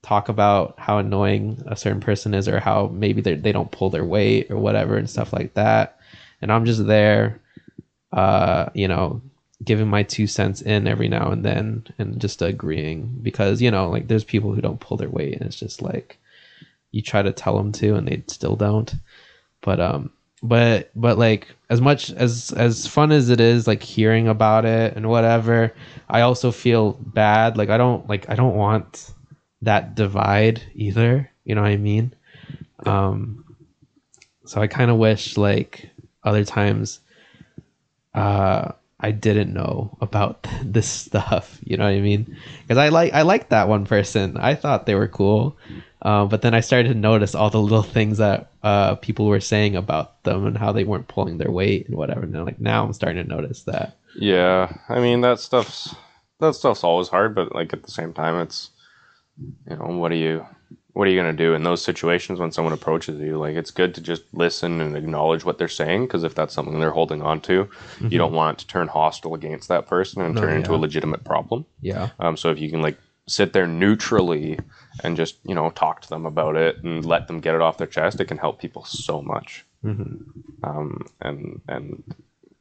talk 0.00 0.28
about 0.28 0.74
how 0.78 0.98
annoying 0.98 1.62
a 1.66 1.76
certain 1.76 2.00
person 2.00 2.32
is 2.34 2.48
or 2.48 2.60
how 2.60 2.88
maybe 2.92 3.20
they 3.20 3.34
they 3.34 3.52
don't 3.52 3.70
pull 3.70 3.90
their 3.90 4.04
weight 4.04 4.50
or 4.50 4.58
whatever 4.58 4.96
and 4.96 5.08
stuff 5.10 5.32
like 5.32 5.54
that. 5.54 5.98
And 6.42 6.52
i'm 6.52 6.66
just 6.66 6.86
there 6.86 7.40
uh 8.12 8.66
you 8.74 8.86
know 8.86 9.22
giving 9.62 9.88
my 9.88 10.02
two 10.02 10.26
cents 10.26 10.60
in 10.60 10.86
every 10.86 11.08
now 11.08 11.30
and 11.30 11.42
then 11.44 11.86
and 11.98 12.20
just 12.20 12.42
agreeing 12.42 13.18
because 13.22 13.62
you 13.62 13.70
know 13.70 13.88
like 13.88 14.08
there's 14.08 14.24
people 14.24 14.52
who 14.52 14.60
don't 14.60 14.80
pull 14.80 14.98
their 14.98 15.08
weight 15.08 15.34
and 15.34 15.46
it's 15.46 15.58
just 15.58 15.80
like 15.80 16.18
you 16.92 17.02
try 17.02 17.22
to 17.22 17.32
tell 17.32 17.56
them 17.56 17.72
to 17.72 17.94
and 17.94 18.06
they 18.06 18.22
still 18.28 18.56
don't 18.56 18.94
but 19.64 19.80
um 19.80 20.10
but 20.42 20.90
but 20.94 21.16
like 21.18 21.56
as 21.70 21.80
much 21.80 22.12
as 22.12 22.52
as 22.52 22.86
fun 22.86 23.10
as 23.10 23.30
it 23.30 23.40
is 23.40 23.66
like 23.66 23.82
hearing 23.82 24.28
about 24.28 24.66
it 24.66 24.94
and 24.94 25.08
whatever 25.08 25.74
i 26.08 26.20
also 26.20 26.52
feel 26.52 26.92
bad. 26.92 27.56
Like 27.56 27.70
i 27.70 27.78
don't 27.78 28.06
like 28.08 28.28
i 28.28 28.34
don't 28.36 28.54
want 28.54 29.12
that 29.62 29.94
divide 29.94 30.62
either. 30.74 31.30
You 31.44 31.54
know 31.54 31.62
what 31.62 31.70
i 31.70 31.78
mean? 31.78 32.14
Um 32.84 33.56
so 34.44 34.60
i 34.60 34.66
kind 34.66 34.90
of 34.90 34.98
wish 34.98 35.38
like 35.38 35.88
other 36.22 36.44
times 36.44 37.00
uh 38.14 38.72
i 39.00 39.10
didn't 39.10 39.52
know 39.52 39.96
about 40.02 40.46
this 40.62 40.88
stuff. 40.88 41.58
You 41.64 41.78
know 41.78 41.84
what 41.84 41.94
i 41.94 42.00
mean? 42.00 42.36
Because 42.62 42.76
i 42.76 42.90
like 42.90 43.14
i 43.14 43.22
like 43.22 43.48
that 43.48 43.68
one 43.68 43.86
person. 43.86 44.36
I 44.36 44.56
thought 44.56 44.84
they 44.84 44.94
were 44.94 45.08
cool 45.08 45.56
uh, 46.04 46.24
but 46.26 46.42
then 46.42 46.54
I 46.54 46.60
started 46.60 46.88
to 46.88 46.94
notice 46.94 47.34
all 47.34 47.50
the 47.50 47.60
little 47.60 47.82
things 47.82 48.18
that 48.18 48.50
uh, 48.62 48.94
people 48.96 49.26
were 49.26 49.40
saying 49.40 49.74
about 49.76 50.22
them 50.24 50.46
and 50.46 50.56
how 50.58 50.70
they 50.72 50.84
weren't 50.84 51.08
pulling 51.08 51.38
their 51.38 51.50
weight 51.50 51.88
and 51.88 51.96
whatever. 51.96 52.22
And 52.22 52.44
like 52.44 52.60
now, 52.60 52.84
I'm 52.84 52.92
starting 52.92 53.22
to 53.24 53.28
notice 53.28 53.62
that. 53.64 53.96
yeah. 54.14 54.72
I 54.88 55.00
mean 55.00 55.22
that 55.22 55.40
stuff's 55.40 55.94
that 56.40 56.54
stuff's 56.54 56.84
always 56.84 57.08
hard, 57.08 57.34
but 57.34 57.54
like 57.54 57.72
at 57.72 57.82
the 57.84 57.90
same 57.90 58.12
time, 58.12 58.40
it's 58.40 58.70
you 59.68 59.76
know 59.76 59.96
what 59.98 60.12
are 60.12 60.16
you 60.16 60.44
what 60.92 61.08
are 61.08 61.10
you 61.10 61.18
gonna 61.18 61.32
do 61.32 61.54
in 61.54 61.64
those 61.64 61.82
situations 61.82 62.38
when 62.38 62.52
someone 62.52 62.72
approaches 62.72 63.18
you? 63.20 63.36
Like 63.38 63.56
it's 63.56 63.72
good 63.72 63.94
to 63.96 64.00
just 64.00 64.22
listen 64.32 64.80
and 64.80 64.96
acknowledge 64.96 65.44
what 65.44 65.58
they're 65.58 65.66
saying 65.68 66.04
because 66.06 66.22
if 66.22 66.34
that's 66.36 66.54
something 66.54 66.78
they're 66.78 66.90
holding 66.92 67.20
on 67.22 67.40
to, 67.42 67.68
you 68.00 68.16
don't 68.18 68.32
want 68.32 68.58
to 68.60 68.66
turn 68.66 68.86
hostile 68.88 69.34
against 69.34 69.68
that 69.68 69.86
person 69.88 70.22
and 70.22 70.34
No, 70.36 70.40
turn 70.42 70.56
into 70.56 70.74
a 70.74 70.76
legitimate 70.76 71.24
problem. 71.24 71.66
Yeah. 71.80 72.10
Um, 72.20 72.36
so 72.36 72.50
if 72.50 72.60
you 72.60 72.70
can 72.70 72.80
like 72.80 72.98
sit 73.26 73.52
there 73.52 73.66
neutrally 73.66 74.58
and 75.02 75.16
just 75.16 75.38
you 75.44 75.54
know 75.54 75.70
talk 75.70 76.00
to 76.02 76.08
them 76.08 76.26
about 76.26 76.56
it 76.56 76.82
and 76.84 77.04
let 77.04 77.26
them 77.26 77.40
get 77.40 77.54
it 77.54 77.60
off 77.60 77.78
their 77.78 77.86
chest, 77.86 78.20
it 78.20 78.26
can 78.26 78.38
help 78.38 78.60
people 78.60 78.84
so 78.84 79.22
much. 79.22 79.64
hmm 79.82 80.16
Um, 80.62 81.06
and 81.20 81.60
and 81.68 82.02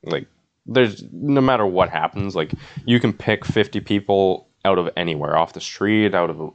like 0.03 0.27
there's 0.65 1.03
no 1.11 1.41
matter 1.41 1.65
what 1.65 1.89
happens, 1.89 2.35
like 2.35 2.51
you 2.85 2.99
can 2.99 3.13
pick 3.13 3.43
50 3.45 3.81
people 3.81 4.47
out 4.65 4.77
of 4.79 4.89
anywhere, 4.95 5.35
off 5.37 5.51
the 5.53 5.59
street, 5.61 6.15
out 6.15 6.29
of 6.29 6.51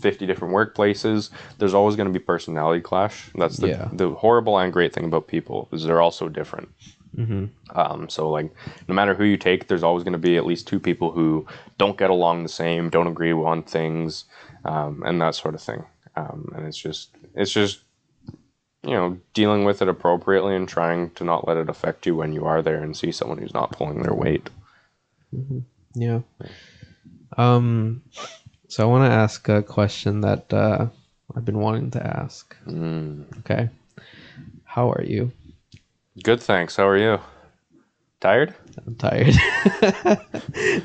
50 0.00 0.26
different 0.26 0.52
workplaces. 0.52 1.30
There's 1.58 1.74
always 1.74 1.94
going 1.94 2.08
to 2.08 2.12
be 2.12 2.24
personality 2.24 2.80
clash. 2.80 3.30
That's 3.36 3.56
the 3.58 3.68
Yeah. 3.68 3.88
the 3.92 4.10
horrible 4.10 4.58
and 4.58 4.72
great 4.72 4.92
thing 4.92 5.04
about 5.04 5.28
people 5.28 5.68
is 5.72 5.84
they're 5.84 6.00
all 6.00 6.10
so 6.10 6.28
different. 6.28 6.68
Hmm 7.14 7.46
Um, 7.74 8.08
so 8.08 8.30
like, 8.30 8.50
no 8.88 8.94
matter 8.94 9.14
who 9.14 9.24
you 9.24 9.36
take, 9.36 9.68
there's 9.68 9.82
always 9.82 10.04
going 10.04 10.12
to 10.12 10.18
be 10.18 10.36
at 10.36 10.46
least 10.46 10.66
two 10.66 10.80
people 10.80 11.12
who 11.12 11.46
don't 11.78 11.98
get 11.98 12.10
along 12.10 12.42
the 12.42 12.48
same, 12.48 12.90
don't 12.90 13.06
agree 13.06 13.32
on 13.32 13.62
things, 13.62 14.24
um, 14.64 15.02
and 15.04 15.20
that 15.20 15.34
sort 15.34 15.54
of 15.54 15.62
thing. 15.62 15.84
Um, 16.16 16.52
and 16.54 16.66
it's 16.66 16.78
just, 16.78 17.10
it's 17.34 17.52
just, 17.52 17.80
you 18.82 18.90
know, 18.90 19.18
dealing 19.32 19.64
with 19.64 19.80
it 19.82 19.88
appropriately 19.88 20.56
and 20.56 20.68
trying 20.68 21.10
to 21.10 21.24
not 21.24 21.46
let 21.46 21.56
it 21.56 21.68
affect 21.68 22.06
you 22.06 22.16
when 22.16 22.32
you 22.32 22.44
are 22.44 22.62
there 22.62 22.82
and 22.82 22.96
see 22.96 23.12
someone 23.12 23.38
who's 23.38 23.54
not 23.54 23.72
pulling 23.72 24.02
their 24.02 24.14
weight. 24.14 24.50
Yeah. 25.94 26.20
Um. 27.36 28.02
So 28.68 28.82
I 28.82 28.86
want 28.86 29.10
to 29.10 29.14
ask 29.14 29.48
a 29.48 29.62
question 29.62 30.22
that 30.22 30.52
uh, 30.52 30.88
I've 31.36 31.44
been 31.44 31.58
wanting 31.58 31.90
to 31.92 32.06
ask. 32.06 32.56
Mm. 32.66 33.38
Okay. 33.40 33.68
How 34.64 34.90
are 34.90 35.04
you? 35.04 35.32
Good, 36.20 36.42
thanks. 36.42 36.76
How 36.76 36.86
are 36.86 36.98
you? 36.98 37.18
Tired? 38.20 38.54
I'm 38.86 38.94
tired. 38.96 39.34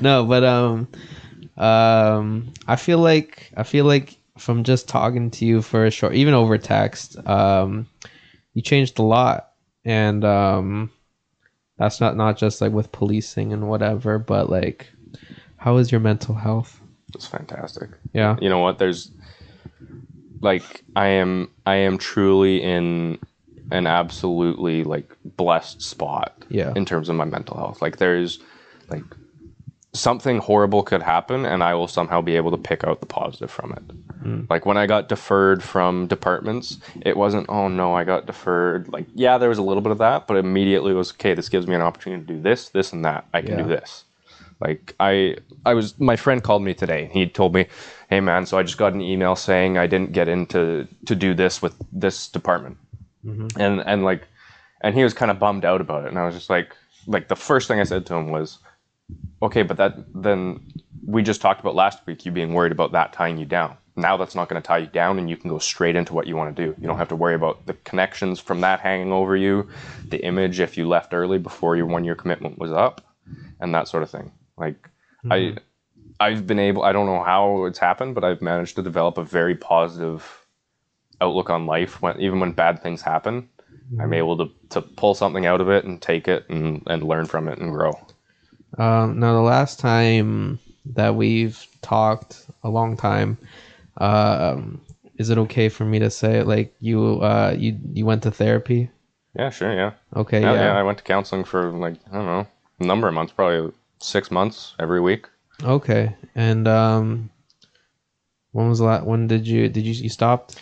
no, 0.00 0.24
but 0.24 0.42
um, 0.42 0.88
um, 1.58 2.52
I 2.66 2.76
feel 2.76 2.98
like 2.98 3.52
I 3.56 3.62
feel 3.62 3.84
like 3.84 4.16
from 4.38 4.64
just 4.64 4.88
talking 4.88 5.30
to 5.32 5.44
you 5.44 5.60
for 5.60 5.84
a 5.84 5.90
short, 5.90 6.14
even 6.14 6.32
over 6.32 6.56
text, 6.56 7.16
um, 7.28 7.86
you 8.54 8.62
changed 8.62 8.98
a 8.98 9.02
lot, 9.02 9.52
and 9.84 10.24
um, 10.24 10.90
that's 11.76 12.00
not 12.00 12.16
not 12.16 12.38
just 12.38 12.62
like 12.62 12.72
with 12.72 12.90
policing 12.90 13.52
and 13.52 13.68
whatever, 13.68 14.18
but 14.18 14.48
like, 14.48 14.90
how 15.58 15.76
is 15.76 15.92
your 15.92 16.00
mental 16.00 16.34
health? 16.34 16.80
It's 17.14 17.26
fantastic. 17.26 17.90
Yeah. 18.14 18.36
You 18.40 18.48
know 18.48 18.60
what? 18.60 18.78
There's 18.78 19.10
like 20.40 20.84
I 20.96 21.08
am 21.08 21.50
I 21.66 21.76
am 21.76 21.98
truly 21.98 22.62
in 22.62 23.18
an 23.70 23.86
absolutely 23.86 24.84
like 24.84 25.14
blessed 25.24 25.82
spot 25.82 26.44
Yeah. 26.48 26.72
in 26.76 26.84
terms 26.84 27.08
of 27.08 27.16
my 27.16 27.24
mental 27.24 27.56
health. 27.56 27.82
Like 27.82 27.98
there's 27.98 28.38
like 28.88 29.04
something 29.94 30.38
horrible 30.38 30.82
could 30.82 31.02
happen 31.02 31.44
and 31.44 31.62
I 31.62 31.74
will 31.74 31.88
somehow 31.88 32.20
be 32.20 32.36
able 32.36 32.50
to 32.50 32.56
pick 32.58 32.84
out 32.84 33.00
the 33.00 33.06
positive 33.06 33.50
from 33.50 33.72
it. 33.72 33.88
Mm. 34.22 34.50
Like 34.50 34.66
when 34.66 34.76
I 34.76 34.86
got 34.86 35.08
deferred 35.08 35.62
from 35.62 36.06
departments, 36.06 36.78
it 37.02 37.16
wasn't 37.16 37.46
oh 37.48 37.68
no, 37.68 37.94
I 37.94 38.04
got 38.04 38.26
deferred. 38.26 38.88
Like 38.88 39.06
yeah, 39.14 39.38
there 39.38 39.48
was 39.48 39.58
a 39.58 39.62
little 39.62 39.80
bit 39.82 39.92
of 39.92 39.98
that, 39.98 40.26
but 40.26 40.36
immediately 40.36 40.92
it 40.92 40.96
was 40.96 41.12
okay, 41.12 41.34
this 41.34 41.48
gives 41.48 41.66
me 41.66 41.74
an 41.74 41.80
opportunity 41.82 42.24
to 42.26 42.32
do 42.34 42.40
this, 42.40 42.68
this 42.70 42.92
and 42.92 43.04
that. 43.04 43.26
I 43.32 43.40
can 43.42 43.50
Yeah. 43.58 43.62
do 43.62 43.68
this. 43.68 44.04
Like 44.60 44.94
I 44.98 45.36
I 45.64 45.74
was 45.74 45.98
my 46.00 46.16
friend 46.16 46.42
called 46.42 46.62
me 46.62 46.74
today. 46.74 47.08
He 47.12 47.26
told 47.28 47.54
me, 47.54 47.66
"Hey 48.10 48.18
man, 48.20 48.44
so 48.44 48.58
I 48.58 48.64
just 48.64 48.76
got 48.76 48.92
an 48.92 49.00
email 49.00 49.36
saying 49.36 49.78
I 49.78 49.86
didn't 49.86 50.12
get 50.12 50.28
into 50.28 50.88
to 51.06 51.14
do 51.14 51.32
this 51.32 51.62
with 51.62 51.76
this 51.92 52.28
department." 52.28 52.76
Mm-hmm. 53.24 53.60
And 53.60 53.80
and 53.80 54.04
like 54.04 54.26
and 54.80 54.94
he 54.94 55.02
was 55.02 55.14
kind 55.14 55.30
of 55.30 55.38
bummed 55.38 55.64
out 55.64 55.80
about 55.80 56.04
it. 56.04 56.08
And 56.08 56.18
I 56.18 56.26
was 56.26 56.34
just 56.34 56.50
like 56.50 56.74
like 57.06 57.28
the 57.28 57.36
first 57.36 57.68
thing 57.68 57.80
I 57.80 57.84
said 57.84 58.06
to 58.06 58.14
him 58.14 58.30
was, 58.30 58.58
"Okay, 59.42 59.62
but 59.62 59.76
that 59.76 59.96
then 60.14 60.60
we 61.06 61.22
just 61.22 61.40
talked 61.40 61.60
about 61.60 61.74
last 61.74 62.06
week 62.06 62.26
you 62.26 62.32
being 62.32 62.52
worried 62.52 62.72
about 62.72 62.92
that 62.92 63.12
tying 63.12 63.38
you 63.38 63.46
down. 63.46 63.76
Now 63.96 64.16
that's 64.16 64.34
not 64.34 64.48
going 64.48 64.60
to 64.62 64.66
tie 64.66 64.78
you 64.78 64.86
down 64.86 65.18
and 65.18 65.28
you 65.28 65.36
can 65.36 65.50
go 65.50 65.58
straight 65.58 65.96
into 65.96 66.14
what 66.14 66.26
you 66.26 66.36
want 66.36 66.54
to 66.54 66.66
do. 66.66 66.74
You 66.80 66.86
don't 66.86 66.98
have 66.98 67.08
to 67.08 67.16
worry 67.16 67.34
about 67.34 67.66
the 67.66 67.74
connections 67.74 68.38
from 68.38 68.60
that 68.60 68.78
hanging 68.78 69.10
over 69.10 69.36
you, 69.36 69.68
the 70.06 70.24
image 70.24 70.60
if 70.60 70.76
you 70.76 70.86
left 70.86 71.14
early 71.14 71.38
before 71.38 71.76
your 71.76 71.86
one 71.86 72.04
year 72.04 72.14
commitment 72.14 72.58
was 72.58 72.70
up, 72.70 73.04
and 73.60 73.74
that 73.74 73.88
sort 73.88 74.02
of 74.02 74.10
thing. 74.10 74.30
Like 74.56 74.88
I 75.30 75.38
mm-hmm. 75.38 75.58
I've 76.20 76.46
been 76.46 76.58
able 76.58 76.82
I 76.82 76.92
don't 76.92 77.06
know 77.06 77.22
how 77.22 77.64
it's 77.64 77.78
happened, 77.78 78.14
but 78.14 78.24
I've 78.24 78.42
managed 78.42 78.76
to 78.76 78.82
develop 78.82 79.18
a 79.18 79.24
very 79.24 79.54
positive 79.54 80.46
outlook 81.20 81.50
on 81.50 81.66
life 81.66 82.00
when 82.02 82.20
even 82.20 82.40
when 82.40 82.52
bad 82.52 82.82
things 82.82 83.02
happen. 83.02 83.48
I'm 84.00 84.12
able 84.12 84.36
to, 84.36 84.50
to 84.70 84.82
pull 84.82 85.14
something 85.14 85.46
out 85.46 85.62
of 85.62 85.70
it 85.70 85.84
and 85.84 86.00
take 86.00 86.28
it 86.28 86.44
and, 86.50 86.82
and 86.86 87.02
learn 87.02 87.24
from 87.26 87.48
it 87.48 87.58
and 87.58 87.72
grow. 87.72 87.98
Um, 88.76 89.18
now 89.18 89.32
the 89.32 89.40
last 89.40 89.80
time 89.80 90.58
that 90.84 91.14
we've 91.14 91.66
talked 91.80 92.46
a 92.62 92.68
long 92.68 92.96
time, 92.98 93.38
um, 93.96 94.80
is 95.16 95.30
it 95.30 95.38
okay 95.38 95.68
for 95.70 95.84
me 95.84 95.98
to 96.00 96.10
say 96.10 96.42
like 96.42 96.74
you 96.80 97.20
uh 97.22 97.54
you 97.58 97.78
you 97.92 98.04
went 98.04 98.22
to 98.24 98.30
therapy? 98.30 98.90
Yeah, 99.34 99.50
sure, 99.50 99.72
yeah. 99.74 99.92
Okay, 100.14 100.42
Yeah, 100.42 100.52
yeah. 100.52 100.64
yeah. 100.66 100.78
I 100.78 100.82
went 100.82 100.98
to 100.98 101.04
counseling 101.04 101.44
for 101.44 101.70
like 101.72 101.94
I 102.12 102.16
don't 102.16 102.26
know, 102.26 102.46
a 102.80 102.84
number 102.84 103.08
of 103.08 103.14
months, 103.14 103.32
probably 103.32 103.72
six 104.00 104.30
months 104.30 104.74
every 104.78 105.00
week. 105.00 105.26
Okay, 105.64 106.14
and 106.34 106.68
um, 106.68 107.30
when 108.52 108.68
was 108.68 108.80
that? 108.80 109.06
When 109.06 109.26
did 109.26 109.46
you 109.46 109.68
did 109.68 109.84
you 109.84 109.94
you 109.94 110.08
stopped? 110.08 110.60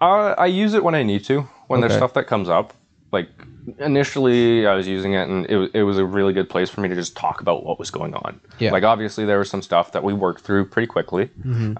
Uh, 0.00 0.34
I 0.38 0.46
use 0.46 0.74
it 0.74 0.82
when 0.82 0.94
I 0.94 1.02
need 1.02 1.24
to. 1.24 1.42
When 1.66 1.80
there's 1.80 1.92
stuff 1.98 2.14
that 2.14 2.26
comes 2.26 2.48
up. 2.48 2.74
Like 3.12 3.28
initially, 3.78 4.66
I 4.66 4.74
was 4.74 4.86
using 4.86 5.14
it, 5.14 5.28
and 5.28 5.44
it, 5.46 5.70
it 5.74 5.82
was 5.82 5.98
a 5.98 6.04
really 6.04 6.32
good 6.32 6.48
place 6.48 6.70
for 6.70 6.80
me 6.80 6.88
to 6.88 6.94
just 6.94 7.16
talk 7.16 7.40
about 7.40 7.64
what 7.64 7.78
was 7.78 7.90
going 7.90 8.14
on. 8.14 8.40
Yeah. 8.60 8.70
Like 8.70 8.84
obviously, 8.84 9.24
there 9.26 9.38
was 9.38 9.50
some 9.50 9.62
stuff 9.62 9.90
that 9.92 10.04
we 10.04 10.12
worked 10.12 10.42
through 10.42 10.66
pretty 10.66 10.86
quickly, 10.86 11.28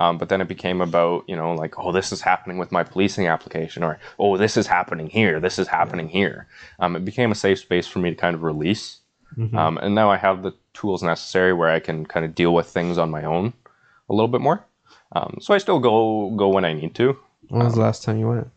um, 0.00 0.18
but 0.18 0.28
then 0.28 0.40
it 0.40 0.48
became 0.48 0.80
about 0.80 1.24
you 1.28 1.36
know 1.36 1.54
like 1.54 1.78
oh 1.78 1.92
this 1.92 2.10
is 2.12 2.20
happening 2.20 2.58
with 2.58 2.72
my 2.72 2.82
policing 2.82 3.28
application, 3.28 3.82
or 3.84 3.98
oh 4.18 4.36
this 4.36 4.56
is 4.56 4.66
happening 4.66 5.08
here, 5.08 5.38
this 5.40 5.58
is 5.58 5.68
happening 5.68 6.08
here. 6.08 6.46
Um, 6.80 6.96
it 6.96 7.04
became 7.04 7.30
a 7.30 7.36
safe 7.36 7.60
space 7.60 7.86
for 7.86 8.00
me 8.00 8.10
to 8.10 8.16
kind 8.16 8.34
of 8.34 8.42
release, 8.42 8.98
um, 9.56 9.78
and 9.78 9.94
now 9.94 10.10
I 10.10 10.16
have 10.16 10.42
the 10.42 10.52
tools 10.74 11.02
necessary 11.02 11.52
where 11.52 11.70
I 11.70 11.78
can 11.80 12.04
kind 12.06 12.24
of 12.26 12.34
deal 12.34 12.52
with 12.54 12.66
things 12.66 12.98
on 12.98 13.08
my 13.10 13.24
own 13.24 13.52
a 14.08 14.14
little 14.14 14.28
bit 14.28 14.40
more. 14.40 14.64
Um, 15.12 15.38
so 15.40 15.54
I 15.54 15.58
still 15.58 15.78
go 15.78 16.30
go 16.36 16.48
when 16.48 16.64
I 16.64 16.72
need 16.72 16.94
to. 16.96 17.16
When 17.50 17.64
was 17.64 17.74
the 17.74 17.80
last 17.80 18.02
time 18.02 18.18
you 18.18 18.28
went? 18.28 18.48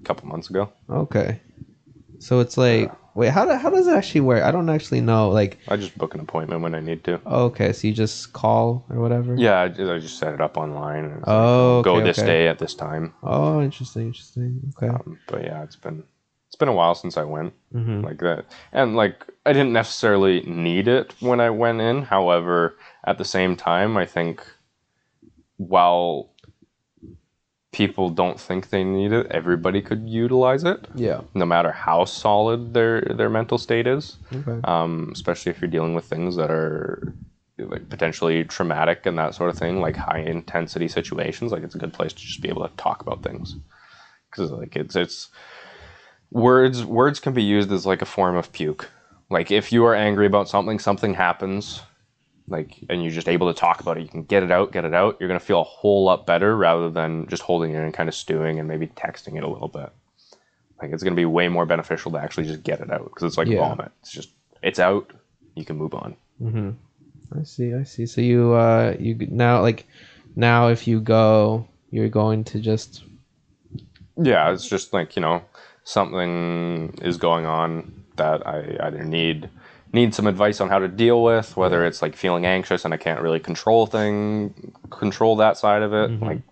A 0.00 0.04
couple 0.04 0.28
months 0.28 0.50
ago. 0.50 0.70
Okay, 0.90 1.40
so 2.18 2.40
it's 2.40 2.56
like 2.56 2.90
wait, 3.16 3.30
how 3.30 3.44
do, 3.46 3.52
how 3.54 3.70
does 3.70 3.86
it 3.86 3.94
actually 3.94 4.20
work? 4.20 4.42
I 4.42 4.50
don't 4.50 4.68
actually 4.68 5.00
know. 5.00 5.30
Like, 5.30 5.58
I 5.68 5.76
just 5.76 5.96
book 5.98 6.14
an 6.14 6.20
appointment 6.20 6.60
when 6.62 6.74
I 6.74 6.80
need 6.80 7.02
to. 7.04 7.20
okay, 7.26 7.72
so 7.72 7.88
you 7.88 7.94
just 7.94 8.32
call 8.32 8.84
or 8.90 9.00
whatever. 9.00 9.34
Yeah, 9.36 9.60
I 9.60 9.68
just, 9.68 9.90
I 9.90 9.98
just 9.98 10.18
set 10.18 10.34
it 10.34 10.40
up 10.40 10.56
online. 10.56 11.04
And 11.04 11.18
it's 11.18 11.26
like, 11.26 11.36
Oh, 11.36 11.82
go 11.82 12.00
this 12.00 12.18
okay. 12.18 12.26
day 12.26 12.48
at 12.48 12.58
this 12.58 12.74
time. 12.74 13.14
Oh, 13.22 13.62
interesting, 13.62 14.06
interesting. 14.08 14.72
Okay. 14.76 14.88
Um, 14.88 15.18
but 15.26 15.42
yeah, 15.42 15.62
it's 15.62 15.76
been 15.76 16.04
it's 16.46 16.56
been 16.56 16.68
a 16.68 16.74
while 16.74 16.94
since 16.94 17.16
I 17.16 17.24
went 17.24 17.54
hmm 17.72 18.02
like 18.02 18.18
that, 18.18 18.44
and 18.72 18.94
like 18.96 19.26
I 19.44 19.52
didn't 19.52 19.72
necessarily 19.72 20.42
need 20.42 20.86
it 20.86 21.14
when 21.20 21.40
I 21.40 21.50
went 21.50 21.80
in. 21.80 22.02
However, 22.02 22.76
at 23.04 23.18
the 23.18 23.24
same 23.24 23.56
time, 23.56 23.96
I 23.96 24.06
think 24.06 24.46
while 25.56 26.30
people 27.76 28.08
don't 28.08 28.40
think 28.40 28.70
they 28.70 28.82
need 28.82 29.12
it, 29.12 29.26
everybody 29.30 29.82
could 29.82 30.08
utilize 30.08 30.64
it, 30.64 30.88
Yeah. 30.94 31.20
no 31.34 31.44
matter 31.44 31.70
how 31.72 32.06
solid 32.06 32.72
their 32.72 33.02
their 33.18 33.28
mental 33.28 33.58
state 33.58 33.86
is. 33.86 34.04
Okay. 34.38 34.58
um, 34.64 35.10
especially 35.12 35.50
if 35.52 35.60
you're 35.60 35.70
dealing 35.76 35.94
with 35.94 36.06
things 36.06 36.36
that 36.36 36.50
are 36.50 37.12
like 37.58 37.88
potentially 37.90 38.44
traumatic 38.44 39.04
and 39.06 39.16
that 39.18 39.34
sort 39.34 39.50
of 39.50 39.58
thing, 39.58 39.80
like 39.86 39.96
high 39.96 40.20
intensity 40.36 40.88
situations. 40.88 41.52
Like 41.52 41.64
it's 41.66 41.74
a 41.74 41.78
good 41.84 41.92
place 41.92 42.12
to 42.14 42.22
just 42.30 42.40
be 42.40 42.48
able 42.48 42.66
to 42.68 42.74
talk 42.76 42.98
about 43.02 43.22
things 43.22 43.56
because 44.30 44.50
like 44.50 44.74
it's 44.76 44.96
it's 44.96 45.28
words 46.30 46.84
words 46.84 47.20
can 47.20 47.32
be 47.32 47.42
used 47.42 47.70
as 47.72 47.84
like 47.86 48.02
a 48.02 48.06
form 48.16 48.36
of 48.36 48.52
puke. 48.52 48.88
Like 49.30 49.50
if 49.50 49.72
you 49.72 49.84
are 49.84 49.94
angry 49.94 50.26
about 50.26 50.48
something, 50.48 50.78
something 50.78 51.14
happens. 51.14 51.82
Like 52.48 52.76
and 52.88 53.02
you're 53.02 53.12
just 53.12 53.28
able 53.28 53.52
to 53.52 53.58
talk 53.58 53.80
about 53.80 53.98
it, 53.98 54.02
you 54.02 54.08
can 54.08 54.22
get 54.22 54.42
it 54.42 54.50
out, 54.52 54.72
get 54.72 54.84
it 54.84 54.94
out. 54.94 55.16
You're 55.18 55.28
gonna 55.28 55.40
feel 55.40 55.60
a 55.60 55.64
whole 55.64 56.04
lot 56.04 56.26
better 56.26 56.56
rather 56.56 56.90
than 56.90 57.26
just 57.28 57.42
holding 57.42 57.72
it 57.72 57.78
and 57.78 57.92
kind 57.92 58.08
of 58.08 58.14
stewing 58.14 58.58
and 58.60 58.68
maybe 58.68 58.86
texting 58.88 59.36
it 59.36 59.42
a 59.42 59.48
little 59.48 59.68
bit. 59.68 59.90
Like 60.80 60.92
it's 60.92 61.02
gonna 61.02 61.16
be 61.16 61.24
way 61.24 61.48
more 61.48 61.66
beneficial 61.66 62.12
to 62.12 62.18
actually 62.18 62.46
just 62.46 62.62
get 62.62 62.80
it 62.80 62.90
out 62.90 63.04
because 63.04 63.24
it's 63.24 63.36
like 63.38 63.48
Yeah. 63.48 63.58
vomit. 63.68 63.90
It's 64.02 64.12
just 64.12 64.30
it's 64.62 64.78
out. 64.78 65.12
You 65.54 65.64
can 65.64 65.76
move 65.76 65.94
on. 65.94 66.16
mm-hmm. 66.40 66.70
I 67.38 67.42
see. 67.42 67.74
I 67.74 67.82
see. 67.82 68.06
So 68.06 68.20
you 68.20 68.52
uh 68.54 68.94
you 68.98 69.16
now 69.30 69.60
like 69.60 69.86
now 70.36 70.68
if 70.68 70.86
you 70.86 71.00
go 71.00 71.66
you're 71.90 72.08
going 72.08 72.44
to 72.44 72.60
just 72.60 73.02
Yeah, 74.16 74.52
it's 74.52 74.68
just 74.68 74.92
like 74.92 75.16
you 75.16 75.22
know 75.22 75.42
something 75.84 76.98
is 77.02 77.16
going 77.16 77.46
on 77.46 78.04
that 78.16 78.46
I 78.46 78.76
either 78.80 79.04
need 79.04 79.48
need 79.96 80.14
some 80.14 80.26
advice 80.28 80.60
on 80.60 80.68
how 80.68 80.78
to 80.78 80.88
deal 80.88 81.18
with, 81.24 81.56
whether 81.56 81.84
it's 81.88 82.00
like 82.02 82.14
feeling 82.16 82.46
anxious 82.46 82.84
and 82.84 82.94
I 82.94 82.98
can't 83.06 83.20
really 83.20 83.40
control 83.40 83.86
thing 83.86 84.72
control 84.90 85.36
that 85.36 85.56
side 85.56 85.82
of 85.82 85.92
it, 85.92 86.10
like 86.20 86.42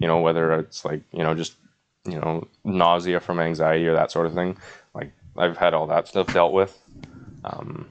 you 0.00 0.08
know 0.08 0.20
whether 0.26 0.58
it's 0.58 0.84
like 0.84 1.02
you 1.12 1.22
know 1.22 1.34
just 1.34 1.54
you 2.04 2.18
know 2.20 2.48
nausea 2.64 3.20
from 3.20 3.38
anxiety 3.40 3.86
or 3.86 3.94
that 3.94 4.10
sort 4.10 4.26
of 4.26 4.34
thing. 4.34 4.56
Like 4.94 5.12
I've 5.36 5.56
had 5.56 5.74
all 5.74 5.86
that 5.88 6.08
stuff 6.08 6.32
dealt 6.32 6.52
with. 6.52 6.72
Um, 7.44 7.86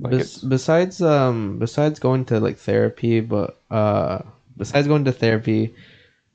like 0.00 0.12
Bes- 0.12 0.38
besides 0.38 1.00
um 1.02 1.58
besides 1.58 1.98
going 1.98 2.24
to 2.26 2.40
like 2.40 2.58
therapy 2.58 3.20
but 3.20 3.60
uh 3.70 4.20
besides 4.56 4.86
going 4.86 5.04
to 5.04 5.12
therapy 5.12 5.74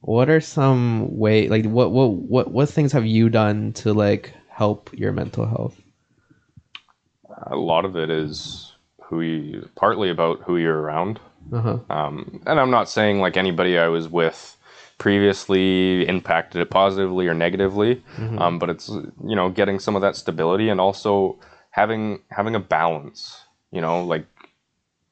what 0.01 0.29
are 0.29 0.41
some 0.41 1.17
way 1.17 1.47
like 1.47 1.65
what 1.65 1.91
what 1.91 2.11
what 2.11 2.51
what 2.51 2.69
things 2.69 2.91
have 2.91 3.05
you 3.05 3.29
done 3.29 3.71
to 3.73 3.93
like 3.93 4.33
help 4.49 4.89
your 4.93 5.11
mental 5.11 5.45
health 5.47 5.79
a 7.47 7.55
lot 7.55 7.85
of 7.85 7.95
it 7.95 8.09
is 8.09 8.73
who 9.03 9.21
you 9.21 9.69
partly 9.75 10.09
about 10.09 10.41
who 10.43 10.57
you're 10.57 10.79
around. 10.79 11.19
uh-huh 11.51 11.79
Um, 11.89 12.41
and 12.45 12.59
I'm 12.59 12.71
not 12.71 12.89
saying 12.89 13.19
like 13.19 13.37
anybody 13.37 13.77
I 13.77 13.87
was 13.87 14.07
with 14.07 14.57
previously 14.97 16.07
impacted 16.07 16.61
it 16.61 16.69
positively 16.69 17.27
or 17.27 17.33
negatively, 17.33 18.01
um, 18.39 18.59
but 18.59 18.69
it's 18.69 18.89
you 18.89 19.35
know 19.35 19.49
getting 19.49 19.79
some 19.79 19.95
of 19.95 20.01
that 20.01 20.15
stability 20.15 20.69
and 20.69 20.79
also 20.79 21.37
having 21.71 22.19
having 22.29 22.55
a 22.55 22.59
balance. 22.59 23.41
You 23.71 23.81
know, 23.81 24.03
like 24.03 24.25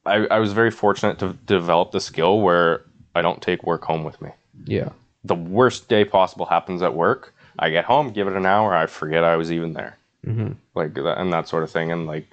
I, 0.05 0.27
I 0.27 0.39
was 0.39 0.53
very 0.53 0.71
fortunate 0.71 1.19
to 1.19 1.33
develop 1.45 1.91
the 1.91 1.99
skill 1.99 2.41
where 2.41 2.83
I 3.15 3.21
don't 3.21 3.41
take 3.41 3.63
work 3.63 3.83
home 3.83 4.03
with 4.03 4.21
me. 4.21 4.29
yeah 4.65 4.89
The 5.23 5.35
worst 5.35 5.89
day 5.89 6.05
possible 6.05 6.45
happens 6.45 6.81
at 6.81 6.93
work. 6.93 7.33
I 7.59 7.69
get 7.69 7.85
home, 7.85 8.11
give 8.11 8.27
it 8.27 8.33
an 8.33 8.45
hour, 8.45 8.73
I 8.73 8.85
forget 8.87 9.23
I 9.23 9.35
was 9.35 9.51
even 9.51 9.73
there 9.73 9.97
hmm 10.23 10.51
like 10.75 10.93
that 10.93 11.19
and 11.19 11.33
that 11.33 11.47
sort 11.47 11.63
of 11.63 11.71
thing 11.71 11.91
and 11.91 12.07
like 12.07 12.27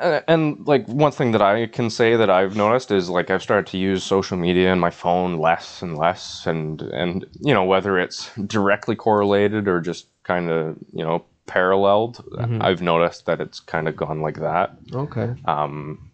Uh, 0.00 0.20
and 0.28 0.66
like 0.66 0.86
one 0.86 1.10
thing 1.12 1.32
that 1.32 1.42
I 1.42 1.66
can 1.66 1.90
say 1.90 2.16
that 2.16 2.30
I've 2.30 2.56
noticed 2.56 2.90
is 2.90 3.08
like 3.08 3.30
I've 3.30 3.42
started 3.42 3.66
to 3.68 3.78
use 3.78 4.04
social 4.04 4.36
media 4.36 4.70
and 4.72 4.80
my 4.80 4.90
phone 4.90 5.38
less 5.38 5.82
and 5.82 5.96
less, 5.96 6.46
and 6.46 6.82
and 6.82 7.24
you 7.40 7.54
know 7.54 7.64
whether 7.64 7.98
it's 7.98 8.30
directly 8.46 8.94
correlated 8.96 9.66
or 9.68 9.80
just 9.80 10.06
kind 10.24 10.50
of 10.50 10.76
you 10.92 11.04
know 11.04 11.24
paralleled, 11.46 12.22
I've 12.60 12.82
noticed 12.82 13.26
that 13.26 13.40
it's 13.40 13.60
kind 13.60 13.88
of 13.88 13.96
gone 13.96 14.20
like 14.20 14.38
that. 14.40 14.76
Okay. 14.92 15.34
um 15.46 16.10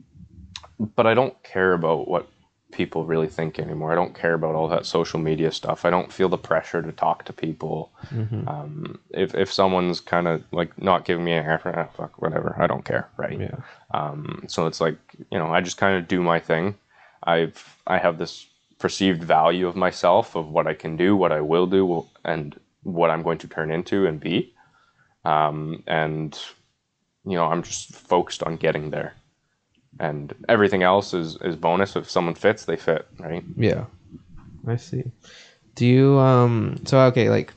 But 0.97 1.07
I 1.07 1.15
don't 1.15 1.35
care 1.43 1.73
about 1.73 2.09
what 2.09 2.29
people 2.75 3.07
really 3.07 3.29
think 3.29 3.59
anymore. 3.59 3.93
I 3.93 3.95
don't 3.95 4.15
care 4.15 4.35
about 4.35 4.55
all 4.55 4.69
that 4.69 4.85
social 4.85 5.21
media 5.21 5.51
stuff. 5.53 5.85
I 5.85 5.91
don't 5.91 6.13
feel 6.13 6.29
the 6.29 6.37
pressure 6.37 6.83
to 6.83 6.93
talk 6.93 7.25
to 7.25 7.33
people. 7.33 7.91
Um, 8.49 8.99
if 9.11 9.35
if 9.35 9.53
someone's 9.53 10.01
kind 10.01 10.27
of 10.29 10.43
like 10.53 10.71
not 10.83 11.05
giving 11.05 11.25
me 11.25 11.35
a 11.35 11.43
hair, 11.43 11.61
ah, 11.65 11.87
fuck 11.97 12.21
whatever. 12.21 12.55
I 12.59 12.67
don't 12.67 12.85
care, 12.85 13.09
right? 13.17 13.41
Yeah. 13.41 13.57
Um, 13.93 14.45
so 14.49 14.67
it's 14.67 14.81
like 14.81 14.99
you 15.31 15.39
know, 15.39 15.47
I 15.47 15.61
just 15.61 15.79
kind 15.79 15.97
of 15.97 16.09
do 16.09 16.21
my 16.21 16.41
thing. 16.41 16.75
I've 17.23 17.79
I 17.87 17.99
have 17.99 18.19
this 18.19 18.47
perceived 18.79 19.23
value 19.23 19.67
of 19.67 19.77
myself 19.77 20.35
of 20.35 20.49
what 20.49 20.67
I 20.67 20.75
can 20.75 20.97
do, 20.97 21.17
what 21.17 21.33
I 21.33 21.41
will 21.41 21.67
do, 21.67 22.07
and 22.25 22.59
what 22.83 23.11
I'm 23.11 23.23
going 23.23 23.39
to 23.39 23.49
turn 23.49 23.71
into 23.71 24.07
and 24.07 24.21
be. 24.21 24.53
Um, 25.25 25.83
and 25.87 26.39
you 27.25 27.37
know, 27.37 27.47
I'm 27.47 27.63
just 27.63 27.93
focused 27.95 28.43
on 28.43 28.57
getting 28.57 28.91
there. 28.91 29.15
And 30.01 30.35
everything 30.49 30.83
else 30.83 31.15
is 31.15 31.37
is 31.43 31.57
bonus. 31.57 31.97
If 31.97 32.11
someone 32.11 32.35
fits, 32.35 32.65
they 32.65 32.77
fit, 32.77 33.07
right? 33.19 33.45
Yeah. 33.57 33.85
I 34.66 34.77
see. 34.77 35.05
Do 35.75 35.87
you 35.87 36.19
um 36.19 36.81
so 36.85 36.99
okay, 37.07 37.31
like 37.31 37.53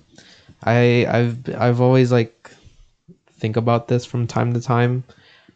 I 0.63 1.05
I've 1.09 1.55
I've 1.55 1.81
always 1.81 2.11
like 2.11 2.51
think 3.39 3.57
about 3.57 3.87
this 3.87 4.05
from 4.05 4.27
time 4.27 4.53
to 4.53 4.61
time, 4.61 5.03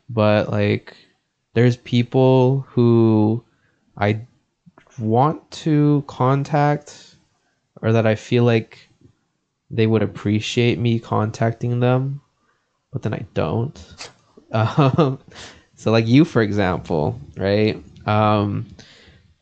but 0.10 0.50
like 0.50 0.96
there's 1.54 1.78
people 1.78 2.66
who 2.70 3.44
I 3.98 4.22
want 5.00 5.50
to 5.52 6.04
contact 6.08 7.16
or 7.82 7.92
that 7.92 8.06
I 8.06 8.16
feel 8.16 8.44
like 8.44 8.90
they 9.70 9.88
would 9.88 10.04
appreciate 10.04 10.78
me 10.80 11.00
contacting 11.00 11.80
them, 11.80 12.22
but 12.92 13.02
then 13.02 13.14
I 13.14 13.26
don't. 13.34 14.10
Um, 14.54 15.18
so 15.82 15.90
like 15.92 16.08
you, 16.08 16.26
for 16.26 16.44
example, 16.44 17.20
right? 17.38 17.84
Um, 18.06 18.68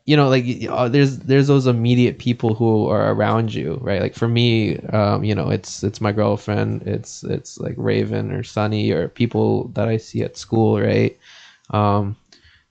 you 0.06 0.16
know, 0.16 0.30
like 0.30 0.46
uh, 0.70 0.88
there's 0.88 1.18
there's 1.18 1.48
those 1.48 1.66
immediate 1.66 2.18
people 2.18 2.54
who 2.54 2.88
are 2.88 3.12
around 3.12 3.52
you, 3.52 3.78
right? 3.82 4.00
Like 4.00 4.14
for 4.14 4.26
me, 4.26 4.78
um, 4.86 5.22
you 5.22 5.34
know, 5.34 5.50
it's 5.50 5.84
it's 5.84 6.00
my 6.00 6.12
girlfriend, 6.12 6.84
it's 6.84 7.24
it's 7.24 7.58
like 7.58 7.74
Raven 7.76 8.32
or 8.32 8.42
Sunny 8.42 8.90
or 8.90 9.08
people 9.08 9.68
that 9.74 9.86
I 9.86 9.98
see 9.98 10.22
at 10.22 10.38
school, 10.38 10.80
right? 10.80 11.18
Um, 11.68 12.16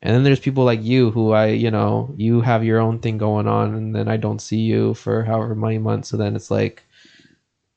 and 0.02 0.16
then 0.16 0.24
there's 0.24 0.40
people 0.40 0.64
like 0.64 0.82
you 0.82 1.12
who 1.12 1.34
I, 1.34 1.50
you 1.50 1.70
know, 1.70 2.12
you 2.18 2.42
have 2.42 2.64
your 2.64 2.80
own 2.80 2.98
thing 2.98 3.20
going 3.20 3.48
on, 3.48 3.76
and 3.76 3.96
then 3.96 4.08
I 4.08 4.18
don't 4.18 4.42
see 4.42 4.62
you 4.62 4.96
for 4.96 5.24
however 5.24 5.54
many 5.54 5.78
months. 5.78 6.10
So 6.10 6.18
then 6.18 6.36
it's 6.36 6.50
like, 6.50 6.82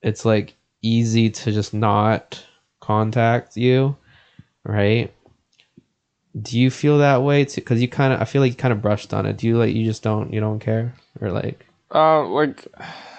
it's 0.01 0.25
like 0.25 0.55
easy 0.81 1.29
to 1.29 1.53
just 1.53 1.75
not 1.75 2.43
contact 2.81 3.59
you, 3.59 3.95
right? 4.65 5.13
Do 6.41 6.59
you 6.59 6.71
feel 6.71 6.99
that 6.99 7.23
way 7.23 7.45
too? 7.45 7.61
Because 7.61 7.81
you 7.83 7.89
kind 7.89 8.13
of, 8.13 8.21
I 8.21 8.25
feel 8.25 8.43
like 8.43 8.53
you 8.53 8.57
kind 8.57 8.73
of 8.73 8.83
brushed 8.83 9.13
on 9.15 9.27
it. 9.27 9.37
Do 9.39 9.47
you 9.47 9.59
like 9.59 9.75
you 9.75 9.85
just 9.85 10.03
don't 10.03 10.33
you 10.33 10.41
don't 10.41 10.61
care 10.61 10.95
or 11.21 11.31
like 11.31 11.67
Uh, 11.95 12.25
like 12.27 12.67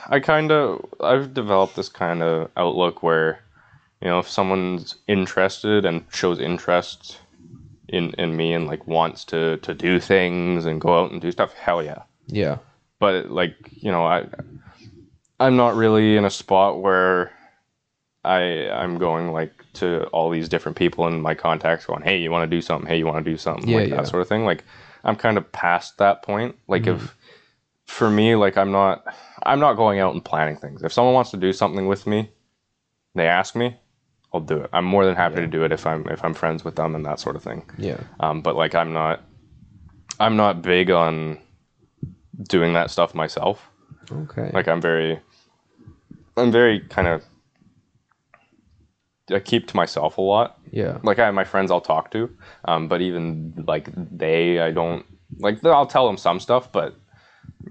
I 0.07 0.19
kind 0.19 0.51
of 0.51 0.85
I've 0.99 1.33
developed 1.33 1.75
this 1.75 1.89
kind 1.89 2.21
of 2.23 2.49
outlook 2.57 3.03
where 3.03 3.39
you 4.01 4.07
know 4.09 4.19
if 4.19 4.29
someone's 4.29 4.95
interested 5.07 5.85
and 5.85 6.05
shows 6.11 6.39
interest 6.39 7.19
in 7.89 8.11
in 8.17 8.35
me 8.37 8.53
and 8.53 8.67
like 8.67 8.87
wants 8.87 9.25
to 9.25 9.57
to 9.57 9.73
do 9.73 9.99
things 9.99 10.65
and 10.65 10.81
go 10.81 10.99
out 11.03 11.11
and 11.11 11.21
do 11.21 11.31
stuff, 11.31 11.53
hell 11.53 11.83
yeah. 11.83 12.03
yeah 12.27 12.57
But 12.99 13.29
like 13.29 13.55
you 13.83 13.91
know 13.91 14.05
I 14.05 14.27
I'm 15.39 15.55
not 15.55 15.75
really 15.75 16.15
in 16.17 16.25
a 16.25 16.29
spot 16.29 16.81
where 16.81 17.31
I 18.23 18.69
I'm 18.69 18.97
going 18.97 19.31
like 19.31 19.62
to 19.73 20.03
all 20.07 20.29
these 20.29 20.47
different 20.49 20.77
people 20.77 21.07
in 21.07 21.21
my 21.21 21.33
contacts 21.33 21.85
going, 21.85 22.03
hey, 22.03 22.17
you 22.17 22.31
want 22.31 22.49
to 22.49 22.55
do 22.55 22.61
something? 22.61 22.87
Hey, 22.87 22.97
you 22.97 23.05
want 23.05 23.23
to 23.23 23.31
do 23.31 23.37
something? 23.37 23.67
Yeah, 23.67 23.77
like 23.77 23.89
yeah. 23.89 23.95
that 23.97 24.07
sort 24.07 24.21
of 24.21 24.27
thing. 24.27 24.45
Like 24.45 24.63
I'm 25.03 25.15
kind 25.15 25.37
of 25.37 25.51
past 25.51 25.97
that 25.97 26.21
point. 26.21 26.55
Like 26.67 26.87
if 26.87 27.15
for 27.85 28.09
me, 28.09 28.35
like 28.35 28.57
I'm 28.57 28.71
not 28.71 29.03
I'm 29.43 29.59
not 29.59 29.73
going 29.73 29.99
out 29.99 30.13
and 30.13 30.23
planning 30.23 30.57
things. 30.57 30.83
If 30.83 30.93
someone 30.93 31.13
wants 31.13 31.31
to 31.31 31.37
do 31.37 31.53
something 31.53 31.87
with 31.87 32.07
me, 32.07 32.31
they 33.15 33.27
ask 33.27 33.55
me, 33.55 33.77
I'll 34.33 34.41
do 34.41 34.57
it. 34.57 34.69
I'm 34.73 34.85
more 34.85 35.05
than 35.05 35.15
happy 35.15 35.35
to 35.35 35.47
do 35.47 35.63
it 35.63 35.71
if 35.71 35.85
I'm 35.85 36.07
if 36.07 36.23
I'm 36.23 36.33
friends 36.33 36.63
with 36.63 36.75
them 36.75 36.95
and 36.95 37.05
that 37.05 37.19
sort 37.19 37.35
of 37.35 37.43
thing. 37.43 37.63
yeah 37.77 37.99
Um, 38.19 38.41
but 38.41 38.55
like 38.55 38.75
I'm 38.75 38.93
not 38.93 39.21
I'm 40.19 40.35
not 40.35 40.61
big 40.61 40.89
on 40.89 41.39
doing 42.43 42.73
that 42.73 42.89
stuff 42.89 43.13
myself. 43.13 43.69
okay 44.11 44.51
Like 44.53 44.67
I'm 44.67 44.81
very 44.81 45.19
I'm 46.37 46.51
very 46.51 46.79
kind 46.79 47.07
of 47.07 47.23
I 49.31 49.39
keep 49.39 49.67
to 49.67 49.75
myself 49.75 50.17
a 50.17 50.21
lot. 50.21 50.59
yeah 50.71 50.97
Like 51.03 51.19
I 51.19 51.25
have 51.25 51.33
my 51.33 51.43
friends 51.43 51.71
I'll 51.71 51.81
talk 51.81 52.11
to, 52.11 52.29
um, 52.65 52.87
but 52.87 53.01
even 53.01 53.53
like 53.67 53.89
they, 53.95 54.59
I 54.59 54.71
don't 54.71 55.05
like. 55.39 55.63
I'll 55.65 55.87
tell 55.87 56.07
them 56.07 56.17
some 56.17 56.39
stuff, 56.39 56.71
but 56.71 56.93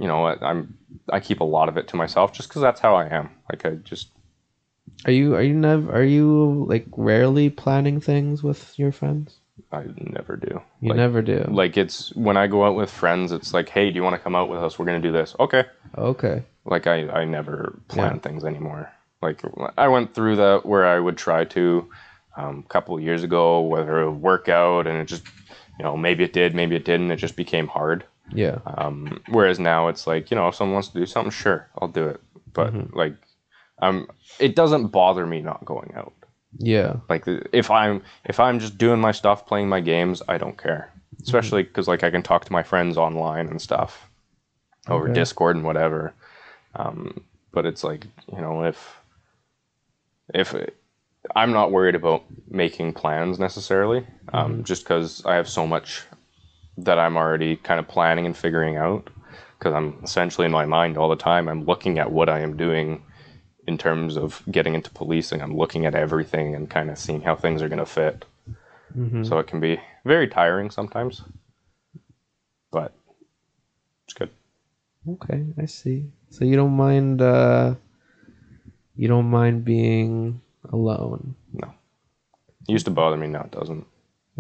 you 0.01 0.07
know, 0.07 0.27
I, 0.27 0.37
I'm 0.43 0.77
I 1.11 1.21
keep 1.21 1.41
a 1.41 1.45
lot 1.45 1.69
of 1.69 1.77
it 1.77 1.89
to 1.89 1.97
myself 1.97 2.33
just 2.33 2.49
because 2.49 2.63
that's 2.63 2.81
how 2.81 2.95
I 2.95 3.07
am. 3.07 3.31
Like 3.51 3.67
I 3.67 3.71
just 3.77 4.09
are 5.05 5.13
you 5.13 5.35
are 5.35 5.43
you 5.43 5.55
never 5.55 5.93
are 5.93 6.05
you 6.05 6.65
like 6.69 6.87
rarely 6.97 7.51
planning 7.51 8.01
things 8.01 8.43
with 8.43 8.79
your 8.79 8.93
friends? 8.93 9.39
I 9.71 9.85
never 9.97 10.37
do. 10.37 10.61
You 10.81 10.91
like, 10.91 10.97
never 10.97 11.23
do. 11.23 11.45
Like 11.49 11.77
it's 11.77 12.15
when 12.15 12.37
I 12.37 12.47
go 12.47 12.65
out 12.65 12.75
with 12.75 12.91
friends, 12.91 13.33
it's 13.33 13.53
like, 13.55 13.69
hey, 13.69 13.91
do 13.91 13.97
you 13.97 14.03
want 14.03 14.15
to 14.15 14.23
come 14.23 14.35
out 14.35 14.49
with 14.49 14.61
us? 14.61 14.79
We're 14.79 14.87
gonna 14.87 15.01
do 15.01 15.13
this. 15.13 15.35
Okay. 15.39 15.65
okay 15.99 16.45
Like 16.65 16.87
I 16.87 17.09
I 17.11 17.25
never 17.25 17.79
plan 17.89 18.15
Yeah. 18.15 18.21
things 18.21 18.45
anymore. 18.45 18.91
Like 19.23 19.41
I 19.79 19.89
went 19.89 20.15
through 20.15 20.37
that 20.37 20.67
where 20.67 20.87
I 20.87 20.99
would 20.99 21.17
try 21.17 21.45
to 21.45 21.89
um, 22.37 22.65
a 22.67 22.69
couple 22.69 22.97
of 22.97 23.03
years 23.03 23.23
ago, 23.23 23.61
whether 23.61 24.01
it 24.01 24.11
would 24.11 24.21
work 24.23 24.49
out, 24.49 24.87
and 24.87 24.99
it 24.99 25.07
just 25.07 25.25
you 25.79 25.85
know 25.85 25.97
maybe 25.97 26.25
it 26.25 26.33
did, 26.33 26.55
maybe 26.55 26.77
it 26.77 26.85
didn't. 26.85 27.11
It 27.11 27.17
just 27.17 27.37
became 27.37 27.69
hard. 27.69 28.05
yeah 28.33 28.59
Um, 28.67 29.21
whereas 29.29 29.59
now 29.59 29.89
it's 29.89 30.07
like, 30.07 30.31
you 30.31 30.37
know, 30.37 30.49
if 30.49 30.55
someone 30.55 30.75
wants 30.75 30.89
to 30.89 30.99
do 30.99 31.07
something, 31.07 31.31
sure, 31.31 31.69
I'll 31.81 31.89
do 31.89 32.09
it. 32.09 32.21
But 32.53 32.73
like, 32.95 33.15
um, 33.81 34.09
it 34.39 34.55
doesn't 34.57 34.89
bother 34.89 35.27
me 35.27 35.41
not 35.41 35.65
going 35.65 35.93
out. 35.97 36.13
yeah 36.59 36.97
Like 37.09 37.25
if 37.53 37.71
I'm 37.71 38.03
if 38.25 38.39
I'm 38.41 38.59
just 38.59 38.79
doing 38.79 39.01
my 39.01 39.13
stuff, 39.13 39.47
playing 39.47 39.69
my 39.69 39.81
games, 39.81 40.23
I 40.29 40.39
don't 40.39 40.57
care. 40.59 40.91
Especially 41.23 41.63
because 41.63 41.87
like 41.89 42.03
I 42.03 42.11
can 42.11 42.23
talk 42.23 42.45
to 42.47 42.53
my 42.53 42.63
friends 42.63 42.97
online 42.97 43.49
and 43.49 43.61
stuff 43.61 44.09
over 44.89 45.05
Okay. 45.07 45.15
Discord 45.15 45.57
and 45.57 45.65
whatever. 45.65 46.13
Um, 46.75 47.25
but 47.53 47.67
it's 47.67 47.85
like 47.85 48.07
you 48.33 48.41
know 48.41 48.65
if 48.65 48.99
if 50.35 50.55
I'm 51.37 51.53
not 51.53 51.71
worried 51.73 51.95
about 51.95 52.25
making 52.49 52.95
plans 52.95 53.39
necessarily, 53.39 54.07
um, 54.33 54.65
just 54.65 54.85
because 54.85 55.25
I 55.25 55.37
have 55.37 55.49
so 55.49 55.67
much 55.67 56.05
that 56.79 56.99
I'm 56.99 57.17
already 57.17 57.57
kind 57.57 57.79
of 57.79 57.87
planning 57.89 58.27
and 58.27 58.37
figuring 58.37 58.77
out. 58.77 59.09
Because 59.59 59.75
I'm 59.75 60.01
essentially 60.03 60.47
in 60.47 60.51
my 60.51 60.65
mind 60.67 60.99
all 60.99 61.09
the 61.09 61.15
time. 61.17 61.49
I'm 61.49 61.65
looking 61.65 61.99
at 62.01 62.11
what 62.11 62.29
I 62.29 62.41
am 62.41 62.57
doing 62.57 63.03
in 63.69 63.79
terms 63.79 64.17
of 64.17 64.43
getting 64.51 64.75
into 64.75 64.91
policing. 64.91 65.41
I'm 65.41 65.57
looking 65.57 65.87
at 65.87 65.95
everything 65.95 66.57
and 66.57 66.69
kind 66.69 66.91
of 66.91 66.99
seeing 66.99 67.23
how 67.23 67.37
things 67.37 67.63
are 67.63 67.69
going 67.69 67.79
to 67.79 67.87
fit. 67.87 68.25
So 69.25 69.39
it 69.39 69.47
can 69.47 69.61
be 69.61 69.81
very 70.05 70.27
tiring 70.27 70.71
sometimes, 70.71 71.23
but 72.73 72.93
it's 74.05 74.15
good. 74.15 74.31
Okay, 75.09 75.45
I 75.57 75.67
see. 75.67 76.11
So 76.31 76.45
you 76.45 76.57
don't 76.57 76.77
mind 76.77 77.23
uh 77.23 77.77
you 78.97 79.09
don't 79.09 79.31
mind 79.31 79.65
being 79.65 80.41
alone. 80.71 81.35
It 81.55 81.69
used 82.69 82.85
to 82.87 82.91
bother 82.91 83.17
me, 83.17 83.27
now 83.27 83.43
it 83.43 83.51
doesn't. 83.51 83.87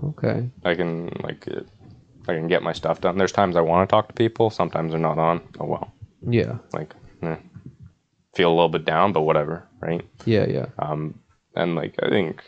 Okay. 0.02 0.48
I 0.64 0.74
can 0.74 1.10
like 1.22 1.46
it, 1.46 1.66
I 2.28 2.34
can 2.34 2.48
get 2.48 2.62
my 2.62 2.72
stuff 2.72 3.00
done. 3.00 3.18
There's 3.18 3.32
times 3.32 3.56
I 3.56 3.60
want 3.60 3.88
to 3.88 3.92
talk 3.92 4.08
to 4.08 4.14
people. 4.14 4.50
Sometimes 4.50 4.92
they're 4.92 5.00
not 5.00 5.18
on. 5.18 5.40
Oh 5.58 5.66
well. 5.66 5.92
Yeah. 6.26 6.58
Like, 6.72 6.94
eh. 7.22 7.36
feel 8.34 8.50
a 8.50 8.54
little 8.54 8.68
bit 8.68 8.84
down, 8.84 9.12
but 9.12 9.22
whatever, 9.22 9.66
right? 9.80 10.02
Yeah, 10.24 10.46
yeah. 10.46 10.66
Um, 10.78 11.18
and 11.56 11.74
like 11.74 11.96
I 12.02 12.08
think 12.08 12.42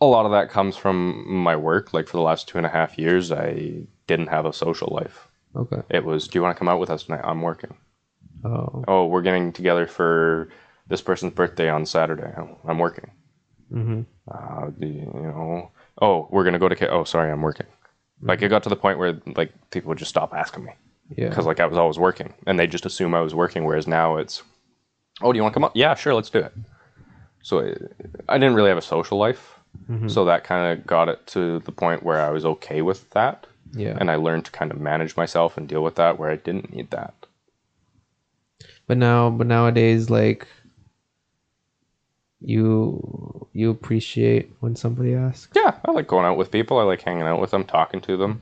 a 0.00 0.06
lot 0.06 0.26
of 0.26 0.32
that 0.32 0.50
comes 0.50 0.76
from 0.76 1.28
my 1.28 1.56
work. 1.56 1.92
Like 1.92 2.06
for 2.06 2.16
the 2.16 2.22
last 2.22 2.48
two 2.48 2.58
and 2.58 2.66
a 2.66 2.70
half 2.70 2.98
years, 2.98 3.32
I 3.32 3.86
didn't 4.06 4.28
have 4.28 4.46
a 4.46 4.52
social 4.52 4.88
life. 4.92 5.28
Okay. 5.56 5.82
It 5.90 6.04
was, 6.04 6.28
do 6.28 6.38
you 6.38 6.42
want 6.42 6.56
to 6.56 6.58
come 6.58 6.68
out 6.68 6.80
with 6.80 6.90
us 6.90 7.04
tonight? 7.04 7.22
I'm 7.24 7.42
working. 7.42 7.74
Oh. 8.44 8.84
Oh, 8.86 9.06
we're 9.06 9.22
getting 9.22 9.52
together 9.52 9.86
for 9.86 10.50
this 10.88 11.00
person's 11.02 11.32
birthday 11.34 11.68
on 11.68 11.86
Saturday. 11.86 12.32
I'm 12.66 12.78
working. 12.78 13.10
Mhm. 13.72 14.06
Uh, 14.30 14.70
the, 14.78 14.86
you 14.86 15.06
know, 15.12 15.70
oh, 16.00 16.28
we're 16.30 16.44
gonna 16.44 16.58
go 16.58 16.68
to. 16.68 16.76
Ca- 16.76 16.88
oh, 16.90 17.04
sorry, 17.04 17.30
I'm 17.30 17.42
working. 17.42 17.66
Like 18.22 18.42
it 18.42 18.48
got 18.48 18.62
to 18.64 18.68
the 18.68 18.76
point 18.76 18.98
where 18.98 19.20
like 19.36 19.52
people 19.70 19.88
would 19.88 19.98
just 19.98 20.10
stop 20.10 20.32
asking 20.34 20.64
me 20.64 20.72
Yeah. 21.16 21.28
because 21.28 21.46
like 21.46 21.60
I 21.60 21.66
was 21.66 21.78
always 21.78 21.98
working, 21.98 22.32
and 22.46 22.58
they 22.58 22.66
just 22.66 22.86
assume 22.86 23.14
I 23.14 23.20
was 23.20 23.34
working. 23.34 23.64
Whereas 23.64 23.86
now 23.86 24.16
it's, 24.16 24.42
oh, 25.22 25.32
do 25.32 25.36
you 25.36 25.42
want 25.42 25.52
to 25.52 25.56
come 25.56 25.64
up? 25.64 25.72
Yeah, 25.74 25.94
sure, 25.94 26.14
let's 26.14 26.30
do 26.30 26.38
it. 26.38 26.52
So 27.42 27.60
I, 27.60 28.34
I 28.34 28.38
didn't 28.38 28.54
really 28.54 28.68
have 28.70 28.78
a 28.78 28.82
social 28.82 29.18
life, 29.18 29.58
Mhm. 29.90 30.08
So 30.10 30.24
that 30.26 30.44
kind 30.44 30.78
of 30.78 30.86
got 30.86 31.08
it 31.08 31.26
to 31.28 31.58
the 31.60 31.72
point 31.72 32.02
where 32.04 32.20
I 32.20 32.30
was 32.30 32.44
okay 32.44 32.80
with 32.82 33.10
that. 33.10 33.46
Yeah. 33.72 33.96
And 34.00 34.08
I 34.10 34.14
learned 34.16 34.44
to 34.44 34.52
kind 34.52 34.70
of 34.70 34.78
manage 34.80 35.16
myself 35.16 35.56
and 35.58 35.66
deal 35.68 35.82
with 35.82 35.96
that 35.96 36.16
where 36.18 36.30
I 36.30 36.36
didn't 36.36 36.72
need 36.72 36.90
that. 36.92 37.12
But 38.86 38.98
now, 38.98 39.30
but 39.30 39.46
nowadays, 39.48 40.10
like 40.10 40.46
you 42.44 43.46
you 43.52 43.70
appreciate 43.70 44.50
when 44.60 44.76
somebody 44.76 45.14
asks. 45.14 45.48
Yeah, 45.54 45.78
I 45.84 45.90
like 45.92 46.06
going 46.06 46.26
out 46.26 46.36
with 46.36 46.50
people. 46.50 46.78
I 46.78 46.82
like 46.82 47.02
hanging 47.02 47.22
out 47.22 47.40
with 47.40 47.50
them, 47.50 47.64
talking 47.64 48.00
to 48.02 48.16
them, 48.16 48.40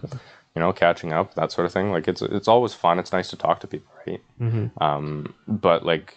you 0.54 0.60
know, 0.60 0.72
catching 0.72 1.12
up, 1.12 1.34
that 1.34 1.52
sort 1.52 1.66
of 1.66 1.72
thing. 1.72 1.92
Like 1.92 2.08
it's 2.08 2.22
it's 2.22 2.48
always 2.48 2.74
fun. 2.74 2.98
It's 2.98 3.12
nice 3.12 3.28
to 3.30 3.36
talk 3.36 3.60
to 3.60 3.66
people, 3.66 3.92
right? 4.06 4.20
Mm-hmm. 4.40 4.82
Um, 4.82 5.34
but 5.46 5.84
like, 5.86 6.16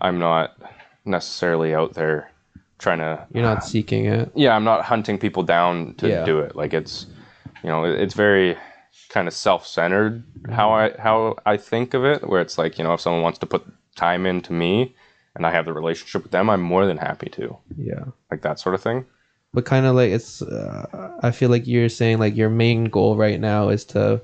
I'm 0.00 0.18
not 0.18 0.56
necessarily 1.04 1.74
out 1.74 1.94
there 1.94 2.30
trying 2.78 2.98
to. 2.98 3.26
You're 3.32 3.44
not 3.44 3.64
seeking 3.64 4.06
it. 4.06 4.32
Yeah, 4.34 4.56
I'm 4.56 4.64
not 4.64 4.84
hunting 4.84 5.18
people 5.18 5.42
down 5.42 5.94
to 5.98 6.08
Yeah. 6.08 6.24
do 6.24 6.40
it. 6.40 6.56
Like 6.56 6.74
it's, 6.74 7.06
you 7.62 7.68
know, 7.70 7.84
it's 7.84 8.14
very 8.14 8.56
kind 9.08 9.28
of 9.28 9.34
self-centered 9.34 10.22
how 10.50 10.72
I 10.72 10.92
how 10.98 11.36
I 11.46 11.56
think 11.56 11.94
of 11.94 12.04
it. 12.04 12.28
Where 12.28 12.40
it's 12.40 12.58
like, 12.58 12.78
you 12.78 12.84
know, 12.84 12.94
if 12.94 13.00
someone 13.00 13.22
wants 13.22 13.38
to 13.40 13.46
put 13.46 13.64
time 13.96 14.24
into 14.26 14.52
me, 14.52 14.94
and 15.36 15.46
I 15.46 15.50
have 15.52 15.64
the 15.64 15.72
relationship 15.72 16.22
with 16.24 16.32
them, 16.32 16.50
I'm 16.50 16.62
more 16.62 16.86
than 16.86 16.96
happy 16.96 17.28
to. 17.30 17.56
Yeah. 17.76 18.04
Like 18.30 18.42
that 18.42 18.58
sort 18.58 18.74
of 18.74 18.82
thing. 18.82 19.04
But 19.52 19.64
kind 19.64 19.86
of 19.86 19.94
like 19.96 20.10
it's. 20.12 20.42
Uh, 20.42 21.10
I 21.22 21.30
feel 21.32 21.50
like 21.50 21.66
you're 21.66 21.88
saying 21.88 22.18
like 22.18 22.36
your 22.36 22.50
main 22.50 22.84
goal 22.84 23.16
right 23.16 23.40
now 23.40 23.68
is 23.68 23.84
to 23.86 24.20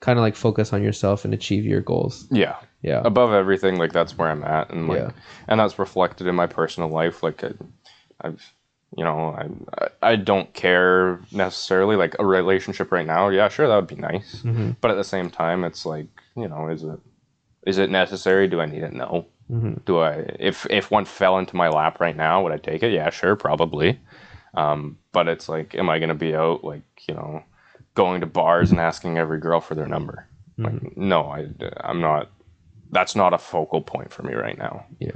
kind 0.00 0.18
of 0.18 0.22
like 0.22 0.36
focus 0.36 0.72
on 0.72 0.82
yourself 0.82 1.24
and 1.24 1.32
achieve 1.34 1.64
your 1.64 1.80
goals. 1.80 2.26
Yeah. 2.30 2.56
Yeah. 2.82 3.02
above 3.04 3.32
everything 3.32 3.74
like 3.76 3.92
that's 3.92 4.16
where 4.16 4.30
i'm 4.30 4.44
at 4.44 4.70
and 4.70 4.86
like 4.86 5.00
Yeah. 5.00 5.10
and 5.48 5.58
that's 5.58 5.80
reflected 5.80 6.28
in 6.28 6.36
my 6.36 6.46
personal 6.46 6.88
life 6.88 7.24
like 7.24 7.42
I, 7.42 7.50
i've 8.20 8.52
you 8.96 9.02
know 9.02 9.36
I, 9.36 9.88
I 10.12 10.14
don't 10.14 10.54
care 10.54 11.18
necessarily 11.32 11.96
like 11.96 12.14
a 12.20 12.24
relationship 12.24 12.92
right 12.92 13.04
now 13.04 13.30
yeah 13.30 13.48
sure 13.48 13.66
that 13.66 13.74
would 13.74 13.88
be 13.88 13.96
nice 13.96 14.42
Mhm. 14.44 14.76
but 14.80 14.92
at 14.92 14.96
the 14.96 15.02
same 15.02 15.28
time 15.28 15.64
it's 15.64 15.84
like 15.84 16.06
you 16.36 16.46
know 16.46 16.68
is 16.68 16.84
it 16.84 17.00
is 17.66 17.78
it 17.78 17.90
necessary 17.90 18.46
do 18.46 18.60
i 18.60 18.66
need 18.66 18.84
it 18.84 18.92
no 18.92 19.26
Mhm. 19.50 19.84
do 19.86 19.98
i 20.00 20.12
if 20.38 20.66
if 20.70 20.90
one 20.90 21.04
fell 21.06 21.38
into 21.38 21.56
my 21.56 21.68
lap 21.68 22.00
right 22.00 22.16
now 22.16 22.42
would 22.42 22.52
i 22.52 22.58
take 22.58 22.82
it 22.82 22.92
yeah 22.92 23.08
sure 23.10 23.34
probably 23.36 23.98
um 24.54 24.98
but 25.12 25.26
it's 25.28 25.48
like 25.48 25.74
am 25.74 25.88
i 25.88 25.98
going 25.98 26.10
to 26.10 26.14
be 26.14 26.34
out 26.34 26.64
like 26.64 26.82
you 27.08 27.14
know 27.14 27.42
going 27.94 28.20
to 28.20 28.26
bars 28.26 28.70
and 28.70 28.78
asking 28.80 29.16
every 29.18 29.38
girl 29.40 29.60
for 29.60 29.74
their 29.74 29.86
number 29.88 30.26
like 30.58 30.96
no 30.96 31.22
i 31.30 31.46
i'm 31.80 32.00
not 32.00 32.30
that's 32.90 33.14
not 33.16 33.32
a 33.32 33.38
focal 33.38 33.80
point 33.80 34.12
for 34.12 34.22
me 34.22 34.34
right 34.34 34.58
now 34.58 34.84
Yeah. 34.98 35.12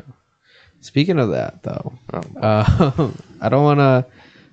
Speaking 0.80 1.18
of 1.20 1.30
that, 1.30 1.62
though, 1.62 1.92
Oh. 2.12 2.22
uh, 2.40 3.10
I 3.40 3.48
don't 3.48 3.62
want 3.62 3.78
to. 3.78 4.04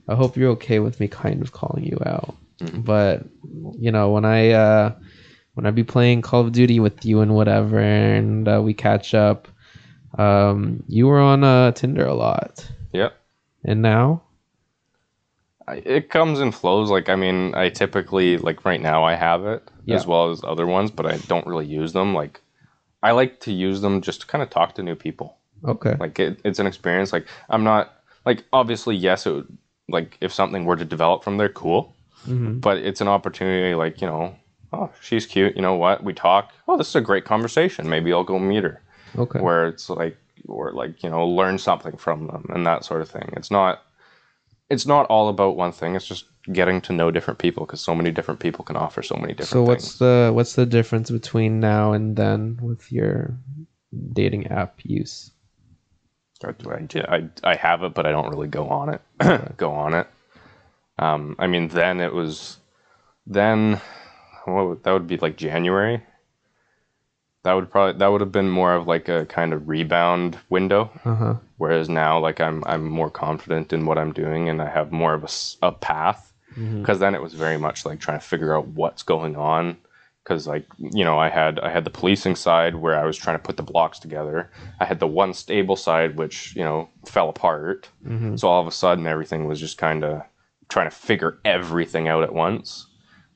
I 0.08 0.14
hope 0.16 0.38
you're 0.38 0.52
okay 0.52 0.78
with 0.78 1.00
me 1.00 1.08
kind 1.08 1.42
of 1.42 1.52
calling 1.54 1.84
you 1.84 1.98
out, 2.06 2.36
but 2.76 3.26
you 3.80 3.92
know 3.92 4.12
when 4.12 4.26
I 4.26 4.52
uh, 4.52 4.94
when 5.56 5.66
I 5.66 5.72
be 5.72 5.84
playing 5.84 6.22
Call 6.22 6.42
of 6.42 6.52
Duty 6.52 6.80
with 6.80 7.04
you 7.04 7.22
and 7.22 7.34
whatever, 7.34 7.80
and 7.80 8.48
uh, 8.48 8.62
we 8.64 8.76
catch 8.76 9.16
up, 9.16 9.48
um, 10.18 10.84
you 10.88 11.08
were 11.08 11.20
on 11.20 11.44
uh, 11.44 11.72
Tinder 11.72 12.06
a 12.06 12.14
lot, 12.16 12.68
yep. 12.94 13.14
And 13.64 13.82
now, 13.82 14.24
I, 15.68 15.76
it 15.86 16.10
comes 16.10 16.40
and 16.40 16.54
flows. 16.54 16.90
Like 16.90 17.10
i 17.10 17.16
mean 17.16 17.54
i 17.56 17.70
typically 17.70 18.38
like 18.38 18.66
right 18.66 18.82
now 18.82 19.04
i 19.04 19.16
have 19.16 19.46
it 19.46 19.64
as 19.90 20.08
well 20.08 20.30
as 20.30 20.42
other 20.44 20.66
ones 20.68 20.92
but 20.92 21.06
i 21.06 21.18
don't 21.28 21.46
really 21.48 21.66
use 21.66 21.94
them. 21.94 22.14
Like 22.14 22.42
i 23.04 23.12
like 23.12 23.40
to 23.42 23.52
use 23.52 23.82
them 23.82 24.02
just 24.02 24.22
to 24.22 24.28
kind 24.28 24.42
of 24.42 24.50
talk 24.50 24.76
to 24.76 24.84
new 24.84 24.96
people. 24.96 25.38
Okay, 25.66 25.96
like 26.00 26.20
it, 26.20 26.40
it's 26.46 26.60
an 26.60 26.68
experience. 26.68 27.12
Like 27.14 27.28
i'm 27.50 27.64
not 27.64 27.94
like 28.26 28.44
obviously 28.54 28.96
yes 28.96 29.26
it 29.26 29.34
would 29.34 29.58
like 29.90 30.18
if 30.22 30.32
something 30.34 30.66
were 30.66 30.76
to 30.78 30.86
develop 30.86 31.24
from 31.24 31.38
there 31.38 31.50
cool. 31.50 31.94
Mhm. 32.28 32.60
but 32.60 32.78
it's 32.78 33.02
an 33.02 33.08
opportunity 33.08 33.76
like 33.76 34.02
you 34.02 34.08
know 34.08 34.36
oh 34.74 34.90
she's 35.02 35.26
cute. 35.26 35.56
You 35.56 35.62
know 35.62 35.76
what? 35.76 36.04
We 36.04 36.14
talk. 36.14 36.52
Oh 36.68 36.78
this 36.78 36.90
is 36.90 36.96
a 36.96 37.02
great 37.02 37.26
conversation. 37.26 37.90
Maybe 37.90 38.12
i'll 38.14 38.24
go 38.24 38.40
meet 38.40 38.64
her 38.64 38.82
okay, 39.18 39.40
where 39.40 39.68
it's 39.68 39.90
like 39.90 40.18
or 40.48 40.72
like 40.72 41.04
you 41.04 41.10
know 41.10 41.28
learn 41.28 41.58
something 41.58 41.98
from 41.98 42.28
them 42.28 42.46
and 42.50 42.66
that 42.66 42.86
sort 42.86 43.02
of 43.02 43.10
thing. 43.10 43.30
It's 43.36 43.52
not 43.52 43.82
it's 44.70 44.86
not 44.86 45.06
all 45.08 45.30
about 45.30 45.56
one 45.56 45.72
thing. 45.72 45.96
It's 45.96 46.08
just 46.08 46.26
getting 46.54 46.82
to 46.82 46.94
know 46.94 47.12
different 47.12 47.40
people 47.40 47.66
because 47.66 47.82
so 47.82 47.94
many 47.94 48.12
different 48.12 48.40
people 48.40 48.64
can 48.66 48.76
offer 48.76 49.02
so 49.04 49.16
many 49.16 49.34
different 49.34 49.50
So 49.50 49.64
what's 49.64 49.84
things. 49.86 50.00
the 50.00 50.32
what's 50.34 50.56
the 50.56 50.66
difference 50.66 51.12
between 51.12 51.60
now 51.60 51.92
and 51.92 52.16
then 52.16 52.58
with 52.62 52.92
your 52.92 53.38
dating 54.14 54.48
app 54.48 54.80
use? 54.84 55.32
I, 56.44 56.88
I, 57.10 57.30
I 57.44 57.56
have 57.56 57.84
it 57.84 57.94
but 57.94 58.06
i 58.06 58.12
don't 58.12 58.30
really 58.30 58.48
go 58.48 58.68
on 58.70 58.90
it. 58.90 59.02
Go 59.58 59.72
on 59.72 59.94
it. 59.94 60.08
Um 60.98 61.36
i 61.38 61.48
mean 61.48 61.68
then 61.68 62.00
it 62.00 62.14
was 62.14 62.58
then 63.28 63.82
what 64.46 64.84
that 64.84 64.94
would 64.94 65.08
be 65.08 65.18
like 65.18 65.36
january 65.38 66.02
that 67.44 67.54
would 67.54 67.70
probably 67.72 67.98
that 68.00 68.08
would 68.08 68.22
have 68.22 68.32
been 68.32 68.50
more 68.50 68.74
of 68.74 68.88
like 68.88 69.08
a 69.10 69.26
kind 69.26 69.54
of 69.54 69.68
rebound 69.70 70.38
window. 70.50 70.92
Uh 71.06 71.16
huh. 71.16 71.34
whereas 71.58 71.90
now 71.90 72.20
like 72.20 72.40
i'm 72.42 72.64
i'm 72.66 72.86
more 72.88 73.10
confident 73.10 73.72
in 73.74 73.86
what 73.86 73.98
i'm 73.98 74.12
doing 74.14 74.50
and 74.50 74.62
i 74.62 74.70
have 74.70 74.92
more 74.92 75.14
of 75.14 75.24
a, 75.24 75.68
a 75.68 75.72
path. 75.72 76.26
Because 76.56 77.00
then 77.00 77.16
it 77.16 77.22
was 77.22 77.34
very 77.36 77.58
much 77.58 77.86
like 77.86 78.00
trying 78.00 78.20
to 78.20 78.26
figure 78.26 78.54
out 78.56 78.68
what's 78.70 79.04
going 79.04 79.36
on. 79.38 79.78
Because 80.24 80.46
like 80.48 80.66
you 80.78 81.06
know 81.06 81.18
i 81.18 81.30
had 81.30 81.60
i 81.60 81.70
had 81.72 81.86
the 81.86 81.90
policing 81.90 82.36
side 82.36 82.76
where 82.76 83.00
i 83.00 83.06
was 83.06 83.18
trying 83.18 83.38
to 83.38 83.44
put 83.44 83.56
the 83.58 83.64
blocks 83.64 84.00
together. 84.00 84.52
I 84.80 84.86
had 84.86 85.00
the 85.00 85.08
one 85.08 85.34
stable 85.34 85.76
side 85.78 86.18
which 86.18 86.56
you 86.56 86.64
know 86.64 86.90
fell 87.06 87.30
apart. 87.30 87.90
Mhm. 88.06 88.38
so 88.40 88.48
all 88.50 88.62
of 88.62 88.68
a 88.68 88.72
sudden 88.72 89.08
everything 89.08 89.46
was 89.48 89.60
just 89.60 89.78
kind 89.78 90.04
of 90.04 90.22
trying 90.68 90.90
to 90.90 90.96
figure 90.96 91.38
everything 91.46 92.08
out 92.08 92.24
at 92.24 92.34
once 92.34 92.86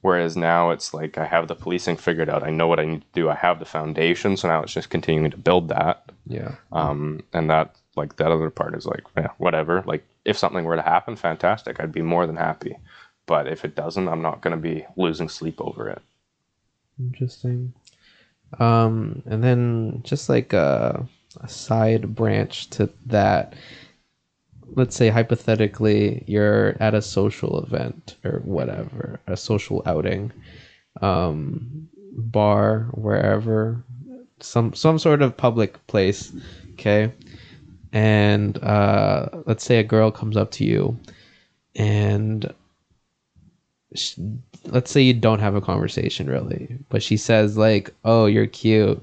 whereas 0.04 0.38
now 0.38 0.70
it's 0.70 0.94
like 0.94 1.18
i 1.18 1.26
have 1.26 1.48
the 1.48 1.56
policing 1.56 1.98
figured 1.98 2.30
out 2.30 2.44
i 2.44 2.50
know 2.52 2.68
what 2.68 2.80
i 2.80 2.86
need 2.86 3.02
to 3.02 3.08
do 3.14 3.30
i 3.30 3.36
have 3.36 3.58
the 3.60 3.66
foundation 3.66 4.38
so 4.38 4.48
now 4.48 4.62
it's 4.62 4.74
just 4.74 4.90
continuing 4.92 5.32
to 5.32 5.38
build 5.38 5.68
that 5.70 6.12
Yeah. 6.28 6.56
um, 6.72 7.22
and 7.34 7.50
that 7.50 7.76
like 7.96 8.16
that 8.18 8.32
other 8.32 8.50
part 8.52 8.76
is 8.76 8.86
like 8.86 9.04
yeah, 9.18 9.30
whatever 9.40 9.84
like 9.88 10.06
if 10.26 10.38
something 10.38 10.64
were 10.66 10.76
to 10.78 10.82
happen 10.84 11.16
fantastic 11.16 11.80
i'd 11.80 11.92
be 11.92 12.02
more 12.04 12.28
than 12.28 12.36
happy 12.38 12.78
but 13.26 13.48
if 13.48 13.66
it 13.66 13.76
doesn't 13.76 14.08
i'm 14.08 14.22
not 14.22 14.42
going 14.42 14.56
to 14.56 14.62
be 14.62 14.86
losing 14.96 15.28
sleep 15.30 15.60
over 15.60 15.90
it 15.90 16.02
Interesting. 17.00 17.74
Um, 18.60 19.24
and 19.26 19.44
then 19.44 20.02
just 20.04 20.30
like 20.30 20.54
a, 20.54 21.08
a 21.42 21.48
side 21.48 22.14
branch 22.14 22.70
to 22.72 22.88
that, 23.08 23.54
let's 24.76 24.96
say 24.96 25.10
hypothetically 25.10 26.24
you're 26.28 26.76
at 26.80 26.94
a 26.94 27.02
social 27.02 27.64
event 27.64 28.18
or 28.24 28.42
whatever, 28.46 29.20
a 29.28 29.38
social 29.38 29.84
outing, 29.86 30.32
um, 31.02 31.90
bar, 32.14 32.90
wherever, 32.94 33.84
some 34.40 34.74
some 34.74 35.00
sort 35.00 35.22
of 35.22 35.38
public 35.38 35.86
place, 35.88 36.34
okay, 36.74 37.12
and 37.94 38.58
uh, 38.64 39.30
let's 39.46 39.64
say 39.64 39.80
a 39.80 39.84
girl 39.84 40.12
comes 40.12 40.38
up 40.38 40.52
to 40.52 40.66
you, 40.66 40.98
and 41.76 42.54
sh- 43.96 44.18
let's 44.66 44.92
say 44.92 45.02
you 45.02 45.14
don't 45.14 45.40
have 45.40 45.56
a 45.56 45.62
conversation 45.62 46.28
really, 46.28 46.78
but 46.90 47.04
she 47.04 47.18
says 47.18 47.58
like, 47.58 47.94
"Oh, 48.06 48.26
you're 48.26 48.48
cute. 48.48 49.02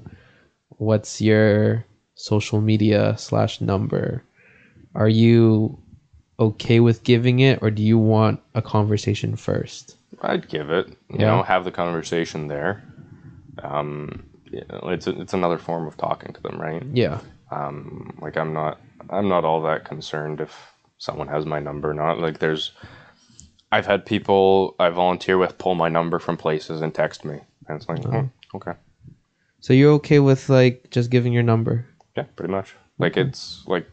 What's 0.77 1.21
your 1.21 1.85
social 2.15 2.61
media 2.61 3.15
slash 3.17 3.61
number?" 3.61 4.23
Are 4.95 5.09
you 5.09 5.77
okay 6.39 6.79
with 6.79 7.03
giving 7.03 7.39
it, 7.39 7.59
or 7.61 7.69
do 7.71 7.83
you 7.83 7.97
want 7.97 8.39
a 8.55 8.61
conversation 8.61 9.35
first? 9.35 9.95
i'd 10.23 10.47
give 10.49 10.69
it 10.69 10.87
you 11.09 11.17
Yeah. 11.19 11.27
know 11.37 11.41
have 11.43 11.63
the 11.63 11.71
conversation 11.71 12.47
there 12.47 12.83
um, 13.63 14.23
you 14.51 14.61
know, 14.69 14.89
it's 14.89 15.07
it's 15.07 15.33
another 15.33 15.57
form 15.57 15.87
of 15.87 15.97
talking 15.97 16.31
to 16.33 16.41
them 16.41 16.59
right 16.61 16.83
Yeah. 16.93 17.19
um, 17.49 18.17
like 18.21 18.37
i'm 18.37 18.53
not 18.53 18.79
i'm 19.09 19.27
not 19.29 19.45
all 19.45 19.61
that 19.63 19.83
concerned 19.85 20.39
if 20.41 20.73
someone 20.99 21.27
has 21.27 21.45
my 21.45 21.59
number 21.59 21.89
or 21.89 21.93
not 21.95 22.19
like 22.19 22.37
there's 22.37 22.71
i've 23.71 23.87
had 23.87 24.05
people 24.05 24.75
i 24.79 24.89
volunteer 24.89 25.37
with 25.39 25.57
pull 25.57 25.73
my 25.73 25.89
number 25.89 26.19
from 26.19 26.37
places 26.37 26.81
and 26.81 26.93
text 26.93 27.25
me 27.25 27.39
and 27.67 27.77
it's 27.81 27.89
like 27.89 28.03
hmm, 28.03 28.27
okay 28.53 28.73
So 29.61 29.73
you're 29.73 29.93
okay 29.93 30.19
with 30.19 30.49
like 30.49 30.87
just 30.91 31.09
giving 31.09 31.33
your 31.33 31.43
number? 31.43 31.85
Yeah, 32.17 32.25
pretty 32.35 32.51
much. 32.51 32.75
Like 32.99 33.15
it's 33.17 33.63
like 33.67 33.85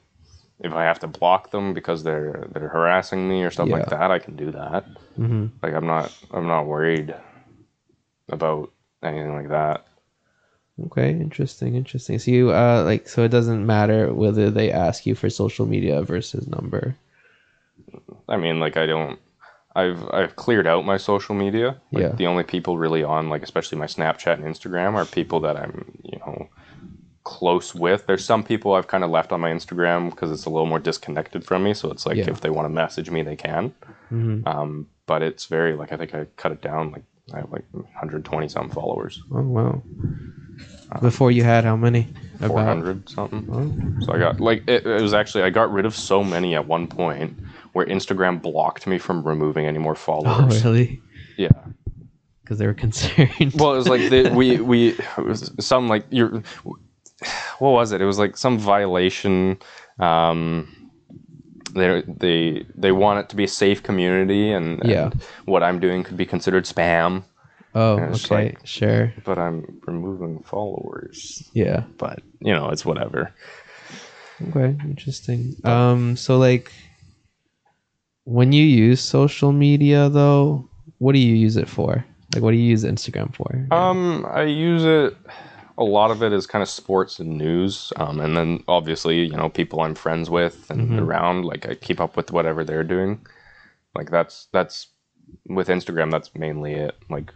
if 0.60 0.72
I 0.72 0.84
have 0.84 0.98
to 1.00 1.06
block 1.06 1.50
them 1.50 1.72
because 1.74 2.02
they're 2.02 2.48
they're 2.52 2.68
harassing 2.68 3.28
me 3.28 3.42
or 3.44 3.50
stuff 3.50 3.68
like 3.68 3.88
that, 3.90 4.10
I 4.10 4.18
can 4.18 4.36
do 4.36 4.50
that. 4.52 4.86
Mm-hmm. 5.18 5.46
Like 5.62 5.74
I'm 5.74 5.86
not 5.86 6.12
I'm 6.32 6.46
not 6.46 6.66
worried 6.66 7.14
about 8.28 8.72
anything 9.02 9.34
like 9.34 9.48
that. 9.50 9.86
Okay, 10.86 11.10
interesting, 11.10 11.74
interesting. 11.74 12.18
So 12.18 12.30
you 12.30 12.50
uh 12.52 12.82
like 12.84 13.08
so 13.08 13.24
it 13.24 13.30
doesn't 13.30 13.66
matter 13.66 14.12
whether 14.12 14.50
they 14.50 14.70
ask 14.70 15.06
you 15.06 15.14
for 15.14 15.30
social 15.30 15.66
media 15.66 16.02
versus 16.02 16.46
number. 16.46 16.96
I 18.28 18.36
mean, 18.36 18.60
like 18.60 18.76
I 18.76 18.86
don't 18.86 19.18
I've 19.74 20.08
I've 20.12 20.36
cleared 20.36 20.66
out 20.66 20.84
my 20.84 20.96
social 20.96 21.34
media. 21.34 21.80
Like 21.92 22.02
Yeah. 22.02 22.12
the 22.12 22.26
only 22.26 22.44
people 22.44 22.78
really 22.78 23.02
on 23.04 23.28
like 23.28 23.42
especially 23.42 23.78
my 23.78 23.86
Snapchat 23.86 24.34
and 24.34 24.44
Instagram 24.44 24.94
are 24.94 25.04
people 25.04 25.40
that 25.40 25.56
I'm, 25.56 25.98
you 26.02 26.18
know, 26.18 26.48
close 27.28 27.74
with. 27.74 28.06
There's 28.06 28.24
some 28.24 28.42
people 28.42 28.72
I've 28.74 28.88
kind 28.88 29.04
of 29.04 29.10
left 29.10 29.32
on 29.32 29.40
my 29.40 29.50
Instagram 29.50 30.10
because 30.10 30.30
it's 30.32 30.46
a 30.46 30.50
little 30.50 30.66
more 30.66 30.78
disconnected 30.78 31.44
from 31.44 31.62
me. 31.62 31.74
So 31.74 31.90
it's 31.90 32.06
like 32.06 32.16
Yeah. 32.16 32.30
if 32.30 32.40
they 32.40 32.50
want 32.50 32.64
to 32.66 32.70
message 32.70 33.10
me, 33.10 33.22
they 33.22 33.36
can. 33.36 33.72
hmm 34.08 34.40
Um, 34.46 34.86
but 35.06 35.20
it's 35.22 35.44
very 35.46 35.74
like 35.74 35.92
I 35.92 35.96
think 35.98 36.14
I 36.14 36.26
cut 36.36 36.52
it 36.52 36.62
down 36.62 36.90
like 36.92 37.04
I 37.34 37.38
have 37.42 37.52
like 37.52 37.64
120 37.72 38.48
some 38.48 38.70
followers, 38.70 39.22
Oh 39.30 39.42
wow. 39.42 39.82
Before 41.02 41.30
you 41.30 41.44
had 41.44 41.64
how 41.64 41.76
many? 41.76 42.08
About- 42.40 42.48
400 42.50 43.08
something. 43.10 43.44
Oh, 43.52 44.04
So 44.04 44.12
I 44.14 44.18
got 44.18 44.40
like 44.40 44.62
it, 44.66 44.86
it 44.86 45.02
was 45.02 45.12
actually 45.12 45.44
I 45.44 45.50
got 45.50 45.70
rid 45.72 45.84
of 45.86 45.94
so 45.94 46.24
many 46.24 46.54
at 46.54 46.66
one 46.66 46.86
point 46.86 47.38
where 47.74 47.84
Instagram 47.86 48.40
blocked 48.40 48.86
me 48.86 48.98
from 48.98 49.22
removing 49.22 49.66
any 49.66 49.78
more 49.78 49.92
oh 49.92 50.06
followers. 50.08 50.64
really? 50.64 51.02
Yeah. 51.36 51.50
Because 52.42 52.58
they 52.58 52.66
were 52.66 52.74
concerned. 52.86 53.52
Well, 53.54 53.74
it 53.74 53.76
was 53.82 53.88
like 53.88 54.08
the, 54.08 54.32
we 54.34 54.58
we 54.72 54.80
it 55.18 55.24
was 55.32 55.52
some 55.60 55.88
like 55.88 56.04
you're 56.10 56.42
what 57.58 57.70
was 57.70 57.92
it? 57.92 58.00
It 58.00 58.04
was 58.06 58.18
like 58.18 58.36
some 58.36 58.58
violation. 58.58 59.58
Um, 59.98 60.74
they 61.74 62.02
they 62.06 62.64
they 62.74 62.92
want 62.92 63.20
it 63.20 63.28
to 63.30 63.36
be 63.36 63.44
a 63.44 63.48
safe 63.48 63.82
community, 63.82 64.52
and, 64.52 64.80
and 64.80 64.90
Yeah. 64.90 65.10
what 65.44 65.62
I'm 65.62 65.78
doing 65.80 66.02
could 66.04 66.16
be 66.16 66.26
considered 66.26 66.64
spam. 66.64 67.24
oh, 67.74 67.98
okay, 67.98 68.34
like- 68.34 68.60
sure. 68.66 69.12
But 69.24 69.38
I'm 69.38 69.80
removing 69.86 70.40
followers. 70.42 71.48
Yeah. 71.52 71.84
But 71.98 72.20
you 72.40 72.52
know, 72.54 72.70
it's 72.70 72.84
whatever. 72.86 73.32
Okay, 74.50 74.76
interesting. 74.84 75.56
Um, 75.64 76.16
so 76.16 76.38
like, 76.38 76.72
when 78.24 78.52
you 78.52 78.62
use 78.64 79.00
social 79.00 79.52
media, 79.52 80.08
though, 80.08 80.68
what 80.98 81.12
do 81.12 81.18
you 81.18 81.34
use 81.34 81.56
it 81.56 81.68
for? 81.68 82.04
Like, 82.34 82.42
what 82.42 82.52
do 82.52 82.56
you 82.56 82.64
use 82.70 82.84
Instagram 82.84 83.34
for? 83.34 83.66
Um, 83.70 84.26
I 84.30 84.42
use 84.44 84.84
it. 84.84 85.16
A 85.78 85.84
lot 85.84 86.10
of 86.10 86.22
it 86.22 86.32
is 86.32 86.46
kind 86.46 86.62
of 86.62 86.68
sports 86.68 87.18
and 87.20 87.38
news, 87.38 87.92
um, 87.96 88.18
and 88.20 88.36
then 88.36 88.64
obviously, 88.68 89.20
you 89.24 89.36
know, 89.36 89.48
people 89.48 89.80
I'm 89.80 89.94
friends 89.94 90.28
with 90.28 90.68
and 90.70 90.90
Mhm. 90.90 91.00
around. 91.00 91.44
Like 91.44 91.68
I 91.68 91.74
keep 91.74 92.00
up 92.00 92.16
with 92.16 92.32
whatever 92.32 92.64
they're 92.64 92.84
doing. 92.84 93.20
Like 93.94 94.10
that's 94.10 94.48
that's 94.52 94.88
with 95.46 95.68
Instagram. 95.68 96.10
That's 96.10 96.34
mainly 96.34 96.74
it. 96.74 96.96
Like 97.08 97.32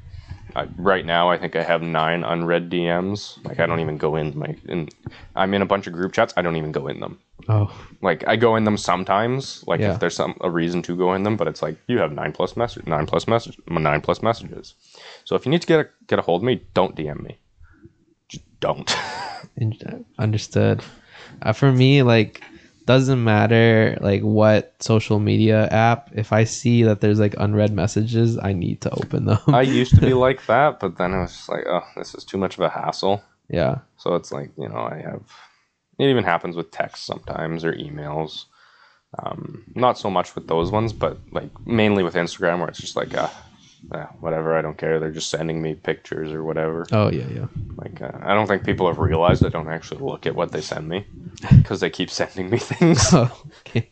I, 0.56 0.66
right 0.77 1.06
now, 1.06 1.31
I 1.31 1.39
think 1.39 1.55
I 1.56 1.62
have 1.62 1.82
nine 1.82 2.24
unread 2.24 2.69
DMs. 2.69 3.39
Like 3.44 3.60
I 3.60 3.66
don't 3.66 3.81
even 3.81 3.97
go 3.97 4.16
in 4.16 4.36
my. 4.36 4.56
In, 4.69 4.89
I'm 5.36 5.55
in 5.55 5.62
a 5.62 5.66
bunch 5.66 5.86
of 5.86 5.93
group 5.93 6.12
chats. 6.12 6.35
I 6.36 6.43
don't 6.43 6.56
even 6.56 6.73
go 6.73 6.89
in 6.89 7.01
them. 7.01 7.20
oh, 7.48 7.73
Like 8.02 8.27
I 8.28 8.36
go 8.36 8.56
in 8.56 8.64
them 8.64 8.77
sometimes. 8.77 9.62
Like 9.69 9.81
Yeah. 9.81 9.93
if 9.94 10.01
there's 10.01 10.16
some 10.16 10.35
a 10.40 10.51
reason 10.51 10.82
to 10.82 10.97
go 10.97 11.14
in 11.14 11.23
them, 11.23 11.36
but 11.36 11.47
it's 11.48 11.62
like 11.62 11.77
you 11.86 11.98
have 12.01 12.12
nine 12.12 12.32
plus 12.32 12.56
message, 12.56 12.86
nine 12.86 13.06
plus 13.06 13.27
message, 13.28 13.56
nine 13.69 14.01
plus 14.01 14.20
messages. 14.23 14.74
So 15.24 15.36
if 15.36 15.47
you 15.47 15.51
need 15.51 15.62
to 15.62 15.66
get 15.69 15.81
a, 15.81 15.89
get 16.09 16.19
a 16.19 16.23
hold 16.23 16.43
of 16.43 16.47
me, 16.47 16.62
don't 16.74 16.94
DM 16.97 17.23
me. 17.23 17.39
Just 18.33 18.61
don't. 18.61 18.91
understood. 20.19 20.83
Uh, 21.43 21.53
for 21.53 21.71
me, 21.71 22.03
like, 22.03 22.43
doesn't 22.87 23.23
matter 23.23 23.97
like 24.01 24.23
what 24.23 24.75
social 24.81 25.21
media 25.21 25.67
app. 25.69 26.11
If 26.15 26.33
I 26.33 26.45
see 26.45 26.83
that 26.83 27.01
there's 27.01 27.21
like 27.21 27.35
unread 27.39 27.73
messages, 27.73 28.39
I 28.39 28.53
need 28.53 28.81
to 28.81 28.91
open 28.91 29.27
them. 29.27 29.39
I 29.49 29.63
used 29.63 29.95
to 29.95 30.01
be 30.01 30.15
like 30.27 30.47
that, 30.47 30.81
but 30.81 30.99
then 30.99 31.15
I 31.15 31.21
was 31.21 31.33
just 31.33 31.49
like, 31.49 31.65
oh, 31.67 31.85
this 31.97 32.15
is 32.15 32.25
too 32.25 32.39
much 32.39 32.55
of 32.55 32.65
a 32.65 32.69
hassle. 32.69 33.23
yeah. 33.49 33.79
So 33.99 34.15
it's 34.15 34.33
like 34.33 34.51
you 34.59 34.69
know, 34.69 34.79
I 34.79 35.03
have. 35.05 35.23
It 35.99 36.07
even 36.07 36.25
happens 36.25 36.57
with 36.57 36.71
text 36.71 37.05
sometimes 37.05 37.65
or 37.65 37.75
emails. 37.75 38.47
Um, 39.19 39.65
not 39.77 39.99
so 39.99 40.11
much 40.11 40.35
with 40.35 40.49
those 40.49 40.71
ones, 40.73 40.93
but 40.93 41.19
like 41.31 41.51
mainly 41.67 42.03
with 42.03 42.15
Instagram, 42.15 42.59
where 42.59 42.69
it's 42.69 42.81
just 42.81 42.97
like, 42.97 43.15
uh, 43.15 43.29
eh, 43.95 44.07
whatever, 44.21 44.57
I 44.57 44.63
don't 44.63 44.79
care. 44.79 44.99
They're 45.01 45.11
just 45.11 45.31
sending 45.31 45.61
me 45.63 45.75
pictures 45.75 46.33
or 46.33 46.43
whatever. 46.45 46.87
Oh 46.93 47.11
yeah, 47.11 47.27
yeah. 47.29 47.47
Like, 47.77 48.03
uh, 48.03 48.11
I 48.23 48.35
don't 48.35 48.47
think 48.47 48.65
people 48.65 48.87
have 48.87 48.99
realized 48.99 49.45
I 49.45 49.49
don't 49.49 49.69
actually 49.69 50.01
look 50.03 50.27
at 50.27 50.35
what 50.35 50.53
they 50.53 50.61
send 50.61 50.89
me 50.89 51.07
because 51.57 51.81
they 51.81 51.91
keep 51.91 52.11
sending 52.11 52.51
me 52.51 52.59
things. 52.59 53.01
Oh, 53.13 53.31
okay. 53.67 53.91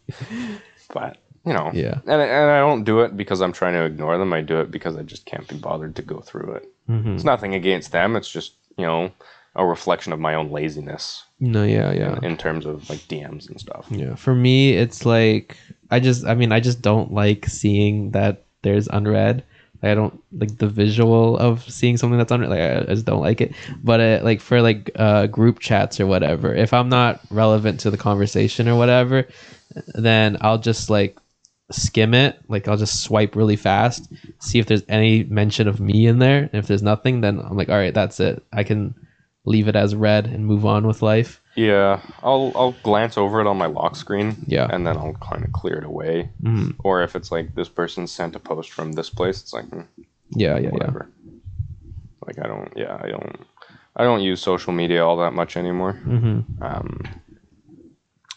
but 0.93 1.17
you 1.47 1.53
know, 1.55 1.71
Yeah. 1.73 1.95
and 2.07 2.21
and 2.21 2.51
I 2.51 2.59
don't 2.61 2.85
do 2.85 3.01
it 3.01 3.17
because 3.17 3.41
I'm 3.41 3.53
trying 3.53 3.75
to 3.75 3.85
ignore 3.85 4.19
them. 4.19 4.33
I 4.33 4.43
do 4.43 4.61
it 4.61 4.71
because 4.71 4.97
I 4.97 5.03
just 5.03 5.25
can't 5.27 5.49
be 5.49 5.57
bothered 5.57 5.97
to 5.97 6.03
go 6.03 6.21
through 6.21 6.53
it. 6.55 6.69
hmm 6.87 7.15
It's 7.15 7.25
nothing 7.25 7.55
against 7.55 7.93
them. 7.93 8.17
It's 8.17 8.31
just 8.31 8.55
you 8.77 8.87
know 8.87 9.11
a 9.57 9.67
reflection 9.67 10.13
of 10.13 10.21
my 10.21 10.35
own 10.35 10.51
laziness 10.53 11.25
No, 11.41 11.65
yeah, 11.65 11.91
yeah. 11.93 12.21
in 12.23 12.37
terms 12.37 12.67
of 12.67 12.89
like 12.89 13.01
DMs 13.09 13.49
and 13.49 13.59
stuff. 13.59 13.87
Yeah, 13.91 14.15
for 14.15 14.33
me, 14.35 14.75
it's 14.75 15.05
like 15.05 15.57
I 15.91 15.99
just, 15.99 16.25
I 16.25 16.35
mean, 16.35 16.53
I 16.53 16.61
just 16.61 16.83
don't 16.83 17.13
like 17.13 17.47
seeing 17.47 18.13
that 18.13 18.45
there's 18.63 18.87
unread. 18.89 19.43
I 19.83 19.95
don't 19.95 20.23
like 20.33 20.59
the 20.59 20.69
visual 20.69 21.39
of 21.39 21.63
seeing 21.71 21.97
something 21.97 22.19
that's 22.19 22.31
unread. 22.31 22.51
Like, 22.51 22.89
I, 22.89 22.95
just 22.95 23.07
don't 23.07 23.21
like 23.21 23.41
it. 23.41 23.55
But 23.83 24.01
uh, 24.01 24.21
like 24.23 24.41
for 24.41 24.61
like 24.61 24.91
uh, 24.97 25.27
group 25.27 25.59
chats 25.59 26.01
or 26.01 26.07
whatever, 26.07 26.55
if 26.55 26.73
I'm 26.73 26.89
not 26.89 27.21
relevant 27.31 27.81
to 27.81 27.91
the 27.91 27.97
conversation 27.97 28.69
or 28.69 28.77
whatever, 28.77 29.27
then 29.95 30.37
I'll 30.41 30.59
just 30.59 30.91
like 30.91 31.17
skim 31.71 32.15
it. 32.15 32.39
Like 32.49 32.69
I'll 32.69 32.77
just 32.77 33.03
swipe 33.03 33.37
really 33.37 33.57
fast, 33.57 34.13
see 34.41 34.59
if 34.59 34.67
there's 34.67 34.85
any 34.89 35.25
mention 35.25 35.69
of 35.69 35.81
me 35.81 36.07
in 36.07 36.19
there. 36.19 36.43
And 36.43 36.55
if 36.55 36.67
there's 36.67 36.83
nothing, 36.83 37.21
then 37.21 37.41
I'm 37.41 37.57
like, 37.57 37.69
all 37.69 37.79
right, 37.79 37.95
that's 37.95 38.21
it. 38.21 38.45
I 38.53 38.65
can 38.65 38.95
leave 39.45 39.69
it 39.69 39.77
as 39.77 39.95
read 39.95 40.27
and 40.27 40.47
move 40.47 40.67
on 40.67 40.87
with 40.87 41.03
life. 41.03 41.41
Yeah, 41.69 42.01
I'll 42.23 42.53
I'll 42.55 42.77
glance 42.83 43.19
over 43.19 43.41
it 43.41 43.47
on 43.47 43.59
my 43.59 43.67
lock 43.67 43.95
screen. 43.97 44.29
Yeah. 44.47 44.67
and 44.73 44.87
then 44.87 44.97
I'll 44.97 45.15
kind 45.31 45.45
of 45.45 45.53
clear 45.53 45.77
it 45.79 45.85
away. 45.85 46.31
Mhm. 46.43 46.77
Or 46.87 47.03
if 47.03 47.15
it's 47.17 47.31
like 47.31 47.55
this 47.55 47.69
person 47.69 48.07
sent 48.07 48.37
a 48.37 48.39
post 48.39 48.71
from 48.71 48.93
this 48.93 49.11
place, 49.11 49.43
it's 49.43 49.53
like 49.53 49.67
hmm, 49.73 49.83
Yeah, 50.31 50.57
yeah, 50.59 50.71
yeah. 50.81 50.91
Like 52.27 52.39
I 52.45 52.47
don't, 52.53 52.73
yeah, 52.77 52.95
I 53.05 53.09
don't, 53.09 53.37
I 53.97 54.05
don't 54.05 54.23
use 54.23 54.41
social 54.41 54.73
media 54.73 55.05
all 55.05 55.17
that 55.19 55.33
much 55.41 55.57
anymore. 55.57 55.95
hmm 55.95 56.41
Um, 56.63 56.87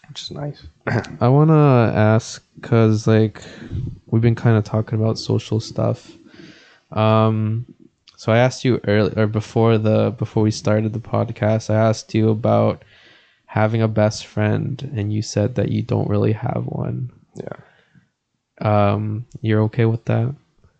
which 0.09 0.21
is 0.23 0.31
nice. 0.31 0.59
I 1.21 1.27
want 1.29 1.49
to 1.49 1.93
ask 2.13 2.43
because, 2.55 3.07
like, 3.07 3.41
we've 4.07 4.21
been 4.21 4.35
kind 4.35 4.57
of 4.57 4.63
talking 4.63 4.99
about 4.99 5.17
social 5.17 5.59
stuff. 5.59 6.11
Um, 6.91 7.65
so 8.17 8.31
I 8.31 8.37
asked 8.37 8.63
you 8.65 8.79
earlier, 8.87 9.13
or 9.17 9.27
before 9.27 9.77
the 9.77 10.11
before 10.17 10.43
we 10.43 10.51
started 10.51 10.93
the 10.93 10.99
podcast, 11.15 11.69
I 11.69 11.75
asked 11.89 12.13
you 12.13 12.29
about 12.29 12.83
having 13.53 13.83
a 13.83 13.87
best 13.87 14.25
friend, 14.25 14.91
and 14.95 15.13
you 15.13 15.21
said 15.21 15.53
that 15.53 15.69
you 15.69 15.83
don't 15.83 16.09
really 16.09 16.31
have 16.31 16.63
one. 16.65 17.11
Yeah. 17.35 17.53
Um, 18.59 19.27
you're 19.41 19.61
okay 19.65 19.85
with 19.85 20.05
that? 20.05 20.33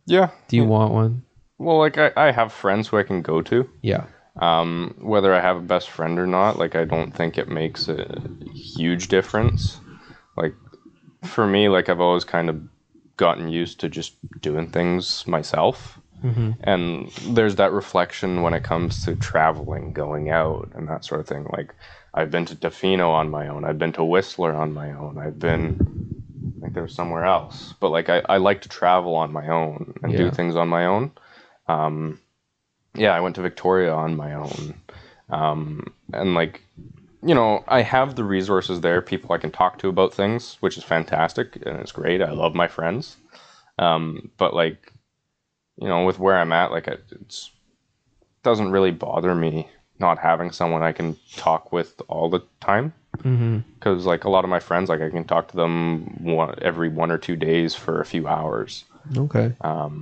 Yeah. 0.07 0.31
Do 0.47 0.55
you 0.55 0.65
want 0.65 0.91
one? 0.91 1.21
Well, 1.59 1.77
like 1.77 1.99
I, 1.99 2.11
I 2.17 2.31
have 2.31 2.51
friends 2.51 2.87
who 2.87 2.97
I 2.97 3.03
can 3.03 3.21
go 3.21 3.43
to. 3.43 3.69
Yeah. 3.83 4.05
Um, 4.37 4.95
whether 4.99 5.35
I 5.35 5.39
have 5.39 5.57
a 5.57 5.61
best 5.61 5.91
friend 5.91 6.17
or 6.17 6.25
not, 6.25 6.57
like 6.57 6.75
I 6.75 6.83
don't 6.83 7.11
think 7.11 7.37
it 7.37 7.47
makes 7.47 7.89
a 7.89 8.19
huge 8.55 9.07
difference. 9.07 9.79
Like 10.35 10.55
for 11.23 11.45
me, 11.45 11.69
like 11.69 11.89
I've 11.89 12.01
always 12.01 12.23
kind 12.23 12.49
of 12.49 12.59
gotten 13.17 13.49
used 13.49 13.81
to 13.81 13.87
just 13.87 14.15
doing 14.41 14.67
things 14.67 15.27
myself. 15.27 15.99
Mm-hmm. 16.23 16.51
And 16.63 17.11
there's 17.35 17.57
that 17.57 17.71
reflection 17.71 18.41
when 18.41 18.55
it 18.55 18.63
comes 18.63 19.05
to 19.05 19.15
traveling, 19.15 19.93
going 19.93 20.31
out, 20.31 20.71
and 20.73 20.87
that 20.87 21.05
sort 21.05 21.21
of 21.21 21.27
thing. 21.27 21.45
Like 21.53 21.75
I've 22.13 22.29
been 22.29 22.45
to 22.45 22.55
Tofino 22.55 23.09
on 23.09 23.29
my 23.29 23.47
own. 23.47 23.65
I've 23.65 23.79
been 23.79 23.93
to 23.93 24.03
Whistler 24.03 24.53
on 24.53 24.73
my 24.73 24.91
own. 24.91 25.17
I've 25.17 25.39
been 25.39 26.13
like 26.61 26.73
there 26.73 26.83
was 26.83 26.93
somewhere 26.93 27.25
else, 27.25 27.73
but 27.79 27.89
like 27.89 28.09
I, 28.09 28.21
I 28.29 28.37
like 28.37 28.61
to 28.61 28.69
travel 28.69 29.15
on 29.15 29.33
my 29.33 29.47
own 29.47 29.95
and 30.03 30.15
do 30.15 30.29
things 30.29 30.55
on 30.55 30.67
my 30.67 30.85
own. 30.85 31.11
Um, 31.67 32.19
yeah, 32.93 33.15
I 33.15 33.19
went 33.19 33.35
to 33.35 33.41
Victoria 33.41 33.91
on 33.91 34.15
my 34.15 34.33
own, 34.33 34.75
um, 35.29 35.93
and 36.13 36.35
like 36.35 36.61
you 37.25 37.33
know, 37.33 37.63
I 37.67 37.81
have 37.81 38.15
the 38.15 38.23
resources 38.23 38.81
there, 38.81 39.01
people 39.01 39.31
I 39.31 39.37
can 39.37 39.51
talk 39.51 39.79
to 39.79 39.87
about 39.87 40.13
things, 40.13 40.57
which 40.59 40.77
is 40.77 40.83
fantastic 40.83 41.55
and 41.65 41.79
it's 41.79 41.93
great. 41.93 42.21
I 42.21 42.31
love 42.31 42.53
my 42.53 42.67
friends, 42.67 43.17
um, 43.79 44.29
but 44.37 44.53
like 44.53 44.91
you 45.77 45.87
know, 45.87 46.05
with 46.05 46.19
where 46.19 46.37
I'm 46.37 46.51
at, 46.53 46.71
like 46.71 46.87
it 46.87 47.03
it's, 47.19 47.49
doesn't 48.43 48.71
really 48.71 48.91
bother 48.91 49.33
me 49.33 49.69
not 49.99 50.17
having 50.19 50.51
someone 50.51 50.83
I 50.83 50.91
can 50.91 51.17
talk 51.35 51.71
with 51.71 52.01
all 52.07 52.29
the 52.29 52.41
time 52.61 52.93
Mm-hmm. 53.23 53.59
because 53.75 54.05
like 54.05 54.23
a 54.25 54.29
lot 54.29 54.43
of 54.43 54.49
my 54.49 54.59
friends, 54.59 54.89
like 54.89 54.99
I 55.01 55.09
can 55.09 55.23
talk 55.23 55.47
to 55.49 55.55
them 55.55 56.03
one, 56.23 56.55
every 56.61 56.89
one 56.89 57.11
or 57.11 57.17
two 57.17 57.35
days 57.35 57.73
for 57.75 58.01
a 58.01 58.05
few 58.05 58.27
hours 58.27 58.83
Okay. 59.15 59.53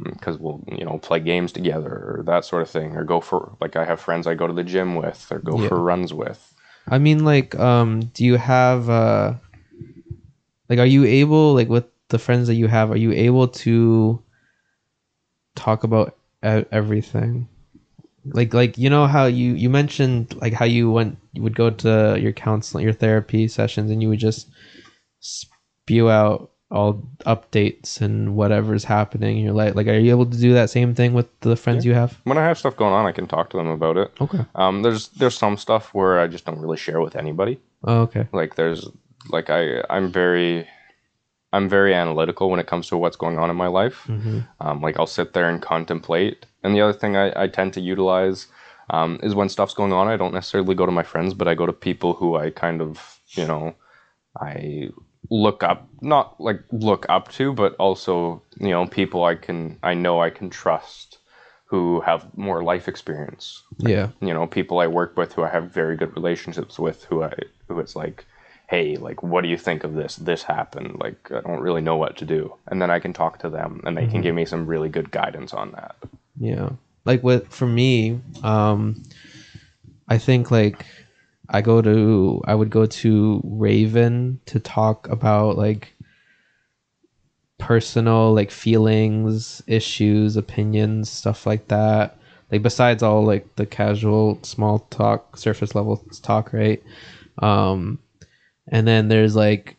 because 0.03 0.37
we'll 0.39 0.63
you 0.71 0.85
know 0.85 0.97
play 0.97 1.19
games 1.19 1.51
together 1.51 1.89
or 1.91 2.23
that 2.25 2.45
sort 2.45 2.61
of 2.63 2.69
thing 2.69 2.95
or 2.95 3.03
go 3.03 3.19
for 3.21 3.55
like 3.59 3.75
I 3.75 3.85
have 3.85 3.99
friends 3.99 4.25
I 4.27 4.33
go 4.33 4.47
to 4.47 4.53
the 4.53 4.63
gym 4.63 4.95
with 4.95 5.27
or 5.31 5.39
go 5.39 5.57
Yeah. 5.57 5.67
for 5.67 5.79
runs 5.79 6.13
with. 6.13 6.53
I 6.87 6.97
mean, 6.97 7.23
like, 7.25 7.53
um, 7.59 8.01
do 8.15 8.25
you 8.25 8.37
have, 8.37 8.89
uh, 8.89 9.35
like, 10.67 10.79
are 10.79 10.85
you 10.85 11.05
able, 11.05 11.53
like, 11.53 11.69
with 11.69 11.85
the 12.09 12.17
friends 12.17 12.47
that 12.47 12.55
you 12.55 12.67
have, 12.67 12.89
are 12.91 12.97
you 12.97 13.11
able 13.11 13.47
to 13.49 14.21
talk 15.55 15.83
about 15.83 16.17
e- 16.43 16.65
everything? 16.71 17.47
Like, 18.25 18.53
like 18.53 18.77
you 18.77 18.89
know 18.89 19.07
how 19.07 19.25
you 19.25 19.53
you 19.53 19.69
mentioned 19.69 20.35
like 20.41 20.53
how 20.53 20.65
you 20.65 20.91
went 20.91 21.17
you 21.33 21.41
would 21.41 21.55
go 21.55 21.69
to 21.71 22.17
your 22.19 22.31
counseling 22.31 22.83
your 22.83 22.93
therapy 22.93 23.47
sessions 23.47 23.89
and 23.89 24.01
you 24.01 24.09
would 24.09 24.19
just 24.19 24.47
spew 25.19 26.09
out 26.09 26.51
all 26.69 27.03
updates 27.25 27.99
and 27.99 28.35
whatever's 28.35 28.85
happening 28.85 29.37
in 29.37 29.43
your 29.43 29.53
life. 29.53 29.75
Like, 29.75 29.87
are 29.87 29.99
you 29.99 30.11
able 30.11 30.25
to 30.25 30.37
do 30.37 30.53
that 30.53 30.69
same 30.69 30.95
thing 30.95 31.13
with 31.13 31.27
the 31.41 31.55
friends 31.55 31.85
you 31.85 31.93
have? 31.93 32.17
When 32.23 32.37
I 32.37 32.45
have 32.45 32.57
stuff 32.57 32.77
going 32.77 32.93
on, 32.93 33.05
I 33.05 33.11
can 33.11 33.27
talk 33.27 33.49
to 33.49 33.57
them 33.57 33.67
about 33.67 33.97
it. 33.97 34.11
Okay. 34.21 34.45
Um, 34.55 34.81
there's 34.81 35.09
there's 35.09 35.37
some 35.37 35.57
stuff 35.57 35.93
where 35.93 36.19
I 36.19 36.27
just 36.27 36.45
don't 36.45 36.59
really 36.59 36.77
share 36.77 37.01
with 37.01 37.15
anybody. 37.15 37.59
Oh, 37.83 38.01
okay. 38.01 38.27
Like 38.31 38.55
there's 38.55 38.87
like 39.29 39.49
I 39.49 39.83
I'm 39.89 40.11
very 40.11 40.67
I'm 41.51 41.67
very 41.67 41.93
analytical 41.93 42.49
when 42.49 42.59
it 42.61 42.67
comes 42.67 42.87
to 42.87 42.97
what's 42.97 43.17
going 43.17 43.37
on 43.37 43.49
in 43.49 43.55
my 43.57 43.67
life. 43.67 44.07
Um, 44.61 44.81
like 44.81 44.97
I'll 44.97 45.07
sit 45.07 45.33
there 45.33 45.49
and 45.49 45.61
contemplate. 45.61 46.45
And 46.63 46.75
the 46.75 46.81
other 46.81 46.93
thing 46.93 47.15
I, 47.15 47.43
I 47.43 47.47
tend 47.47 47.73
to 47.73 47.81
utilize 47.81 48.47
um, 48.89 49.19
is 49.23 49.33
when 49.33 49.49
stuff's 49.49 49.73
going 49.73 49.93
on. 49.93 50.07
I 50.07 50.17
don't 50.17 50.33
necessarily 50.33 50.75
go 50.75 50.85
to 50.85 50.91
my 50.91 51.03
friends, 51.03 51.33
but 51.33 51.47
I 51.47 51.55
go 51.55 51.65
to 51.65 51.73
people 51.73 52.13
who 52.13 52.35
I 52.35 52.49
kind 52.49 52.81
of 52.81 53.19
you 53.29 53.45
know 53.47 53.75
I 54.39 54.89
look 55.29 55.63
up 55.63 55.87
not 56.01 56.39
like 56.39 56.61
look 56.71 57.05
up 57.09 57.31
to, 57.33 57.53
but 57.53 57.75
also 57.75 58.41
you 58.59 58.69
know 58.69 58.85
people 58.85 59.23
I 59.23 59.35
can 59.35 59.79
I 59.81 59.93
know 59.93 60.21
I 60.21 60.29
can 60.29 60.49
trust 60.49 61.17
who 61.65 62.01
have 62.01 62.37
more 62.37 62.63
life 62.63 62.89
experience. 62.89 63.63
Yeah. 63.77 64.09
you 64.19 64.33
know 64.33 64.45
people 64.45 64.79
i 64.79 64.87
work 64.87 65.15
with 65.15 65.31
who 65.33 65.43
i 65.43 65.49
have 65.49 65.71
very 65.71 65.95
good 65.95 66.13
relationships 66.15 66.77
with 66.77 67.05
who 67.05 67.23
i 67.23 67.33
who 67.69 67.79
it's 67.79 67.95
like 67.95 68.25
hey 68.69 68.97
like 68.97 69.23
what 69.23 69.41
do 69.41 69.49
you 69.49 69.57
think 69.57 69.83
of 69.85 69.95
this? 69.95 70.17
This 70.17 70.43
happened. 70.43 70.99
Like 70.99 71.31
i 71.31 71.39
don't 71.39 71.61
really 71.61 71.81
know 71.81 71.95
what 71.95 72.17
to 72.17 72.25
do. 72.25 72.53
And 72.67 72.81
then 72.81 72.91
i 72.91 72.99
can 72.99 73.13
talk 73.13 73.39
to 73.39 73.49
them 73.49 73.81
and 73.85 73.97
they 73.97 74.05
can 74.07 74.21
give 74.21 74.35
me 74.35 74.45
some 74.45 74.65
really 74.67 74.89
good 74.89 75.11
guidance 75.11 75.53
on 75.53 75.71
that 75.71 75.95
Yeah. 76.39 76.69
Like 77.05 77.23
with 77.23 77.47
for 77.47 77.67
me, 77.67 78.19
um 78.43 79.03
I 80.07 80.17
think 80.17 80.51
like 80.51 80.85
I 81.49 81.61
go 81.61 81.81
to 81.81 82.41
I 82.45 82.55
would 82.55 82.69
go 82.69 82.85
to 82.85 83.41
Raven 83.43 84.39
to 84.45 84.59
talk 84.59 85.07
about 85.09 85.57
like 85.57 85.93
personal 87.57 88.33
like 88.33 88.51
feelings, 88.51 89.61
issues, 89.67 90.35
opinions, 90.37 91.09
stuff 91.09 91.45
like 91.45 91.67
that. 91.67 92.17
Like 92.51 92.61
besides 92.61 93.03
all 93.03 93.23
like 93.23 93.55
the 93.55 93.65
casual 93.65 94.39
small 94.43 94.79
talk, 94.89 95.37
surface 95.37 95.75
level 95.75 96.03
talk, 96.21 96.53
right? 96.53 96.81
Um 97.39 97.99
and 98.67 98.87
then 98.87 99.07
there's 99.07 99.35
like 99.35 99.75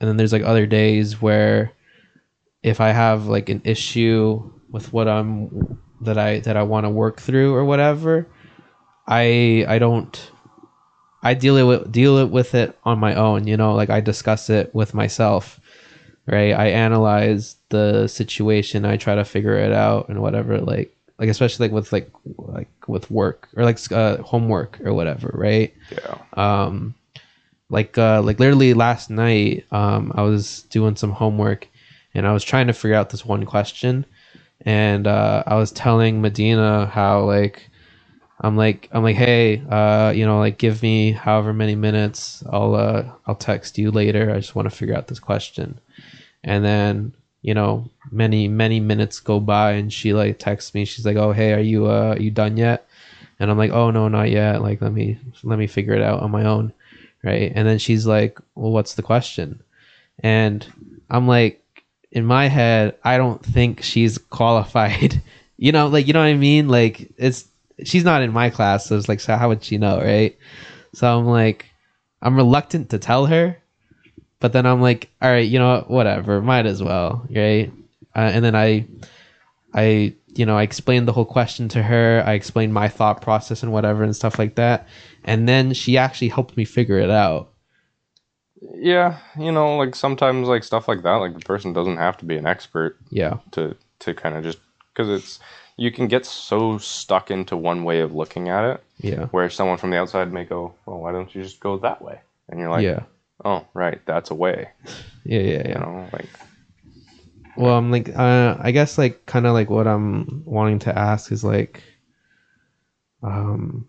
and 0.00 0.08
then 0.08 0.16
there's 0.16 0.32
like 0.32 0.42
other 0.42 0.66
days 0.66 1.20
where 1.20 1.72
if 2.62 2.80
I 2.80 2.90
have 2.90 3.26
like 3.26 3.48
an 3.48 3.62
issue 3.64 4.50
with 4.72 4.92
what 4.92 5.08
I'm 5.08 5.78
that 6.00 6.18
I 6.18 6.40
that 6.40 6.56
I 6.56 6.62
want 6.62 6.84
to 6.86 6.90
work 6.90 7.20
through 7.20 7.54
or 7.54 7.64
whatever, 7.64 8.26
I 9.06 9.64
I 9.68 9.78
don't 9.78 10.30
I 11.22 11.34
deal 11.34 11.56
it 11.56 11.64
with 11.64 11.92
deal 11.92 12.18
it 12.18 12.30
with 12.30 12.54
it 12.54 12.78
on 12.84 12.98
my 12.98 13.14
own, 13.14 13.46
you 13.46 13.56
know, 13.56 13.74
like 13.74 13.90
I 13.90 14.00
discuss 14.00 14.50
it 14.50 14.74
with 14.74 14.94
myself. 14.94 15.60
Right? 16.26 16.52
I 16.52 16.68
analyze 16.68 17.56
the 17.70 18.06
situation, 18.06 18.84
I 18.84 18.96
try 18.96 19.16
to 19.16 19.24
figure 19.24 19.56
it 19.56 19.72
out 19.72 20.08
and 20.08 20.20
whatever 20.20 20.58
like 20.58 20.94
like 21.18 21.28
especially 21.28 21.66
like 21.66 21.72
with 21.72 21.92
like 21.92 22.10
like 22.38 22.70
with 22.86 23.10
work 23.10 23.48
or 23.56 23.64
like 23.64 23.78
uh, 23.90 24.18
homework 24.22 24.80
or 24.84 24.94
whatever, 24.94 25.30
right? 25.34 25.74
yeah 25.90 26.18
um 26.34 26.94
like 27.68 27.96
uh 27.98 28.20
like 28.22 28.38
literally 28.38 28.74
last 28.74 29.10
night 29.10 29.64
um 29.72 30.12
i 30.14 30.22
was 30.22 30.62
doing 30.70 30.96
some 30.96 31.10
homework 31.10 31.68
and 32.14 32.26
i 32.26 32.32
was 32.32 32.44
trying 32.44 32.66
to 32.66 32.72
figure 32.72 32.96
out 32.96 33.10
this 33.10 33.24
one 33.24 33.44
question 33.44 34.04
and 34.66 35.06
uh 35.06 35.42
i 35.46 35.54
was 35.54 35.72
telling 35.72 36.20
medina 36.20 36.86
how 36.86 37.22
like 37.22 37.70
i'm 38.40 38.56
like 38.56 38.88
i'm 38.92 39.02
like 39.02 39.16
hey 39.16 39.62
uh 39.70 40.10
you 40.10 40.24
know 40.24 40.38
like 40.38 40.58
give 40.58 40.82
me 40.82 41.12
however 41.12 41.52
many 41.52 41.74
minutes. 41.74 42.42
I'll 42.50 42.74
uh 42.74 43.04
i'll 43.26 43.34
text 43.34 43.78
you 43.78 43.90
later. 43.90 44.30
I 44.30 44.36
just 44.36 44.54
want 44.54 44.68
to 44.68 44.74
figure 44.74 44.96
out 44.96 45.08
this 45.08 45.20
question. 45.20 45.78
And 46.44 46.64
then 46.64 47.12
you 47.42 47.54
know 47.54 47.88
many 48.10 48.48
many 48.48 48.80
minutes 48.80 49.20
go 49.20 49.40
by 49.40 49.72
and 49.72 49.92
she 49.92 50.12
like 50.12 50.38
texts 50.38 50.74
me. 50.74 50.84
She's 50.84 51.06
like 51.06 51.16
oh 51.16 51.32
hey 51.32 51.52
are 51.52 51.60
you 51.60 51.86
uh 51.86 52.14
are 52.16 52.20
you 52.20 52.30
done 52.30 52.56
yet? 52.56 52.86
And 53.38 53.50
i'm 53.50 53.58
like 53.58 53.70
oh 53.72 53.90
no 53.90 54.08
not 54.08 54.30
yet. 54.30 54.62
Like 54.62 54.80
let 54.80 54.92
me 54.92 55.18
let 55.42 55.58
me 55.58 55.66
figure 55.66 55.94
it 55.94 56.02
out 56.02 56.20
on 56.20 56.30
my 56.30 56.44
own. 56.44 56.72
Right? 57.22 57.52
And 57.54 57.66
then 57.68 57.78
she's 57.78 58.06
like 58.06 58.38
well 58.54 58.72
what's 58.72 58.94
the 58.94 59.02
question? 59.02 59.62
And 60.22 60.66
i'm 61.10 61.26
like 61.26 61.62
in 62.12 62.24
my 62.24 62.48
head 62.48 62.96
i 63.04 63.16
don't 63.16 63.44
think 63.44 63.82
she's 63.82 64.18
qualified. 64.18 65.22
You 65.62 65.72
know 65.72 65.88
like 65.88 66.06
you 66.06 66.14
know 66.14 66.20
what 66.20 66.28
i 66.28 66.34
mean? 66.34 66.68
Like 66.68 67.12
it's 67.18 67.46
she's 67.84 68.02
not 68.02 68.22
in 68.22 68.32
my 68.32 68.48
class 68.48 68.86
so 68.86 68.96
it's 68.96 69.10
like 69.10 69.20
so 69.20 69.36
how 69.36 69.50
would 69.50 69.62
she 69.62 69.76
know 69.76 69.98
right? 69.98 70.38
So 70.94 71.18
i'm 71.18 71.26
like 71.26 71.66
i'm 72.22 72.34
reluctant 72.34 72.88
to 72.90 72.98
tell 72.98 73.26
her 73.26 73.58
but 74.38 74.54
then 74.54 74.64
i'm 74.64 74.80
like 74.80 75.10
all 75.20 75.30
right 75.30 75.46
you 75.46 75.58
know 75.58 75.74
what? 75.74 75.90
Whatever 75.90 76.40
might 76.40 76.64
as 76.64 76.82
well 76.82 77.26
right? 77.30 77.70
Uh, 78.16 78.30
and 78.32 78.42
then 78.42 78.54
i 78.54 78.86
i 79.74 80.14
you 80.28 80.46
know 80.46 80.56
i 80.56 80.62
explained 80.62 81.06
the 81.06 81.12
whole 81.12 81.26
question 81.26 81.68
to 81.68 81.82
her 81.82 82.22
i 82.26 82.32
explained 82.32 82.72
my 82.72 82.88
thought 82.88 83.20
process 83.20 83.62
and 83.62 83.70
whatever 83.70 84.02
and 84.02 84.16
stuff 84.16 84.38
like 84.38 84.54
that 84.54 84.88
and 85.24 85.46
then 85.46 85.74
she 85.74 85.98
actually 85.98 86.28
helped 86.28 86.56
me 86.56 86.64
figure 86.64 86.98
it 86.98 87.10
out 87.10 87.49
yeah 88.74 89.18
you 89.38 89.50
know 89.50 89.76
like 89.76 89.94
sometimes 89.94 90.48
like 90.48 90.62
stuff 90.64 90.88
like 90.88 91.02
that 91.02 91.16
like 91.16 91.34
the 91.34 91.40
person 91.40 91.72
doesn't 91.72 91.96
have 91.96 92.16
to 92.16 92.24
be 92.24 92.36
an 92.36 92.46
expert 92.46 92.98
yeah. 93.10 93.38
to 93.50 93.74
to 93.98 94.14
kind 94.14 94.36
of 94.36 94.42
just 94.42 94.58
because 94.92 95.08
it's 95.08 95.40
you 95.76 95.90
can 95.90 96.08
get 96.08 96.26
so 96.26 96.76
stuck 96.76 97.30
into 97.30 97.56
one 97.56 97.84
way 97.84 98.00
of 98.00 98.14
looking 98.14 98.50
at 98.50 98.64
it 98.64 98.84
yeah. 98.98 99.26
where 99.26 99.48
someone 99.48 99.78
from 99.78 99.90
the 99.90 99.96
outside 99.96 100.32
may 100.32 100.44
go 100.44 100.74
well 100.84 100.98
why 100.98 101.10
don't 101.10 101.34
you 101.34 101.42
just 101.42 101.60
go 101.60 101.78
that 101.78 102.02
way? 102.02 102.20
And 102.48 102.60
you're 102.60 102.70
like 102.70 102.84
yeah. 102.84 103.04
Oh 103.44 103.66
right 103.72 104.00
that's 104.04 104.30
a 104.30 104.34
way. 104.34 104.68
Yeah 105.24 105.40
yeah 105.40 105.42
you 105.42 105.68
yeah 105.70 105.78
know 105.78 106.08
like 106.12 106.28
well 107.56 107.76
i'm 107.76 107.90
like 107.90 108.08
uh 108.16 108.56
i 108.60 108.70
guess 108.70 108.96
like 108.96 109.26
kind 109.26 109.46
of 109.46 109.52
like 109.52 109.68
what 109.68 109.86
i'm 109.86 110.42
wanting 110.44 110.78
to 110.78 110.96
ask 110.96 111.32
is 111.32 111.42
like 111.42 111.82
um 113.22 113.86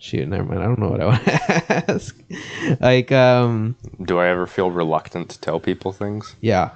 shoot 0.00 0.28
never 0.28 0.44
mind. 0.44 0.60
I 0.62 0.66
don't 0.66 0.78
know 0.78 0.88
what 0.90 1.00
i 1.00 1.06
want 1.06 1.24
to 1.24 1.90
ask. 1.90 2.16
Like 2.80 3.12
um 3.12 3.76
do 4.04 4.18
i 4.18 4.26
ever 4.28 4.46
feel 4.46 4.70
reluctant 4.70 5.30
to 5.30 5.40
tell 5.40 5.60
people 5.60 5.92
things? 5.92 6.36
Yeah. 6.40 6.70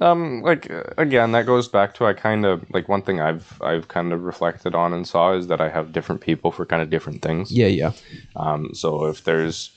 Um, 0.00 0.42
like 0.42 0.70
uh, 0.70 0.84
again, 0.96 1.32
that 1.32 1.46
goes 1.46 1.66
back 1.66 1.94
to 1.94 2.06
I 2.06 2.12
kind 2.12 2.46
of 2.46 2.64
like 2.70 2.88
one 2.88 3.02
thing 3.02 3.20
I've 3.20 3.60
I've 3.60 3.88
kind 3.88 4.12
of 4.12 4.22
reflected 4.22 4.74
on 4.74 4.92
and 4.92 5.06
saw 5.06 5.32
is 5.34 5.48
that 5.48 5.60
I 5.60 5.68
have 5.70 5.92
different 5.92 6.20
people 6.20 6.52
for 6.52 6.64
kind 6.64 6.82
of 6.82 6.90
different 6.90 7.20
things. 7.20 7.50
yeah 7.50 7.66
yeah. 7.66 7.92
Um, 8.36 8.74
so 8.74 9.06
if 9.06 9.24
there's 9.24 9.72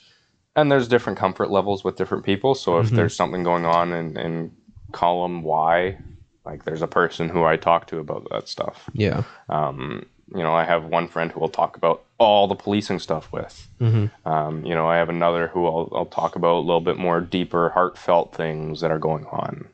and 0.54 0.70
there's 0.70 0.86
different 0.86 1.18
comfort 1.18 1.50
levels 1.50 1.82
with 1.82 1.96
different 1.96 2.24
people. 2.24 2.54
So 2.54 2.78
if 2.78 2.90
there's 2.90 3.16
something 3.16 3.42
going 3.42 3.64
on 3.64 3.92
in 3.92 4.16
in 4.16 4.52
column 4.92 5.42
Y, 5.42 5.98
like 6.44 6.64
there's 6.64 6.82
a 6.82 6.86
person 6.88 7.28
who 7.28 7.44
I 7.44 7.56
talk 7.56 7.86
to 7.88 7.98
about 7.98 8.28
that 8.30 8.48
stuff. 8.48 8.88
yeah. 8.92 9.22
Um, 9.48 10.06
you 10.34 10.42
know, 10.42 10.52
I 10.54 10.64
have 10.64 10.84
one 10.86 11.08
friend 11.08 11.32
who 11.32 11.40
will 11.40 11.48
talk 11.48 11.76
about 11.76 12.04
all 12.22 12.48
the 12.48 12.54
policing 12.54 12.98
stuff 12.98 13.30
with. 13.32 13.68
Mhm. 13.80 14.10
Um, 14.24 14.64
you 14.64 14.74
know, 14.74 14.86
I 14.88 14.96
have 14.96 15.08
another 15.08 15.48
who 15.48 15.66
I'll, 15.66 15.88
I'll 15.94 16.06
talk 16.06 16.36
about 16.36 16.56
a 16.56 16.60
little 16.66 16.80
bit 16.80 16.96
more 16.98 17.20
deeper, 17.20 17.70
heartfelt 17.70 18.34
things 18.34 18.80
that 18.80 18.90
are 18.90 18.98
going 18.98 19.26
on. 19.26 19.68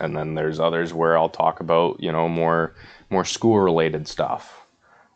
And 0.00 0.16
then 0.16 0.34
there's 0.34 0.60
others 0.60 0.92
where 0.92 1.16
I'll 1.18 1.30
talk 1.30 1.60
about, 1.60 2.00
you 2.00 2.12
know, 2.12 2.28
more 2.28 2.74
more 3.10 3.24
school 3.24 3.58
related 3.58 4.06
stuff. 4.06 4.66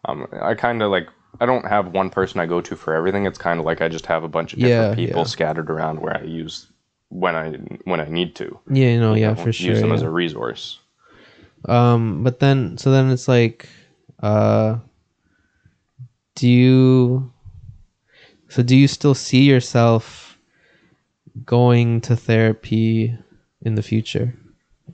Um, 0.06 0.27
I 0.43 0.55
kind 0.55 0.82
of 0.82 0.90
like 0.90 1.09
I 1.40 1.47
don't 1.47 1.66
have 1.66 1.93
one 1.94 2.10
person 2.10 2.40
I 2.40 2.47
go 2.47 2.60
to 2.60 2.77
for 2.77 2.94
everything. 2.94 3.27
It's 3.27 3.39
kind 3.39 3.59
of 3.60 3.66
like 3.66 3.81
I 3.81 3.89
just 3.89 4.06
have 4.06 4.24
a 4.24 4.28
bunch 4.28 4.52
of 4.52 4.59
different 4.60 4.98
Yeah, 4.98 5.06
people 5.06 5.20
yeah. 5.23 5.27
scattered 5.27 5.70
around 5.70 6.01
where 6.01 6.16
I 6.16 6.23
use 6.24 6.66
when 7.10 7.36
I 7.36 7.52
when 7.85 8.01
I 8.01 8.09
need 8.09 8.35
to. 8.36 8.59
yeah 8.70 8.89
you 8.94 9.01
know 9.01 9.14
yeah 9.14 9.35
for 9.35 9.52
sure 9.52 9.70
Use 9.70 9.81
them 9.81 9.90
yeah. 9.90 9.97
as 9.97 10.02
a 10.02 10.10
resource. 10.10 10.78
Um, 11.69 12.24
but 12.24 12.40
then 12.40 12.77
so 12.78 12.90
then 12.90 13.10
it's 13.10 13.28
like, 13.28 13.69
uh, 14.23 14.78
do 16.35 16.49
you? 16.49 17.33
So 18.49 18.63
do 18.63 18.77
you 18.77 18.89
still 18.89 19.15
see 19.15 19.43
yourself 19.43 20.39
going 21.45 22.01
to 22.03 22.17
therapy 22.17 23.17
in 23.63 23.75
the 23.75 23.83
future? 23.83 24.35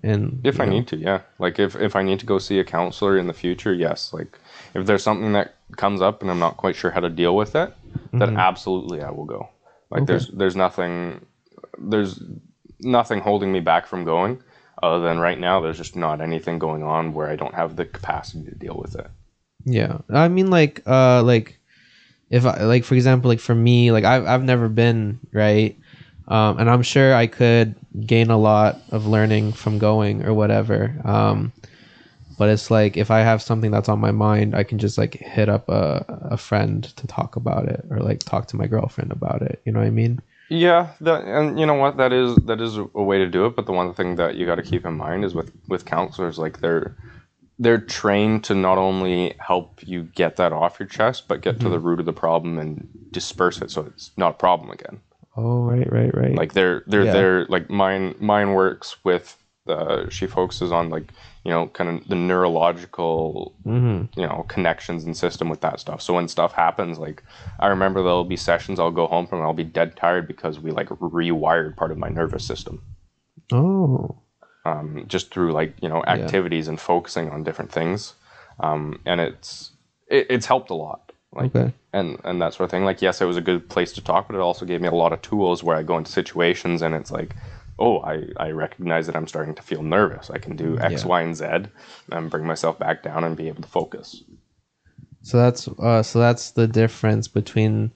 And 0.03 0.41
If 0.45 0.61
I 0.61 0.65
know, 0.67 0.73
need 0.73 0.87
to, 0.89 0.97
yeah. 0.97 1.23
Like 1.41 1.59
if, 1.59 1.75
if 1.75 1.97
I 1.97 2.03
need 2.05 2.21
to 2.21 2.27
go 2.27 2.39
see 2.39 2.61
a 2.61 2.65
counselor 2.65 3.19
in 3.19 3.27
the 3.27 3.33
future, 3.33 3.73
yes. 3.75 4.13
Like 4.13 4.39
if 4.75 4.87
there's 4.87 5.03
something 5.03 5.33
that 5.33 5.57
comes 5.77 6.01
up 6.01 6.23
and 6.23 6.31
I'm 6.31 6.39
not 6.39 6.57
quite 6.57 6.77
sure 6.77 6.93
how 6.93 7.01
to 7.01 7.09
deal 7.11 7.35
with 7.35 7.57
it, 7.57 7.75
then 8.13 8.37
absolutely 8.37 9.03
I 9.03 9.11
will 9.11 9.25
go. 9.25 9.49
Like 9.91 10.03
Mm-hmm. 10.03 10.03
Okay. 10.03 10.13
there's 10.13 10.29
there's 10.29 10.57
nothing 10.57 11.25
there's 11.79 12.23
nothing 12.81 13.21
holding 13.21 13.51
me 13.51 13.59
back 13.61 13.87
from 13.87 14.05
going 14.05 14.41
other 14.83 15.01
than 15.01 15.19
right 15.19 15.41
now 15.41 15.61
there's 15.61 15.79
just 15.79 15.97
not 15.97 16.21
anything 16.21 16.59
going 16.61 16.85
on 16.85 17.13
where 17.13 17.29
I 17.29 17.35
don't 17.35 17.55
have 17.55 17.75
the 17.75 17.85
capacity 17.85 18.45
to 18.45 18.55
deal 18.55 18.77
with 18.81 18.95
it. 18.95 19.09
Yeah, 19.65 19.99
I 20.09 20.29
mean, 20.29 20.51
like, 20.51 20.83
uh, 20.87 21.23
like, 21.23 21.59
if 22.31 22.45
I 22.47 22.65
like, 22.65 22.85
for 22.85 22.95
example, 22.95 23.29
like 23.29 23.41
for 23.41 23.55
me, 23.55 23.91
like 23.93 24.05
I've 24.05 24.27
I've 24.27 24.45
never 24.45 24.69
been 24.69 25.19
right, 25.33 25.77
um, 26.29 26.59
and 26.59 26.71
I'm 26.71 26.83
sure 26.83 27.15
I 27.15 27.27
could 27.27 27.75
gain 28.07 28.31
a 28.31 28.39
lot 28.39 28.81
of 28.91 29.07
learning 29.07 29.53
from 29.53 29.79
going 29.79 30.25
or 30.25 30.35
whatever. 30.35 30.95
Um, 31.05 31.53
but 32.39 32.49
it's 32.51 32.71
like 32.71 32.97
if 32.97 33.11
I 33.11 33.21
have 33.21 33.43
something 33.43 33.71
that's 33.71 33.89
on 33.89 33.99
my 34.01 34.13
mind, 34.13 34.55
I 34.55 34.63
can 34.65 34.79
just 34.79 34.99
like 34.99 35.15
hit 35.15 35.49
up 35.49 35.69
a 35.69 36.05
a 36.31 36.37
friend 36.37 36.85
to 36.85 37.07
talk 37.07 37.37
about 37.37 37.67
it, 37.69 37.85
or 37.91 38.01
like 38.01 38.21
talk 38.25 38.47
to 38.49 38.57
my 38.57 38.67
girlfriend 38.67 39.13
about 39.13 39.43
it. 39.43 39.61
You 39.65 39.73
know 39.73 39.81
what 39.81 39.87
I 39.87 39.91
mean? 39.91 40.21
Yeah, 40.51 40.95
that 41.03 41.25
and 41.25 41.59
you 41.61 41.67
know 41.67 41.75
what 41.75 41.97
that 41.99 42.13
is 42.13 42.37
that 42.47 42.61
is 42.61 42.77
a 42.79 43.03
way 43.03 43.19
to 43.19 43.27
do 43.27 43.47
it. 43.47 43.57
But 43.57 43.67
the 43.67 43.73
one 43.73 43.93
thing 43.95 44.17
that 44.17 44.37
you 44.37 44.47
got 44.47 44.55
to 44.57 44.63
keep 44.63 44.87
in 44.87 44.97
mind 44.97 45.25
is 45.25 45.35
with 45.35 45.53
with 45.69 45.85
counselors, 45.85 46.39
like 46.39 46.61
they're 46.61 46.97
they're 47.59 47.79
trained 47.81 48.45
to 48.45 48.55
not 48.55 48.79
only 48.79 49.35
help 49.41 49.81
you 49.87 50.05
get 50.05 50.37
that 50.37 50.53
off 50.53 50.79
your 50.79 50.89
chest, 50.89 51.29
but 51.29 51.41
get 51.43 51.61
to 51.61 51.69
the 51.69 51.79
root 51.79 52.01
of 52.01 52.07
the 52.07 52.13
problem 52.13 52.59
and 52.59 52.89
disperse 53.13 53.61
it 53.63 53.71
so 53.71 53.83
it's 53.83 54.11
not 54.17 54.33
a 54.33 54.39
problem 54.39 54.71
again. 54.71 55.01
Oh, 55.37 55.63
right, 55.63 55.91
right, 55.93 56.15
right. 56.15 56.37
Like 56.37 56.53
they're 56.53 56.83
they're 56.87 57.05
Yeah. 57.05 57.13
they're 57.13 57.45
like 57.47 57.71
mine 57.71 58.15
mine 58.21 58.53
works 58.53 58.97
with 59.05 59.37
uh, 59.67 60.09
she 60.09 60.27
focuses 60.27 60.73
on 60.73 60.91
like 60.91 61.13
you 61.45 61.51
know 61.51 61.69
kind 61.69 61.91
of 62.03 62.09
the 62.09 62.15
neurological 62.17 63.55
hmm 63.65 64.05
you 64.17 64.27
know 64.27 64.45
connections 64.49 65.05
and 65.05 65.17
system 65.17 65.49
with 65.49 65.61
that 65.61 65.81
stuff. 65.81 66.03
So 66.03 66.15
when 66.15 66.29
stuff 66.29 66.53
happens, 66.53 66.99
like 66.99 67.23
I 67.61 67.69
remember 67.69 68.03
there'll 68.03 68.25
be 68.25 68.37
sessions 68.37 68.79
I'll 68.81 68.91
go 68.91 69.07
home 69.07 69.27
from 69.27 69.39
and 69.39 69.47
I'll 69.47 69.55
be 69.55 69.65
dead 69.65 69.97
tired 69.97 70.27
because 70.27 70.59
we 70.61 70.71
like 70.71 70.89
rewired 70.89 71.77
part 71.77 71.93
of 71.93 71.99
my 71.99 72.09
nervous 72.09 72.45
system 72.45 72.83
Oh, 73.53 74.23
um, 74.69 75.05
just 75.07 75.33
through 75.33 75.53
like 75.53 75.75
you 75.81 75.89
know 75.89 76.05
activities 76.05 76.69
and 76.69 76.81
focusing 76.81 77.31
on 77.31 77.43
different 77.45 77.73
things, 77.73 78.15
um, 78.61 79.01
and 79.07 79.21
it's 79.21 79.73
it, 80.09 80.27
it's 80.31 80.47
helped 80.47 80.71
a 80.71 80.75
lot. 80.75 81.13
Like 81.33 81.55
okay. 81.55 81.73
and 81.93 82.19
and 82.25 82.41
that 82.43 82.55
sort 82.55 82.67
of 82.67 82.71
thing. 82.71 82.85
Like 82.85 83.03
yes, 83.03 83.21
it 83.21 83.25
was 83.25 83.37
a 83.37 83.43
good 83.43 83.69
place 83.69 83.93
to 83.95 84.01
talk, 84.01 84.29
but 84.29 84.37
it 84.37 84.41
also 84.41 84.65
gave 84.67 84.81
me 84.81 84.89
a 84.89 84.95
lot 84.95 85.13
of 85.13 85.23
tools 85.23 85.63
where 85.63 85.77
I 85.77 85.83
go 85.83 85.99
into 85.99 86.13
situations 86.13 86.83
and 86.83 86.95
it's 86.95 87.11
like. 87.11 87.35
Oh, 87.81 88.01
I, 88.01 88.25
I 88.37 88.51
recognize 88.51 89.07
that 89.07 89.15
I'm 89.15 89.29
starting 89.29 89.55
to 89.55 89.63
feel 89.63 89.85
nervous. 89.85 90.31
I 90.31 90.39
can 90.39 90.57
do 90.57 90.77
X, 90.81 91.03
Yeah. 91.03 91.09
Y, 91.11 91.23
and 91.23 91.37
Z, 91.37 91.47
and 92.11 92.29
bring 92.29 92.45
myself 92.45 92.77
back 92.77 93.05
down 93.05 93.23
and 93.23 93.37
be 93.37 93.47
able 93.47 93.63
to 93.63 93.69
focus. 93.69 94.25
So 95.23 95.37
that's 95.37 95.69
uh, 95.69 96.03
so 96.03 96.19
that's 96.19 96.51
the 96.51 96.67
difference 96.67 97.29
between 97.29 97.93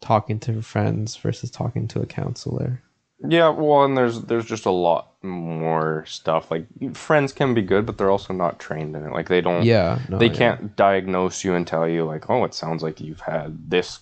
talking 0.00 0.40
to 0.40 0.62
friends 0.62 1.16
versus 1.16 1.50
talking 1.50 1.86
to 1.88 2.00
a 2.00 2.06
counselor. 2.06 2.82
Yeah, 3.26 3.50
well, 3.50 3.84
and 3.84 3.96
there's 3.96 4.22
there's 4.22 4.46
just 4.46 4.66
a 4.66 4.70
lot 4.70 5.12
more 5.22 6.04
stuff. 6.06 6.50
Like 6.50 6.66
friends 6.94 7.32
can 7.32 7.52
be 7.52 7.62
good, 7.62 7.84
but 7.84 7.98
they're 7.98 8.10
also 8.10 8.32
not 8.32 8.58
trained 8.58 8.96
in 8.96 9.04
it. 9.04 9.12
Like 9.12 9.28
they 9.28 9.40
don't. 9.40 9.62
Yeah, 9.62 9.98
no, 10.08 10.18
they 10.18 10.26
yeah. 10.26 10.34
can't 10.34 10.76
diagnose 10.76 11.44
you 11.44 11.54
and 11.54 11.66
tell 11.66 11.86
you 11.86 12.04
like, 12.04 12.30
oh, 12.30 12.44
it 12.44 12.54
sounds 12.54 12.82
like 12.82 13.00
you've 13.00 13.20
had 13.20 13.70
this, 13.70 14.00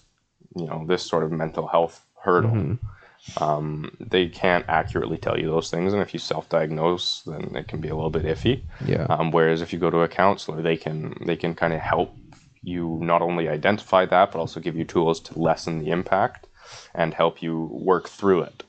you 0.55 0.67
know, 0.67 0.85
this 0.87 1.03
sort 1.03 1.25
of 1.25 1.33
mental 1.33 1.67
health 1.67 2.05
hurdle. 2.23 2.51
Mm-hmm. 2.51 3.43
Um, 3.43 3.97
they 3.99 4.29
can't 4.29 4.65
accurately 4.69 5.19
tell 5.19 5.39
you 5.39 5.47
those 5.47 5.71
things, 5.71 5.93
and 5.93 6.01
if 6.01 6.15
you 6.15 6.21
self-diagnose, 6.21 7.23
then 7.23 7.57
it 7.57 7.67
can 7.67 7.81
be 7.81 7.89
a 7.89 7.95
little 7.97 8.11
bit 8.11 8.25
iffy. 8.25 8.63
Yeah. 8.87 9.07
Um, 9.11 9.33
whereas 9.33 9.61
if 9.61 9.73
you 9.73 9.81
go 9.81 9.91
to 9.91 10.03
a 10.03 10.09
counselor, 10.09 10.63
they 10.63 10.77
can 10.77 11.17
they 11.27 11.37
can 11.37 11.57
kind 11.57 11.73
of 11.73 11.81
help 11.81 12.15
you 12.63 13.01
not 13.03 13.21
only 13.21 13.49
identify 13.49 14.05
that, 14.07 14.31
but 14.31 14.39
also 14.39 14.61
give 14.61 14.77
you 14.77 14.85
tools 14.85 15.19
to 15.21 15.39
lessen 15.39 15.81
the 15.81 15.91
impact 15.91 16.47
and 16.95 17.15
help 17.15 17.43
you 17.43 17.69
work 17.73 18.09
through 18.09 18.43
it 18.43 18.63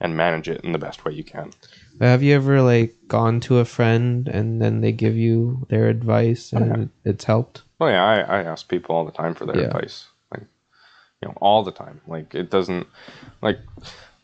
and 0.00 0.16
manage 0.16 0.48
it 0.48 0.62
in 0.64 0.72
the 0.72 0.78
best 0.78 1.04
way 1.04 1.12
you 1.12 1.24
can. 1.24 1.52
Have 2.00 2.22
you 2.22 2.34
ever 2.34 2.62
like 2.62 2.96
gone 3.08 3.40
to 3.40 3.58
a 3.58 3.64
friend 3.64 4.26
and 4.28 4.60
then 4.62 4.80
they 4.80 4.92
give 4.92 5.16
you 5.16 5.66
their 5.68 5.88
advice 5.88 6.52
and 6.52 6.90
it's 7.04 7.24
helped? 7.24 7.62
Oh 7.80 7.86
yeah, 7.88 8.02
I, 8.02 8.20
I 8.38 8.42
ask 8.44 8.68
people 8.68 8.96
all 8.96 9.04
the 9.04 9.12
time 9.12 9.34
for 9.34 9.44
their 9.46 9.56
Yeah. 9.58 9.66
advice, 9.66 10.06
like 10.32 10.44
you 11.20 11.28
know, 11.28 11.34
all 11.40 11.62
the 11.62 11.72
time. 11.72 12.00
Like 12.06 12.34
it 12.34 12.50
doesn't, 12.50 12.86
like 13.42 13.58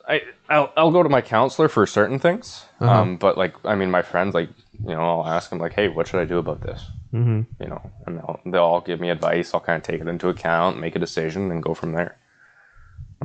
I 0.08 0.22
I'll, 0.48 0.72
I'll 0.76 0.90
go 0.92 1.02
to 1.02 1.08
my 1.08 1.20
counselor 1.20 1.68
for 1.68 1.86
certain 1.86 2.18
things, 2.18 2.64
Uh-huh. 2.80 3.02
um, 3.02 3.16
but 3.18 3.36
like 3.36 3.54
I 3.64 3.74
mean, 3.74 3.90
my 3.90 4.02
friends, 4.02 4.34
like 4.34 4.48
you 4.82 4.94
know, 4.94 5.00
I'll 5.20 5.26
ask 5.26 5.50
them 5.50 5.58
like, 5.58 5.74
hey, 5.74 5.88
what 5.88 6.06
should 6.06 6.20
I 6.20 6.24
do 6.24 6.38
about 6.38 6.62
this? 6.62 6.88
Mm-hmm. 7.12 7.42
You 7.62 7.68
know, 7.68 7.90
and 8.06 8.18
they'll 8.18 8.40
they'll 8.46 8.62
all 8.62 8.80
give 8.80 9.00
me 9.00 9.10
advice. 9.10 9.52
I'll 9.52 9.60
kind 9.60 9.76
of 9.76 9.82
take 9.82 10.00
it 10.00 10.08
into 10.08 10.28
account, 10.28 10.78
make 10.80 10.96
a 10.96 10.98
decision, 11.00 11.50
and 11.50 11.62
go 11.62 11.74
from 11.74 11.92
there. 11.92 12.16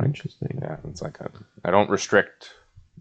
Interesting. 0.05 0.59
Yeah, 0.61 0.77
it's 0.87 1.01
like 1.01 1.21
I 1.21 1.27
I 1.65 1.71
don't 1.71 1.89
restrict, 1.89 2.49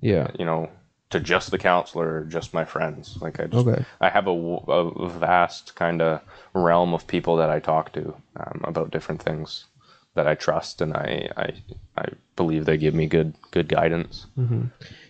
Yeah. 0.00 0.30
you 0.38 0.44
know, 0.44 0.68
to 1.10 1.20
just 1.20 1.50
the 1.50 1.58
counselor 1.58 2.20
or 2.20 2.24
just 2.24 2.54
my 2.54 2.64
friends. 2.64 3.18
Like 3.20 3.40
I 3.40 3.46
just 3.46 3.66
Okay. 3.66 3.84
I 4.00 4.08
have 4.08 4.26
a, 4.26 4.30
a 4.30 5.08
vast 5.08 5.74
kind 5.74 6.00
of 6.02 6.20
realm 6.54 6.94
of 6.94 7.06
people 7.06 7.36
that 7.36 7.50
I 7.50 7.58
talk 7.60 7.92
to 7.92 8.14
um, 8.36 8.60
about 8.64 8.90
different 8.90 9.22
things 9.22 9.66
that 10.14 10.26
I 10.26 10.34
trust 10.34 10.80
and 10.80 10.94
I, 10.94 11.28
I 11.36 11.52
I 11.96 12.04
believe 12.36 12.64
they 12.64 12.76
give 12.76 12.94
me 12.94 13.06
good 13.06 13.34
good 13.52 13.68
guidance. 13.68 14.26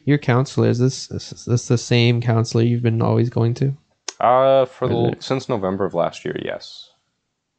Your 0.05 0.19
counselor 0.19 0.69
is 0.69 0.79
this 0.79 1.11
is 1.11 1.45
this 1.47 1.69
the 1.69 1.79
same 1.79 2.21
counselor 2.21 2.65
you've 2.65 2.83
been 2.83 3.03
always 3.03 3.31
going 3.31 3.55
to? 3.55 3.75
Uh, 4.21 4.67
for 4.67 4.87
the 4.89 5.17
since 5.21 5.49
November 5.49 5.87
of 5.87 5.95
last 5.95 6.25
year, 6.27 6.37
yes. 6.45 6.90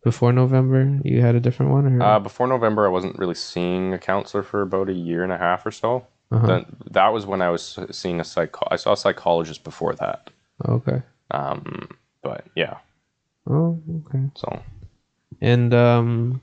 Before 0.04 0.34
November, 0.34 1.00
you 1.04 1.22
had 1.22 1.36
a 1.36 1.40
different 1.40 1.72
one, 1.72 1.86
or 1.86 2.02
Uh, 2.04 2.20
before 2.20 2.48
November, 2.48 2.86
I 2.86 2.90
wasn't 2.90 3.20
really 3.20 3.36
seeing 3.36 3.94
a 3.94 4.00
counselor 4.00 4.42
for 4.42 4.62
about 4.64 4.90
a 4.90 4.94
year 4.94 5.24
and 5.24 5.32
a 5.32 5.38
half 5.38 5.64
or 5.66 5.72
so. 5.72 6.08
Uh-huh. 6.32 6.48
Then 6.48 6.66
that 6.90 7.10
was 7.14 7.26
when 7.28 7.42
I 7.42 7.50
was 7.50 7.78
seeing 7.92 8.20
a 8.20 8.24
psycho. 8.24 8.68
I 8.72 8.78
saw 8.78 8.94
a 8.94 8.98
psychologist 8.98 9.64
before 9.64 9.94
that. 9.96 10.30
okay. 10.68 11.02
Um, 11.30 11.90
but 12.24 12.46
yeah, 12.56 12.78
Oh, 13.50 13.80
okay. 14.08 14.30
so 14.36 14.62
And 15.40 15.74
um, 15.74 16.42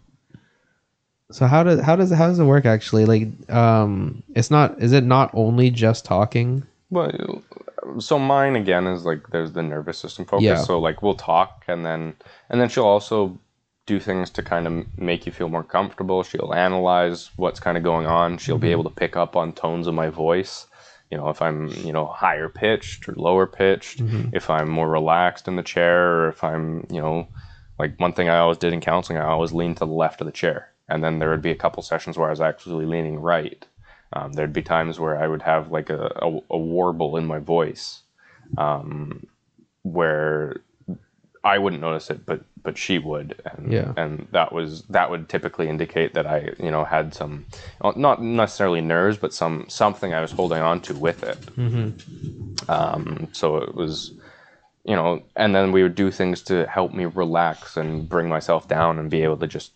so 1.30 1.46
how 1.46 1.62
does 1.62 1.80
how 1.80 1.96
does 1.96 2.10
how 2.10 2.26
does 2.28 2.38
it 2.38 2.44
work 2.44 2.64
actually? 2.64 3.04
Like, 3.06 3.50
um, 3.50 4.22
it's 4.34 4.50
not 4.50 4.80
is 4.82 4.92
it 4.92 5.04
not 5.04 5.30
only 5.34 5.70
just 5.70 6.04
talking? 6.04 6.64
Well, 6.90 7.42
so 7.98 8.18
mine 8.18 8.56
again 8.56 8.86
is 8.86 9.04
like 9.04 9.28
there's 9.30 9.52
the 9.52 9.62
nervous 9.62 9.98
system 9.98 10.24
focus. 10.24 10.44
Yeah. 10.44 10.56
So 10.62 10.78
like 10.78 11.02
we'll 11.02 11.14
talk 11.14 11.64
and 11.68 11.84
then 11.84 12.14
and 12.50 12.60
then 12.60 12.68
she'll 12.68 12.84
also 12.84 13.38
do 13.88 13.98
things 13.98 14.28
to 14.30 14.42
kind 14.42 14.66
of 14.66 14.98
make 14.98 15.24
you 15.24 15.32
feel 15.32 15.48
more 15.48 15.64
comfortable. 15.64 16.22
She'll 16.22 16.54
analyze 16.54 17.30
what's 17.36 17.58
kind 17.58 17.78
of 17.78 17.82
going 17.82 18.06
on. 18.06 18.36
She'll 18.36 18.58
be 18.58 18.70
able 18.70 18.84
to 18.84 18.90
pick 18.90 19.16
up 19.16 19.34
on 19.34 19.52
tones 19.52 19.86
of 19.86 19.94
my 19.94 20.10
voice. 20.10 20.66
You 21.10 21.16
know, 21.16 21.30
if 21.30 21.40
I'm, 21.40 21.68
you 21.86 21.92
know, 21.92 22.04
higher 22.06 22.50
pitched 22.50 23.08
or 23.08 23.14
lower 23.14 23.46
pitched, 23.46 24.00
if 24.34 24.50
I'm 24.50 24.68
more 24.68 24.90
relaxed 24.90 25.48
in 25.48 25.56
the 25.56 25.62
chair 25.62 26.20
or 26.20 26.28
if 26.28 26.44
I'm, 26.44 26.86
you 26.90 27.00
know, 27.00 27.28
like 27.78 27.98
one 27.98 28.12
thing 28.12 28.28
I 28.28 28.38
always 28.38 28.58
did 28.58 28.74
in 28.74 28.80
counseling, 28.82 29.18
I 29.18 29.24
always 29.24 29.52
leaned 29.52 29.78
to 29.78 29.86
the 29.86 29.92
left 30.04 30.20
of 30.20 30.26
the 30.26 30.32
chair. 30.32 30.70
And 30.90 31.02
then 31.02 31.18
there 31.18 31.30
would 31.30 31.42
be 31.42 31.50
a 31.50 31.62
couple 31.64 31.82
sessions 31.82 32.18
where 32.18 32.28
I 32.28 32.30
was 32.36 32.42
actually 32.42 32.84
leaning 32.84 33.18
right. 33.18 33.66
Um, 34.12 34.32
there'd 34.34 34.52
be 34.52 34.62
times 34.62 35.00
where 35.00 35.16
I 35.18 35.26
would 35.26 35.42
have 35.42 35.70
like 35.70 35.88
a, 35.88 36.12
a, 36.16 36.40
a 36.50 36.58
warble 36.58 37.16
in 37.16 37.26
my 37.26 37.38
voice, 37.38 38.02
um, 38.58 39.26
where 39.82 40.60
I 41.44 41.58
wouldn't 41.58 41.82
notice 41.82 42.10
it, 42.10 42.26
but 42.26 42.42
but 42.62 42.76
she 42.76 42.98
would, 42.98 43.40
and 43.44 43.72
Yeah. 43.72 43.92
and 43.96 44.26
that 44.32 44.52
was 44.52 44.82
that 44.90 45.10
would 45.10 45.28
typically 45.28 45.68
indicate 45.68 46.14
that 46.14 46.26
I 46.26 46.50
you 46.58 46.70
know 46.70 46.84
had 46.84 47.14
some, 47.14 47.46
not 47.96 48.20
necessarily 48.22 48.80
nerves, 48.80 49.16
but 49.18 49.32
some 49.34 49.66
something 49.68 50.12
I 50.14 50.20
was 50.20 50.32
holding 50.32 50.62
on 50.62 50.80
to 50.82 50.94
with 50.96 51.22
it. 51.22 51.38
Um, 52.68 53.28
so 53.32 53.56
it 53.58 53.74
was, 53.74 54.12
you 54.84 54.96
know, 54.96 55.22
and 55.36 55.54
then 55.54 55.72
we 55.72 55.82
would 55.82 55.94
do 55.94 56.10
things 56.10 56.42
to 56.42 56.66
help 56.66 56.92
me 56.92 57.04
relax 57.06 57.76
and 57.76 58.08
bring 58.08 58.28
myself 58.28 58.68
down 58.68 58.98
and 58.98 59.10
be 59.10 59.22
able 59.22 59.36
to 59.38 59.46
just 59.46 59.72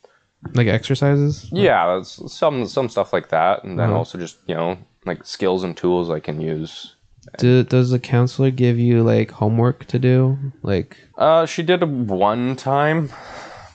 Like 0.54 0.66
exercises? 0.68 1.48
yeah, 1.52 2.02
some 2.02 2.66
some 2.66 2.88
stuff 2.88 3.12
like 3.12 3.28
that, 3.28 3.64
and 3.64 3.78
then 3.78 3.88
Uh-huh. 3.90 3.98
also 3.98 4.18
just 4.18 4.38
you 4.46 4.54
know 4.54 4.76
like 5.06 5.24
skills 5.24 5.64
and 5.64 5.76
tools 5.76 6.10
I 6.10 6.20
can 6.20 6.40
use. 6.40 6.96
Do, 7.38 7.62
does 7.64 7.90
the 7.90 7.98
counselor 7.98 8.50
give 8.50 8.78
you 8.78 9.02
like 9.02 9.30
homework 9.30 9.86
to 9.86 9.98
do? 9.98 10.38
Like, 10.62 10.96
Uh, 11.16 11.46
she 11.46 11.62
did 11.62 11.82
one 12.08 12.56
time, 12.56 13.10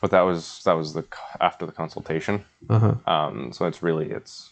but 0.02 0.12
that 0.12 0.22
was 0.22 0.62
that 0.66 0.74
was 0.74 0.94
the 0.94 1.04
after 1.42 1.66
the 1.66 1.72
consultation. 1.72 2.46
uh 2.70 2.80
huh. 2.80 2.96
Um, 3.12 3.52
so 3.54 3.66
it's 3.66 3.82
really 3.82 4.12
it's 4.12 4.52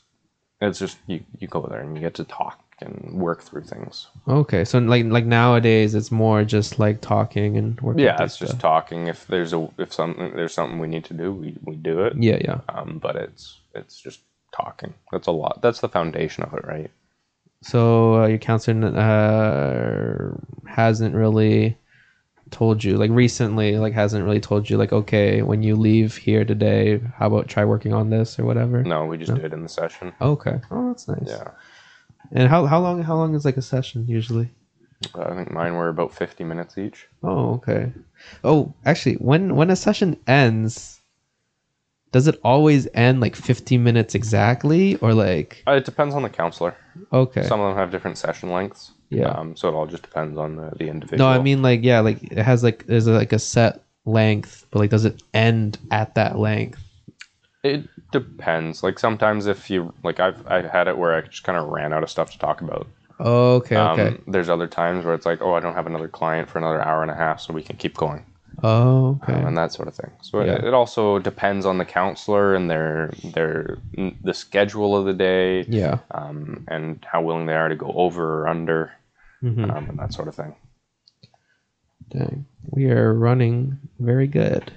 it's 0.62 0.80
just 0.80 0.98
you 1.08 1.24
you 1.40 1.48
go 1.48 1.66
there 1.70 1.82
and 1.82 1.96
you 1.96 2.02
get 2.02 2.14
to 2.16 2.24
talk 2.24 2.62
and 2.82 3.14
work 3.14 3.42
through 3.42 3.64
things. 3.64 4.08
Okay, 4.28 4.66
so 4.66 4.80
like 4.80 5.06
like 5.06 5.26
nowadays 5.26 5.96
it's 5.96 6.12
more 6.12 6.44
just 6.44 6.80
like 6.80 7.00
talking 7.02 7.58
and 7.58 7.80
working. 7.82 8.04
Yeah, 8.04 8.22
it's 8.24 8.38
just 8.38 8.54
stuff. 8.54 8.62
talking. 8.62 9.08
If 9.08 9.28
there's 9.28 9.54
a 9.54 9.70
if 9.78 9.94
something 9.94 10.36
there's 10.36 10.54
something 10.54 10.80
we 10.80 10.88
need 10.88 11.06
to 11.06 11.14
do, 11.14 11.32
we 11.32 11.56
we 11.64 11.76
do 11.76 12.04
it. 12.04 12.14
yeah, 12.18 12.38
yeah. 12.44 12.60
Um, 12.70 13.00
but 13.02 13.16
it's 13.16 13.62
it's 13.74 14.00
just 14.02 14.22
talking. 14.54 14.94
That's 15.12 15.28
a 15.28 15.32
lot. 15.32 15.62
That's 15.62 15.80
the 15.82 15.90
foundation 15.90 16.44
of 16.44 16.54
it, 16.54 16.66
right? 16.66 16.92
So 17.62 18.24
uh, 18.24 18.28
your 18.28 18.38
counselor 18.38 18.88
uh, 18.98 20.70
hasn't 20.70 21.16
really 21.16 21.78
told 22.52 22.84
you 22.84 22.96
like 22.96 23.10
recently 23.10 23.78
like 23.78 23.92
hasn't 23.94 24.24
really 24.24 24.40
told 24.40 24.70
you 24.70 24.78
like 24.78 24.94
okay 24.94 25.42
when 25.42 25.64
you 25.64 25.76
leave 25.76 26.16
here 26.16 26.46
today 26.46 27.02
how 27.18 27.26
about 27.26 27.48
try 27.48 27.66
working 27.66 27.92
on 27.92 28.10
this 28.12 28.38
or 28.40 28.46
whatever? 28.46 28.84
No, 28.84 29.06
we 29.06 29.18
just 29.18 29.34
do 29.34 29.42
it 29.42 29.52
in 29.52 29.64
the 29.64 29.70
session. 29.70 30.14
okay. 30.22 30.62
Oh 30.70 30.88
that's 30.90 31.08
nice. 31.08 31.28
Yeah, 31.28 31.52
and 32.32 32.48
how, 32.48 32.66
how 32.66 32.80
long 32.80 33.02
how 33.02 33.16
long 33.16 33.34
is 33.36 33.46
like 33.46 33.58
a 33.58 33.62
session 33.64 34.06
usually? 34.08 34.52
I 35.16 35.36
think 35.36 35.52
mine 35.52 35.74
were 35.76 35.90
about 35.90 36.14
fifty 36.14 36.44
minutes 36.44 36.78
each. 36.78 37.08
oh 37.24 37.56
okay. 37.56 37.92
Oh 38.44 38.74
actually 38.86 39.16
when 39.16 39.56
when 39.56 39.72
a 39.72 39.76
session 39.76 40.18
ends 40.28 41.02
does 42.12 42.28
it 42.28 42.40
always 42.44 42.88
end 42.94 43.20
like 43.20 43.36
50 43.36 43.78
minutes 43.78 44.16
exactly 44.16 44.96
or 44.98 45.14
like 45.14 45.64
Uh, 45.68 45.74
it 45.74 45.84
depends 45.86 46.16
on 46.16 46.22
the 46.22 46.30
counselor. 46.30 46.76
Okay 47.12 47.44
Some 47.44 47.60
of 47.62 47.70
them 47.70 47.78
have 47.78 47.92
different 47.92 48.18
session 48.18 48.50
lengths. 48.52 48.92
Yeah. 49.10 49.30
Um, 49.30 49.56
so 49.56 49.70
it 49.70 49.74
all 49.74 49.86
just 49.86 50.04
depends 50.04 50.38
on 50.38 50.56
the, 50.56 50.72
the 50.78 50.88
individual. 50.90 51.30
no 51.30 51.40
i 51.40 51.42
mean 51.42 51.62
like 51.62 51.84
yeah 51.84 52.00
like 52.00 52.24
it 52.24 52.40
has 52.40 52.64
like 52.64 52.86
there's 52.88 53.08
like 53.08 53.34
a 53.34 53.40
set 53.40 53.84
length 54.06 54.66
but 54.72 54.80
like 54.80 54.90
does 54.90 55.06
it 55.06 55.22
end 55.34 55.78
at 55.92 56.16
that 56.16 56.38
length 56.40 56.82
It 57.64 57.88
depends. 58.12 58.84
Like 58.84 59.00
sometimes 59.00 59.48
if 59.48 59.70
you 59.72 59.92
like, 60.04 60.20
I've 60.20 60.46
I've 60.48 60.70
had 60.70 60.88
it 60.88 60.98
where 60.98 61.16
I 61.16 61.22
just 61.22 61.44
kind 61.44 61.58
of 61.58 61.68
ran 61.70 61.94
out 61.94 62.04
of 62.04 62.10
stuff 62.12 62.30
to 62.32 62.38
talk 62.38 62.62
about. 62.62 62.86
Okay, 63.20 63.76
Um, 63.76 64.00
okay. 64.00 64.18
there's 64.28 64.50
other 64.50 64.68
times 64.68 65.04
where 65.06 65.16
it's 65.16 65.26
like, 65.26 65.42
oh, 65.42 65.54
I 65.56 65.60
don't 65.62 65.74
have 65.74 65.88
another 65.88 66.08
client 66.08 66.48
for 66.50 66.60
another 66.60 66.82
hour 66.84 67.02
and 67.02 67.10
a 67.10 67.16
half, 67.16 67.40
so 67.42 67.54
we 67.54 67.64
can 67.64 67.78
keep 67.78 67.96
going. 67.98 68.24
Oh, 68.64 69.20
okay. 69.24 69.34
um, 69.34 69.48
and 69.48 69.58
that 69.58 69.72
sort 69.74 69.88
of 69.88 69.96
thing. 69.96 70.12
So 70.22 70.42
Yeah. 70.42 70.54
it, 70.56 70.66
it 70.66 70.74
also 70.74 71.20
depends 71.20 71.66
on 71.66 71.78
the 71.78 71.86
counselor 71.86 72.56
and 72.56 72.70
their 72.70 73.12
their 73.34 73.78
the 74.24 74.34
schedule 74.34 74.96
of 74.96 75.06
the 75.06 75.14
day, 75.14 75.64
yeah. 75.68 76.00
um, 76.12 76.66
and 76.68 77.06
how 77.12 77.22
willing 77.22 77.46
they 77.46 77.56
are 77.56 77.70
to 77.70 77.76
go 77.76 77.92
over 77.94 78.42
or 78.44 78.48
under, 78.48 78.92
Mhm. 79.44 79.70
um, 79.76 79.90
and 79.90 80.00
that 80.00 80.14
sort 80.14 80.28
of 80.28 80.36
thing. 80.36 80.56
Dang. 82.10 82.46
We 82.70 82.92
are 82.92 83.14
running 83.14 83.78
very 84.00 84.28
good. 84.28 84.72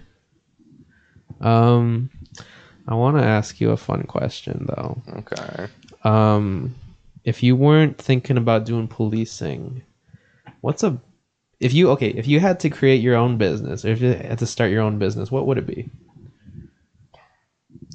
Um 1.40 2.10
I 2.86 2.94
want 2.94 3.18
to 3.18 3.22
ask 3.24 3.60
you 3.60 3.70
a 3.70 3.76
fun 3.76 4.04
question 4.04 4.66
though. 4.68 5.02
Okay. 5.18 5.68
Um 6.04 6.74
if 7.24 7.42
you 7.42 7.54
weren't 7.54 7.98
thinking 7.98 8.38
about 8.38 8.64
doing 8.64 8.88
policing, 8.88 9.82
what's 10.62 10.82
a 10.82 10.98
if 11.60 11.72
you 11.72 11.90
okay, 11.90 12.08
if 12.08 12.26
you 12.26 12.40
had 12.40 12.60
to 12.60 12.70
create 12.70 13.00
your 13.02 13.16
own 13.16 13.36
business 13.36 13.84
or 13.84 13.88
if 13.88 14.00
you 14.00 14.12
had 14.12 14.38
to 14.38 14.46
start 14.46 14.70
your 14.70 14.82
own 14.82 14.98
business, 14.98 15.30
what 15.30 15.46
would 15.46 15.58
it 15.58 15.66
be? 15.66 15.90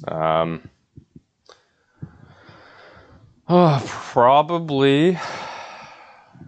Um. 0.06 0.68
Oh, 3.46 3.82
probably, 3.86 5.18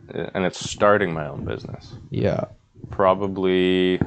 and 0.08 0.44
it's 0.44 0.70
starting 0.70 1.12
my 1.12 1.28
own 1.28 1.44
business. 1.44 1.94
Yeah. 2.10 2.44
Probably 2.90 4.00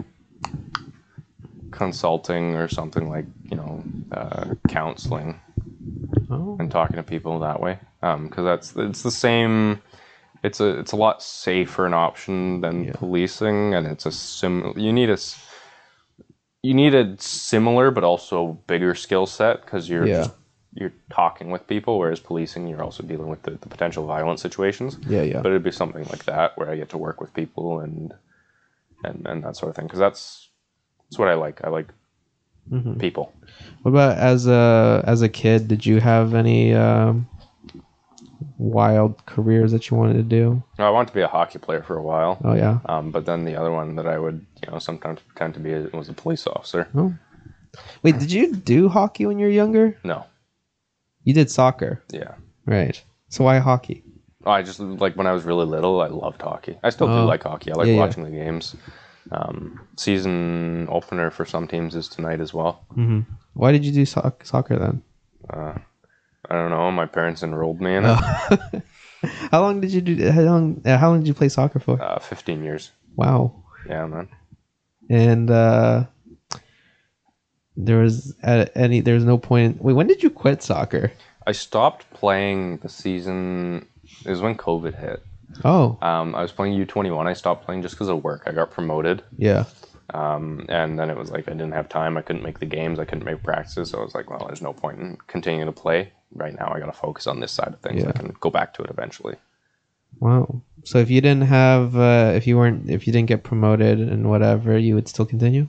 consulting 1.72 2.56
or 2.56 2.68
something 2.68 3.10
like 3.10 3.26
you 3.50 3.58
know 3.58 3.84
uh, 4.12 4.56
counseling. 4.68 5.40
Oh. 6.32 6.58
and 6.60 6.70
talking 6.70 6.98
to 6.98 7.04
people 7.04 7.40
that 7.40 7.60
way 7.60 7.80
because 8.02 8.44
that's 8.44 8.76
it's 8.76 9.02
the 9.02 9.12
same 9.12 9.82
it's 10.44 10.60
a 10.60 10.80
it's 10.80 10.92
a 10.92 10.96
lot 10.96 11.22
safer 11.22 11.86
an 11.86 11.94
option 11.94 12.62
than 12.62 12.86
Yeah. 12.86 12.92
policing 12.94 13.74
and 13.76 13.86
it's 13.88 14.06
a 14.06 14.12
sim 14.12 14.74
you 14.78 14.92
need 14.94 15.10
a 15.10 15.18
you 16.62 16.74
need 16.74 16.94
a 16.94 17.16
similar 17.20 17.92
but 17.92 18.04
also 18.04 18.60
bigger 18.68 18.94
skill 18.96 19.26
set 19.26 19.62
because 19.62 19.90
you're 19.90 20.06
Yeah. 20.08 20.18
just, 20.24 20.32
you're 20.74 20.94
talking 21.10 21.50
with 21.50 21.66
people 21.68 21.98
whereas 21.98 22.20
policing 22.20 22.68
you're 22.68 22.84
also 22.84 23.04
dealing 23.04 23.28
with 23.30 23.42
the, 23.44 23.52
the 23.52 23.68
potential 23.70 24.06
violent 24.06 24.40
situations 24.40 24.98
Yeah, 25.08 25.24
yeah. 25.24 25.42
but 25.42 25.50
it'd 25.50 25.64
be 25.64 25.72
something 25.72 26.06
like 26.06 26.26
that 26.26 26.58
where 26.58 26.70
i 26.70 26.76
get 26.76 26.90
to 26.90 26.98
work 26.98 27.20
with 27.22 27.34
people 27.34 27.80
and 27.80 28.14
and 29.04 29.26
and 29.28 29.44
that 29.44 29.56
sort 29.56 29.70
of 29.72 29.76
thing 29.76 29.86
because 29.88 30.00
that's 30.00 30.50
that's 31.10 31.18
what 31.20 31.28
i 31.28 31.34
like 31.34 31.64
i 31.64 31.70
like 31.70 31.88
Mhm. 32.72 33.00
people 33.00 33.34
What 33.82 33.92
about 33.92 34.18
as 34.20 34.46
a 34.46 35.04
as 35.08 35.24
a 35.24 35.30
kid? 35.30 35.68
Did 35.68 35.86
you 35.88 36.00
have 36.00 36.36
any 36.36 36.72
um, 36.76 37.28
wild 38.58 39.26
careers 39.26 39.72
that 39.72 39.90
you 39.90 39.98
wanted 39.98 40.14
to 40.14 40.24
do? 40.24 40.64
i 40.78 40.90
wanted 40.90 41.08
to 41.10 41.14
be 41.14 41.22
a 41.22 41.28
hockey 41.28 41.60
player 41.60 41.84
for 41.84 41.98
a 41.98 42.02
while 42.04 42.38
Oh 42.44 42.54
yeah. 42.54 42.80
Um, 42.86 43.12
but 43.12 43.26
then 43.26 43.46
the 43.46 43.56
other 43.56 43.72
one 43.72 43.96
that 43.98 44.08
I 44.08 44.18
would, 44.18 44.46
you 44.64 44.72
know, 44.72 44.80
sometimes 44.80 45.20
pretend 45.22 45.54
to 45.56 45.60
be 45.60 45.74
a, 45.74 45.90
was 45.94 46.10
a 46.10 46.14
police 46.14 46.48
officer. 46.48 46.88
Oh. 46.96 47.14
Wait, 48.04 48.18
did 48.20 48.32
you 48.32 48.56
do 48.56 48.90
hockey 48.90 49.26
when 49.26 49.40
you 49.40 49.46
were 49.46 49.52
younger? 49.52 49.98
No, 50.04 50.26
You 51.24 51.34
did 51.34 51.52
soccer, 51.52 52.02
yeah. 52.12 52.36
right? 52.66 53.02
So 53.30 53.44
why 53.44 53.60
hockey? 53.60 54.04
Oh, 54.46 54.52
I 54.52 54.62
just 54.64 54.80
like 54.80 55.16
when 55.16 55.28
I 55.28 55.34
was 55.34 55.44
really 55.44 55.66
little, 55.66 56.02
I 56.02 56.08
loved 56.08 56.42
hockey. 56.42 56.78
I 56.84 56.90
still 56.92 57.08
Oh. 57.10 57.22
do 57.22 57.26
like 57.28 57.44
hockey. 57.44 57.72
I 57.72 57.76
like 57.76 57.88
Yeah, 57.88 57.94
yeah. 57.94 58.00
watching 58.00 58.24
the 58.24 58.32
games. 58.32 58.76
Um, 59.32 59.82
season 59.98 60.88
opener 60.90 61.30
for 61.30 61.46
some 61.46 61.68
teams 61.68 61.94
is 61.96 62.08
tonight 62.08 62.40
as 62.40 62.54
well. 62.54 62.86
hmm 62.96 63.20
Why 63.54 63.72
did 63.72 63.86
you 63.86 63.92
do 63.92 64.06
soc- 64.06 64.46
soccer 64.46 64.80
then? 64.80 65.04
Uh, 65.50 65.76
I 66.50 66.54
don't 66.56 66.70
know. 66.70 66.92
My 66.92 67.06
parents 67.06 67.42
enrolled 67.44 67.82
me 67.82 67.96
in 67.96 68.06
it. 68.06 68.18
Oh. 68.20 68.82
how 69.52 69.62
long 69.62 69.82
did 69.82 69.92
you 69.92 70.02
do? 70.02 70.30
How 70.32 70.42
long? 70.42 70.82
Uh, 70.86 70.98
how 70.98 71.10
long 71.10 71.20
did 71.20 71.28
you 71.28 71.34
play 71.34 71.50
soccer 71.50 71.80
for? 71.80 72.02
Uh, 72.02 72.20
Fifteen 72.20 72.64
years. 72.64 72.92
Wow. 73.16 73.64
Yeah, 73.88 74.06
man. 74.06 74.30
And 75.10 75.50
uh, 75.50 76.06
there 77.76 78.00
was 78.00 78.36
at 78.44 78.76
any 78.76 79.02
there 79.02 79.16
was 79.16 79.26
no 79.26 79.38
point. 79.38 79.82
wait, 79.82 79.94
when 79.94 80.08
did 80.08 80.24
you 80.24 80.30
quit 80.30 80.62
soccer? 80.64 81.12
I 81.48 81.52
stopped 81.52 82.10
playing 82.14 82.78
the 82.78 82.90
season. 82.90 83.88
It 84.26 84.30
was 84.30 84.42
when 84.42 84.56
COVID 84.56 85.00
hit. 85.00 85.24
Oh, 85.66 85.98
Um, 86.02 86.36
I 86.36 86.42
was 86.42 86.52
playing 86.52 86.74
U 86.74 86.86
twenty 86.86 87.10
one. 87.12 87.28
I 87.28 87.34
stopped 87.34 87.66
playing 87.66 87.82
just 87.82 87.96
because 87.96 88.08
of 88.10 88.24
work. 88.24 88.44
I 88.46 88.52
got 88.52 88.72
promoted. 88.72 89.24
yeah. 89.38 89.66
Um, 90.12 90.66
and 90.70 90.98
then 90.98 91.12
it 91.12 91.18
was 91.18 91.30
like 91.30 91.48
I 91.48 91.52
didn't 91.52 91.74
have 91.74 91.88
time. 91.88 92.18
I 92.18 92.24
couldn't 92.24 92.42
make 92.42 92.60
the 92.60 92.66
games. 92.66 92.98
I 92.98 93.06
couldn't 93.06 93.26
make 93.26 93.44
practices. 93.44 93.92
So 93.92 94.00
I 94.00 94.04
was 94.04 94.16
like, 94.16 94.28
well, 94.30 94.44
there's 94.48 94.62
no 94.62 94.74
point 94.74 95.00
in 95.00 95.18
continuing 95.28 95.68
to 95.68 95.72
play. 95.72 96.12
Right 96.34 96.54
now, 96.58 96.72
I 96.74 96.80
got 96.80 96.86
to 96.88 96.92
focus 96.94 97.28
on 97.28 97.40
this 97.40 97.52
side 97.52 97.74
of 97.74 97.80
things. 97.80 98.04
Yeah. 98.04 98.10
I 98.10 98.12
can 98.14 98.36
go 98.40 98.50
back 98.50 98.74
to 98.76 98.84
it 98.84 98.90
eventually. 98.90 99.36
Wow. 100.20 100.62
So 100.84 101.00
if 101.00 101.10
you 101.10 101.22
didn't 101.22 101.48
have, 101.48 101.96
uh, 101.96 102.32
if 102.36 102.46
you 102.48 102.58
weren't, 102.58 102.90
if 102.90 103.08
you 103.08 103.14
didn't 103.14 103.28
get 103.30 103.44
promoted 103.44 104.00
and 104.00 104.30
whatever, 104.30 104.78
you 104.78 104.96
would 104.96 105.08
still 105.08 105.26
continue. 105.26 105.68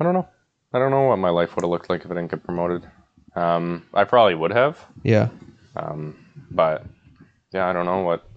I 0.00 0.04
don't 0.04 0.14
know. 0.14 0.28
I 0.72 0.78
don't 0.78 0.90
know 0.92 1.02
what 1.02 1.16
my 1.18 1.30
life 1.30 1.56
would 1.56 1.62
have 1.64 1.70
looked 1.70 1.90
like 1.90 2.04
if 2.04 2.10
I 2.10 2.14
didn't 2.14 2.30
get 2.30 2.44
promoted. 2.44 2.88
Um, 3.34 3.86
I 3.92 4.04
probably 4.04 4.34
would 4.34 4.52
have, 4.52 4.84
Yeah. 5.04 5.28
um, 5.76 6.16
but 6.50 6.84
yeah, 7.52 7.66
I 7.68 7.72
don't 7.72 7.86
know 7.86 8.02
what 8.02 8.28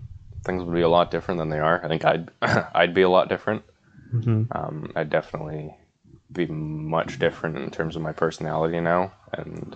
things 0.45 0.63
would 0.63 0.73
be 0.73 0.81
a 0.81 0.89
lot 0.89 1.09
different 1.11 1.39
than 1.39 1.49
they 1.49 1.59
are. 1.59 1.83
I 1.83 1.87
think 1.87 2.05
I'd 2.05 2.29
I'd 2.41 2.93
be 2.93 3.01
a 3.03 3.09
lot 3.09 3.29
different. 3.29 3.63
hmm 4.11 4.43
Um, 4.51 4.91
I'd 4.95 5.09
definitely 5.09 5.75
be 6.31 6.45
much 6.47 7.17
different 7.19 7.57
in 7.57 7.69
terms 7.71 7.95
of 7.95 8.01
my 8.01 8.11
personality 8.11 8.79
now 8.79 9.13
and 9.33 9.75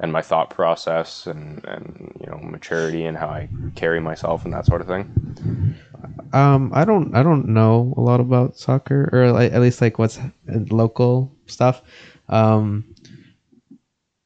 and 0.00 0.12
my 0.12 0.22
thought 0.22 0.50
process 0.50 1.26
and 1.26 1.64
and 1.66 2.12
you 2.20 2.26
know 2.26 2.38
maturity 2.38 3.04
and 3.04 3.16
how 3.16 3.28
I 3.28 3.48
carry 3.76 4.00
myself 4.00 4.44
and 4.44 4.52
that 4.52 4.66
sort 4.66 4.80
of 4.80 4.86
thing. 4.86 5.76
Um, 6.32 6.70
I 6.74 6.84
don't, 6.84 7.14
I 7.14 7.22
don't 7.22 7.48
know 7.48 7.92
a 7.96 8.00
lot 8.00 8.20
about 8.20 8.56
soccer, 8.56 9.10
or 9.12 9.32
like, 9.32 9.52
at 9.52 9.60
least 9.60 9.80
like 9.80 9.98
what's 9.98 10.18
local 10.46 11.32
stuff. 11.46 11.82
Um, 12.28 12.84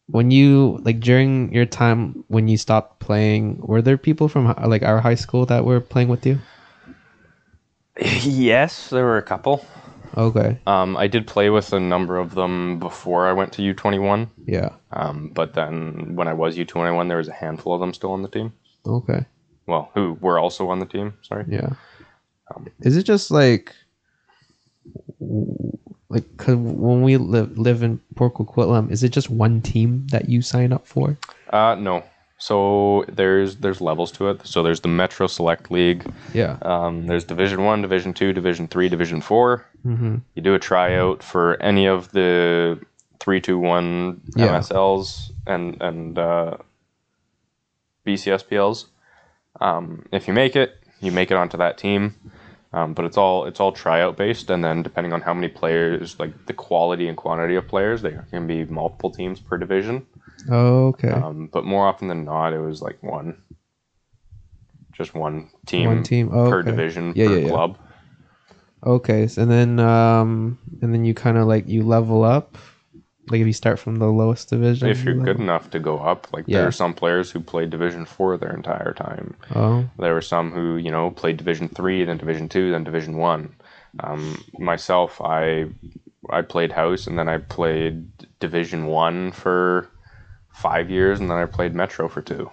when 0.07 0.31
you 0.31 0.79
like 0.83 1.01
during 1.01 1.53
your 1.53 1.65
time 1.65 2.25
when 2.29 2.47
you 2.47 2.57
stopped 2.57 3.01
playing, 3.01 3.59
were 3.63 3.81
there 3.81 3.97
people 3.97 4.29
from 4.29 4.55
like 4.67 4.83
our 4.83 5.01
high 5.01 5.15
school 5.15 5.47
that 5.47 5.65
were 5.65 5.81
playing 5.81 6.09
with 6.09 6.27
you? 6.27 6.39
yes, 8.01 8.91
there 8.91 9.05
were 9.05 9.19
a 9.19 9.23
couple. 9.23 9.67
Okay. 10.17 10.59
Um, 10.67 10.97
I 10.97 11.07
did 11.07 11.27
play 11.27 11.51
with 11.51 11.73
a 11.73 11.81
number 11.81 12.19
of 12.19 12.35
them 12.35 12.79
before 12.79 13.27
I 13.27 13.33
went 13.33 13.53
to 13.55 13.63
U 13.63 13.75
twenty 13.75 13.99
one. 13.99 14.31
Yeah. 14.47 14.71
Um, 14.93 15.31
but 15.35 15.55
then 15.55 16.15
when 16.15 16.29
I 16.29 16.33
was 16.35 16.57
U 16.57 16.65
twenty 16.65 16.95
one, 16.95 17.09
there 17.09 17.19
was 17.19 17.29
a 17.29 17.33
handful 17.33 17.75
of 17.75 17.81
them 17.81 17.93
still 17.93 18.13
on 18.13 18.23
the 18.23 18.29
team. 18.29 18.53
Okay. 18.87 19.25
Well, 19.67 19.91
who 19.95 20.17
were 20.21 20.39
also 20.39 20.69
on 20.69 20.79
the 20.79 20.87
team. 20.87 21.15
Sorry. 21.23 21.45
Yeah. 21.49 21.71
Um, 22.55 22.69
Is 22.81 22.97
it 22.97 23.05
just 23.05 23.31
like, 23.31 23.75
like, 26.11 26.37
cause 26.37 26.57
when 26.57 27.03
we 27.03 27.17
live 27.17 27.57
live 27.57 27.83
in 27.83 27.99
Port 28.15 28.35
Coquitlam, 28.35 28.91
is 28.91 29.03
it 29.03 29.09
just 29.09 29.31
one 29.31 29.63
team 29.63 30.07
that 30.09 30.29
you 30.29 30.43
sign 30.43 30.73
up 30.73 30.87
for? 30.87 31.17
Uh, 31.51 31.75
no. 31.77 32.05
So 32.45 33.07
there's 33.09 33.57
there's 33.57 33.81
levels 33.81 34.13
to 34.13 34.29
it. 34.29 34.47
So 34.47 34.63
there's 34.63 34.83
the 34.83 34.89
Metro 34.89 35.27
Select 35.27 35.71
League. 35.71 36.05
Yeah. 36.35 36.59
Um, 36.61 37.07
there's 37.07 37.25
Division 37.25 37.65
One, 37.65 37.81
Division 37.81 38.13
Two, 38.13 38.35
Division 38.35 38.69
Three, 38.69 38.91
Division 38.91 39.23
Four. 39.23 39.65
Mm-hmm. 39.87 40.17
You 40.35 40.43
do 40.43 40.53
a 40.55 40.59
tryout 40.59 41.23
for 41.23 41.57
any 41.63 41.87
of 41.89 42.13
the 42.13 42.79
three, 43.19 43.41
two, 43.41 43.59
one 43.59 44.21
Yeah. 44.37 44.49
MSLs 44.49 45.31
and 45.47 45.81
and 45.81 46.19
uh, 46.19 46.59
BCSPLs. 48.07 48.89
Um, 49.63 50.05
if 50.13 50.29
you 50.29 50.35
make 50.35 50.55
it, 50.55 50.77
you 51.01 51.13
make 51.13 51.31
it 51.31 51.39
onto 51.39 51.57
that 51.57 51.79
team. 51.79 52.15
Um, 52.75 52.93
but 52.93 53.07
it's 53.07 53.17
all 53.17 53.47
it's 53.47 53.59
all 53.59 53.73
tryout 53.73 54.19
based, 54.19 54.51
and 54.51 54.63
then 54.63 54.83
depending 54.83 55.15
on 55.15 55.23
how 55.23 55.33
many 55.33 55.49
players, 55.49 56.21
like 56.21 56.45
the 56.45 56.53
quality 56.53 57.09
and 57.09 57.17
quantity 57.17 57.55
of 57.55 57.67
players, 57.67 58.03
there 58.03 58.27
can 58.31 58.47
be 58.47 58.67
multiple 58.67 59.11
teams 59.11 59.41
per 59.41 59.57
division. 59.57 60.05
Okay. 60.49 61.09
Um, 61.09 61.49
but 61.53 61.65
more 61.65 61.87
often 61.87 62.09
than 62.09 62.25
not, 62.25 62.53
it 62.53 62.59
was 62.61 62.83
like 62.83 63.03
one, 63.03 63.43
just 64.93 65.15
one 65.15 65.51
team, 65.67 65.87
one 65.87 66.03
team. 66.03 66.31
Oh, 66.33 66.51
per 66.51 66.61
okay. 66.61 66.71
division 66.71 67.13
Yeah, 67.17 67.27
per 67.27 67.33
yeah, 67.35 67.39
yeah. 67.45 67.51
club. 67.51 67.79
Okay, 68.87 69.27
so, 69.27 69.43
and 69.43 69.51
then 69.51 69.81
um, 69.81 70.59
and 70.83 70.93
then 70.93 71.05
you 71.05 71.15
kind 71.15 71.39
of 71.39 71.47
like 71.47 71.67
you 71.67 71.83
level 71.83 72.23
up, 72.23 72.59
like 73.31 73.41
if 73.41 73.47
you 73.47 73.53
start 73.55 73.79
from 73.79 73.97
the 73.97 74.07
lowest 74.07 74.51
division. 74.51 74.89
If 74.89 75.05
you're 75.05 75.15
you 75.15 75.23
good 75.23 75.41
enough 75.41 75.71
to 75.71 75.79
go 75.79 75.99
up, 76.01 76.31
like 76.35 76.45
Yeah. 76.47 76.59
there 76.59 76.67
are 76.69 76.73
some 76.73 76.93
players 76.93 77.31
who 77.31 77.41
played 77.41 77.71
Division 77.71 78.05
Four 78.05 78.37
their 78.37 78.55
entire 78.55 78.93
time. 78.93 79.37
Oh, 79.55 79.89
There 79.99 80.13
were 80.13 80.21
some 80.21 80.53
who 80.53 80.77
you 80.77 80.91
know 80.91 81.11
played 81.11 81.39
Division 81.39 81.69
Three, 81.71 82.05
then 82.05 82.19
Division 82.19 82.49
Two, 82.49 82.73
then 82.73 82.85
Division 82.85 83.17
One. 83.17 83.55
Um, 84.01 84.45
myself, 84.59 85.19
I 85.23 85.67
I 86.29 86.43
played 86.43 86.73
house, 86.73 87.07
and 87.07 87.19
then 87.19 87.29
I 87.29 87.39
played 87.39 88.07
Division 88.39 88.85
One 88.87 89.33
for 89.33 89.89
five 90.55 90.89
years, 90.91 91.21
and 91.21 91.31
then 91.31 91.37
I 91.39 91.47
played 91.47 91.75
Metro 91.75 92.09
for 92.09 92.23
two. 92.23 92.51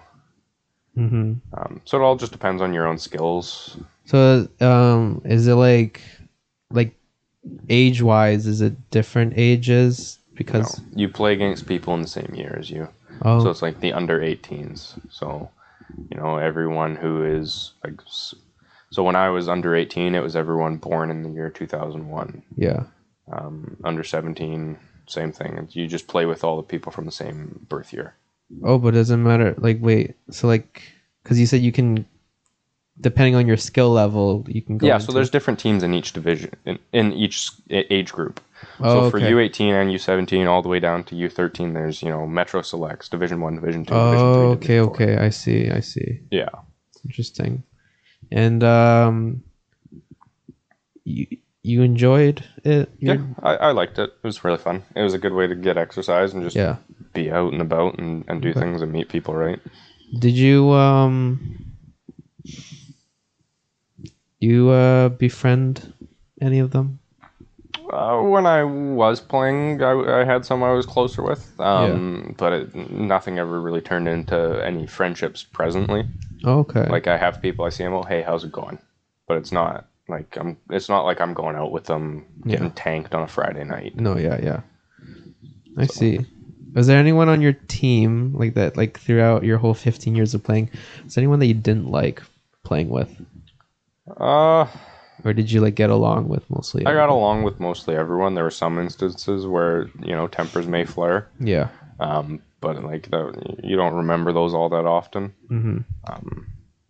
mm-hmm. 0.97 1.33
Um, 1.53 1.81
so 1.85 1.97
it 1.97 2.01
all 2.03 2.15
just 2.17 2.31
depends 2.31 2.61
on 2.61 2.73
your 2.73 2.87
own 2.87 2.97
skills. 2.97 3.77
So 4.05 4.47
um, 4.59 5.21
is 5.25 5.47
it 5.47 5.53
like 5.55 6.01
like 6.71 6.95
age 7.69 8.01
wise? 8.01 8.47
Is 8.47 8.61
it 8.61 8.89
different 8.91 9.33
ages 9.37 10.19
because 10.35 10.79
No, 10.79 10.85
you 10.95 11.09
play 11.09 11.33
against 11.33 11.67
people 11.67 11.93
in 11.93 12.01
the 12.01 12.07
same 12.07 12.33
year 12.35 12.55
as 12.59 12.69
you. 12.69 12.89
oh 13.23 13.43
So 13.43 13.49
it's 13.49 13.61
like 13.61 13.79
the 13.79 13.93
under 13.93 14.19
18s. 14.19 14.99
So, 15.09 15.49
you 16.09 16.17
know, 16.17 16.37
everyone 16.37 16.95
who 16.95 17.23
is 17.23 17.73
like. 17.83 17.99
So 18.91 19.03
when 19.03 19.15
I 19.15 19.29
was 19.29 19.47
under 19.47 19.73
18, 19.73 20.15
it 20.15 20.23
was 20.23 20.35
everyone 20.35 20.75
born 20.77 21.09
in 21.11 21.23
the 21.23 21.29
year 21.29 21.49
2001. 21.49 22.43
yeah 22.57 22.83
Um, 23.31 23.77
under 23.85 24.03
17, 24.03 24.77
same 25.07 25.31
thing. 25.31 25.67
You 25.71 25.87
just 25.87 26.07
play 26.07 26.25
with 26.25 26.43
all 26.43 26.57
the 26.57 26.63
people 26.63 26.91
from 26.91 27.05
the 27.05 27.11
same 27.11 27.65
birth 27.69 27.91
year. 27.93 28.15
oh 28.63 28.77
but 28.77 28.89
it 28.93 28.97
doesn't 28.97 29.23
matter 29.23 29.55
like 29.57 29.77
wait 29.79 30.15
so 30.29 30.45
like 30.47 30.81
because 31.23 31.39
you 31.39 31.45
said 31.45 31.61
you 31.61 31.71
can 31.71 32.05
depending 32.99 33.33
on 33.35 33.47
your 33.47 33.55
skill 33.57 33.89
level 33.89 34.45
you 34.47 34.61
can 34.61 34.77
go 34.77 34.85
yeah, 34.85 34.97
so 34.99 35.11
there's 35.13 35.29
different 35.31 35.57
teams 35.59 35.83
in 35.83 35.93
each 35.93 36.11
division, 36.13 36.51
in, 36.65 36.77
in 36.91 37.13
each 37.13 37.49
age 37.69 38.11
group. 38.11 38.41
oh, 38.81 39.05
so 39.05 39.09
for 39.09 39.17
okay. 39.17 39.31
U18 39.31 39.71
and 39.81 39.89
U17, 39.89 40.47
all 40.47 40.61
the 40.61 40.67
way 40.69 40.79
down 40.79 41.03
to 41.05 41.15
U13, 41.15 41.73
there's, 41.73 42.03
you 42.03 42.09
know, 42.09 42.27
Metro 42.27 42.61
Selects, 42.61 43.07
Division 43.09 43.39
1, 43.41 43.55
Division 43.55 43.85
2, 43.85 43.93
Division 43.93 44.33
3. 44.33 44.43
oh 44.43 44.49
okay 44.51 44.59
Division 44.59 44.89
okay 44.89 45.17
i 45.17 45.29
see 45.29 45.71
i 45.71 45.79
see 45.79 46.19
Yeah. 46.29 46.49
interesting 47.05 47.63
and 48.31 48.63
um 48.63 49.41
you 51.05 51.25
you 51.63 51.81
enjoyed 51.83 52.43
it 52.63 52.89
Yeah, 52.99 53.17
I, 53.43 53.55
I 53.55 53.71
liked 53.71 53.99
it. 53.99 54.09
It 54.09 54.23
was 54.23 54.43
really 54.43 54.57
fun. 54.57 54.83
It 54.95 55.03
was 55.03 55.13
a 55.13 55.19
good 55.19 55.33
way 55.33 55.47
to 55.47 55.55
get 55.55 55.77
exercise 55.77 56.33
and 56.33 56.43
just 56.43 56.55
yeah 56.55 56.77
be 57.13 57.29
out 57.29 57.51
and 57.53 57.61
about 57.61 57.99
and, 57.99 58.23
and 58.27 58.41
do 58.41 58.49
Okay. 58.49 58.59
things 58.59 58.81
and 58.81 58.91
meet 58.91 59.09
people, 59.09 59.35
right? 59.35 59.59
Did 60.19 60.33
you 60.33 60.71
um 60.71 61.73
you 64.39 64.69
uh 64.69 65.09
befriend 65.09 65.93
any 66.41 66.59
of 66.59 66.71
them? 66.71 66.99
Uh, 67.91 68.21
when 68.21 68.45
I 68.45 68.63
was 68.63 69.19
playing, 69.19 69.83
I, 69.83 70.21
I 70.21 70.23
had 70.23 70.45
some 70.45 70.63
I 70.63 70.71
was 70.71 70.85
closer 70.85 71.21
with, 71.21 71.59
um, 71.59 72.35
but 72.37 72.53
it, 72.53 72.75
nothing 72.89 73.37
ever 73.37 73.59
really 73.59 73.81
turned 73.81 74.07
into 74.07 74.37
any 74.65 74.87
friendships 74.87 75.43
presently. 75.43 76.05
Okay. 76.45 76.87
Like 76.87 77.07
I 77.07 77.17
have 77.17 77.41
people 77.41 77.65
I 77.65 77.69
see 77.69 77.83
them, 77.83 77.93
oh 77.93 78.03
hey, 78.03 78.21
how's 78.21 78.45
it 78.45 78.51
going? 78.51 78.79
But 79.27 79.37
it's 79.37 79.51
not 79.51 79.87
like 80.07 80.37
I'm. 80.37 80.57
It's 80.69 80.89
not 80.89 81.03
like 81.05 81.21
I'm 81.21 81.33
going 81.33 81.55
out 81.55 81.71
with 81.71 81.85
them 81.85 82.25
getting 82.45 82.67
Yeah. 82.67 82.71
tanked 82.75 83.13
on 83.15 83.23
a 83.23 83.27
Friday 83.27 83.63
night. 83.63 83.95
no, 83.95 84.17
yeah, 84.17 84.39
yeah. 84.41 84.61
I 85.77 85.85
see. 85.85 86.25
Was 86.73 86.87
there 86.87 86.97
anyone 86.99 87.27
on 87.29 87.41
your 87.41 87.53
team 87.67 88.33
like 88.33 88.53
that 88.53 88.77
like 88.77 88.99
throughout 88.99 89.43
your 89.43 89.57
whole 89.57 89.73
15 89.73 90.15
years 90.15 90.33
of 90.33 90.43
playing? 90.43 90.69
Was 91.03 91.15
there 91.15 91.21
anyone 91.21 91.39
that 91.39 91.47
you 91.47 91.53
didn't 91.53 91.89
like 91.91 92.21
playing 92.63 92.89
with? 92.89 93.09
Uh, 94.17 94.67
Or 95.23 95.33
did 95.33 95.51
you 95.51 95.61
like 95.61 95.75
get 95.75 95.89
along 95.89 96.27
with 96.29 96.49
mostly? 96.49 96.85
I 96.85 96.93
got 96.93 97.09
along 97.09 97.43
with 97.43 97.59
mostly 97.59 97.95
everyone. 97.95 98.35
There 98.35 98.43
were 98.43 98.49
some 98.51 98.79
instances 98.79 99.45
where 99.45 99.87
you 100.01 100.15
know 100.15 100.27
tempers 100.27 100.67
may 100.67 100.85
flare, 100.85 101.27
Yeah. 101.39 101.67
um, 101.99 102.41
but 102.59 102.83
like 102.83 103.09
the, 103.11 103.31
you 103.63 103.75
don't 103.75 103.93
remember 103.93 104.31
those 104.33 104.53
all 104.53 104.69
that 104.69 104.85
often. 104.85 105.33
Mhm. 105.49 105.83
Um, 106.09 106.47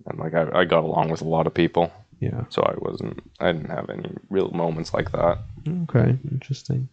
and 0.07 0.19
like 0.19 0.33
I, 0.33 0.61
I 0.61 0.65
got 0.65 0.83
along 0.83 1.09
with 1.09 1.21
a 1.21 1.27
lot 1.27 1.45
of 1.47 1.53
people, 1.53 1.91
Yeah. 2.21 2.45
so 2.49 2.61
I 2.61 2.75
wasn't. 2.77 3.19
I 3.39 3.51
didn't 3.51 3.71
have 3.71 3.89
any 3.89 4.11
real 4.29 4.51
moments 4.51 4.93
like 4.93 5.11
that. 5.11 5.39
Okay, 5.89 6.17
interesting. 6.31 6.87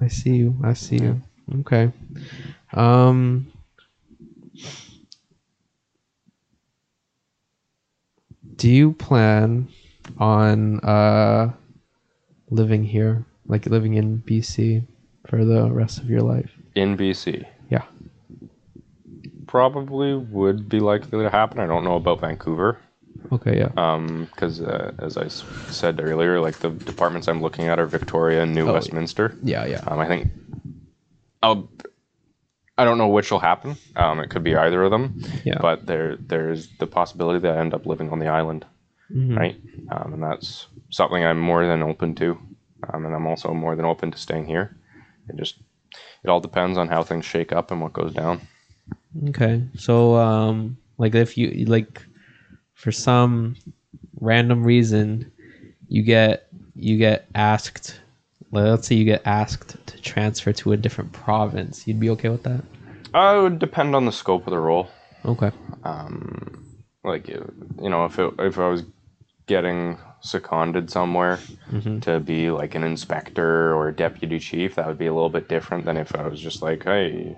I 0.00 0.08
see 0.08 0.34
you. 0.34 0.56
I 0.64 0.72
see 0.72 0.96
you. 0.96 1.20
Okay. 1.60 1.92
Um 2.72 3.52
Do 8.56 8.70
you 8.70 8.92
plan 8.92 9.68
on 10.18 10.80
uh 10.80 11.52
living 12.50 12.84
here, 12.84 13.24
like 13.46 13.66
living 13.66 13.94
in 13.94 14.18
BC 14.22 14.86
for 15.26 15.44
the 15.44 15.70
rest 15.70 15.98
of 15.98 16.08
your 16.08 16.20
life? 16.22 16.50
In 16.74 16.96
BC, 16.96 17.44
Yeah. 17.70 17.84
probably 19.46 20.14
would 20.16 20.68
be 20.68 20.80
likely 20.80 21.22
to 21.22 21.28
happen. 21.30 21.60
I 21.60 21.66
don't 21.66 21.84
know 21.84 21.96
about 21.96 22.20
Vancouver, 22.20 22.78
Okay, 23.32 23.58
yeah. 23.58 23.70
um, 23.76 24.28
because 24.30 24.60
uh, 24.60 24.92
as 24.98 25.16
I 25.16 25.24
s- 25.24 25.42
said 25.70 26.00
earlier, 26.00 26.38
like 26.40 26.58
the 26.58 26.70
departments 26.70 27.28
I'm 27.28 27.40
looking 27.40 27.66
at 27.68 27.78
are 27.78 27.86
Victoria 27.86 28.42
and 28.42 28.54
New 28.54 28.68
Oh, 28.68 28.74
Westminster. 28.74 29.36
Yeah, 29.42 29.64
yeah. 29.64 29.82
Um, 29.86 29.98
I 29.98 30.06
think 30.06 30.30
I'll. 31.42 31.68
I 32.78 32.84
don't 32.84 32.98
know 32.98 33.08
which 33.08 33.30
will 33.30 33.38
happen. 33.38 33.76
Um, 33.96 34.20
it 34.20 34.30
could 34.30 34.42
be 34.44 34.56
either 34.56 34.82
of 34.82 34.90
them. 34.90 35.22
Yeah. 35.44 35.58
But 35.60 35.86
there, 35.86 36.16
there's 36.16 36.68
the 36.78 36.86
possibility 36.86 37.38
that 37.40 37.56
I 37.56 37.60
end 37.60 37.74
up 37.74 37.84
living 37.86 38.10
on 38.10 38.18
the 38.18 38.28
island, 38.28 38.64
Mhm. 39.14 39.36
right? 39.36 39.56
Um, 39.90 40.14
and 40.14 40.22
that's 40.22 40.66
something 40.90 41.22
I'm 41.24 41.38
more 41.38 41.66
than 41.66 41.82
open 41.82 42.14
to. 42.16 42.38
Um, 42.92 43.04
and 43.06 43.14
I'm 43.14 43.26
also 43.26 43.52
more 43.52 43.76
than 43.76 43.84
open 43.84 44.10
to 44.10 44.18
staying 44.18 44.46
here. 44.46 44.74
It 45.28 45.36
just, 45.36 45.56
it 46.24 46.30
all 46.30 46.40
depends 46.40 46.76
on 46.78 46.88
how 46.88 47.02
things 47.02 47.24
shake 47.26 47.52
up 47.52 47.70
and 47.70 47.80
what 47.80 47.92
goes 47.92 48.12
down. 48.12 48.40
Okay. 49.28 49.62
So 49.76 50.16
um 50.16 50.76
like 50.98 51.14
if 51.14 51.36
you 51.38 51.66
like 51.66 52.02
for 52.82 52.90
some 52.90 53.54
random 54.20 54.64
reason 54.64 55.30
you 55.88 56.02
get 56.02 56.48
you 56.74 56.98
get 56.98 57.26
asked 57.36 58.00
let's 58.50 58.88
say 58.88 58.96
you 58.96 59.04
get 59.04 59.22
asked 59.24 59.76
to 59.86 60.02
transfer 60.02 60.52
to 60.52 60.72
a 60.72 60.76
different 60.76 61.10
province, 61.12 61.86
you'd 61.86 61.98
be 62.00 62.10
okay 62.10 62.28
with 62.28 62.42
that? 62.42 62.62
Uh, 63.14 63.38
it 63.38 63.42
would 63.42 63.58
depend 63.58 63.94
on 63.96 64.04
the 64.04 64.12
scope 64.12 64.46
of 64.46 64.50
the 64.50 64.58
role. 64.58 64.90
Okay. 65.24 65.50
Um, 65.84 66.62
like 67.02 67.28
you 67.28 67.40
know, 67.78 68.04
if 68.04 68.18
it, 68.18 68.34
if 68.40 68.58
I 68.58 68.68
was 68.68 68.82
getting 69.46 69.96
seconded 70.20 70.90
somewhere 70.90 71.38
Mhm. 71.72 72.02
to 72.02 72.20
be 72.20 72.50
like 72.50 72.74
an 72.74 72.84
inspector 72.84 73.74
or 73.74 73.88
a 73.88 73.94
deputy 73.96 74.38
chief, 74.38 74.74
that 74.74 74.86
would 74.86 74.98
be 74.98 75.06
a 75.06 75.14
little 75.14 75.30
bit 75.30 75.48
different 75.48 75.84
than 75.86 75.96
if 75.96 76.14
I 76.14 76.26
was 76.28 76.40
just 76.40 76.60
like, 76.62 76.84
hey, 76.84 77.36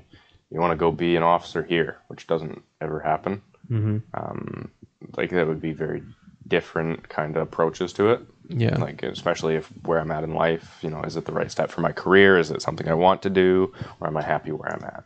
you 0.50 0.60
want 0.60 0.72
to 0.72 0.76
go 0.76 0.90
be 0.90 1.14
an 1.16 1.22
officer 1.22 1.62
here, 1.62 1.98
which 2.08 2.26
doesn't 2.26 2.60
ever 2.80 2.98
happen. 3.00 3.40
Mhm. 3.70 4.02
Um, 4.14 4.70
like 5.16 5.30
that 5.30 5.46
would 5.46 5.60
be 5.60 5.72
very 5.72 6.02
different 6.48 7.08
kind 7.08 7.36
of 7.36 7.42
approaches 7.42 7.92
to 7.94 8.10
it. 8.10 8.20
Yeah. 8.48 8.76
Like 8.78 9.02
especially 9.02 9.54
if 9.56 9.66
where 9.84 9.98
I'm 9.98 10.10
at 10.10 10.24
in 10.24 10.34
life, 10.34 10.78
you 10.82 10.90
know, 10.90 11.02
is 11.02 11.16
it 11.16 11.24
the 11.24 11.32
right 11.32 11.50
step 11.50 11.70
for 11.70 11.80
my 11.80 11.92
career? 11.92 12.38
Is 12.38 12.50
it 12.50 12.60
something 12.62 12.88
I 12.88 12.94
want 12.94 13.22
to 13.22 13.30
do, 13.30 13.72
or 14.00 14.06
am 14.06 14.16
I 14.16 14.22
happy 14.22 14.52
where 14.52 14.70
I'm 14.70 14.84
at? 14.84 15.04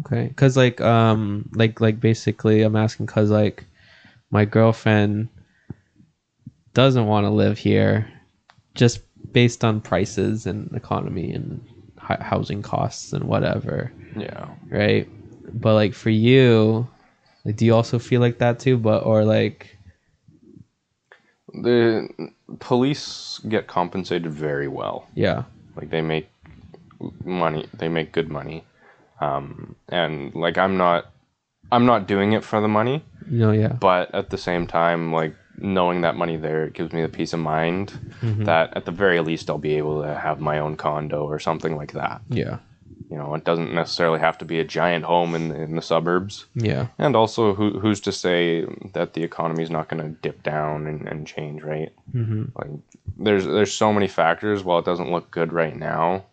Okay, 0.00 0.32
cause 0.36 0.56
like 0.56 0.80
um 0.80 1.48
like 1.54 1.80
like 1.80 1.98
basically 1.98 2.62
I'm 2.62 2.76
asking 2.76 3.06
cause 3.06 3.30
like 3.30 3.64
my 4.30 4.44
girlfriend 4.44 5.28
doesn't 6.74 7.06
want 7.06 7.24
to 7.24 7.30
live 7.30 7.58
here, 7.58 8.08
just 8.74 9.00
based 9.32 9.64
on 9.64 9.80
prices 9.80 10.46
and 10.46 10.72
economy 10.74 11.32
and 11.32 11.60
housing 11.98 12.62
costs 12.62 13.12
and 13.12 13.24
whatever, 13.24 13.92
Yeah. 14.16 14.48
right? 14.68 15.08
But 15.52 15.74
like 15.74 15.94
for 15.94 16.10
you, 16.10 16.86
like 17.48 17.56
do 17.56 17.64
you 17.64 17.74
also 17.74 17.98
feel 17.98 18.20
like 18.20 18.38
that 18.38 18.58
too? 18.60 18.76
But 18.76 19.04
or 19.06 19.24
like 19.24 19.78
The 21.54 22.08
police 22.58 23.40
get 23.48 23.66
compensated 23.66 24.30
very 24.30 24.68
well. 24.68 25.06
yeah, 25.14 25.44
Like 25.76 25.88
they 25.90 26.02
make 26.02 26.28
money, 27.24 27.66
they 27.72 27.88
make 27.88 28.12
good 28.12 28.28
money. 28.28 28.64
Um, 29.20 29.76
and 29.88 30.34
like 30.34 30.58
I'm 30.58 30.76
not, 30.76 31.06
I'm 31.72 31.86
not 31.86 32.06
doing 32.06 32.32
it 32.34 32.44
for 32.44 32.60
the 32.60 32.68
money, 32.68 33.04
know 33.26 33.50
yeah 33.52 33.72
but 33.80 34.14
at 34.14 34.30
the 34.30 34.38
same 34.38 34.66
time, 34.66 35.12
like 35.12 35.34
knowing 35.56 36.02
that 36.02 36.16
money 36.16 36.36
there, 36.36 36.64
it 36.66 36.74
gives 36.74 36.92
me 36.92 37.02
the 37.02 37.08
peace 37.08 37.32
of 37.32 37.40
mind 37.40 37.92
Mhm. 38.22 38.44
that 38.44 38.76
at 38.76 38.84
the 38.84 38.92
very 38.92 39.20
least 39.20 39.48
I'll 39.50 39.58
be 39.58 39.74
able 39.78 40.02
to 40.02 40.14
have 40.14 40.38
my 40.40 40.58
own 40.60 40.76
condo 40.76 41.24
or 41.24 41.38
something 41.38 41.76
like 41.76 41.92
that. 41.92 42.20
yeah 42.28 42.58
You 43.10 43.16
know, 43.16 43.34
it 43.34 43.44
doesn't 43.44 43.72
necessarily 43.74 44.20
have 44.20 44.36
to 44.38 44.44
be 44.44 44.58
a 44.60 44.64
giant 44.64 45.04
home 45.04 45.34
in 45.34 45.50
in 45.52 45.76
the 45.76 45.82
suburbs. 45.82 46.46
yeah 46.54 46.88
And 46.98 47.16
also, 47.16 47.54
who 47.54 47.78
who's 47.80 48.00
to 48.02 48.12
say 48.12 48.66
that 48.92 49.14
the 49.14 49.22
economy 49.22 49.62
is 49.62 49.70
not 49.70 49.88
going 49.88 50.02
to 50.02 50.20
dip 50.20 50.42
down 50.42 50.86
and, 50.86 51.08
and 51.08 51.26
change, 51.26 51.62
right? 51.62 51.92
hmm 52.12 52.44
like 52.54 52.70
there's 53.16 53.44
there's 53.46 53.72
so 53.72 53.92
many 53.92 54.08
factors 54.08 54.62
while 54.62 54.78
it 54.78 54.84
doesn't 54.84 55.10
look 55.10 55.30
good 55.30 55.52
right 55.52 55.76
now 55.76 56.24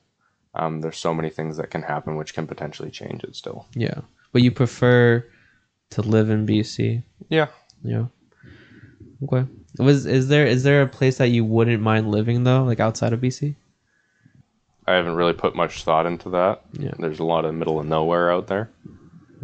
um, 0.54 0.82
there's 0.82 0.98
so 0.98 1.14
many 1.14 1.30
things 1.30 1.58
that 1.58 1.70
can 1.70 1.82
happen 1.82 2.16
which 2.16 2.34
can 2.34 2.48
potentially 2.48 2.92
change 2.92 3.24
it 3.24 3.36
still 3.36 3.66
yeah. 3.76 4.02
But 4.32 4.42
you 4.42 4.52
prefer 4.52 5.26
to 5.92 6.02
live 6.02 6.30
in 6.30 6.46
BC? 6.46 7.04
yeah 7.30 7.48
Yeah. 7.84 8.06
Okay. 9.24 9.48
Was 9.80 10.06
is 10.06 10.28
there 10.28 10.46
is 10.46 10.64
there 10.64 10.82
a 10.82 10.88
place 10.88 11.18
that 11.18 11.30
you 11.30 11.44
wouldn't 11.46 11.82
mind 11.82 12.12
living 12.12 12.44
though, 12.44 12.64
like 12.64 12.80
outside 12.80 13.14
of 13.14 13.22
BC? 13.22 13.56
I 14.88 14.94
haven't 14.94 15.16
really 15.16 15.34
put 15.34 15.56
much 15.56 15.84
thought 15.84 16.06
into 16.06 16.30
that 16.30 16.62
Yeah. 16.74 16.92
there's 17.00 17.20
a 17.20 17.24
lot 17.26 17.46
of 17.46 17.54
middle 17.56 17.80
of 17.80 17.86
nowhere 17.86 18.32
out 18.32 18.48
there 18.48 18.70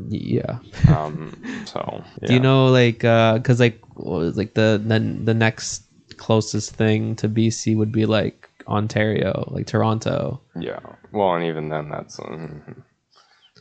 Yeah. 0.09 0.59
um, 0.87 1.33
so 1.65 2.03
Do 2.25 2.33
you 2.33 2.39
know 2.39 2.67
like 2.67 3.03
uh 3.03 3.39
cuz 3.39 3.59
like 3.59 3.79
like 3.97 4.53
the 4.53 4.81
the 4.85 4.99
the 5.23 5.33
next 5.33 5.83
closest 6.17 6.75
thing 6.75 7.15
to 7.17 7.27
BC 7.29 7.75
would 7.75 7.91
be 7.91 8.05
like 8.05 8.47
Ontario, 8.67 9.45
like 9.51 9.65
Toronto. 9.67 10.39
yeah 10.59 10.79
well 11.11 11.33
and 11.35 11.43
even 11.45 11.69
then 11.69 11.89
that's 11.89 12.19
um, 12.19 12.83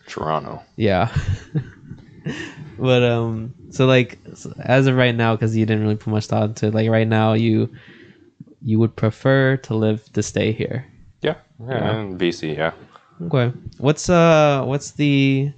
toronto 0.06 0.60
Yeah. 0.76 1.08
but 2.78 3.02
um 3.02 3.54
so 3.70 3.86
like 3.86 4.18
as 4.60 4.86
of 4.86 4.96
right 4.96 5.14
now 5.14 5.36
cuz 5.36 5.56
you 5.56 5.64
didn't 5.66 5.82
really 5.82 5.96
put 5.96 6.10
much 6.10 6.26
thought 6.26 6.48
into 6.50 6.66
it, 6.68 6.74
like 6.74 6.90
right 6.90 7.08
now 7.08 7.32
you 7.32 7.68
you 8.62 8.78
would 8.78 8.94
prefer 8.94 9.56
to 9.56 9.74
live 9.74 10.04
to 10.12 10.22
stay 10.22 10.52
here. 10.52 10.84
Yeah, 11.22 11.34
yeah, 11.68 12.00
in 12.00 12.16
BC, 12.16 12.56
yeah. 12.56 12.72
Okay. 13.22 13.52
What's 13.78 14.08
uh 14.08 14.64
what's 14.64 14.92
the 14.92 15.52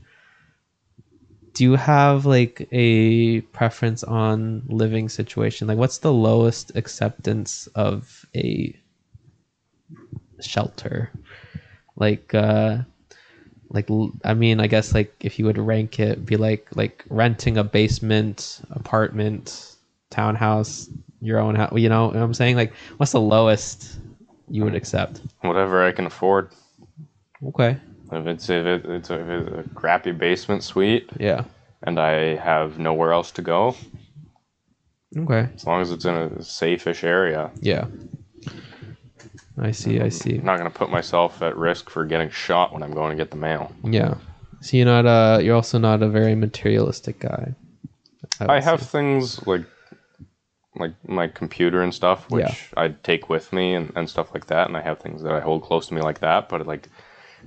do 1.54 1.64
you 1.64 1.76
have 1.76 2.26
like 2.26 2.68
a 2.72 3.42
preference 3.52 4.02
on 4.02 4.62
living 4.66 5.08
situation? 5.08 5.68
Like 5.68 5.78
what's 5.78 5.98
the 5.98 6.12
lowest 6.12 6.72
acceptance 6.74 7.68
of 7.74 8.26
a 8.34 8.74
shelter? 10.40 11.10
Like 11.96 12.34
uh 12.34 12.78
like 13.70 13.88
i 14.24 14.34
mean, 14.34 14.60
I 14.60 14.66
guess 14.66 14.92
like 14.92 15.14
if 15.20 15.38
you 15.38 15.44
would 15.46 15.58
rank 15.58 16.00
it 16.00 16.26
be 16.26 16.36
like 16.36 16.68
like 16.74 17.04
renting 17.08 17.58
a 17.58 17.64
basement, 17.64 18.60
apartment, 18.70 19.76
townhouse, 20.10 20.88
your 21.20 21.38
own 21.38 21.54
house, 21.54 21.72
you 21.76 21.88
know 21.88 22.08
what 22.08 22.16
I'm 22.16 22.34
saying? 22.34 22.56
Like 22.56 22.72
what's 22.96 23.12
the 23.12 23.20
lowest 23.20 24.00
you 24.52 24.64
would 24.64 24.74
accept? 24.74 25.20
Whatever 25.40 25.82
I 25.82 25.92
can 25.92 26.06
afford. 26.06 26.50
Okay. 27.42 27.78
If 28.12 28.26
it's 28.26 28.50
if, 28.50 28.66
it, 28.66 28.84
it's 28.84 29.10
a, 29.10 29.20
if 29.20 29.28
it's 29.28 29.66
a 29.66 29.74
crappy 29.74 30.12
basement 30.12 30.62
suite 30.62 31.08
Yeah. 31.18 31.44
and 31.82 31.98
I 31.98 32.36
have 32.36 32.78
nowhere 32.78 33.12
else 33.12 33.30
to 33.32 33.42
go, 33.42 33.74
Okay. 35.16 35.48
as 35.54 35.66
long 35.66 35.80
as 35.80 35.90
it's 35.90 36.04
in 36.04 36.14
a 36.14 36.42
safe-ish 36.42 37.02
area, 37.04 37.50
Yeah. 37.60 37.86
I 39.58 39.70
see, 39.70 40.00
I 40.00 40.08
see. 40.10 40.38
I'm 40.38 40.44
not 40.44 40.58
gonna 40.58 40.70
put 40.70 40.90
myself 40.90 41.40
at 41.42 41.56
risk 41.56 41.88
for 41.90 42.04
getting 42.04 42.30
shot 42.30 42.72
when 42.72 42.82
I'm 42.82 42.92
going 42.92 43.10
to 43.10 43.16
get 43.22 43.30
the 43.30 43.36
mail. 43.36 43.72
Yeah. 43.84 44.14
So 44.60 44.76
you're 44.76 44.86
not 44.86 45.06
uh 45.06 45.38
you're 45.42 45.56
also 45.56 45.78
not 45.78 46.02
a 46.02 46.08
very 46.08 46.34
materialistic 46.34 47.18
guy. 47.20 47.54
would 48.40 48.50
I 48.50 48.60
have 48.60 48.80
say. 48.80 48.86
things 48.98 49.46
like 49.46 49.62
like 50.74 50.92
my 51.06 51.28
computer 51.28 51.82
and 51.82 51.92
stuff, 51.92 52.30
which 52.30 52.44
Yeah. 52.44 52.82
I 52.82 52.88
take 53.02 53.28
with 53.28 53.52
me 53.52 53.74
and, 53.74 53.92
and 53.94 54.08
stuff 54.08 54.32
like 54.34 54.46
that, 54.46 54.68
and 54.68 54.76
I 54.76 54.80
have 54.80 55.00
things 55.00 55.22
that 55.22 55.32
I 55.32 55.40
hold 55.40 55.62
close 55.62 55.86
to 55.88 55.94
me 55.94 56.00
like 56.00 56.20
that. 56.20 56.48
But 56.48 56.66
like, 56.66 56.88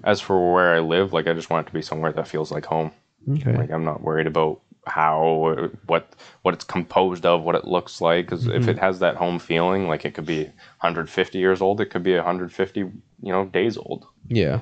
as 0.03 0.21
for 0.21 0.53
where 0.53 0.75
I 0.75 0.79
live, 0.79 1.13
like 1.13 1.27
I 1.27 1.33
just 1.33 1.49
want 1.49 1.65
it 1.65 1.69
to 1.69 1.73
be 1.73 1.81
somewhere 1.81 2.11
that 2.11 2.27
feels 2.27 2.51
like 2.51 2.65
home. 2.65 2.91
Okay. 3.29 3.55
Like 3.55 3.71
I'm 3.71 3.85
not 3.85 4.01
worried 4.01 4.27
about 4.27 4.61
how 4.87 5.19
or 5.21 5.71
what 5.87 6.13
what 6.43 6.53
it's 6.53 6.63
composed 6.63 7.25
of, 7.25 7.43
what 7.43 7.55
it 7.55 7.65
looks 7.65 8.01
like. 8.01 8.25
Because 8.25 8.47
if 8.47 8.53
mm-hmm. 8.53 8.69
it 8.69 8.79
has 8.79 8.99
that 8.99 9.15
home 9.15 9.39
feeling, 9.39 9.87
like 9.87 10.05
it 10.05 10.13
could 10.13 10.25
be 10.25 10.43
150 10.43 11.39
years 11.39 11.61
old, 11.61 11.81
it 11.81 11.87
could 11.87 12.03
be 12.03 12.13
150 12.13 12.79
you 12.79 12.91
know 13.23 13.45
days 13.45 13.77
old. 13.77 14.05
Yeah. 14.27 14.59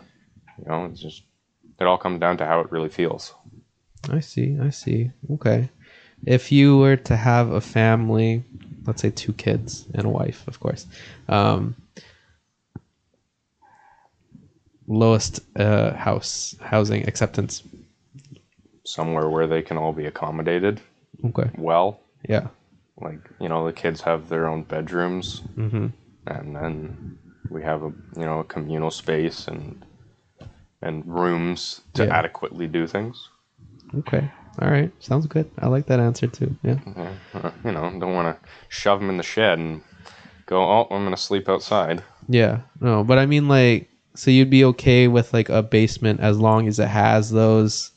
You 0.58 0.66
know, 0.68 0.86
it's 0.86 1.02
just 1.02 1.24
it 1.80 1.86
all 1.86 1.98
comes 1.98 2.20
down 2.20 2.38
to 2.38 2.46
how 2.46 2.62
it 2.62 2.72
really 2.72 2.90
feels. 2.90 3.34
I 4.10 4.20
see, 4.20 4.58
I 4.62 4.70
see. 4.70 5.12
Okay. 5.32 5.70
If 6.26 6.52
you 6.52 6.78
were 6.78 6.96
to 6.96 7.16
have 7.16 7.52
a 7.52 7.62
family, 7.62 8.44
let's 8.86 9.02
say 9.02 9.10
two 9.10 9.34
kids 9.34 9.86
and 9.94 10.06
a 10.06 10.10
wife, 10.10 10.48
of 10.48 10.60
course. 10.60 10.86
Um 11.28 11.76
lowest 14.88 15.40
uh 15.58 15.94
house 15.94 16.56
housing 16.62 17.08
acceptance. 17.08 17.64
Somewhere 18.86 19.30
where 19.30 19.48
they 19.48 19.62
can 19.62 19.78
all 19.78 19.94
be 19.94 20.06
accommodated 20.06 20.82
Okay. 21.26 21.50
well. 21.58 22.00
Yeah. 22.28 22.48
Like 23.00 23.30
you 23.40 23.50
know, 23.50 23.66
the 23.66 23.74
kids 23.74 24.02
have 24.02 24.30
their 24.30 24.48
own 24.48 24.64
bedrooms, 24.64 25.42
Mhm. 25.58 25.92
and 26.28 26.56
then 26.56 27.18
we 27.50 27.64
have 27.64 27.84
a 27.84 27.92
you 28.18 28.26
know 28.26 28.40
a 28.40 28.44
communal 28.44 28.92
space 28.92 29.48
and 29.48 29.84
and 30.82 31.06
rooms 31.06 31.82
to 31.94 32.06
Yeah. 32.06 32.14
adequately 32.20 32.68
do 32.68 32.86
things. 32.88 33.30
Okay. 33.96 34.30
All 34.62 34.70
right. 34.70 34.92
Sounds 35.00 35.26
good. 35.28 35.50
I 35.60 35.68
like 35.68 35.88
that 35.88 36.00
answer 36.00 36.28
too. 36.28 36.56
Yeah. 36.64 36.78
Yeah, 36.96 37.52
you 37.66 37.72
know, 37.72 37.90
don't 38.00 38.14
want 38.14 38.42
to 38.42 38.50
shove 38.70 39.00
them 39.00 39.10
in 39.10 39.18
the 39.18 39.24
shed 39.24 39.58
and 39.60 39.82
go. 40.46 40.62
Oh, 40.64 40.88
I'm 40.92 41.04
gonna 41.04 41.18
sleep 41.18 41.50
outside. 41.50 42.04
Yeah, 42.30 42.62
no, 42.80 43.04
but 43.04 43.18
I 43.18 43.26
mean 43.26 43.48
like 43.48 43.90
so 44.16 44.30
you'd 44.32 44.50
be 44.50 44.64
okay 44.66 45.08
with 45.08 45.34
like 45.34 45.50
a 45.50 45.64
basement 45.64 46.20
as 46.20 46.38
long 46.38 46.68
as 46.68 46.80
it 46.80 46.88
has 46.88 47.32
those 47.32 47.92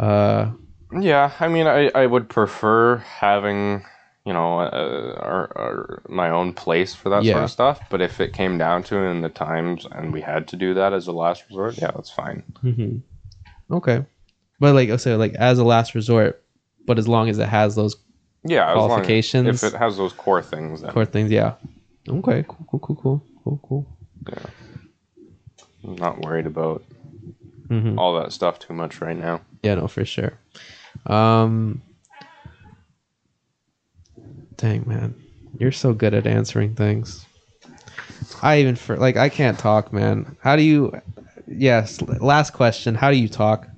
uh 0.00 0.50
Yeah, 0.98 1.32
I 1.40 1.48
mean, 1.48 1.66
I, 1.66 1.90
I 1.94 2.06
would 2.06 2.28
prefer 2.28 2.96
having 2.96 3.84
you 4.24 4.32
know 4.32 4.60
uh, 4.60 5.14
our, 5.20 5.52
our 5.56 6.02
my 6.08 6.30
own 6.30 6.52
place 6.54 6.94
for 6.94 7.10
that 7.10 7.24
sort 7.24 7.44
of 7.44 7.50
stuff. 7.50 7.80
But 7.90 8.00
if 8.00 8.20
it 8.20 8.32
came 8.32 8.56
down 8.58 8.82
to 8.84 8.96
it 8.96 9.10
in 9.10 9.20
the 9.20 9.28
times 9.28 9.86
and 9.92 10.12
we 10.12 10.22
had 10.22 10.48
to 10.48 10.56
do 10.56 10.74
that 10.74 10.92
as 10.92 11.06
a 11.06 11.12
last 11.12 11.44
resort, 11.50 11.74
yeah, 11.78 11.90
that's 11.94 12.10
fine. 12.10 12.42
mhm. 12.64 13.02
okay. 13.70 14.04
But 14.58 14.74
like 14.74 14.90
I 14.90 14.96
so 14.96 15.16
like 15.16 15.34
as 15.34 15.58
a 15.58 15.64
last 15.64 15.94
resort, 15.94 16.42
but 16.86 16.98
as 16.98 17.06
long 17.08 17.28
as 17.28 17.38
it 17.38 17.48
has 17.48 17.74
those 17.74 17.96
Yeah, 18.44 18.70
as 18.70 18.74
long 18.76 18.90
as, 18.90 18.94
Qualifications. 18.96 19.62
if 19.62 19.74
it 19.74 19.78
has 19.78 19.96
those 19.96 20.12
core 20.12 20.42
things, 20.42 20.80
then 20.82 20.92
core 20.92 21.04
things, 21.04 21.30
yeah. 21.30 21.54
Okay, 22.08 22.44
cool, 22.48 22.66
cool, 22.70 22.80
cool, 22.80 22.96
cool, 22.96 23.26
cool, 23.42 23.60
cool. 23.68 23.86
I'm 25.84 25.96
not 25.96 26.20
worried 26.20 26.46
about 26.46 26.82
Mhm. 27.68 27.98
all 27.98 28.18
that 28.20 28.32
stuff 28.32 28.58
too 28.58 28.72
much 28.74 29.00
right 29.00 29.16
now. 29.16 29.40
Yeah, 29.62 29.74
no, 29.76 29.88
for 29.88 30.04
sure. 30.04 30.38
Um 31.06 31.82
Dang 34.56 34.84
man. 34.86 35.14
You're 35.58 35.72
so 35.72 35.92
good 35.92 36.14
at 36.14 36.26
answering 36.26 36.74
things. 36.74 37.26
I 38.42 38.60
even 38.60 38.74
for 38.76 38.96
like 38.96 39.16
I 39.16 39.28
can't 39.28 39.58
talk, 39.58 39.92
man. 39.92 40.36
How 40.40 40.56
do 40.56 40.62
you 40.62 40.92
Yes, 41.48 42.00
last 42.02 42.52
question. 42.54 42.94
How 42.96 43.10
do 43.12 43.16
you 43.16 43.28
talk? 43.28 43.68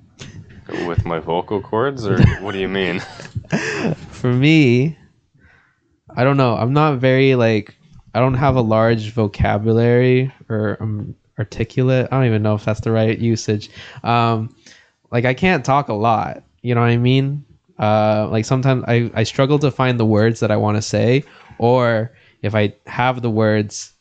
With 0.87 1.05
my 1.05 1.19
vocal 1.19 1.61
cords, 1.61 2.05
or 2.05 2.21
what 2.41 2.51
do 2.51 2.59
you 2.59 2.67
mean? 2.67 2.99
For 4.11 4.31
me, 4.31 4.97
I 6.15 6.23
don't 6.23 6.37
know. 6.37 6.55
I'm 6.55 6.73
not 6.73 6.99
very 6.99 7.35
like 7.35 7.75
I 8.13 8.19
don't 8.19 8.35
have 8.35 8.55
a 8.55 8.61
large 8.61 9.11
vocabulary 9.11 10.31
or 10.49 10.77
um, 10.79 11.15
articulate. 11.37 12.07
I 12.11 12.17
don't 12.17 12.27
even 12.27 12.43
know 12.43 12.55
if 12.55 12.65
that's 12.65 12.81
the 12.81 12.91
right 12.91 13.17
usage. 13.17 13.69
Um, 14.03 14.55
like 15.11 15.25
I 15.25 15.33
can't 15.33 15.65
talk 15.65 15.89
a 15.89 15.93
lot. 15.93 16.43
You 16.61 16.75
know 16.75 16.81
what 16.81 16.89
I 16.89 16.97
mean? 16.97 17.45
Uh, 17.79 18.27
like 18.29 18.45
sometimes 18.45 18.83
I, 18.87 19.09
I 19.13 19.23
struggle 19.23 19.57
to 19.59 19.71
find 19.71 19.99
the 19.99 20.05
words 20.05 20.39
that 20.41 20.51
I 20.51 20.57
want 20.57 20.77
to 20.77 20.81
say, 20.81 21.23
or 21.57 22.11
if 22.41 22.55
I 22.55 22.75
have 22.87 23.21
the 23.21 23.29
words, 23.29 23.93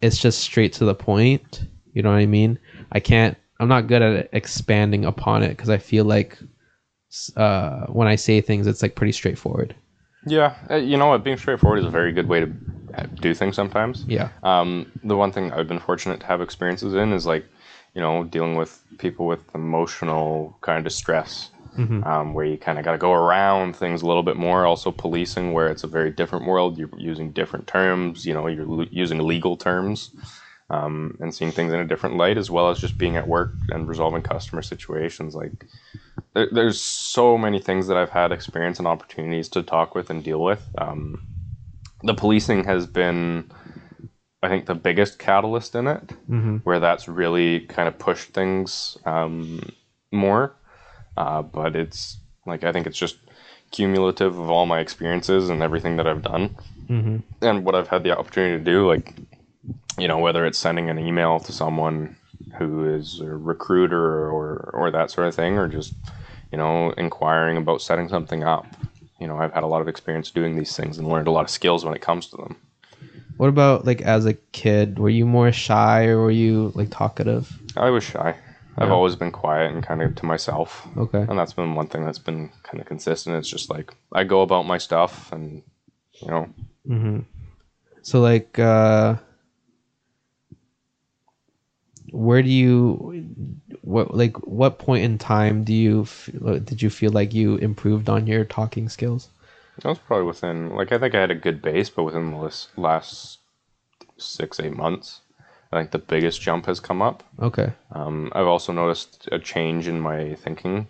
it's 0.00 0.18
just 0.18 0.40
straight 0.40 0.72
to 0.74 0.84
the 0.84 0.94
point. 0.94 1.66
You 1.92 2.02
know 2.02 2.10
what 2.10 2.18
I 2.18 2.26
mean? 2.26 2.58
I 2.92 3.00
can't. 3.00 3.36
I'm 3.58 3.68
not 3.68 3.86
good 3.86 4.02
at 4.02 4.28
expanding 4.32 5.04
upon 5.04 5.42
it 5.42 5.50
because 5.50 5.70
I 5.70 5.78
feel 5.78 6.04
like 6.04 6.38
uh, 7.36 7.86
when 7.86 8.08
I 8.08 8.16
say 8.16 8.40
things, 8.40 8.66
it's 8.66 8.82
like 8.82 8.94
pretty 8.94 9.12
straightforward. 9.12 9.74
Yeah, 10.26 10.54
uh, 10.70 10.76
you 10.76 10.96
know 10.96 11.06
what? 11.06 11.24
Being 11.24 11.36
straightforward 11.36 11.78
is 11.78 11.86
a 11.86 11.90
very 11.90 12.12
good 12.12 12.28
way 12.28 12.40
to 12.40 12.52
uh, 12.94 13.06
do 13.20 13.32
things 13.32 13.56
sometimes. 13.56 14.04
Yeah. 14.06 14.28
Um, 14.42 14.90
the 15.04 15.16
one 15.16 15.32
thing 15.32 15.52
I've 15.52 15.68
been 15.68 15.78
fortunate 15.78 16.20
to 16.20 16.26
have 16.26 16.40
experiences 16.40 16.94
in 16.94 17.12
is 17.12 17.26
like, 17.26 17.46
you 17.94 18.00
know, 18.00 18.24
dealing 18.24 18.56
with 18.56 18.82
people 18.98 19.26
with 19.26 19.40
emotional 19.54 20.56
kind 20.60 20.78
of 20.78 20.84
distress, 20.84 21.50
um, 22.04 22.34
where 22.34 22.44
you 22.44 22.58
kind 22.58 22.78
of 22.78 22.84
got 22.84 22.92
to 22.92 22.98
go 22.98 23.12
around 23.12 23.76
things 23.76 24.02
a 24.02 24.06
little 24.06 24.22
bit 24.22 24.36
more. 24.36 24.66
Also, 24.66 24.90
policing, 24.90 25.52
where 25.52 25.68
it's 25.68 25.84
a 25.84 25.86
very 25.86 26.10
different 26.10 26.46
world. 26.46 26.76
You're 26.76 26.90
using 26.98 27.30
different 27.30 27.66
terms. 27.66 28.26
You 28.26 28.34
know, 28.34 28.46
you're 28.48 28.68
l- 28.68 28.88
using 28.90 29.18
legal 29.20 29.56
terms. 29.56 30.10
Um, 30.68 31.16
and 31.20 31.32
seeing 31.32 31.52
things 31.52 31.72
in 31.72 31.78
a 31.78 31.84
different 31.86 32.16
light, 32.16 32.36
as 32.36 32.50
well 32.50 32.70
as 32.70 32.80
just 32.80 32.98
being 32.98 33.16
at 33.16 33.28
work 33.28 33.54
and 33.68 33.86
resolving 33.88 34.22
customer 34.22 34.62
situations. 34.62 35.34
Like, 35.36 35.64
there, 36.34 36.48
there's 36.50 36.80
so 36.80 37.38
many 37.38 37.60
things 37.60 37.86
that 37.86 37.96
I've 37.96 38.10
had 38.10 38.32
experience 38.32 38.78
and 38.80 38.88
opportunities 38.88 39.48
to 39.50 39.62
talk 39.62 39.94
with 39.94 40.10
and 40.10 40.24
deal 40.24 40.42
with. 40.42 40.68
Um, 40.76 41.22
the 42.02 42.14
policing 42.14 42.64
has 42.64 42.86
been, 42.86 43.48
I 44.42 44.48
think, 44.48 44.66
the 44.66 44.74
biggest 44.74 45.20
catalyst 45.20 45.76
in 45.76 45.86
it, 45.86 46.02
Mhm. 46.28 46.62
where 46.64 46.80
that's 46.80 47.06
really 47.06 47.60
kind 47.60 47.86
of 47.86 47.96
pushed 47.98 48.30
things 48.30 48.98
um, 49.06 49.60
more. 50.10 50.56
Uh, 51.16 51.42
but 51.42 51.76
it's 51.76 52.18
like 52.44 52.64
I 52.64 52.72
think 52.72 52.88
it's 52.88 52.98
just 52.98 53.18
cumulative 53.70 54.36
of 54.38 54.50
all 54.50 54.66
my 54.66 54.80
experiences 54.80 55.48
and 55.48 55.62
everything 55.62 55.96
that 55.96 56.06
I've 56.06 56.22
done 56.22 56.50
Mhm. 56.90 57.22
and 57.40 57.64
what 57.64 57.74
I've 57.76 57.88
had 57.88 58.02
the 58.02 58.18
opportunity 58.18 58.58
to 58.58 58.64
do. 58.64 58.86
Like, 58.86 59.14
you 59.98 60.08
know, 60.08 60.18
whether 60.18 60.44
it's 60.44 60.58
sending 60.58 60.90
an 60.90 60.98
email 60.98 61.40
to 61.40 61.52
someone 61.52 62.16
who 62.58 62.94
is 62.94 63.20
a 63.20 63.26
recruiter 63.26 64.30
or 64.30 64.70
or 64.72 64.90
that 64.90 65.10
sort 65.10 65.28
of 65.28 65.34
thing, 65.34 65.58
or 65.58 65.68
just 65.68 65.94
you 66.52 66.58
know 66.58 66.90
inquiring 66.92 67.56
about 67.56 67.82
setting 67.82 68.08
something 68.08 68.44
up. 68.44 68.66
You 69.20 69.26
know, 69.26 69.38
I've 69.38 69.52
had 69.52 69.62
a 69.62 69.66
lot 69.66 69.80
of 69.80 69.88
experience 69.88 70.30
doing 70.30 70.56
these 70.56 70.76
things 70.76 70.98
and 70.98 71.08
learned 71.08 71.28
a 71.28 71.30
lot 71.30 71.44
of 71.44 71.50
skills 71.50 71.84
when 71.84 71.94
it 71.94 72.02
comes 72.02 72.26
to 72.28 72.36
them. 72.36 72.56
What 73.38 73.48
about 73.48 73.86
like 73.86 74.02
as 74.02 74.26
a 74.26 74.34
kid? 74.34 74.98
Were 74.98 75.10
you 75.10 75.26
more 75.26 75.52
shy 75.52 76.06
or 76.06 76.18
were 76.18 76.30
you 76.30 76.72
like 76.74 76.88
talkative? 76.90 77.50
I 77.76 77.90
was 77.90 78.04
shy. 78.04 78.36
I've 78.78 78.90
always 78.90 79.16
been 79.16 79.30
quiet 79.32 79.72
and 79.72 79.82
kind 79.82 80.02
of 80.02 80.14
to 80.16 80.26
myself. 80.26 80.86
Okay. 80.98 81.20
And 81.20 81.38
that's 81.38 81.54
been 81.54 81.74
one 81.74 81.86
thing 81.86 82.04
that's 82.04 82.18
been 82.18 82.50
kind 82.62 82.78
of 82.78 82.86
consistent. 82.86 83.34
It's 83.36 83.48
just 83.48 83.70
like 83.70 83.94
I 84.12 84.24
go 84.24 84.42
about 84.42 84.66
my 84.66 84.76
stuff 84.76 85.32
and, 85.32 85.62
you 86.20 86.28
know, 86.28 86.50
Mm-hmm. 86.88 87.20
So 88.02 88.20
like, 88.20 88.58
uh, 88.58 89.16
where 92.16 92.42
do 92.42 92.48
you, 92.48 93.26
what 93.82 94.14
like 94.14 94.36
what 94.46 94.78
point 94.78 95.04
in 95.04 95.18
time 95.18 95.64
do 95.64 95.72
you 95.72 96.02
f- 96.02 96.30
did 96.64 96.82
you 96.82 96.90
feel 96.90 97.10
like 97.12 97.34
you 97.34 97.56
improved 97.56 98.08
on 98.08 98.26
your 98.26 98.44
talking 98.44 98.88
skills? 98.88 99.28
that 99.82 99.88
was 99.88 99.98
probably 99.98 100.26
within, 100.26 100.74
like, 100.74 100.90
I 100.90 100.98
think 100.98 101.14
I 101.14 101.20
had 101.20 101.30
a 101.30 101.34
good 101.34 101.60
base, 101.60 101.90
but 101.90 102.04
within 102.04 102.30
the 102.30 102.38
last, 102.38 102.78
last 102.78 103.40
six, 104.16 104.58
eight 104.58 104.74
months, 104.74 105.20
I 105.70 105.76
think 105.78 105.90
the 105.90 105.98
biggest 105.98 106.40
jump 106.40 106.64
has 106.64 106.80
come 106.80 107.02
up. 107.02 107.22
Okay. 107.40 107.72
Um, 107.92 108.32
I've 108.34 108.46
also 108.46 108.72
noticed 108.72 109.28
a 109.30 109.38
change 109.38 109.86
in 109.86 110.00
my 110.00 110.34
thinking 110.34 110.86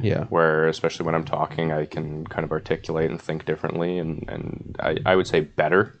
Yeah. 0.00 0.24
where 0.30 0.66
especially 0.68 1.04
when 1.04 1.14
I'm 1.14 1.26
talking, 1.26 1.72
I 1.72 1.84
can 1.84 2.26
kind 2.26 2.44
of 2.44 2.52
articulate 2.52 3.10
and 3.10 3.20
think 3.20 3.44
differently, 3.44 3.98
and 3.98 4.24
and 4.28 4.76
I, 4.80 4.96
I 5.04 5.16
would 5.16 5.26
say 5.26 5.40
better, 5.40 6.00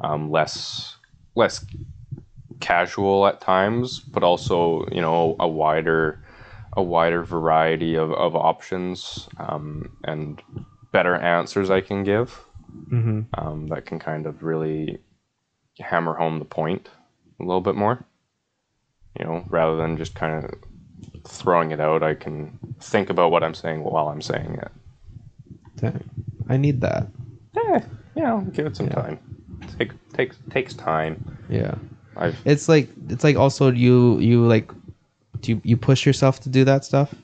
um, 0.00 0.28
less 0.30 0.96
less 1.36 1.64
casual 2.60 3.26
at 3.26 3.40
times, 3.40 4.00
but 4.00 4.22
also 4.22 4.86
you 4.92 5.00
know 5.00 5.36
a 5.40 5.48
wider 5.48 6.22
a 6.74 6.82
wider 6.82 7.24
variety 7.24 7.96
of, 7.96 8.12
of 8.12 8.36
options 8.36 9.28
um, 9.38 9.96
and 10.04 10.40
better 10.92 11.16
answers 11.16 11.68
I 11.70 11.80
can 11.80 12.04
give 12.04 12.44
Mm-hmm. 12.92 13.22
um, 13.34 13.66
that 13.68 13.84
can 13.86 13.98
kind 13.98 14.26
of 14.26 14.44
really 14.44 14.98
hammer 15.80 16.14
home 16.14 16.38
the 16.38 16.44
point 16.44 16.88
a 17.40 17.42
little 17.42 17.60
bit 17.60 17.74
more. 17.74 18.04
You 19.18 19.24
know, 19.24 19.44
rather 19.48 19.76
than 19.76 19.96
just 19.96 20.14
kind 20.14 20.44
of 20.44 20.54
throwing 21.26 21.72
it 21.72 21.80
out, 21.80 22.04
I 22.04 22.14
can 22.14 22.58
think 22.80 23.10
about 23.10 23.32
what 23.32 23.42
I'm 23.42 23.54
saying 23.54 23.82
while 23.82 24.06
I'm 24.08 24.22
saying 24.22 24.54
it. 24.62 24.70
Dang. 25.76 26.08
I 26.48 26.56
need 26.56 26.80
that. 26.82 27.08
Yeah, 27.56 27.84
know, 28.14 28.40
give 28.52 28.66
it 28.66 28.76
some 28.76 28.86
Yeah. 28.86 28.94
time. 28.94 29.18
Take 29.78 29.92
takes 30.12 30.36
takes 30.50 30.74
time. 30.74 31.38
Yeah. 31.48 31.74
I've 32.16 32.36
It's 32.44 32.68
like 32.68 32.88
it's 33.08 33.24
like 33.24 33.36
also 33.36 33.70
you 33.70 34.18
you 34.18 34.46
like 34.46 34.70
do 35.40 35.52
you, 35.52 35.60
you 35.64 35.76
push 35.76 36.04
yourself 36.04 36.40
to 36.40 36.48
do 36.48 36.64
that 36.64 36.84
stuff? 36.84 37.14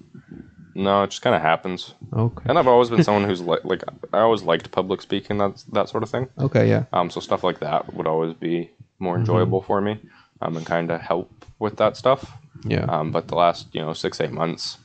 no, 0.76 1.02
it 1.02 1.10
just 1.10 1.22
kind 1.22 1.34
of 1.34 1.40
happens. 1.40 1.94
Okay. 2.12 2.44
And 2.48 2.58
I've 2.58 2.68
always 2.68 2.90
been 2.90 3.02
someone 3.02 3.24
who's 3.28 3.40
like, 3.40 3.64
like 3.64 3.82
I 4.12 4.18
always 4.18 4.42
liked 4.42 4.70
public 4.70 5.00
speaking, 5.00 5.38
that 5.38 5.64
that 5.72 5.88
sort 5.88 6.02
of 6.02 6.10
thing. 6.10 6.28
Okay, 6.38 6.68
yeah. 6.68 6.84
Um, 6.92 7.10
so 7.10 7.20
stuff 7.20 7.42
like 7.42 7.60
that 7.60 7.94
would 7.94 8.06
always 8.06 8.34
be 8.34 8.70
more 8.98 9.18
enjoyable 9.18 9.62
for 9.62 9.80
me, 9.80 9.98
um, 10.42 10.56
and 10.56 10.66
kind 10.66 10.90
of 10.90 11.00
help 11.00 11.30
with 11.58 11.76
that 11.78 11.96
stuff. 11.96 12.30
Yeah. 12.64 12.84
Um, 12.84 13.10
but 13.10 13.28
the 13.28 13.36
last, 13.36 13.68
you 13.72 13.80
know, 13.80 13.94
six, 13.94 14.20
eight 14.20 14.32
months, 14.32 14.78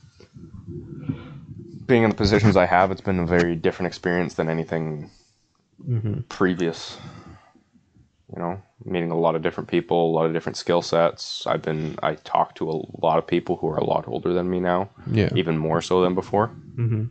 being 1.86 2.04
in 2.04 2.10
the 2.10 2.16
positions 2.16 2.56
I 2.56 2.66
have, 2.66 2.90
it's 2.90 3.00
been 3.00 3.18
a 3.18 3.26
very 3.26 3.54
different 3.54 3.88
experience 3.88 4.34
than 4.34 4.48
anything 4.48 5.10
mm-hmm. 5.86 6.20
previous. 6.28 6.96
You 8.34 8.40
know, 8.40 8.62
meeting 8.84 9.10
a 9.10 9.18
lot 9.18 9.34
of 9.34 9.42
different 9.42 9.68
people, 9.68 10.10
a 10.10 10.12
lot 10.12 10.24
of 10.26 10.32
different 10.32 10.56
skill 10.56 10.80
sets. 10.80 11.46
I've 11.46 11.60
been, 11.62 11.96
I 12.02 12.14
talk 12.14 12.54
to 12.56 12.70
a 12.70 12.76
lot 13.06 13.18
of 13.18 13.26
people 13.26 13.56
who 13.56 13.68
are 13.68 13.76
a 13.76 13.84
lot 13.84 14.08
older 14.08 14.32
than 14.32 14.48
me 14.48 14.58
now, 14.58 14.88
Yeah. 15.10 15.28
even 15.36 15.58
more 15.58 15.82
so 15.82 16.00
than 16.02 16.14
before. 16.14 16.48
Mm-hmm. 16.76 17.04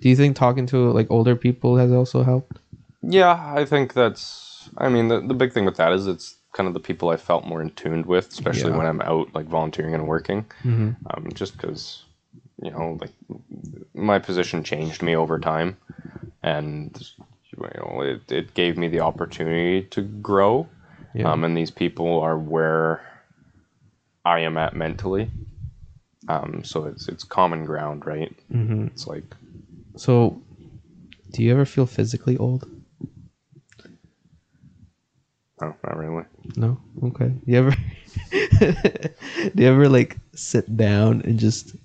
Do 0.00 0.08
you 0.08 0.14
think 0.16 0.36
talking 0.36 0.66
to 0.66 0.90
like 0.92 1.10
older 1.10 1.34
people 1.36 1.76
has 1.78 1.90
also 1.92 2.22
helped? 2.22 2.58
Yeah, 3.02 3.52
I 3.56 3.64
think 3.64 3.92
that's. 3.94 4.70
I 4.78 4.88
mean, 4.88 5.08
the 5.08 5.20
the 5.20 5.34
big 5.34 5.52
thing 5.52 5.64
with 5.64 5.76
that 5.76 5.92
is 5.92 6.06
it's 6.06 6.36
kind 6.52 6.68
of 6.68 6.74
the 6.74 6.80
people 6.80 7.08
I 7.10 7.16
felt 7.16 7.44
more 7.44 7.60
in 7.60 7.70
tuned 7.70 8.06
with, 8.06 8.28
especially 8.30 8.70
Yeah. 8.70 8.76
when 8.78 8.86
I'm 8.86 9.00
out 9.02 9.34
like 9.34 9.46
volunteering 9.46 9.94
and 9.94 10.06
working. 10.06 10.44
Mm-hmm. 10.62 10.90
um, 11.10 11.28
just 11.34 11.56
because 11.56 12.04
you 12.62 12.70
know 12.70 12.96
like 13.00 13.10
my 13.94 14.18
position 14.20 14.62
changed 14.62 15.02
me 15.02 15.16
over 15.16 15.38
time 15.40 15.76
and 16.42 17.10
you 17.56 17.68
know 17.76 18.00
it, 18.02 18.30
it 18.32 18.54
gave 18.54 18.76
me 18.76 18.88
the 18.88 19.00
opportunity 19.00 19.82
to 19.88 20.02
grow 20.02 20.68
Yeah. 21.14 21.30
um, 21.30 21.44
and 21.44 21.56
these 21.56 21.70
people 21.70 22.20
are 22.20 22.38
where 22.38 23.02
i 24.24 24.40
am 24.40 24.56
at 24.56 24.74
mentally 24.74 25.30
um, 26.28 26.62
so 26.64 26.84
it's 26.84 27.08
it's 27.08 27.24
common 27.24 27.64
ground 27.64 28.06
right 28.06 28.32
mm-hmm. 28.52 28.86
it's 28.86 29.06
like 29.06 29.24
So, 29.96 30.40
do 31.32 31.42
you 31.42 31.50
ever 31.52 31.64
feel 31.64 31.84
physically 31.86 32.36
old? 32.38 32.64
no 35.60 35.74
not 35.84 35.96
really 35.96 36.24
No. 36.56 36.78
Okay. 37.04 37.32
You 37.46 37.58
ever? 37.58 37.70
do 39.54 39.62
you 39.62 39.68
ever 39.68 39.88
like 39.88 40.18
sit 40.34 40.76
down 40.76 41.22
and 41.24 41.38
just 41.38 41.76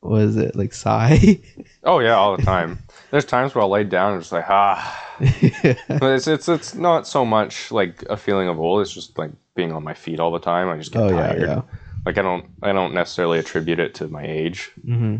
what 0.00 0.22
is 0.22 0.36
it 0.36 0.54
like 0.56 0.72
sigh? 0.72 1.40
oh 1.84 1.98
yeah 2.00 2.14
all 2.14 2.36
the 2.36 2.42
time 2.42 2.78
there's 3.12 3.24
times 3.24 3.54
where 3.54 3.62
i'll 3.62 3.70
lay 3.70 3.84
down 3.84 4.14
and 4.14 4.20
just 4.22 4.32
like 4.32 4.46
ah 4.48 4.80
but 5.20 6.02
it's 6.12 6.26
it's 6.26 6.48
it's 6.48 6.74
not 6.74 7.06
so 7.06 7.24
much 7.24 7.70
like 7.70 8.02
a 8.10 8.16
feeling 8.16 8.48
of 8.48 8.58
old 8.58 8.80
it's 8.82 8.92
just 8.92 9.16
like 9.16 9.30
being 9.54 9.70
on 9.70 9.84
my 9.84 9.94
feet 9.94 10.18
all 10.18 10.32
the 10.32 10.40
time 10.40 10.68
i 10.68 10.76
just 10.76 10.90
get 10.92 11.02
oh 11.02 11.08
yeah, 11.10 11.26
tired 11.28 11.42
yeah. 11.48 11.62
like 12.04 12.18
i 12.18 12.22
don't 12.22 12.46
i 12.62 12.72
don't 12.72 12.92
necessarily 12.94 13.38
attribute 13.38 13.78
it 13.78 13.94
to 13.94 14.08
my 14.08 14.24
age 14.24 14.72
Mm-hmm. 14.84 15.16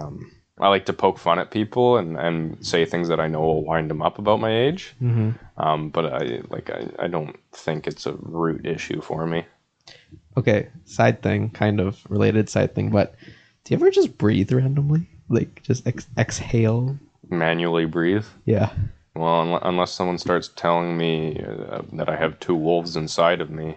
um, 0.00 0.30
i 0.60 0.68
like 0.68 0.84
to 0.86 0.92
poke 0.92 1.18
fun 1.18 1.38
at 1.40 1.50
people 1.50 1.96
and, 1.96 2.16
and 2.16 2.64
say 2.64 2.84
things 2.84 3.08
that 3.08 3.18
i 3.18 3.26
know 3.26 3.40
will 3.40 3.64
wind 3.64 3.90
them 3.90 4.02
up 4.02 4.18
about 4.18 4.38
my 4.38 4.54
age 4.54 4.94
Mm-hmm. 5.02 5.30
um, 5.60 5.88
but 5.90 6.06
i 6.06 6.40
like 6.50 6.70
I, 6.70 6.86
I 6.98 7.08
don't 7.08 7.36
think 7.52 7.86
it's 7.86 8.06
a 8.06 8.12
root 8.20 8.64
issue 8.66 9.00
for 9.00 9.26
me 9.26 9.44
Okay, 10.36 10.68
side 10.84 11.22
thing, 11.22 11.50
kind 11.50 11.80
of 11.80 12.00
related 12.08 12.48
side 12.48 12.74
thing, 12.74 12.88
but 12.90 13.16
do 13.64 13.74
you 13.74 13.76
ever 13.76 13.90
just 13.90 14.16
breathe 14.16 14.50
randomly? 14.52 15.08
Like 15.28 15.62
just 15.64 15.86
ex- 15.86 16.06
exhale? 16.16 16.96
Manually 17.32 17.84
breathe 17.86 18.26
Yeah. 18.44 18.70
well 19.14 19.44
unle- 19.44 19.60
unless 19.62 19.92
someone 19.92 20.18
starts 20.18 20.48
telling 20.54 20.96
me 20.96 21.42
uh, 21.42 21.82
that 21.94 22.08
i 22.08 22.16
have 22.16 22.38
two 22.40 22.54
wolves 22.54 22.96
inside 22.96 23.40
of 23.40 23.50
me 23.50 23.76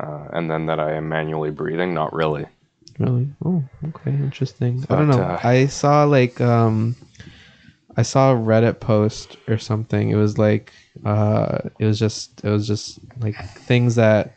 uh, 0.00 0.28
and 0.32 0.50
then 0.50 0.66
that 0.66 0.80
i 0.80 0.92
am 0.94 1.08
manually 1.08 1.50
breathing 1.50 1.94
not 1.94 2.12
really 2.12 2.46
Really? 2.98 3.28
Oh, 3.44 3.62
okay, 3.90 4.10
interesting. 4.10 4.84
I 4.90 4.96
don't 4.96 5.06
know. 5.08 5.22
uh, 5.22 5.38
I 5.44 5.66
saw 5.66 6.02
like 6.02 6.40
um 6.40 6.96
I 7.96 8.02
saw 8.02 8.32
a 8.32 8.36
Reddit 8.36 8.80
post 8.80 9.36
or 9.46 9.56
something. 9.56 10.10
It 10.10 10.16
was 10.16 10.36
like 10.36 10.72
uh 11.04 11.58
it 11.78 11.84
was 11.84 11.96
just 12.00 12.44
it 12.44 12.50
was 12.50 12.66
just 12.66 12.98
like 13.20 13.36
things 13.50 13.94
that 13.94 14.34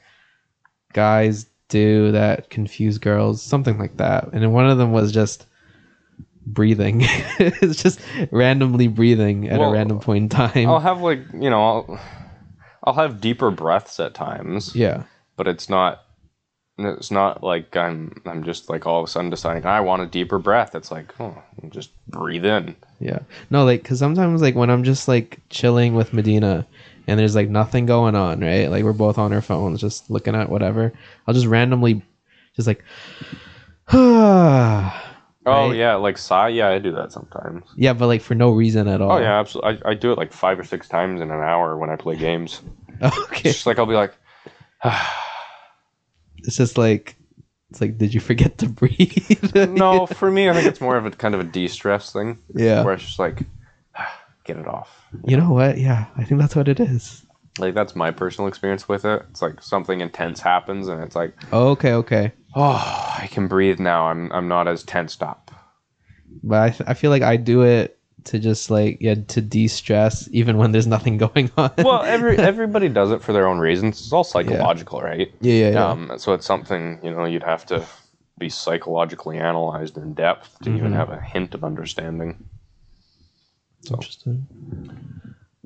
guys 0.94 1.48
do 1.70 2.12
that 2.12 2.52
confuse 2.52 3.00
girls, 3.00 3.42
something 3.42 3.80
like 3.80 3.98
that. 3.98 4.30
And 4.32 4.54
one 4.54 4.70
of 4.70 4.78
them 4.78 4.92
was 4.92 5.12
just 5.12 5.48
breathing. 6.46 7.02
it's 7.40 7.82
just 7.82 8.00
randomly 8.32 8.88
breathing 8.88 9.48
at 9.50 9.60
Well, 9.60 9.70
a 9.70 9.74
random 9.74 10.00
point 10.00 10.24
in 10.24 10.30
time. 10.30 10.68
I'll 10.68 10.80
have 10.80 11.02
like 11.02 11.20
you 11.34 11.50
know, 11.50 11.64
I'll, 11.64 12.00
I'll 12.84 12.94
have 12.94 13.22
deeper 13.22 13.52
breaths 13.52 14.00
at 14.00 14.14
times, 14.14 14.76
yeah. 14.76 15.04
but 15.38 15.48
it's 15.48 15.70
not. 15.70 16.04
It's 16.78 17.12
not 17.12 17.44
like 17.44 17.76
I'm. 17.78 18.22
I'm 18.26 18.44
just 18.44 18.70
like 18.70 18.88
all 18.88 19.00
of 19.00 19.06
a 19.08 19.12
sudden 19.12 19.30
deciding 19.30 19.66
I 19.66 19.82
want 19.82 20.02
a 20.02 20.08
deeper 20.08 20.40
breath. 20.40 20.74
It's 20.74 20.90
like, 20.90 21.14
oh, 21.20 21.44
just 21.70 21.92
breathe 22.08 22.46
in. 22.46 22.76
Yeah. 23.00 23.20
No, 23.50 23.66
like, 23.66 23.84
cause 23.84 24.00
sometimes, 24.00 24.42
like, 24.42 24.56
when 24.56 24.70
I'm 24.72 24.84
just 24.84 25.08
like 25.08 25.40
chilling 25.50 25.94
with 25.94 26.14
Medina 26.14 26.66
and 27.08 27.20
there's 27.20 27.36
like 27.36 27.50
nothing 27.50 27.86
going 27.86 28.16
on, 28.16 28.40
right? 28.40 28.68
Like, 28.68 28.84
we're 28.84 28.94
both 28.94 29.20
on 29.20 29.34
our 29.34 29.42
phones, 29.42 29.82
just 29.82 30.10
looking 30.10 30.34
at 30.34 30.50
whatever. 30.50 30.92
I'll 31.28 31.36
just 31.36 31.46
randomly, 31.46 32.02
just 32.56 32.68
like, 32.68 32.84
Oh 35.46 35.70
Right. 35.70 35.78
yeah, 35.78 35.96
like 35.96 36.18
sigh. 36.20 36.50
Yeah, 36.50 36.70
I 36.70 36.78
do 36.80 36.92
that 36.94 37.12
sometimes. 37.12 37.66
Yeah, 37.76 37.94
but 37.94 38.08
like 38.08 38.22
for 38.22 38.36
no 38.36 38.52
reason 38.52 38.88
at 38.88 39.02
all. 39.02 39.14
Oh 39.14 39.18
yeah, 39.20 39.40
absolutely. 39.40 39.82
I, 39.86 39.92
I 39.92 39.94
do 39.96 40.12
it 40.12 40.18
like 40.18 40.32
five 40.34 40.60
or 40.60 40.64
six 40.64 40.88
times 40.88 41.20
in 41.22 41.32
an 41.32 41.42
hour 41.42 41.78
when 41.78 41.90
I 41.90 41.96
play 41.96 42.16
games. 42.16 42.62
Okay. 43.02 43.50
It's 43.50 43.58
just 43.58 43.66
like 43.66 43.80
I'll 43.80 43.88
be 43.88 43.96
like, 43.96 44.14
It's 46.44 46.56
just 46.58 46.78
like, 46.78 47.16
it's 47.70 47.82
like, 47.82 47.98
did 47.98 48.14
you 48.14 48.20
forget 48.20 48.58
to 48.60 48.70
breathe? 48.70 49.54
no. 49.70 50.06
For 50.06 50.30
me, 50.32 50.50
I 50.50 50.54
think 50.54 50.68
it's 50.68 50.82
more 50.82 50.98
of 50.98 51.06
a 51.06 51.12
kind 51.12 51.34
of 51.36 51.42
a 51.42 51.44
de-stress 51.44 52.12
thing 52.14 52.40
Yeah. 52.54 52.84
where 52.84 52.94
it's 52.94 53.04
just 53.04 53.20
like, 53.20 53.44
get 54.44 54.58
it 54.58 54.68
off. 54.68 54.90
You 55.26 55.38
know 55.38 55.52
what? 55.52 55.78
Yeah. 55.78 56.06
I 56.18 56.24
think 56.24 56.40
that's 56.42 56.56
what 56.56 56.68
it 56.68 56.80
is. 56.80 57.26
Like 57.60 57.74
that's 57.74 57.96
my 57.96 58.12
personal 58.12 58.48
experience 58.48 58.88
with 58.88 59.04
it. 59.06 59.24
It's 59.30 59.42
like 59.42 59.62
something 59.62 60.00
intense 60.02 60.40
happens, 60.40 60.88
and 60.88 61.04
it's 61.04 61.16
like, 61.16 61.34
Oh, 61.52 61.70
okay. 61.70 61.94
Okay. 61.94 62.32
oh, 62.56 63.16
I 63.20 63.28
can 63.32 63.48
breathe 63.48 63.80
now. 63.80 64.08
I'm 64.08 64.32
I'm 64.32 64.48
not 64.48 64.68
as 64.68 64.84
tensed 64.84 65.22
up. 65.22 65.52
But 66.44 66.62
I, 66.62 66.70
th- 66.70 66.90
I 66.90 66.94
feel 66.94 67.12
like 67.12 67.22
I 67.24 67.36
do 67.36 67.62
it 67.64 68.00
to 68.26 68.40
just 68.40 68.70
like, 68.72 68.98
yeah, 69.02 69.16
to 69.16 69.42
de 69.42 69.68
stress 69.68 70.30
even 70.32 70.58
when 70.58 70.72
there's 70.72 70.88
nothing 70.88 71.18
going 71.28 71.52
on. 71.58 71.72
Well, 71.78 72.04
every 72.04 72.38
everybody 72.52 72.88
does 72.88 73.12
it 73.12 73.22
for 73.22 73.34
their 73.34 73.48
own 73.48 73.60
reasons. 73.60 74.00
It's 74.00 74.14
all 74.14 74.24
psychological, 74.24 75.02
right? 75.02 75.32
yeah, 75.42 75.54
yeah, 75.54 75.70
yeah. 75.72 75.90
Um, 75.90 76.12
so 76.18 76.34
it's 76.34 76.46
something 76.46 77.00
you 77.04 77.12
know 77.12 77.26
you'd 77.26 77.44
have 77.44 77.66
to 77.68 77.86
be 78.38 78.48
psychologically 78.50 79.38
analyzed 79.38 79.98
in 79.98 80.14
depth 80.14 80.58
to 80.64 80.72
even 80.72 80.92
Mhm. 80.94 80.96
have 80.96 81.10
a 81.10 81.20
hint 81.20 81.54
of 81.54 81.64
understanding. 81.64 82.44
So 83.82 83.96
Interesting. 83.96 84.48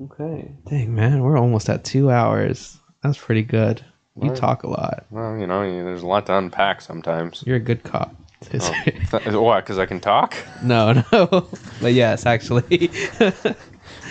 Okay, 0.02 0.52
Dang, 0.68 0.94
man, 0.94 1.22
we're 1.22 1.38
almost 1.38 1.68
at 1.68 1.84
two 1.84 2.10
hours. 2.10 2.78
That's 3.02 3.18
pretty 3.18 3.42
good. 3.42 3.84
You 4.22 4.30
talk 4.30 4.62
a 4.62 4.68
lot. 4.70 5.04
well, 5.10 5.36
you 5.36 5.46
know, 5.46 5.62
you- 5.62 5.84
there's 5.84 6.02
a 6.02 6.06
lot 6.06 6.24
to 6.26 6.36
unpack 6.38 6.80
sometimes. 6.80 7.44
You're 7.46 7.56
a 7.56 7.60
good 7.60 7.82
cop. 7.82 8.14
Oh, 8.54 8.74
th- 9.10 9.26
what? 9.34 9.64
Because 9.64 9.78
I 9.78 9.84
can 9.86 10.00
talk? 10.00 10.36
no, 10.62 11.02
no. 11.12 11.48
but 11.80 11.92
yes, 11.92 12.26
actually. 12.26 12.90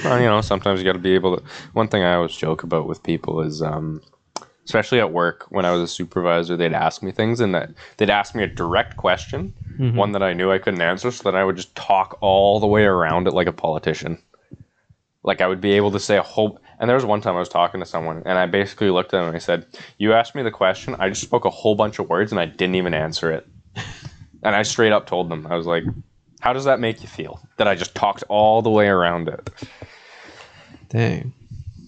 Well, 0.04 0.20
you 0.20 0.26
know, 0.28 0.42
sometimes 0.42 0.80
you 0.80 0.86
got 0.86 0.94
to 0.94 1.00
be 1.00 1.16
able 1.16 1.38
to. 1.38 1.44
One 1.74 1.88
thing 1.88 2.04
I 2.04 2.16
always 2.16 2.36
joke 2.36 2.64
about 2.64 2.86
with 2.88 3.02
people 3.02 3.42
is, 3.42 3.62
um, 3.62 4.02
especially 4.66 5.00
at 5.00 5.12
work, 5.12 5.46
when 5.50 5.66
I 5.66 5.72
was 5.72 5.82
a 5.82 5.88
supervisor, 5.88 6.56
they'd 6.58 6.74
ask 6.74 7.02
me 7.02 7.12
things, 7.12 7.40
and 7.40 7.56
that 7.56 7.72
they'd 7.98 8.10
ask 8.10 8.36
me 8.36 8.44
a 8.44 8.48
direct 8.48 8.98
question, 8.98 9.54
Mhm. 9.80 9.96
one 9.96 10.12
that 10.12 10.22
I 10.22 10.34
knew 10.34 10.52
I 10.52 10.58
couldn't 10.60 10.82
answer, 10.82 11.12
so 11.12 11.24
then 11.24 11.36
I 11.40 11.44
would 11.46 11.56
just 11.56 11.76
talk 11.76 12.18
all 12.22 12.60
the 12.60 12.68
way 12.68 12.84
around 12.84 13.28
it 13.28 13.34
like 13.34 13.48
a 13.48 13.54
politician. 13.54 14.18
Like 15.26 15.42
I 15.42 15.48
would 15.48 15.60
be 15.60 15.74
able 15.74 15.92
to 15.92 16.00
say 16.00 16.18
a 16.18 16.22
whole 16.22 16.60
And 16.80 16.88
there 16.90 16.96
was 16.96 17.06
one 17.06 17.20
time 17.20 17.36
I 17.36 17.40
was 17.40 17.50
talking 17.50 17.80
to 17.80 17.86
someone, 17.86 18.22
and 18.26 18.38
I 18.38 18.46
basically 18.46 18.92
looked 18.92 19.14
at 19.14 19.18
them 19.18 19.28
and 19.28 19.36
I 19.36 19.40
said, 19.40 19.66
"You 19.98 20.14
asked 20.14 20.36
me 20.36 20.44
the 20.44 20.52
question. 20.52 20.96
I 21.00 21.10
just 21.10 21.22
spoke 21.22 21.46
a 21.46 21.50
whole 21.50 21.76
bunch 21.76 22.00
of 22.00 22.08
words, 22.10 22.32
and 22.32 22.40
I 22.40 22.46
didn't 22.46 22.76
even 22.76 22.94
answer 22.94 23.32
it." 23.32 23.48
and 24.44 24.56
I 24.56 24.62
straight 24.64 24.92
up 24.92 25.08
told 25.08 25.30
them, 25.30 25.48
I 25.48 25.56
was 25.56 25.66
like, 25.66 25.84
"How 26.42 26.54
does 26.54 26.66
that 26.66 26.80
make 26.80 27.02
you 27.02 27.08
feel? 27.08 27.40
That 27.58 27.68
I 27.68 27.76
just 27.76 27.96
talked 27.96 28.24
all 28.30 28.62
the 28.62 28.70
way 28.70 28.88
around 28.88 29.28
it?" 29.28 29.50
Dang. 30.90 31.34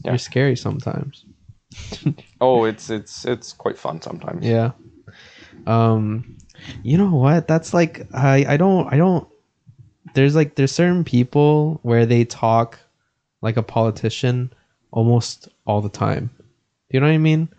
Yeah. 0.03 0.11
You're 0.11 0.18
scary 0.18 0.55
sometimes. 0.55 1.26
Oh, 2.41 2.65
it's 2.65 2.89
it's 2.89 3.26
it's 3.26 3.53
quite 3.53 3.77
fun 3.77 4.01
sometimes. 4.01 4.45
Yeah. 4.45 4.72
Um 5.65 6.38
you 6.84 6.97
know 6.97 7.11
what? 7.11 7.47
That's 7.47 7.73
like 7.73 8.07
I 8.14 8.45
I 8.47 8.57
don't 8.57 8.91
I 8.91 8.97
don't 8.97 9.27
there's 10.14 10.35
like 10.35 10.55
there's 10.55 10.72
certain 10.72 11.03
people 11.03 11.80
where 11.84 12.05
they 12.05 12.26
talk 12.26 12.80
like 13.41 13.57
a 13.57 13.64
politician 13.64 14.51
almost 14.91 15.47
all 15.65 15.81
the 15.81 15.89
time. 15.89 16.30
Do 16.39 16.43
you 16.91 16.99
know 16.99 17.07
what 17.07 17.14
I 17.14 17.18
mean? 17.18 17.49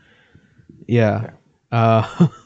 Yeah. 0.87 1.31
Uh 1.73 2.29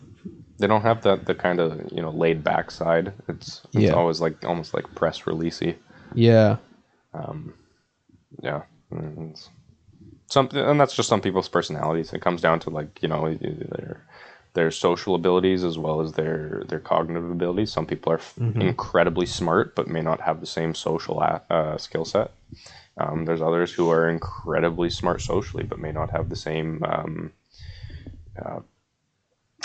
They 0.58 0.66
don't 0.68 0.82
have 0.82 1.02
that 1.02 1.26
the 1.26 1.34
kind 1.34 1.58
of 1.60 1.90
you 1.92 2.02
know 2.02 2.10
laid 2.10 2.44
back 2.44 2.70
side. 2.70 3.12
It's 3.28 3.62
it's 3.72 3.84
Yeah. 3.84 3.92
always 3.94 4.20
like 4.20 4.44
almost 4.44 4.74
like 4.74 4.92
press 4.94 5.22
releasey. 5.22 5.74
yeah. 6.14 6.56
Um, 7.14 7.52
yeah, 8.42 8.62
and 8.90 9.30
it's 9.32 9.50
something, 10.28 10.58
and 10.58 10.80
that's 10.80 10.94
just 10.94 11.08
some 11.10 11.20
people's 11.20 11.48
personalities. 11.48 12.12
It 12.14 12.22
comes 12.22 12.40
down 12.40 12.58
to 12.60 12.70
like 12.70 13.02
you 13.02 13.08
know 13.08 13.34
their 13.34 14.06
their 14.54 14.70
social 14.70 15.14
abilities 15.14 15.62
as 15.64 15.76
well 15.78 16.00
as 16.00 16.12
their 16.12 16.62
their 16.68 16.80
cognitive 16.80 17.30
abilities. 17.30 17.70
Some 17.72 17.84
people 17.86 18.12
are 18.12 18.18
f- 18.18 18.38
incredibly 18.38 19.26
smart 19.26 19.74
but 19.74 19.88
may 19.88 20.00
not 20.00 20.20
have 20.22 20.40
the 20.40 20.46
same 20.46 20.74
social 20.74 21.20
a- 21.20 21.42
uh, 21.50 21.76
skill 21.76 22.04
set. 22.06 22.30
Um, 22.98 23.24
there's 23.24 23.42
others 23.42 23.72
who 23.72 23.90
are 23.90 24.08
incredibly 24.08 24.90
smart 24.90 25.22
socially 25.22 25.64
but 25.64 25.78
may 25.78 25.92
not 25.92 26.10
have 26.10 26.28
the 26.28 26.36
same 26.36 26.82
um, 26.84 27.32
uh, 28.44 28.60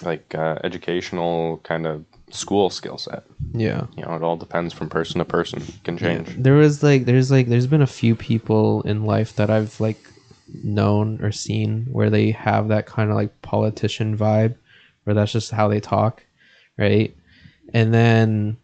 like 0.03 0.33
uh, 0.35 0.59
educational 0.63 1.57
kind 1.63 1.87
of 1.87 2.05
school 2.29 2.69
skill 2.69 2.97
set. 2.97 3.23
Yeah. 3.53 3.87
You 3.95 4.05
know, 4.05 4.15
it 4.15 4.23
all 4.23 4.37
depends 4.37 4.73
from 4.73 4.89
person 4.89 5.19
to 5.19 5.25
person. 5.25 5.61
It 5.61 5.83
can 5.83 5.97
change. 5.97 6.35
There 6.37 6.55
was 6.55 6.83
like 6.83 7.05
there's 7.05 7.31
like 7.31 7.47
there's 7.47 7.67
been 7.67 7.81
a 7.81 7.87
few 7.87 8.15
people 8.15 8.81
in 8.83 9.05
life 9.05 9.35
that 9.35 9.49
I've 9.49 9.79
like 9.79 9.99
known 10.63 11.21
or 11.21 11.31
seen 11.31 11.87
where 11.91 12.09
they 12.09 12.31
have 12.31 12.67
that 12.69 12.85
kind 12.85 13.09
of 13.09 13.15
like 13.15 13.41
politician 13.41 14.17
vibe 14.17 14.55
where 15.03 15.13
that's 15.13 15.31
just 15.31 15.51
how 15.51 15.67
they 15.67 15.79
talk, 15.79 16.23
right? 16.77 17.15
And 17.73 17.93
then 17.93 18.57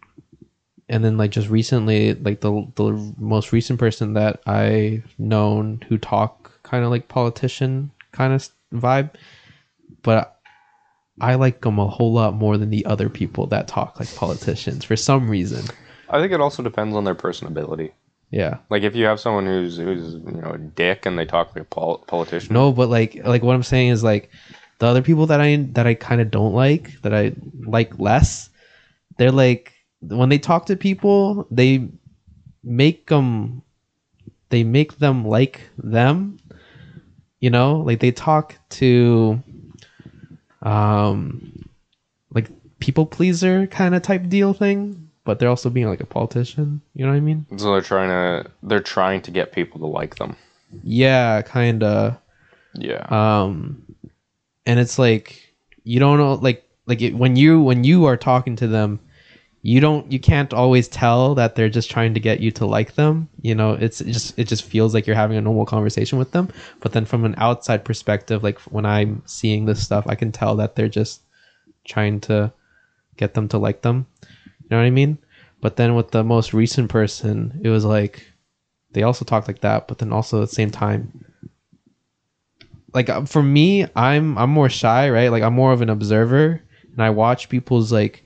and 0.89 1.03
then 1.03 1.17
like 1.17 1.31
just 1.31 1.49
recently 1.49 2.13
like 2.13 2.41
the 2.41 2.67
the 2.75 3.13
most 3.17 3.51
recent 3.51 3.79
person 3.79 4.13
that 4.13 4.41
I 4.45 5.03
known 5.17 5.83
who 5.87 5.97
talk 5.97 6.51
kind 6.63 6.83
of 6.83 6.91
like 6.91 7.07
politician 7.07 7.91
kind 8.11 8.33
of 8.33 8.49
vibe 8.73 9.11
but 10.01 10.39
I 11.21 11.35
like 11.35 11.61
them 11.61 11.79
a 11.79 11.87
whole 11.87 12.13
lot 12.13 12.33
more 12.33 12.57
than 12.57 12.69
the 12.69 12.85
other 12.85 13.09
people 13.09 13.47
that 13.47 13.67
talk 13.67 13.99
like 13.99 14.13
politicians 14.15 14.83
for 14.83 14.95
some 14.95 15.29
reason. 15.29 15.65
I 16.09 16.19
think 16.19 16.31
it 16.31 16.41
also 16.41 16.63
depends 16.63 16.95
on 16.95 17.03
their 17.03 17.15
personability. 17.15 17.91
Yeah. 18.31 18.57
Like 18.69 18.81
if 18.83 18.95
you 18.95 19.05
have 19.05 19.19
someone 19.19 19.45
who's 19.45 19.77
who's 19.77 20.15
you 20.15 20.41
know 20.41 20.53
a 20.53 20.57
dick 20.57 21.05
and 21.05 21.17
they 21.17 21.25
talk 21.25 21.55
like 21.55 21.63
a 21.63 21.65
pol- 21.65 22.03
politician. 22.07 22.53
No, 22.53 22.71
but 22.71 22.89
like 22.89 23.15
like 23.23 23.43
what 23.43 23.55
I'm 23.55 23.63
saying 23.63 23.89
is 23.89 24.03
like 24.03 24.31
the 24.79 24.87
other 24.87 25.03
people 25.03 25.27
that 25.27 25.39
I 25.39 25.55
that 25.73 25.85
I 25.85 25.93
kind 25.93 26.19
of 26.19 26.31
don't 26.31 26.53
like 26.53 26.99
that 27.03 27.13
I 27.13 27.33
like 27.59 27.99
less. 27.99 28.49
They're 29.17 29.31
like 29.31 29.72
when 30.07 30.29
they 30.29 30.37
talk 30.37 30.65
to 30.67 30.75
people, 30.75 31.47
they 31.49 31.87
make 32.63 33.07
them 33.07 33.61
they 34.49 34.63
make 34.63 34.99
them 34.99 35.25
like 35.25 35.61
them. 35.77 36.37
You 37.39 37.49
know, 37.49 37.79
like 37.79 37.99
they 37.99 38.11
talk 38.11 38.55
to 38.71 39.41
um 40.61 41.65
like 42.33 42.49
people 42.79 43.05
pleaser 43.05 43.67
kind 43.67 43.95
of 43.95 44.01
type 44.01 44.27
deal 44.29 44.53
thing, 44.53 45.09
but 45.25 45.39
they're 45.39 45.49
also 45.49 45.69
being 45.69 45.87
like 45.87 46.01
a 46.01 46.05
politician, 46.05 46.81
you 46.93 47.05
know 47.05 47.11
what 47.11 47.17
I 47.17 47.21
mean? 47.21 47.45
So 47.57 47.71
they're 47.71 47.81
trying 47.81 48.09
to 48.09 48.49
they're 48.63 48.79
trying 48.79 49.21
to 49.23 49.31
get 49.31 49.51
people 49.51 49.79
to 49.79 49.87
like 49.87 50.15
them. 50.15 50.35
Yeah, 50.83 51.41
kind 51.41 51.83
of 51.83 52.17
Yeah. 52.73 53.05
um 53.09 53.83
and 54.65 54.79
it's 54.79 54.97
like 54.97 55.39
you 55.83 55.99
don't 55.99 56.17
know 56.17 56.33
like 56.35 56.63
like 56.85 57.01
it, 57.01 57.13
when 57.15 57.35
you 57.35 57.61
when 57.61 57.83
you 57.83 58.05
are 58.05 58.17
talking 58.17 58.55
to 58.57 58.67
them 58.67 58.99
you 59.65 59.79
don't 59.79 60.11
you 60.11 60.19
can't 60.19 60.53
always 60.53 60.89
tell 60.89 61.35
that 61.35 61.55
they're 61.55 61.69
just 61.69 61.89
trying 61.89 62.13
to 62.13 62.19
get 62.19 62.41
you 62.41 62.51
to 62.51 62.65
like 62.65 62.95
them 62.95 63.29
you 63.41 63.55
know 63.55 63.71
it's 63.71 64.01
it 64.01 64.11
just 64.11 64.37
it 64.37 64.45
just 64.45 64.65
feels 64.65 64.93
like 64.93 65.07
you're 65.07 65.15
having 65.15 65.37
a 65.37 65.41
normal 65.41 65.65
conversation 65.65 66.19
with 66.19 66.31
them. 66.31 66.49
But 66.81 66.91
then 66.91 67.05
from 67.05 67.23
an 67.23 67.33
outside 67.37 67.85
perspective 67.85 68.43
like 68.43 68.59
when 68.71 68.85
i'm 68.85 69.23
seeing 69.25 69.65
this 69.65 69.81
stuff 69.81 70.05
i 70.07 70.15
can 70.15 70.31
tell 70.31 70.57
that 70.57 70.75
they're 70.75 70.89
just 70.89 71.21
trying 71.85 72.19
to 72.21 72.51
get 73.17 73.33
them 73.33 73.47
to 73.49 73.57
like 73.57 73.81
them. 73.81 74.05
You 74.21 74.67
know 74.71 74.77
what 74.77 74.85
i 74.85 74.89
mean? 74.89 75.17
But 75.61 75.77
then 75.77 75.95
with 75.95 76.11
the 76.11 76.25
most 76.25 76.53
recent 76.53 76.89
person 76.89 77.61
it 77.63 77.69
was 77.69 77.85
like 77.85 78.27
they 78.91 79.03
also 79.03 79.23
talked 79.23 79.47
like 79.47 79.61
that 79.61 79.87
but 79.87 79.97
then 79.97 80.11
also 80.11 80.43
at 80.43 80.49
the 80.49 80.55
same 80.55 80.71
time 80.71 81.25
like 82.93 83.09
uh, 83.09 83.23
for 83.23 83.41
me 83.41 83.87
i'm 83.95 84.37
i'm 84.37 84.49
more 84.49 84.69
shy 84.69 85.09
right? 85.09 85.31
Like 85.31 85.41
i'm 85.41 85.53
more 85.53 85.71
of 85.71 85.81
an 85.81 85.89
observer 85.89 86.61
and 86.91 87.01
i 87.01 87.09
watch 87.09 87.47
people's 87.47 87.93
like 87.93 88.25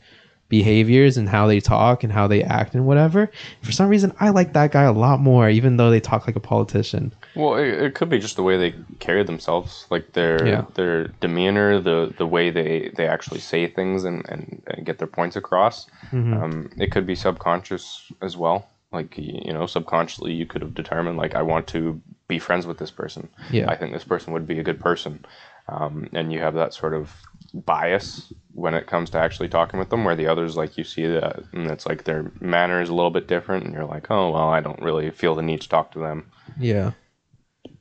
behaviors 0.49 1.17
and 1.17 1.27
how 1.27 1.45
they 1.47 1.59
talk 1.59 2.03
and 2.03 2.13
how 2.13 2.27
they 2.27 2.41
act 2.43 2.73
and 2.73 2.85
whatever 2.85 3.29
for 3.61 3.71
some 3.71 3.89
reason 3.89 4.13
i 4.19 4.29
like 4.29 4.53
that 4.53 4.71
guy 4.71 4.83
a 4.83 4.91
lot 4.93 5.19
more 5.19 5.49
even 5.49 5.77
though 5.77 5.89
they 5.89 5.99
talk 5.99 6.25
like 6.25 6.35
a 6.35 6.39
politician 6.39 7.13
well, 7.37 7.55
it, 7.55 7.67
it 7.67 7.93
could 7.93 8.09
be 8.09 8.17
just 8.17 8.35
the 8.35 8.41
way 8.41 8.57
they 8.57 8.73
carry 8.99 9.23
themselves, 9.23 9.85
like 9.91 10.13
their 10.13 10.43
Yeah. 10.45 10.65
their 10.73 11.09
demeanor, 11.19 11.79
the 11.79 12.11
the 12.17 12.25
way 12.25 12.49
they 12.49 12.91
they 12.97 13.07
actually 13.07 13.41
say 13.41 13.67
things 13.67 14.05
and 14.05 14.27
and, 14.27 14.63
and 14.65 14.85
get 14.85 14.97
their 14.97 15.07
points 15.07 15.35
across. 15.35 15.85
Mm-hmm. 16.11 16.33
Um, 16.33 16.71
it 16.77 16.91
could 16.91 17.05
be 17.05 17.13
subconscious 17.13 18.11
as 18.23 18.35
well. 18.35 18.67
Like 18.91 19.15
you 19.17 19.53
know, 19.53 19.67
subconsciously 19.67 20.33
you 20.33 20.47
could 20.47 20.63
have 20.63 20.73
determined 20.73 21.17
like 21.17 21.35
I 21.35 21.43
want 21.43 21.67
to 21.67 22.01
be 22.27 22.39
friends 22.39 22.65
with 22.65 22.79
this 22.79 22.91
person. 22.91 23.29
Yeah. 23.51 23.69
I 23.69 23.75
think 23.75 23.93
this 23.93 24.03
person 24.03 24.33
would 24.33 24.47
be 24.47 24.57
a 24.59 24.63
good 24.63 24.79
person. 24.79 25.23
Um, 25.69 26.09
and 26.13 26.33
you 26.33 26.39
have 26.39 26.55
that 26.55 26.73
sort 26.73 26.95
of 26.95 27.11
bias 27.53 28.31
when 28.53 28.73
it 28.73 28.87
comes 28.87 29.09
to 29.11 29.17
actually 29.19 29.49
talking 29.49 29.79
with 29.79 29.89
them, 29.89 30.03
where 30.03 30.15
the 30.15 30.27
others 30.27 30.57
like 30.57 30.77
you 30.77 30.83
see 30.83 31.05
that 31.07 31.43
and 31.53 31.69
it's 31.69 31.85
like 31.85 32.03
their 32.03 32.31
manner 32.39 32.81
is 32.81 32.89
a 32.89 32.93
little 32.93 33.11
bit 33.11 33.27
different, 33.27 33.65
and 33.65 33.73
you're 33.73 33.85
like, 33.85 34.09
oh 34.09 34.31
well, 34.31 34.49
I 34.49 34.61
don't 34.61 34.81
really 34.81 35.09
feel 35.11 35.35
the 35.35 35.41
need 35.41 35.61
to 35.61 35.69
talk 35.69 35.91
to 35.91 35.99
them. 35.99 36.31
yeah 36.59 36.91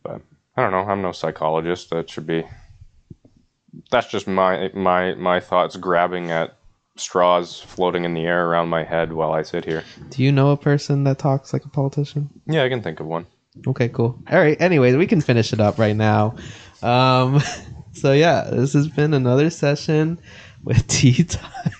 But 0.02 0.20
I 0.56 0.62
don't 0.62 0.70
know. 0.72 0.90
I'm 0.90 1.02
no 1.02 1.12
psychologist. 1.12 1.90
That 1.90 2.08
should 2.10 2.26
be. 2.26 2.44
That's 3.90 4.08
just 4.08 4.26
my 4.26 4.70
my 4.74 5.14
my 5.14 5.40
thoughts 5.40 5.76
grabbing 5.76 6.30
at 6.30 6.56
straws 6.96 7.60
floating 7.60 8.04
in 8.04 8.14
the 8.14 8.24
air 8.24 8.48
around 8.48 8.68
my 8.70 8.82
head 8.82 9.12
while 9.12 9.32
I 9.32 9.42
sit 9.42 9.66
here. 9.66 9.84
do 10.08 10.22
you 10.22 10.32
know 10.32 10.50
a 10.50 10.56
person 10.56 11.04
that 11.04 11.18
talks 11.18 11.52
like 11.52 11.62
a 11.66 11.68
politician 11.68 12.30
Yeah, 12.46 12.62
I 12.64 12.70
can 12.70 12.80
think 12.82 13.00
of 13.00 13.06
one. 13.06 13.26
Okay, 13.66 13.88
cool. 13.90 14.18
All 14.30 14.38
right. 14.38 14.58
Anyways, 14.60 14.96
we 14.96 15.06
can 15.06 15.20
finish 15.20 15.52
it 15.52 15.60
up 15.60 15.78
right 15.78 15.96
now. 15.96 16.36
Um, 16.82 17.40
so 17.96 18.12
yeah, 18.12 18.48
this 18.50 18.74
has 18.74 18.88
been 18.88 19.14
another 19.14 19.50
session 19.50 20.20
with 20.64 20.86
Tea 20.88 21.24
Time. 21.24 21.72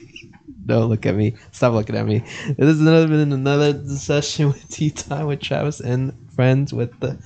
no, 0.65 0.87
look 0.87 1.07
at 1.07 1.15
me. 1.15 1.37
Stop 1.53 1.75
looking 1.75 1.97
at 1.97 2.07
me. 2.07 2.21
This 2.47 2.67
has 2.69 2.81
another 2.81 3.09
been 3.09 3.33
another 3.33 3.87
session 3.97 4.49
with 4.49 4.69
Tea 4.69 4.91
Time 4.91 5.27
with 5.27 5.41
Travis 5.41 5.81
and 5.81 6.13
friends 6.35 6.73
with 6.73 6.99
the 7.01 7.19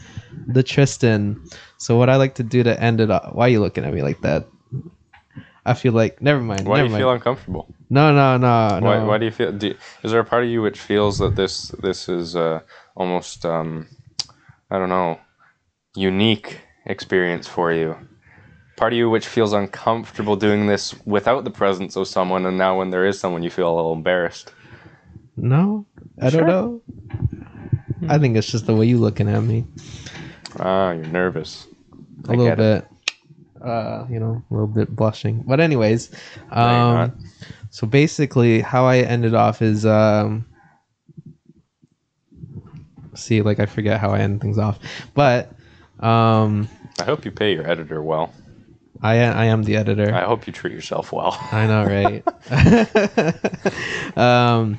the 0.49 0.63
Tristan. 0.63 1.41
So 1.79 1.97
what 1.97 2.11
I 2.11 2.17
like 2.17 2.35
to 2.37 2.43
do 2.43 2.63
to 2.63 2.83
end 2.83 3.01
it 3.01 3.11
up. 3.11 3.35
Why 3.35 3.47
are 3.47 3.51
you 3.51 3.61
looking 3.61 3.85
at 3.85 3.95
me 3.95 4.03
like 4.03 4.21
that? 4.23 4.47
I 5.65 5.75
feel 5.75 5.93
like 5.93 6.21
never 6.21 6.41
mind. 6.41 6.67
Why 6.67 6.79
never 6.79 6.89
do 6.89 6.89
you 6.89 6.93
mind. 6.93 7.01
feel 7.03 7.13
uncomfortable? 7.13 7.75
no, 7.91 8.13
no, 8.13 8.39
no, 8.39 8.81
no. 8.81 8.87
Why, 8.87 9.05
why 9.05 9.19
do 9.19 9.27
you 9.27 9.31
feel? 9.31 9.53
Do, 9.53 9.75
is 10.03 10.11
there 10.11 10.21
a 10.21 10.25
part 10.25 10.45
of 10.45 10.51
you 10.51 10.63
which 10.63 10.79
feels 10.79 11.19
that 11.19 11.37
this 11.37 11.69
this 11.83 12.09
is 12.09 12.35
uh, 12.35 12.61
almost 12.97 13.45
um, 13.45 13.87
I 14.71 14.79
don't 14.79 14.89
know 14.89 15.21
unique 15.95 16.61
experience 16.87 17.47
for 17.47 17.73
you? 17.73 17.97
Part 18.81 18.95
of 18.95 18.97
you 18.97 19.11
which 19.11 19.27
feels 19.27 19.53
uncomfortable 19.53 20.37
doing 20.37 20.67
this 20.67 20.95
without 21.05 21.45
the 21.45 21.51
presence 21.51 21.97
of 21.97 22.09
someone, 22.09 22.47
and 22.47 22.57
now 22.57 22.79
when 22.79 22.89
there 22.89 23.05
is 23.05 23.21
someone, 23.21 23.43
you 23.43 23.51
feel 23.51 23.69
a 23.71 23.77
little 23.77 23.93
embarrassed. 23.93 24.55
no, 25.37 25.85
I 26.19 26.31
Sure. 26.31 26.41
don't 26.41 26.49
know. 26.49 26.83
I 28.09 28.17
think 28.17 28.39
it's 28.39 28.51
just 28.51 28.65
the 28.65 28.75
way 28.75 28.87
you 28.87 28.97
looking 28.97 29.29
at 29.29 29.43
me. 29.43 29.67
Ah, 30.59 30.93
you're 30.93 31.05
nervous. 31.09 31.67
a 32.27 32.33
I 32.33 32.35
little 32.37 32.47
get 32.47 32.59
it. 32.59 32.87
bit 33.61 33.63
uh 33.67 34.07
you 34.09 34.19
know 34.19 34.43
a 34.51 34.55
little 34.55 34.67
bit 34.67 34.97
blushing 34.97 35.45
but 35.47 35.61
anyways 35.61 36.11
No, 36.59 36.71
you're 36.71 36.81
not. 36.95 37.11
um 37.11 37.19
so 37.69 37.87
basically 37.87 38.63
how 38.63 38.87
i 38.87 39.01
ended 39.01 39.35
off 39.35 39.61
is 39.61 39.85
um 39.85 40.47
see 43.15 43.43
like 43.43 43.61
i 43.61 43.67
forget 43.67 44.01
how 44.01 44.09
i 44.13 44.19
end 44.21 44.41
things 44.41 44.57
off 44.57 44.79
but 45.13 45.53
um 46.01 46.67
I 46.99 47.05
hope 47.05 47.25
you 47.27 47.31
pay 47.31 47.53
your 47.55 47.67
editor 47.71 48.03
well. 48.03 48.33
I 49.03 49.17
i 49.17 49.45
am 49.47 49.63
the 49.63 49.77
editor 49.77 50.15
I 50.15 50.25
hope 50.25 50.47
you 50.47 50.53
treat 50.53 50.73
yourself 50.73 51.13
well. 51.13 51.37
I 51.53 51.67
know, 51.67 51.85
right? 51.85 52.23
um, 54.17 54.79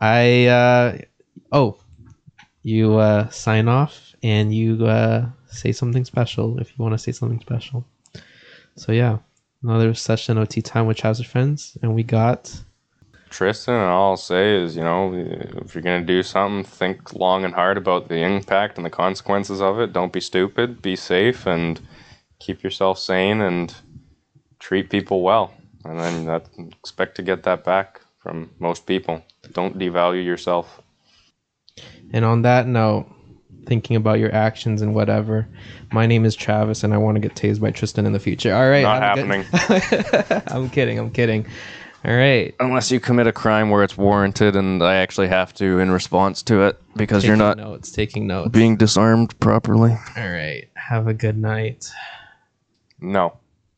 I 0.00 0.46
uh, 0.46 0.98
oh, 1.52 1.78
you 2.62 2.96
uh, 2.96 3.28
sign 3.30 3.68
off 3.68 4.14
and 4.22 4.54
you 4.54 4.86
uh, 4.86 5.26
say 5.48 5.72
something 5.72 6.04
special 6.04 6.58
if 6.58 6.70
you 6.70 6.82
want 6.82 6.94
to 6.94 6.98
say 6.98 7.12
something 7.12 7.40
special. 7.40 7.86
So 8.76 8.92
yeah, 8.92 9.18
another 9.62 9.94
session 9.94 10.38
of 10.38 10.48
tea 10.48 10.62
time 10.62 10.86
with 10.86 10.98
Chaz's 10.98 11.26
friends, 11.26 11.78
and 11.82 11.94
we 11.94 12.02
got 12.02 12.52
Tristan, 13.30 13.74
and 13.74 13.84
all 13.84 14.10
I'll 14.10 14.16
say 14.16 14.56
is, 14.62 14.76
you 14.76 14.82
know, 14.82 15.12
if 15.14 15.74
you're 15.74 15.82
gonna 15.82 16.04
do 16.04 16.22
something, 16.22 16.64
think 16.64 17.14
long 17.14 17.44
and 17.44 17.54
hard 17.54 17.76
about 17.76 18.08
the 18.08 18.16
impact 18.16 18.76
and 18.76 18.84
the 18.84 18.90
consequences 18.90 19.60
of 19.60 19.80
it. 19.80 19.92
Don't 19.92 20.12
be 20.12 20.20
stupid. 20.20 20.82
Be 20.82 20.96
safe 20.96 21.46
and 21.46 21.80
keep 22.38 22.62
yourself 22.62 22.98
sane 22.98 23.40
and 23.40 23.74
treat 24.58 24.90
people 24.90 25.22
well. 25.22 25.52
And 25.84 25.98
then 26.00 26.24
that, 26.26 26.46
expect 26.78 27.14
to 27.16 27.22
get 27.22 27.44
that 27.44 27.64
back 27.64 28.00
from 28.18 28.50
most 28.58 28.86
people. 28.86 29.22
Don't 29.52 29.78
devalue 29.78 30.24
yourself. 30.24 30.80
And 32.12 32.24
on 32.24 32.42
that 32.42 32.66
note, 32.66 33.06
thinking 33.66 33.96
about 33.96 34.18
your 34.18 34.32
actions 34.34 34.82
and 34.82 34.94
whatever, 34.94 35.46
my 35.92 36.06
name 36.06 36.24
is 36.24 36.34
Travis, 36.34 36.82
and 36.84 36.92
I 36.94 36.98
want 36.98 37.16
to 37.16 37.20
get 37.20 37.34
tased 37.34 37.60
by 37.60 37.70
Tristan 37.70 38.06
in 38.06 38.12
the 38.12 38.18
future. 38.18 38.54
All 38.54 38.68
right, 38.68 38.82
Not 38.82 39.02
have 39.02 39.18
a 39.18 39.22
good- 39.22 39.44
happening. 39.46 40.42
I'm 40.48 40.70
kidding. 40.70 40.98
I'm 40.98 41.10
kidding. 41.10 41.46
All 42.04 42.14
right. 42.14 42.54
Unless 42.60 42.90
you 42.92 43.00
commit 43.00 43.26
a 43.26 43.32
crime 43.32 43.70
where 43.70 43.82
it's 43.82 43.96
warranted 43.96 44.54
and 44.54 44.80
I 44.82 44.96
actually 44.96 45.26
have 45.28 45.52
to 45.54 45.80
in 45.80 45.90
response 45.90 46.40
to 46.44 46.62
it 46.62 46.80
because 46.96 47.24
you're 47.24 47.34
Taking 47.34 47.46
not 47.46 47.56
notes. 47.56 47.90
Taking 47.90 48.26
notes. 48.28 48.50
being 48.50 48.76
disarmed 48.76 49.38
properly. 49.40 49.90
All 50.16 50.28
right. 50.30 50.68
Have 50.74 51.08
a 51.08 51.14
good 51.14 51.36
night. 51.36 51.90
No. 53.00 53.40